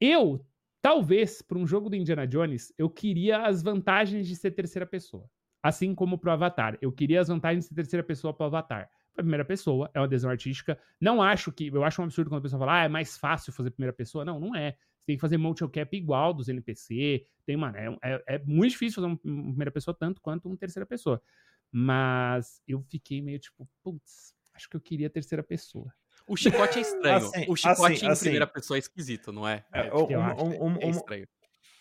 Eu, 0.00 0.46
talvez, 0.80 1.42
para 1.42 1.58
um 1.58 1.66
jogo 1.66 1.90
do 1.90 1.96
Indiana 1.96 2.28
Jones, 2.28 2.72
eu 2.78 2.88
queria 2.88 3.42
as 3.42 3.60
vantagens 3.60 4.28
de 4.28 4.36
ser 4.36 4.52
terceira 4.52 4.86
pessoa. 4.86 5.28
Assim 5.60 5.94
como 5.96 6.16
pro 6.16 6.30
Avatar. 6.30 6.78
Eu 6.80 6.92
queria 6.92 7.20
as 7.20 7.26
vantagens 7.26 7.64
de 7.64 7.68
ser 7.70 7.74
terceira 7.74 8.04
pessoa 8.04 8.32
pro 8.32 8.46
Avatar 8.46 8.88
primeira 9.22 9.44
pessoa, 9.44 9.90
é 9.94 9.98
uma 9.98 10.06
adesão 10.06 10.30
artística. 10.30 10.78
Não 11.00 11.22
acho 11.22 11.52
que. 11.52 11.68
Eu 11.68 11.84
acho 11.84 12.00
um 12.00 12.04
absurdo 12.04 12.30
quando 12.30 12.40
a 12.40 12.42
pessoa 12.42 12.58
fala, 12.58 12.80
ah, 12.80 12.84
é 12.84 12.88
mais 12.88 13.16
fácil 13.16 13.52
fazer 13.52 13.70
primeira 13.70 13.92
pessoa. 13.92 14.24
Não, 14.24 14.40
não 14.40 14.54
é. 14.54 14.72
Você 14.72 15.06
tem 15.06 15.16
que 15.16 15.20
fazer 15.20 15.36
motion 15.36 15.68
cap 15.68 15.96
igual 15.96 16.32
dos 16.32 16.48
NPC. 16.48 17.26
Tem, 17.46 17.56
mano, 17.56 17.76
é, 17.76 17.98
é, 18.02 18.24
é 18.26 18.38
muito 18.44 18.72
difícil 18.72 18.96
fazer 18.96 19.06
uma 19.06 19.16
primeira 19.16 19.70
pessoa 19.70 19.94
tanto 19.94 20.20
quanto 20.20 20.46
uma 20.46 20.56
terceira 20.56 20.86
pessoa. 20.86 21.20
Mas 21.70 22.62
eu 22.66 22.82
fiquei 22.82 23.20
meio 23.20 23.38
tipo, 23.38 23.68
putz, 23.82 24.34
acho 24.54 24.68
que 24.68 24.76
eu 24.76 24.80
queria 24.80 25.10
terceira 25.10 25.42
pessoa. 25.42 25.92
O 26.26 26.36
chicote 26.36 26.78
é 26.78 26.82
estranho. 26.82 27.16
Assim, 27.16 27.44
o 27.48 27.56
chicote 27.56 27.94
assim, 27.94 28.06
em 28.06 28.08
assim, 28.08 28.20
primeira 28.22 28.46
pessoa 28.46 28.76
é 28.76 28.80
esquisito, 28.80 29.32
não 29.32 29.46
é? 29.46 29.64
É, 29.72 29.88
é, 29.88 29.94
um, 29.94 30.64
um, 30.64 30.76
é, 30.76 30.84
é 30.84 30.90
estranho. 30.90 31.28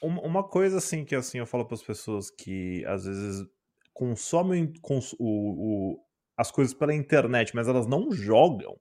Uma 0.02 0.44
coisa 0.44 0.80
assim 0.80 1.06
que 1.06 1.16
assim 1.16 1.38
eu 1.38 1.46
falo 1.46 1.66
para 1.66 1.76
as 1.76 1.84
pessoas 1.84 2.30
que 2.30 2.84
às 2.86 3.06
vezes 3.06 3.48
consomem 3.94 4.74
cons 4.82 5.14
o, 5.14 5.18
o, 5.20 6.06
as 6.38 6.52
coisas 6.52 6.74
pela 6.74 6.94
internet, 6.94 7.56
mas 7.56 7.68
elas 7.68 7.88
não 7.88 8.12
jogam, 8.12 8.78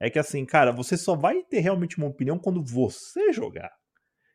é 0.00 0.08
que 0.08 0.18
assim, 0.18 0.46
cara, 0.46 0.72
você 0.72 0.96
só 0.96 1.14
vai 1.14 1.42
ter 1.42 1.60
realmente 1.60 1.98
uma 1.98 2.06
opinião 2.06 2.38
quando 2.38 2.64
você 2.64 3.32
jogar. 3.32 3.70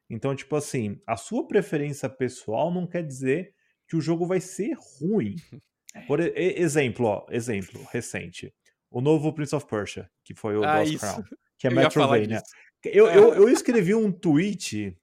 Então, 0.08 0.36
tipo 0.36 0.56
assim, 0.56 1.02
a 1.08 1.18
sua 1.18 1.48
preferência 1.48 2.08
pessoal 2.08 2.72
não 2.72 2.86
quer 2.86 3.02
dizer 3.02 3.52
que 3.88 3.96
o 3.96 4.02
jogo 4.02 4.28
vai 4.28 4.40
ser 4.40 4.78
ruim. 5.00 5.36
Por 6.08 6.20
exemplo, 6.20 7.08
ó, 7.08 7.26
exemplo 7.32 7.84
recente. 7.92 8.54
O 8.92 9.02
novo 9.02 9.34
Prince 9.34 9.56
of 9.56 9.66
Persia, 9.66 10.10
que 10.24 10.36
foi 10.36 10.56
o 10.56 10.64
ah, 10.64 10.80
Lost 10.80 10.98
Crown, 11.00 11.24
que 11.58 11.68
é 11.68 11.72
eu 11.72 11.76
Metrovania. 11.76 12.44
Eu, 12.84 13.08
eu, 13.08 13.34
é. 13.34 13.38
eu 13.40 13.50
escrevi 13.50 13.96
um 13.96 14.12
tweet 14.12 14.96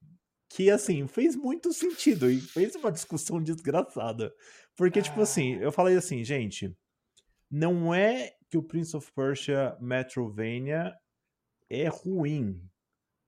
que, 0.48 0.70
assim, 0.70 1.06
fez 1.08 1.34
muito 1.34 1.72
sentido 1.72 2.30
e 2.30 2.38
fez 2.40 2.76
uma 2.76 2.92
discussão 2.92 3.42
desgraçada. 3.42 4.32
Porque, 4.76 5.02
tipo 5.02 5.20
assim, 5.20 5.56
eu 5.56 5.72
falei 5.72 5.96
assim, 5.96 6.22
gente, 6.22 6.72
não 7.52 7.92
é 7.92 8.32
que 8.48 8.56
o 8.56 8.62
Prince 8.62 8.96
of 8.96 9.12
Persia 9.12 9.76
Metrovania 9.78 10.94
é 11.68 11.86
ruim. 11.86 12.58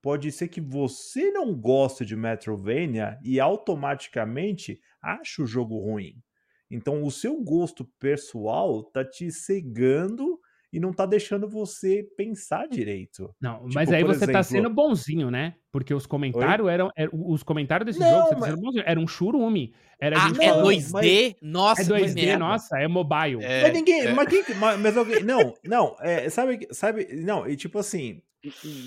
Pode 0.00 0.32
ser 0.32 0.48
que 0.48 0.62
você 0.62 1.30
não 1.30 1.54
goste 1.54 2.06
de 2.06 2.16
Metrovania 2.16 3.18
e 3.22 3.38
automaticamente 3.38 4.80
ache 5.02 5.42
o 5.42 5.46
jogo 5.46 5.78
ruim. 5.78 6.22
Então 6.70 7.04
o 7.04 7.10
seu 7.10 7.38
gosto 7.42 7.84
pessoal 7.98 8.82
tá 8.82 9.04
te 9.04 9.30
cegando 9.30 10.40
e 10.74 10.80
não 10.80 10.92
tá 10.92 11.06
deixando 11.06 11.48
você 11.48 12.04
pensar 12.16 12.66
direito. 12.66 13.32
Não, 13.40 13.60
tipo, 13.60 13.74
mas 13.74 13.92
aí 13.92 14.02
você 14.02 14.18
tá 14.18 14.24
exemplo... 14.24 14.32
tá 14.32 14.42
sendo 14.42 14.68
bonzinho, 14.68 15.30
né? 15.30 15.54
Porque 15.70 15.94
os 15.94 16.04
comentários 16.04 16.68
eram, 16.68 16.90
eram, 16.96 17.12
Os 17.12 17.44
comentários 17.44 17.86
desse 17.86 18.00
não, 18.00 18.10
jogo, 18.10 18.24
você 18.24 18.34
tá 18.34 18.40
mas... 18.40 18.54
bonzinho, 18.56 18.82
era 18.84 18.98
um 18.98 19.06
churume. 19.06 19.72
Era 20.00 20.16
ah, 20.18 20.32
é 20.40 20.50
2D? 20.50 20.90
Mas... 20.92 21.34
Nossa, 21.40 21.82
é 21.82 21.84
2D, 21.84 22.36
nossa, 22.36 22.76
é 22.76 22.88
mobile. 22.88 23.44
É, 23.44 23.62
mas 23.62 23.72
ninguém. 23.72 24.00
É. 24.00 24.12
Mas, 24.12 24.28
quem, 24.28 24.56
mas, 24.56 24.80
mas 24.80 24.96
alguém. 24.96 25.22
Não, 25.24 25.54
não, 25.64 25.96
é, 26.00 26.28
sabe, 26.28 26.66
sabe. 26.72 27.06
Não, 27.22 27.48
e 27.48 27.54
tipo 27.56 27.78
assim, 27.78 28.20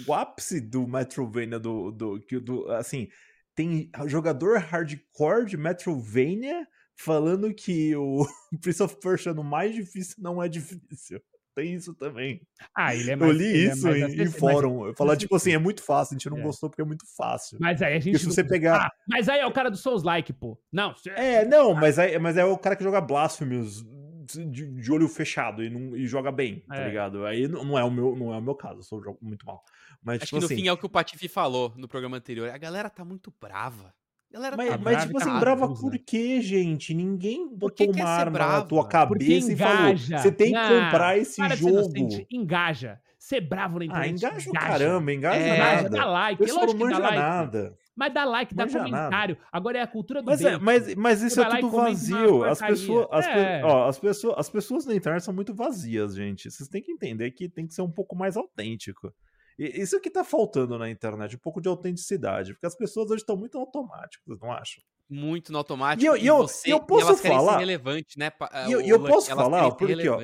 o 0.06 0.14
ápice 0.14 0.60
do 0.60 0.86
Metrovania 0.86 1.58
do, 1.58 1.90
do, 1.90 2.20
do, 2.20 2.42
do 2.42 2.72
assim, 2.72 3.08
tem 3.56 3.90
jogador 4.08 4.60
hardcore 4.60 5.46
de 5.46 5.56
Metrovania 5.56 6.68
falando 6.98 7.54
que 7.54 7.96
o 7.96 8.26
Prince 8.62 8.84
of 8.84 8.98
Persia 9.00 9.34
no 9.34 9.44
mais 9.44 9.74
difícil 9.74 10.16
não 10.20 10.44
é 10.44 10.50
difícil. 10.50 11.22
Tem 11.58 11.74
isso 11.74 11.91
também. 11.95 12.39
Ah, 12.76 12.93
ele 12.93 13.10
é 13.10 13.16
mais, 13.16 13.32
Eu 13.32 13.36
li 13.36 13.47
é 13.47 13.74
isso 13.74 13.88
é 13.88 13.99
em, 14.01 14.22
em 14.22 14.28
fórum. 14.28 14.93
Falar, 14.93 15.18
tipo 15.18 15.36
assim, 15.36 15.53
é 15.53 15.58
muito 15.58 15.82
fácil, 15.82 16.14
a 16.14 16.16
gente 16.20 16.30
não 16.30 16.38
é. 16.38 16.41
gostou 16.43 16.70
porque 16.70 16.84
é 16.84 16.86
muito 16.86 17.03
fácil. 17.18 17.58
Mas 17.60 17.82
aí 17.82 17.95
a 17.95 17.99
gente. 17.99 18.12
Porque 18.12 18.20
se 18.20 18.32
você 18.32 18.43
pegar. 18.43 18.76
Ah, 18.76 18.91
mas 19.10 19.28
aí 19.28 19.39
é 19.39 19.45
o 19.47 19.51
cara 19.51 19.72
do 19.72 19.76
Souls 19.76 20.03
like, 20.03 20.32
pô. 20.34 20.55
Não. 20.72 20.93
É, 21.16 21.43
não, 21.45 21.74
mas 21.74 21.97
é, 21.97 22.20
mas 22.20 22.38
é 22.38 22.45
o 22.45 22.55
cara 22.60 22.76
que 22.76 22.84
joga 22.84 23.01
Blasphemous 23.01 23.84
de, 24.28 24.45
de 24.45 24.91
olho 24.91 25.08
fechado 25.08 25.64
e, 25.64 25.70
não, 25.72 25.97
e 25.97 26.05
joga 26.05 26.32
bem, 26.32 26.60
tá 26.68 26.76
é. 26.76 26.88
ligado? 26.88 27.26
Aí 27.26 27.47
não 27.47 27.76
é 27.76 27.84
o 27.84 27.89
meu, 27.89 28.16
não 28.16 28.32
é 28.32 28.38
o 28.38 28.41
meu 28.41 28.53
caso, 28.53 28.82
eu 28.82 28.84
sou 28.84 29.03
jogo 29.03 29.18
muito 29.20 29.43
mal. 29.43 29.64
Mas, 30.03 30.18
Acho 30.18 30.26
tipo 30.28 30.36
que 30.36 30.41
no 30.41 30.45
assim, 30.45 30.55
fim 30.58 30.68
é 30.68 30.72
o 30.72 30.78
que 30.78 30.86
o 30.86 30.89
Patife 30.89 31.28
falou 31.28 31.74
no 31.76 31.88
programa 31.88 32.18
anterior. 32.18 32.51
A 32.51 32.58
galera 32.60 32.88
tá 32.88 33.03
muito 33.03 33.34
brava. 33.41 33.91
Galera 34.38 34.56
mas, 34.56 34.70
tá 34.70 34.78
mas 34.78 35.04
tipo 35.04 35.18
assim, 35.18 35.40
brava 35.40 35.68
por 35.68 35.98
quê, 35.98 36.40
gente? 36.42 36.94
Ninguém 36.94 37.50
botou 37.56 37.92
uma 37.92 38.08
arma 38.08 38.38
na 38.38 38.62
tua 38.62 38.88
cabeça 38.88 39.52
e 39.52 39.56
falou: 39.56 39.98
você 39.98 40.32
tem 40.32 40.54
que 40.54 40.60
comprar 40.60 41.18
esse 41.18 41.42
jogo. 41.56 41.92
Engaja. 42.32 43.00
Ser 43.18 43.42
bravo 43.42 43.80
na 43.80 43.86
internet. 43.86 44.26
Ah, 44.26 44.30
engaja 44.30 44.50
o 44.50 44.54
caramba, 44.54 45.12
engaja 45.12 45.40
é, 45.40 45.58
nada. 45.58 45.90
Dá 45.90 46.06
like. 46.06 46.50
É 46.50 46.54
lógico 46.54 46.88
que 46.88 46.94
dá 46.94 47.00
like. 47.00 47.18
nada. 47.18 47.76
Mas 47.96 48.14
dá 48.14 48.26
like, 48.26 48.56
dá 48.56 48.66
manja 48.66 48.78
comentário. 48.78 49.36
Nada. 49.36 49.48
Agora 49.52 49.78
é 49.80 49.82
a 49.82 49.88
cultura 49.88 50.22
do 50.22 50.28
mas, 50.28 50.42
é, 50.42 50.58
mas, 50.60 50.96
mas 50.96 51.22
isso 51.24 51.42
é 51.42 51.50
tudo 51.50 51.72
vazio. 51.72 52.44
As 52.44 52.60
pessoas, 52.60 53.08
as, 53.12 53.26
é. 53.26 53.62
ó, 53.66 53.90
as, 53.90 54.00
pessoas, 54.00 54.36
as 54.38 54.50
pessoas 54.50 54.86
na 54.86 54.94
internet 54.94 55.24
são 55.24 55.34
muito 55.34 55.54
vazias, 55.54 56.16
gente. 56.16 56.50
Vocês 56.50 56.70
têm 56.70 56.82
que 56.82 56.92
entender 56.92 57.32
que 57.32 57.50
tem 57.50 57.66
que 57.66 57.74
ser 57.74 57.82
um 57.82 57.92
pouco 57.92 58.16
mais 58.16 58.38
autêntico. 58.38 59.12
E 59.58 59.82
isso 59.82 59.99
que 59.99 60.10
tá 60.10 60.24
faltando 60.24 60.78
na 60.78 60.89
internet, 60.89 61.36
um 61.36 61.39
pouco 61.39 61.60
de 61.60 61.68
autenticidade, 61.68 62.53
porque 62.53 62.68
as 62.68 62.76
pessoas 62.76 63.10
hoje 63.10 63.22
estão 63.22 63.36
muito 63.36 63.58
automáticas, 63.58 64.39
não 64.39 64.51
acham? 64.51 64.84
Muito 65.10 65.53
no 65.53 65.58
automático. 65.58 66.03
E 66.03 66.05
eu, 66.05 66.18
e 66.18 66.28
eu, 66.28 66.39
você, 66.39 66.74
eu 66.74 66.82
posso 66.82 67.08
elas 67.08 67.22
falar. 67.22 67.58
relevante, 67.60 68.20
né? 68.20 68.30
E 68.68 68.72
eu, 68.74 68.82
eu 68.82 69.03
posso 69.03 69.34
falar, 69.34 69.72
porque, 69.72 70.10
ó, 70.10 70.20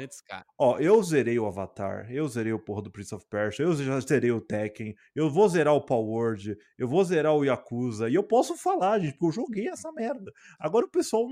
ó, 0.59 0.77
eu 0.77 1.01
zerei 1.01 1.39
o 1.39 1.45
Avatar, 1.45 2.11
eu 2.11 2.27
zerei 2.27 2.51
o 2.51 2.59
porra 2.59 2.81
do 2.81 2.91
Prince 2.91 3.15
of 3.15 3.25
Persia, 3.29 3.63
eu 3.63 3.73
já 3.75 3.99
zerei 4.01 4.31
o 4.31 4.41
Tekken, 4.41 4.93
eu 5.15 5.29
vou 5.29 5.47
zerar 5.47 5.73
o 5.73 5.86
Power 5.86 6.05
Word, 6.05 6.57
eu 6.77 6.86
vou 6.86 7.01
zerar 7.05 7.34
o 7.34 7.45
Yakuza, 7.45 8.09
e 8.09 8.15
eu 8.15 8.23
posso 8.23 8.57
falar, 8.57 8.99
gente, 8.99 9.13
porque 9.13 9.25
eu 9.27 9.31
joguei 9.31 9.69
essa 9.69 9.89
merda. 9.93 10.31
Agora 10.59 10.86
o 10.86 10.91
pessoal, 10.91 11.25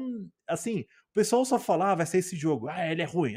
assim, 0.48 0.86
o 1.10 1.14
pessoal 1.14 1.44
só 1.44 1.60
fala, 1.60 1.92
ah, 1.92 1.96
vai 1.96 2.06
ser 2.06 2.20
esse 2.20 2.38
jogo, 2.38 2.70
ah, 2.70 2.90
ele 2.90 3.02
é 3.02 3.06
ruim. 3.06 3.34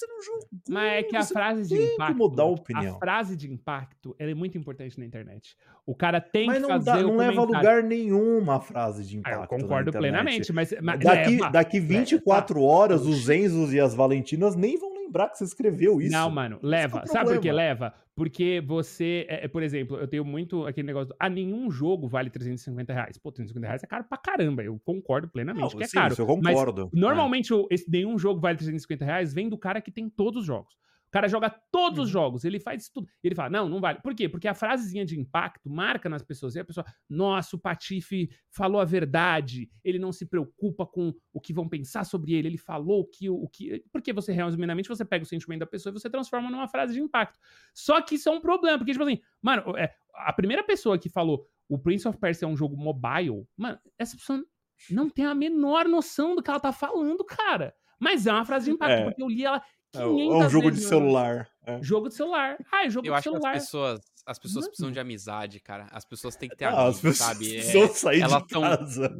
Você 0.00 0.06
não 0.06 0.22
jogou. 0.22 0.48
Mas 0.70 0.92
é 0.92 1.02
que 1.02 1.16
a 1.16 1.24
frase 1.24 1.68
de 1.68 1.92
impacto. 1.92 2.16
mudar 2.16 2.42
a 2.44 2.46
opinião. 2.46 2.96
A 2.96 2.98
frase 2.98 3.36
de 3.36 3.52
impacto 3.52 4.16
é 4.18 4.32
muito 4.34 4.56
importante 4.56 4.98
na 4.98 5.04
internet. 5.04 5.54
O 5.84 5.94
cara 5.94 6.20
tem 6.22 6.46
mas 6.46 6.56
que 6.56 6.62
não 6.62 6.68
fazer. 6.70 6.84
Dá, 6.84 7.02
não 7.02 7.16
leva 7.16 7.40
a 7.42 7.44
lugar 7.44 7.82
nenhum 7.82 8.50
a 8.50 8.60
frase 8.60 9.04
de 9.04 9.18
impacto. 9.18 9.40
Ah, 9.40 9.42
eu 9.42 9.46
concordo 9.46 9.92
plenamente, 9.92 10.52
mas. 10.54 10.72
mas 10.80 11.00
daqui, 11.00 11.36
leva, 11.36 11.50
daqui 11.50 11.80
24 11.80 12.58
leva, 12.58 12.72
horas, 12.72 13.06
os 13.06 13.28
Enzos 13.28 13.74
e 13.74 13.80
as 13.80 13.94
Valentinas 13.94 14.56
nem 14.56 14.78
vão 14.78 14.89
lembrar 15.10 15.28
que 15.28 15.38
você 15.38 15.44
escreveu 15.44 16.00
isso. 16.00 16.12
Não, 16.12 16.30
mano, 16.30 16.58
leva. 16.62 17.02
É 17.04 17.06
Sabe 17.06 17.30
por 17.30 17.40
que 17.40 17.50
leva? 17.50 17.92
Porque 18.14 18.62
você, 18.64 19.26
é, 19.28 19.44
é, 19.44 19.48
por 19.48 19.62
exemplo, 19.62 19.96
eu 19.96 20.06
tenho 20.06 20.24
muito 20.24 20.66
aquele 20.66 20.86
negócio. 20.86 21.08
Do, 21.08 21.16
ah, 21.18 21.28
nenhum 21.28 21.70
jogo 21.70 22.06
vale 22.06 22.30
350 22.30 22.92
reais. 22.92 23.18
Pô, 23.18 23.32
350 23.32 23.66
reais 23.66 23.82
é 23.82 23.86
caro 23.86 24.04
pra 24.04 24.18
caramba. 24.18 24.62
Eu 24.62 24.78
concordo 24.84 25.28
plenamente 25.28 25.72
não, 25.72 25.78
que 25.78 25.84
é 25.84 25.86
sim, 25.86 25.96
caro. 25.96 26.14
eu 26.16 26.26
concordo. 26.26 26.90
Mas, 26.92 27.00
normalmente, 27.00 27.52
é. 27.52 27.56
esse, 27.70 27.90
nenhum 27.90 28.18
jogo 28.18 28.40
vale 28.40 28.56
350 28.56 29.04
reais 29.04 29.34
vem 29.34 29.48
do 29.48 29.58
cara 29.58 29.80
que 29.80 29.90
tem 29.90 30.08
todos 30.08 30.40
os 30.40 30.46
jogos. 30.46 30.76
O 31.10 31.12
cara 31.12 31.26
joga 31.26 31.50
todos 31.72 31.98
uhum. 31.98 32.04
os 32.04 32.08
jogos, 32.08 32.44
ele 32.44 32.60
faz 32.60 32.88
tudo. 32.88 33.08
Ele 33.20 33.34
fala, 33.34 33.50
não, 33.50 33.68
não 33.68 33.80
vale. 33.80 34.00
Por 34.00 34.14
quê? 34.14 34.28
Porque 34.28 34.46
a 34.46 34.54
frasezinha 34.54 35.04
de 35.04 35.18
impacto 35.18 35.68
marca 35.68 36.08
nas 36.08 36.22
pessoas. 36.22 36.54
E 36.54 36.60
a 36.60 36.64
pessoa, 36.64 36.86
nossa, 37.08 37.56
o 37.56 37.58
Patife 37.58 38.30
falou 38.48 38.80
a 38.80 38.84
verdade, 38.84 39.68
ele 39.82 39.98
não 39.98 40.12
se 40.12 40.24
preocupa 40.24 40.86
com 40.86 41.12
o 41.32 41.40
que 41.40 41.52
vão 41.52 41.68
pensar 41.68 42.04
sobre 42.04 42.34
ele, 42.34 42.46
ele 42.46 42.56
falou 42.56 43.04
que 43.04 43.28
o 43.28 43.48
que. 43.48 43.84
Porque 43.92 44.12
você, 44.12 44.32
resumidamente, 44.32 44.88
você 44.88 45.04
pega 45.04 45.24
o 45.24 45.26
sentimento 45.26 45.60
da 45.60 45.66
pessoa 45.66 45.90
e 45.90 45.98
você 45.98 46.08
transforma 46.08 46.48
numa 46.48 46.68
frase 46.68 46.94
de 46.94 47.00
impacto. 47.00 47.40
Só 47.74 48.00
que 48.00 48.14
isso 48.14 48.28
é 48.28 48.32
um 48.32 48.40
problema, 48.40 48.78
porque, 48.78 48.92
tipo 48.92 49.02
assim, 49.02 49.18
mano, 49.42 49.76
é, 49.76 49.92
a 50.14 50.32
primeira 50.32 50.62
pessoa 50.62 50.96
que 50.96 51.08
falou 51.08 51.44
o 51.68 51.76
Prince 51.76 52.06
of 52.06 52.18
Persia 52.18 52.46
é 52.46 52.48
um 52.48 52.56
jogo 52.56 52.76
mobile, 52.76 53.44
mano, 53.56 53.78
essa 53.98 54.16
pessoa 54.16 54.44
não 54.90 55.10
tem 55.10 55.24
a 55.24 55.34
menor 55.34 55.86
noção 55.88 56.36
do 56.36 56.42
que 56.42 56.50
ela 56.50 56.60
tá 56.60 56.72
falando, 56.72 57.24
cara. 57.24 57.74
Mas 57.98 58.26
é 58.26 58.32
uma 58.32 58.46
frase 58.46 58.64
de 58.64 58.70
impacto, 58.72 59.00
é. 59.00 59.04
porque 59.04 59.22
eu 59.22 59.28
li 59.28 59.44
ela 59.44 59.62
é, 59.94 60.02
é 60.02 60.06
um 60.06 60.48
jogo 60.48 60.70
de 60.70 60.80
celular. 60.80 61.48
É. 61.64 61.82
Jogo 61.82 62.08
de 62.08 62.14
celular. 62.14 62.56
Ah, 62.70 62.84
é 62.86 62.90
jogo 62.90 63.06
eu 63.06 63.12
de 63.12 63.18
acho 63.18 63.24
celular. 63.24 63.52
Que 63.52 63.58
as 63.58 63.64
pessoas, 63.64 64.00
as 64.26 64.38
pessoas 64.38 64.66
precisam 64.66 64.92
de 64.92 65.00
amizade, 65.00 65.60
cara. 65.60 65.88
As 65.90 66.04
pessoas 66.04 66.36
têm 66.36 66.48
que 66.48 66.56
ter 66.56 66.66
ah, 66.66 66.86
amigos, 66.86 67.18
sabe? 67.18 67.56
É, 67.56 67.88
sair 67.88 68.20
elas 68.22 68.42
estão 68.42 68.62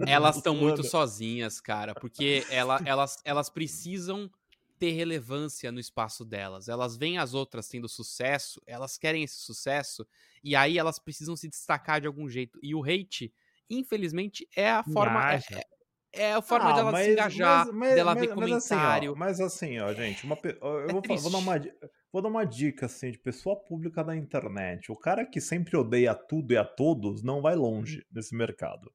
elas 0.07 0.37
estão 0.37 0.55
muito 0.55 0.83
sozinhas, 0.83 1.61
cara, 1.61 1.95
porque 1.95 2.45
ela, 2.51 2.81
elas, 2.85 3.19
elas 3.25 3.51
precisam 3.51 4.31
ter 4.79 4.93
relevância 4.93 5.71
no 5.71 5.79
espaço 5.79 6.25
delas. 6.25 6.69
Elas 6.69 6.97
veem 6.97 7.19
as 7.19 7.35
outras 7.35 7.69
tendo 7.69 7.89
sucesso, 7.89 8.63
elas 8.67 8.97
querem 8.97 9.23
esse 9.23 9.37
sucesso 9.37 10.07
e 10.43 10.57
aí 10.57 10.79
elas 10.79 10.99
precisam 10.99 11.37
se 11.37 11.49
destacar 11.49 12.01
de 12.01 12.07
algum 12.07 12.29
jeito. 12.29 12.59
E 12.63 12.75
o 12.75 12.83
hate, 12.83 13.33
infelizmente, 13.69 14.49
é 14.57 14.71
a 14.71 14.83
forma 14.83 15.35
é, 15.35 15.41
é 16.13 16.33
a 16.33 16.43
forma 16.43 16.71
ah, 16.71 16.73
dela 16.73 16.93
mas, 16.93 17.07
se 17.07 17.13
engajar, 17.13 17.67
mas, 17.67 17.75
mas, 17.75 17.95
dela 17.95 18.15
ver 18.15 18.35
comentário. 18.35 19.15
Mas 19.17 19.41
assim, 19.41 19.79
ó, 19.79 19.85
mas 19.87 19.93
assim, 19.93 20.01
ó, 20.01 20.05
gente, 20.05 20.25
uma, 20.25 20.39
eu 20.43 20.81
é 20.81 20.93
vou, 20.93 21.03
vou, 21.03 21.31
dar 21.31 21.39
uma, 21.39 21.61
vou 22.13 22.23
dar 22.23 22.29
uma 22.29 22.45
dica 22.45 22.87
assim 22.87 23.11
de 23.13 23.19
pessoa 23.19 23.57
pública 23.57 24.03
da 24.03 24.17
internet. 24.17 24.91
O 24.91 24.97
cara 24.97 25.25
que 25.25 25.41
sempre 25.41 25.77
odeia 25.77 26.15
tudo 26.15 26.53
e 26.53 26.57
a 26.57 26.65
todos 26.65 27.23
não 27.23 27.41
vai 27.41 27.55
longe 27.55 28.05
nesse 28.13 28.35
mercado. 28.35 28.91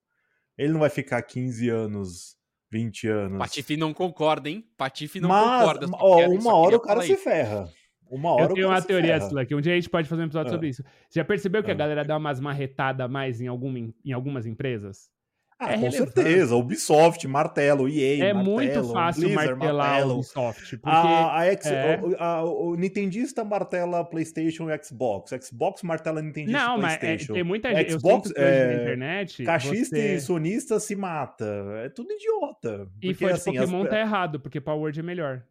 Ele 0.57 0.73
não 0.73 0.79
vai 0.79 0.89
ficar 0.89 1.21
15 1.21 1.69
anos, 1.69 2.37
20 2.71 3.07
anos. 3.07 3.37
Patife 3.39 3.77
não 3.77 3.93
concorda, 3.93 4.49
hein? 4.49 4.67
Patife 4.77 5.19
não 5.19 5.29
concorda. 5.29 5.87
Ó, 5.93 6.27
uma 6.29 6.53
hora 6.55 6.75
o 6.75 6.79
cara 6.79 7.01
se 7.01 7.15
ferra. 7.15 7.69
Uma 8.09 8.33
hora 8.33 8.43
eu 8.43 8.53
tenho 8.53 8.67
uma 8.67 8.81
teoria, 8.81 9.17
Slug, 9.17 9.55
um 9.55 9.61
dia 9.61 9.73
a 9.73 9.75
gente 9.75 9.89
pode 9.89 10.07
fazer 10.07 10.21
um 10.21 10.25
episódio 10.25 10.49
é. 10.49 10.51
sobre 10.53 10.69
isso. 10.69 10.83
Você 11.09 11.19
já 11.19 11.25
percebeu 11.25 11.63
que 11.63 11.71
é. 11.71 11.73
a 11.73 11.77
galera 11.77 12.05
dá 12.05 12.17
umas 12.17 12.39
marretadas 12.39 13.09
mais 13.09 13.41
em, 13.41 13.47
alguma, 13.47 13.79
em 13.79 14.11
algumas 14.13 14.45
empresas? 14.45 15.09
Ah, 15.57 15.73
é 15.73 15.77
com 15.77 15.89
certeza. 15.89 16.53
Ubisoft, 16.55 17.25
martelo, 17.27 17.87
EA, 17.87 18.25
É 18.25 18.33
martelo, 18.33 18.55
muito 18.55 18.83
fácil 18.91 19.21
Blizzard, 19.23 19.49
martelar 19.51 19.89
martelo. 19.89 20.11
o 20.11 20.15
Ubisoft. 20.15 20.77
Porque 20.77 20.97
a, 20.97 21.37
a, 21.37 21.45
X, 21.45 21.65
é... 21.67 21.99
o, 22.01 22.15
a, 22.21 22.43
o, 22.43 22.75
Nintendista 22.75 23.43
martela 23.45 24.03
PlayStation 24.03 24.69
e 24.69 24.83
Xbox. 24.83 25.31
Xbox 25.41 25.81
martela 25.81 26.21
Nintendista 26.21 26.59
Não, 26.59 26.79
PlayStation. 26.79 27.07
Mas 27.07 27.29
é, 27.29 27.33
tem 27.33 27.43
muita 27.43 27.73
gente. 27.73 27.91
Xbox, 27.93 28.31
é, 28.35 28.67
na 28.67 28.81
internet. 28.81 29.43
Cachista 29.45 29.95
você... 29.95 30.15
e 30.15 30.19
sonista 30.19 30.79
se 30.79 30.95
mata. 30.95 31.45
É 31.85 31.89
tudo 31.89 32.11
idiota. 32.11 32.89
E 33.01 33.13
foi 33.13 33.31
assim, 33.31 33.53
Pokémon 33.53 33.83
as... 33.83 33.89
tá 33.89 33.99
errado, 33.99 34.39
porque 34.41 34.59
Power 34.59 34.81
Word 34.81 34.99
é 34.99 35.03
melhor. 35.03 35.41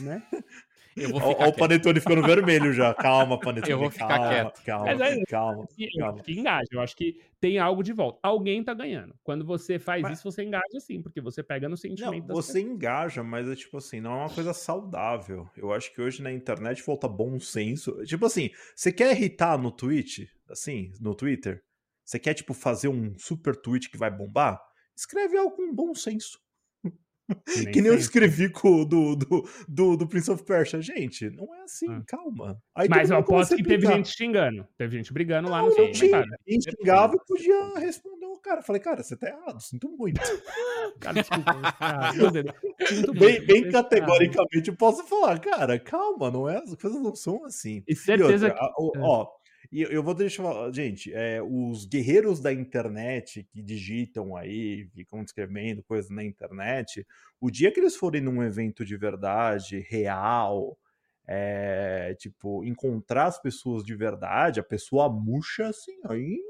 Né? 0.00 0.22
Eu 0.96 1.10
vou 1.10 1.20
ficar 1.20 1.44
Olha 1.44 1.48
o 1.48 1.56
Panetone 1.56 2.00
ficando 2.00 2.22
vermelho 2.22 2.72
já. 2.72 2.94
Calma, 2.94 3.38
Panetone. 3.38 3.72
Eu 3.72 3.78
vou 3.78 3.90
ficar 3.90 4.08
calma, 4.08 4.28
quieto. 4.28 4.62
Calma, 4.64 4.84
Mas 4.86 5.00
aí, 5.00 5.24
calma, 5.26 5.66
eu 5.78 5.88
calma. 5.98 6.22
que 6.22 6.32
engaja. 6.32 6.68
Eu 6.70 6.80
acho 6.80 6.96
que 6.96 7.20
tem 7.40 7.58
algo 7.58 7.82
de 7.82 7.92
volta. 7.92 8.18
Alguém 8.22 8.62
tá 8.62 8.74
ganhando. 8.74 9.14
Quando 9.22 9.44
você 9.44 9.78
faz 9.78 10.02
mas... 10.02 10.18
isso, 10.18 10.30
você 10.30 10.42
engaja 10.42 10.80
sim, 10.80 11.02
porque 11.02 11.20
você 11.20 11.42
pega 11.42 11.68
no 11.68 11.76
sentimento. 11.76 12.28
Não, 12.28 12.34
você 12.34 12.54
pessoas. 12.54 12.72
engaja, 12.74 13.22
mas 13.22 13.48
é 13.48 13.54
tipo 13.54 13.78
assim, 13.78 14.00
não 14.00 14.12
é 14.12 14.16
uma 14.24 14.30
coisa 14.30 14.52
saudável. 14.52 15.48
Eu 15.56 15.72
acho 15.72 15.92
que 15.94 16.00
hoje 16.00 16.22
na 16.22 16.32
internet 16.32 16.82
falta 16.82 17.08
bom 17.08 17.38
senso. 17.40 18.04
Tipo 18.04 18.26
assim, 18.26 18.50
você 18.74 18.92
quer 18.92 19.12
irritar 19.16 19.58
no 19.58 19.70
Twitch, 19.70 20.28
assim, 20.48 20.92
no 21.00 21.14
Twitter? 21.14 21.62
Você 22.04 22.18
quer, 22.18 22.34
tipo, 22.34 22.52
fazer 22.52 22.88
um 22.88 23.16
super 23.18 23.56
tweet 23.56 23.88
que 23.88 23.96
vai 23.96 24.10
bombar? 24.10 24.60
Escreve 24.94 25.38
algo 25.38 25.56
com 25.56 25.74
bom 25.74 25.94
senso. 25.94 26.38
Nem 27.56 27.70
que 27.70 27.80
nem 27.80 27.90
eu 27.90 27.96
escrevi 27.96 28.48
com 28.50 28.84
do, 28.84 29.16
do, 29.16 29.48
do, 29.68 29.96
do, 29.96 30.06
Prince 30.06 30.30
of 30.30 30.42
Persia. 30.44 30.80
Gente, 30.80 31.30
não 31.30 31.54
é 31.54 31.62
assim, 31.62 31.86
ah. 31.88 32.02
calma. 32.06 32.60
Aí 32.74 32.88
Mas 32.88 33.10
eu 33.10 33.16
aposto 33.16 33.56
que 33.56 33.62
teve 33.62 33.86
gente 33.86 34.08
xingando. 34.08 34.66
Teve 34.76 34.96
gente 34.96 35.12
brigando 35.12 35.48
não, 35.48 35.56
lá 35.56 35.62
no 35.62 35.74
não 35.74 35.90
tinha. 35.92 36.24
Quem 36.44 36.58
xingava 36.60 37.14
e 37.14 37.26
podia 37.26 37.78
responder 37.78 38.26
o 38.26 38.38
cara. 38.38 38.62
Falei, 38.62 38.80
cara, 38.80 39.02
você 39.02 39.16
tá 39.16 39.28
errado, 39.28 39.60
sinto 39.60 39.88
muito. 39.88 40.20
cara, 41.00 41.14
desculpa. 41.14 41.72
Cara, 41.72 42.12
sinto 42.86 43.12
bem, 43.12 43.38
muito, 43.38 43.46
bem 43.46 43.70
categoricamente 43.70 44.68
eu 44.68 44.76
posso 44.76 45.04
falar, 45.04 45.38
cara, 45.38 45.78
calma, 45.78 46.30
não 46.30 46.48
é, 46.48 46.58
as 46.58 46.74
coisas 46.74 47.00
não 47.00 47.14
são 47.14 47.44
assim. 47.44 47.82
E 47.86 47.94
certeza 47.94 48.48
e 48.48 48.52
outra, 48.76 49.00
que... 49.00 49.06
ó, 49.06 49.26
e 49.70 49.82
eu 49.82 50.02
vou 50.02 50.14
deixar. 50.14 50.72
Gente, 50.72 51.12
é, 51.12 51.40
os 51.42 51.84
guerreiros 51.84 52.40
da 52.40 52.52
internet 52.52 53.46
que 53.50 53.62
digitam 53.62 54.36
aí, 54.36 54.88
ficam 54.94 55.22
escrevendo 55.22 55.82
coisas 55.82 56.10
na 56.10 56.24
internet, 56.24 57.06
o 57.40 57.50
dia 57.50 57.70
que 57.70 57.80
eles 57.80 57.96
forem 57.96 58.20
num 58.20 58.42
evento 58.42 58.84
de 58.84 58.96
verdade, 58.96 59.86
real, 59.88 60.78
é, 61.26 62.14
tipo, 62.18 62.64
encontrar 62.64 63.26
as 63.26 63.40
pessoas 63.40 63.84
de 63.84 63.94
verdade, 63.94 64.60
a 64.60 64.64
pessoa 64.64 65.08
murcha 65.08 65.68
assim, 65.68 65.98
aí. 66.06 66.40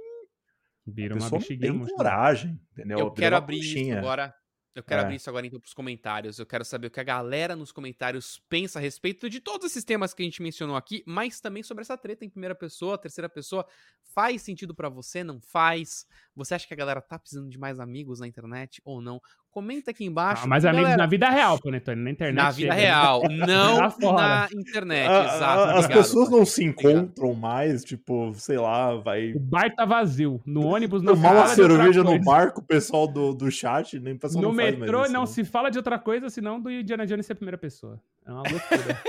Vira 0.84 1.14
uma 1.14 1.30
bexiguinha 1.30 1.72
tem 1.72 1.94
coragem, 1.94 2.60
entendeu? 2.72 2.98
Eu 2.98 3.12
quero 3.12 3.36
abrir 3.36 3.60
isso 3.60 3.92
agora 3.96 4.34
Eu 4.74 4.82
quero 4.82 5.02
é. 5.02 5.04
abrir 5.04 5.16
isso 5.16 5.28
agora 5.28 5.46
então 5.46 5.60
para 5.60 5.66
os 5.66 5.74
comentários. 5.74 6.38
Eu 6.38 6.46
quero 6.46 6.64
saber 6.64 6.86
o 6.86 6.90
que 6.90 7.00
a 7.00 7.04
galera 7.04 7.54
nos 7.54 7.70
comentários 7.70 8.42
pensa 8.48 8.78
a 8.78 8.82
respeito 8.82 9.28
de 9.28 9.38
todos 9.38 9.66
esses 9.66 9.84
temas 9.84 10.14
que 10.14 10.22
a 10.22 10.24
gente 10.24 10.40
mencionou 10.40 10.76
aqui, 10.76 11.02
mas 11.06 11.40
também 11.40 11.62
sobre 11.62 11.82
essa 11.82 11.96
treta 11.96 12.24
em 12.24 12.30
primeira 12.30 12.54
pessoa, 12.54 12.96
terceira 12.96 13.28
pessoa. 13.28 13.66
Faz 14.14 14.40
sentido 14.42 14.74
para 14.74 14.88
você? 14.88 15.22
Não 15.22 15.40
faz? 15.40 16.06
Você 16.34 16.54
acha 16.54 16.66
que 16.66 16.72
a 16.72 16.76
galera 16.76 17.02
tá 17.02 17.18
precisando 17.18 17.50
de 17.50 17.58
mais 17.58 17.78
amigos 17.78 18.20
na 18.20 18.26
internet 18.26 18.80
ou 18.84 19.02
não? 19.02 19.20
Comenta 19.52 19.90
aqui 19.90 20.06
embaixo. 20.06 20.44
Ah, 20.44 20.46
mais 20.46 20.64
amigos 20.64 20.84
galera... 20.84 21.02
na 21.02 21.06
vida 21.06 21.28
real, 21.28 21.60
Panetone, 21.60 22.00
na 22.00 22.10
internet. 22.10 22.42
Na 22.42 22.50
vida 22.50 22.74
chega, 22.74 22.86
real, 22.86 23.20
né? 23.28 23.46
não 23.46 24.14
na 24.14 24.48
internet, 24.50 25.10
a, 25.10 25.24
exato. 25.24 25.60
A, 25.60 25.78
as 25.78 25.86
pessoas 25.86 26.30
não 26.30 26.46
se 26.46 26.64
encontram 26.64 27.34
mais, 27.34 27.84
tipo, 27.84 28.32
sei 28.34 28.56
lá, 28.56 28.96
vai... 28.96 29.32
O 29.32 29.38
bar 29.38 29.70
tá 29.74 29.84
vazio, 29.84 30.40
no 30.46 30.66
ônibus 30.66 31.02
não 31.02 31.14
Tomar 31.14 31.32
uma 31.32 31.48
cerveja 31.48 32.02
no 32.02 32.18
barco, 32.18 32.60
o 32.60 32.64
pessoal 32.64 33.06
do, 33.06 33.34
do 33.34 33.50
chat, 33.50 34.00
nem 34.00 34.16
pessoal 34.16 34.40
No 34.40 34.48
não 34.48 34.54
metrô 34.54 35.02
não, 35.02 35.12
não 35.12 35.26
se 35.26 35.44
fala 35.44 35.70
de 35.70 35.76
outra 35.76 35.98
coisa, 35.98 36.30
senão 36.30 36.58
do 36.58 36.70
Indiana 36.70 37.06
Jones 37.06 37.26
ser 37.26 37.34
a 37.34 37.36
primeira 37.36 37.58
pessoa. 37.58 38.00
É 38.24 38.32
uma 38.32 38.42
loucura. 38.48 39.02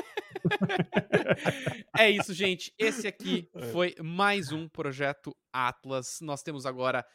é 1.97 2.09
isso, 2.09 2.33
gente. 2.33 2.73
Esse 2.77 3.07
aqui 3.07 3.47
é. 3.55 3.61
foi 3.67 3.95
mais 4.03 4.51
um 4.51 4.67
projeto 4.67 5.33
Atlas. 5.53 6.19
Nós 6.21 6.43
temos 6.43 6.65
agora 6.65 7.05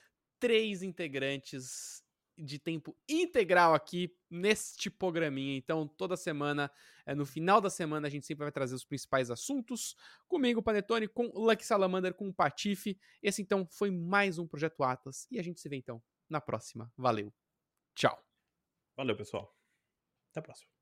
três 0.40 0.82
integrantes 0.82 2.02
de 2.38 2.58
tempo 2.58 2.96
integral 3.08 3.74
aqui 3.74 4.14
neste 4.30 4.88
programinha. 4.88 5.56
Então, 5.56 5.86
toda 5.86 6.16
semana, 6.16 6.70
é, 7.04 7.14
no 7.14 7.26
final 7.26 7.60
da 7.60 7.68
semana, 7.68 8.06
a 8.06 8.10
gente 8.10 8.26
sempre 8.26 8.44
vai 8.44 8.52
trazer 8.52 8.74
os 8.74 8.84
principais 8.84 9.30
assuntos. 9.30 9.96
Comigo, 10.26 10.62
Panetone, 10.62 11.08
com 11.08 11.26
Lucky 11.34 11.64
Salamander, 11.64 12.14
com 12.14 12.28
o 12.28 12.34
Patife. 12.34 12.98
Esse, 13.22 13.42
então, 13.42 13.66
foi 13.70 13.90
mais 13.90 14.38
um 14.38 14.46
Projeto 14.46 14.82
Atlas. 14.82 15.26
E 15.30 15.38
a 15.38 15.42
gente 15.42 15.60
se 15.60 15.68
vê, 15.68 15.76
então, 15.76 16.02
na 16.28 16.40
próxima. 16.40 16.92
Valeu. 16.96 17.32
Tchau. 17.94 18.22
Valeu, 18.96 19.16
pessoal. 19.16 19.54
Até 20.30 20.40
a 20.40 20.42
próxima. 20.42 20.77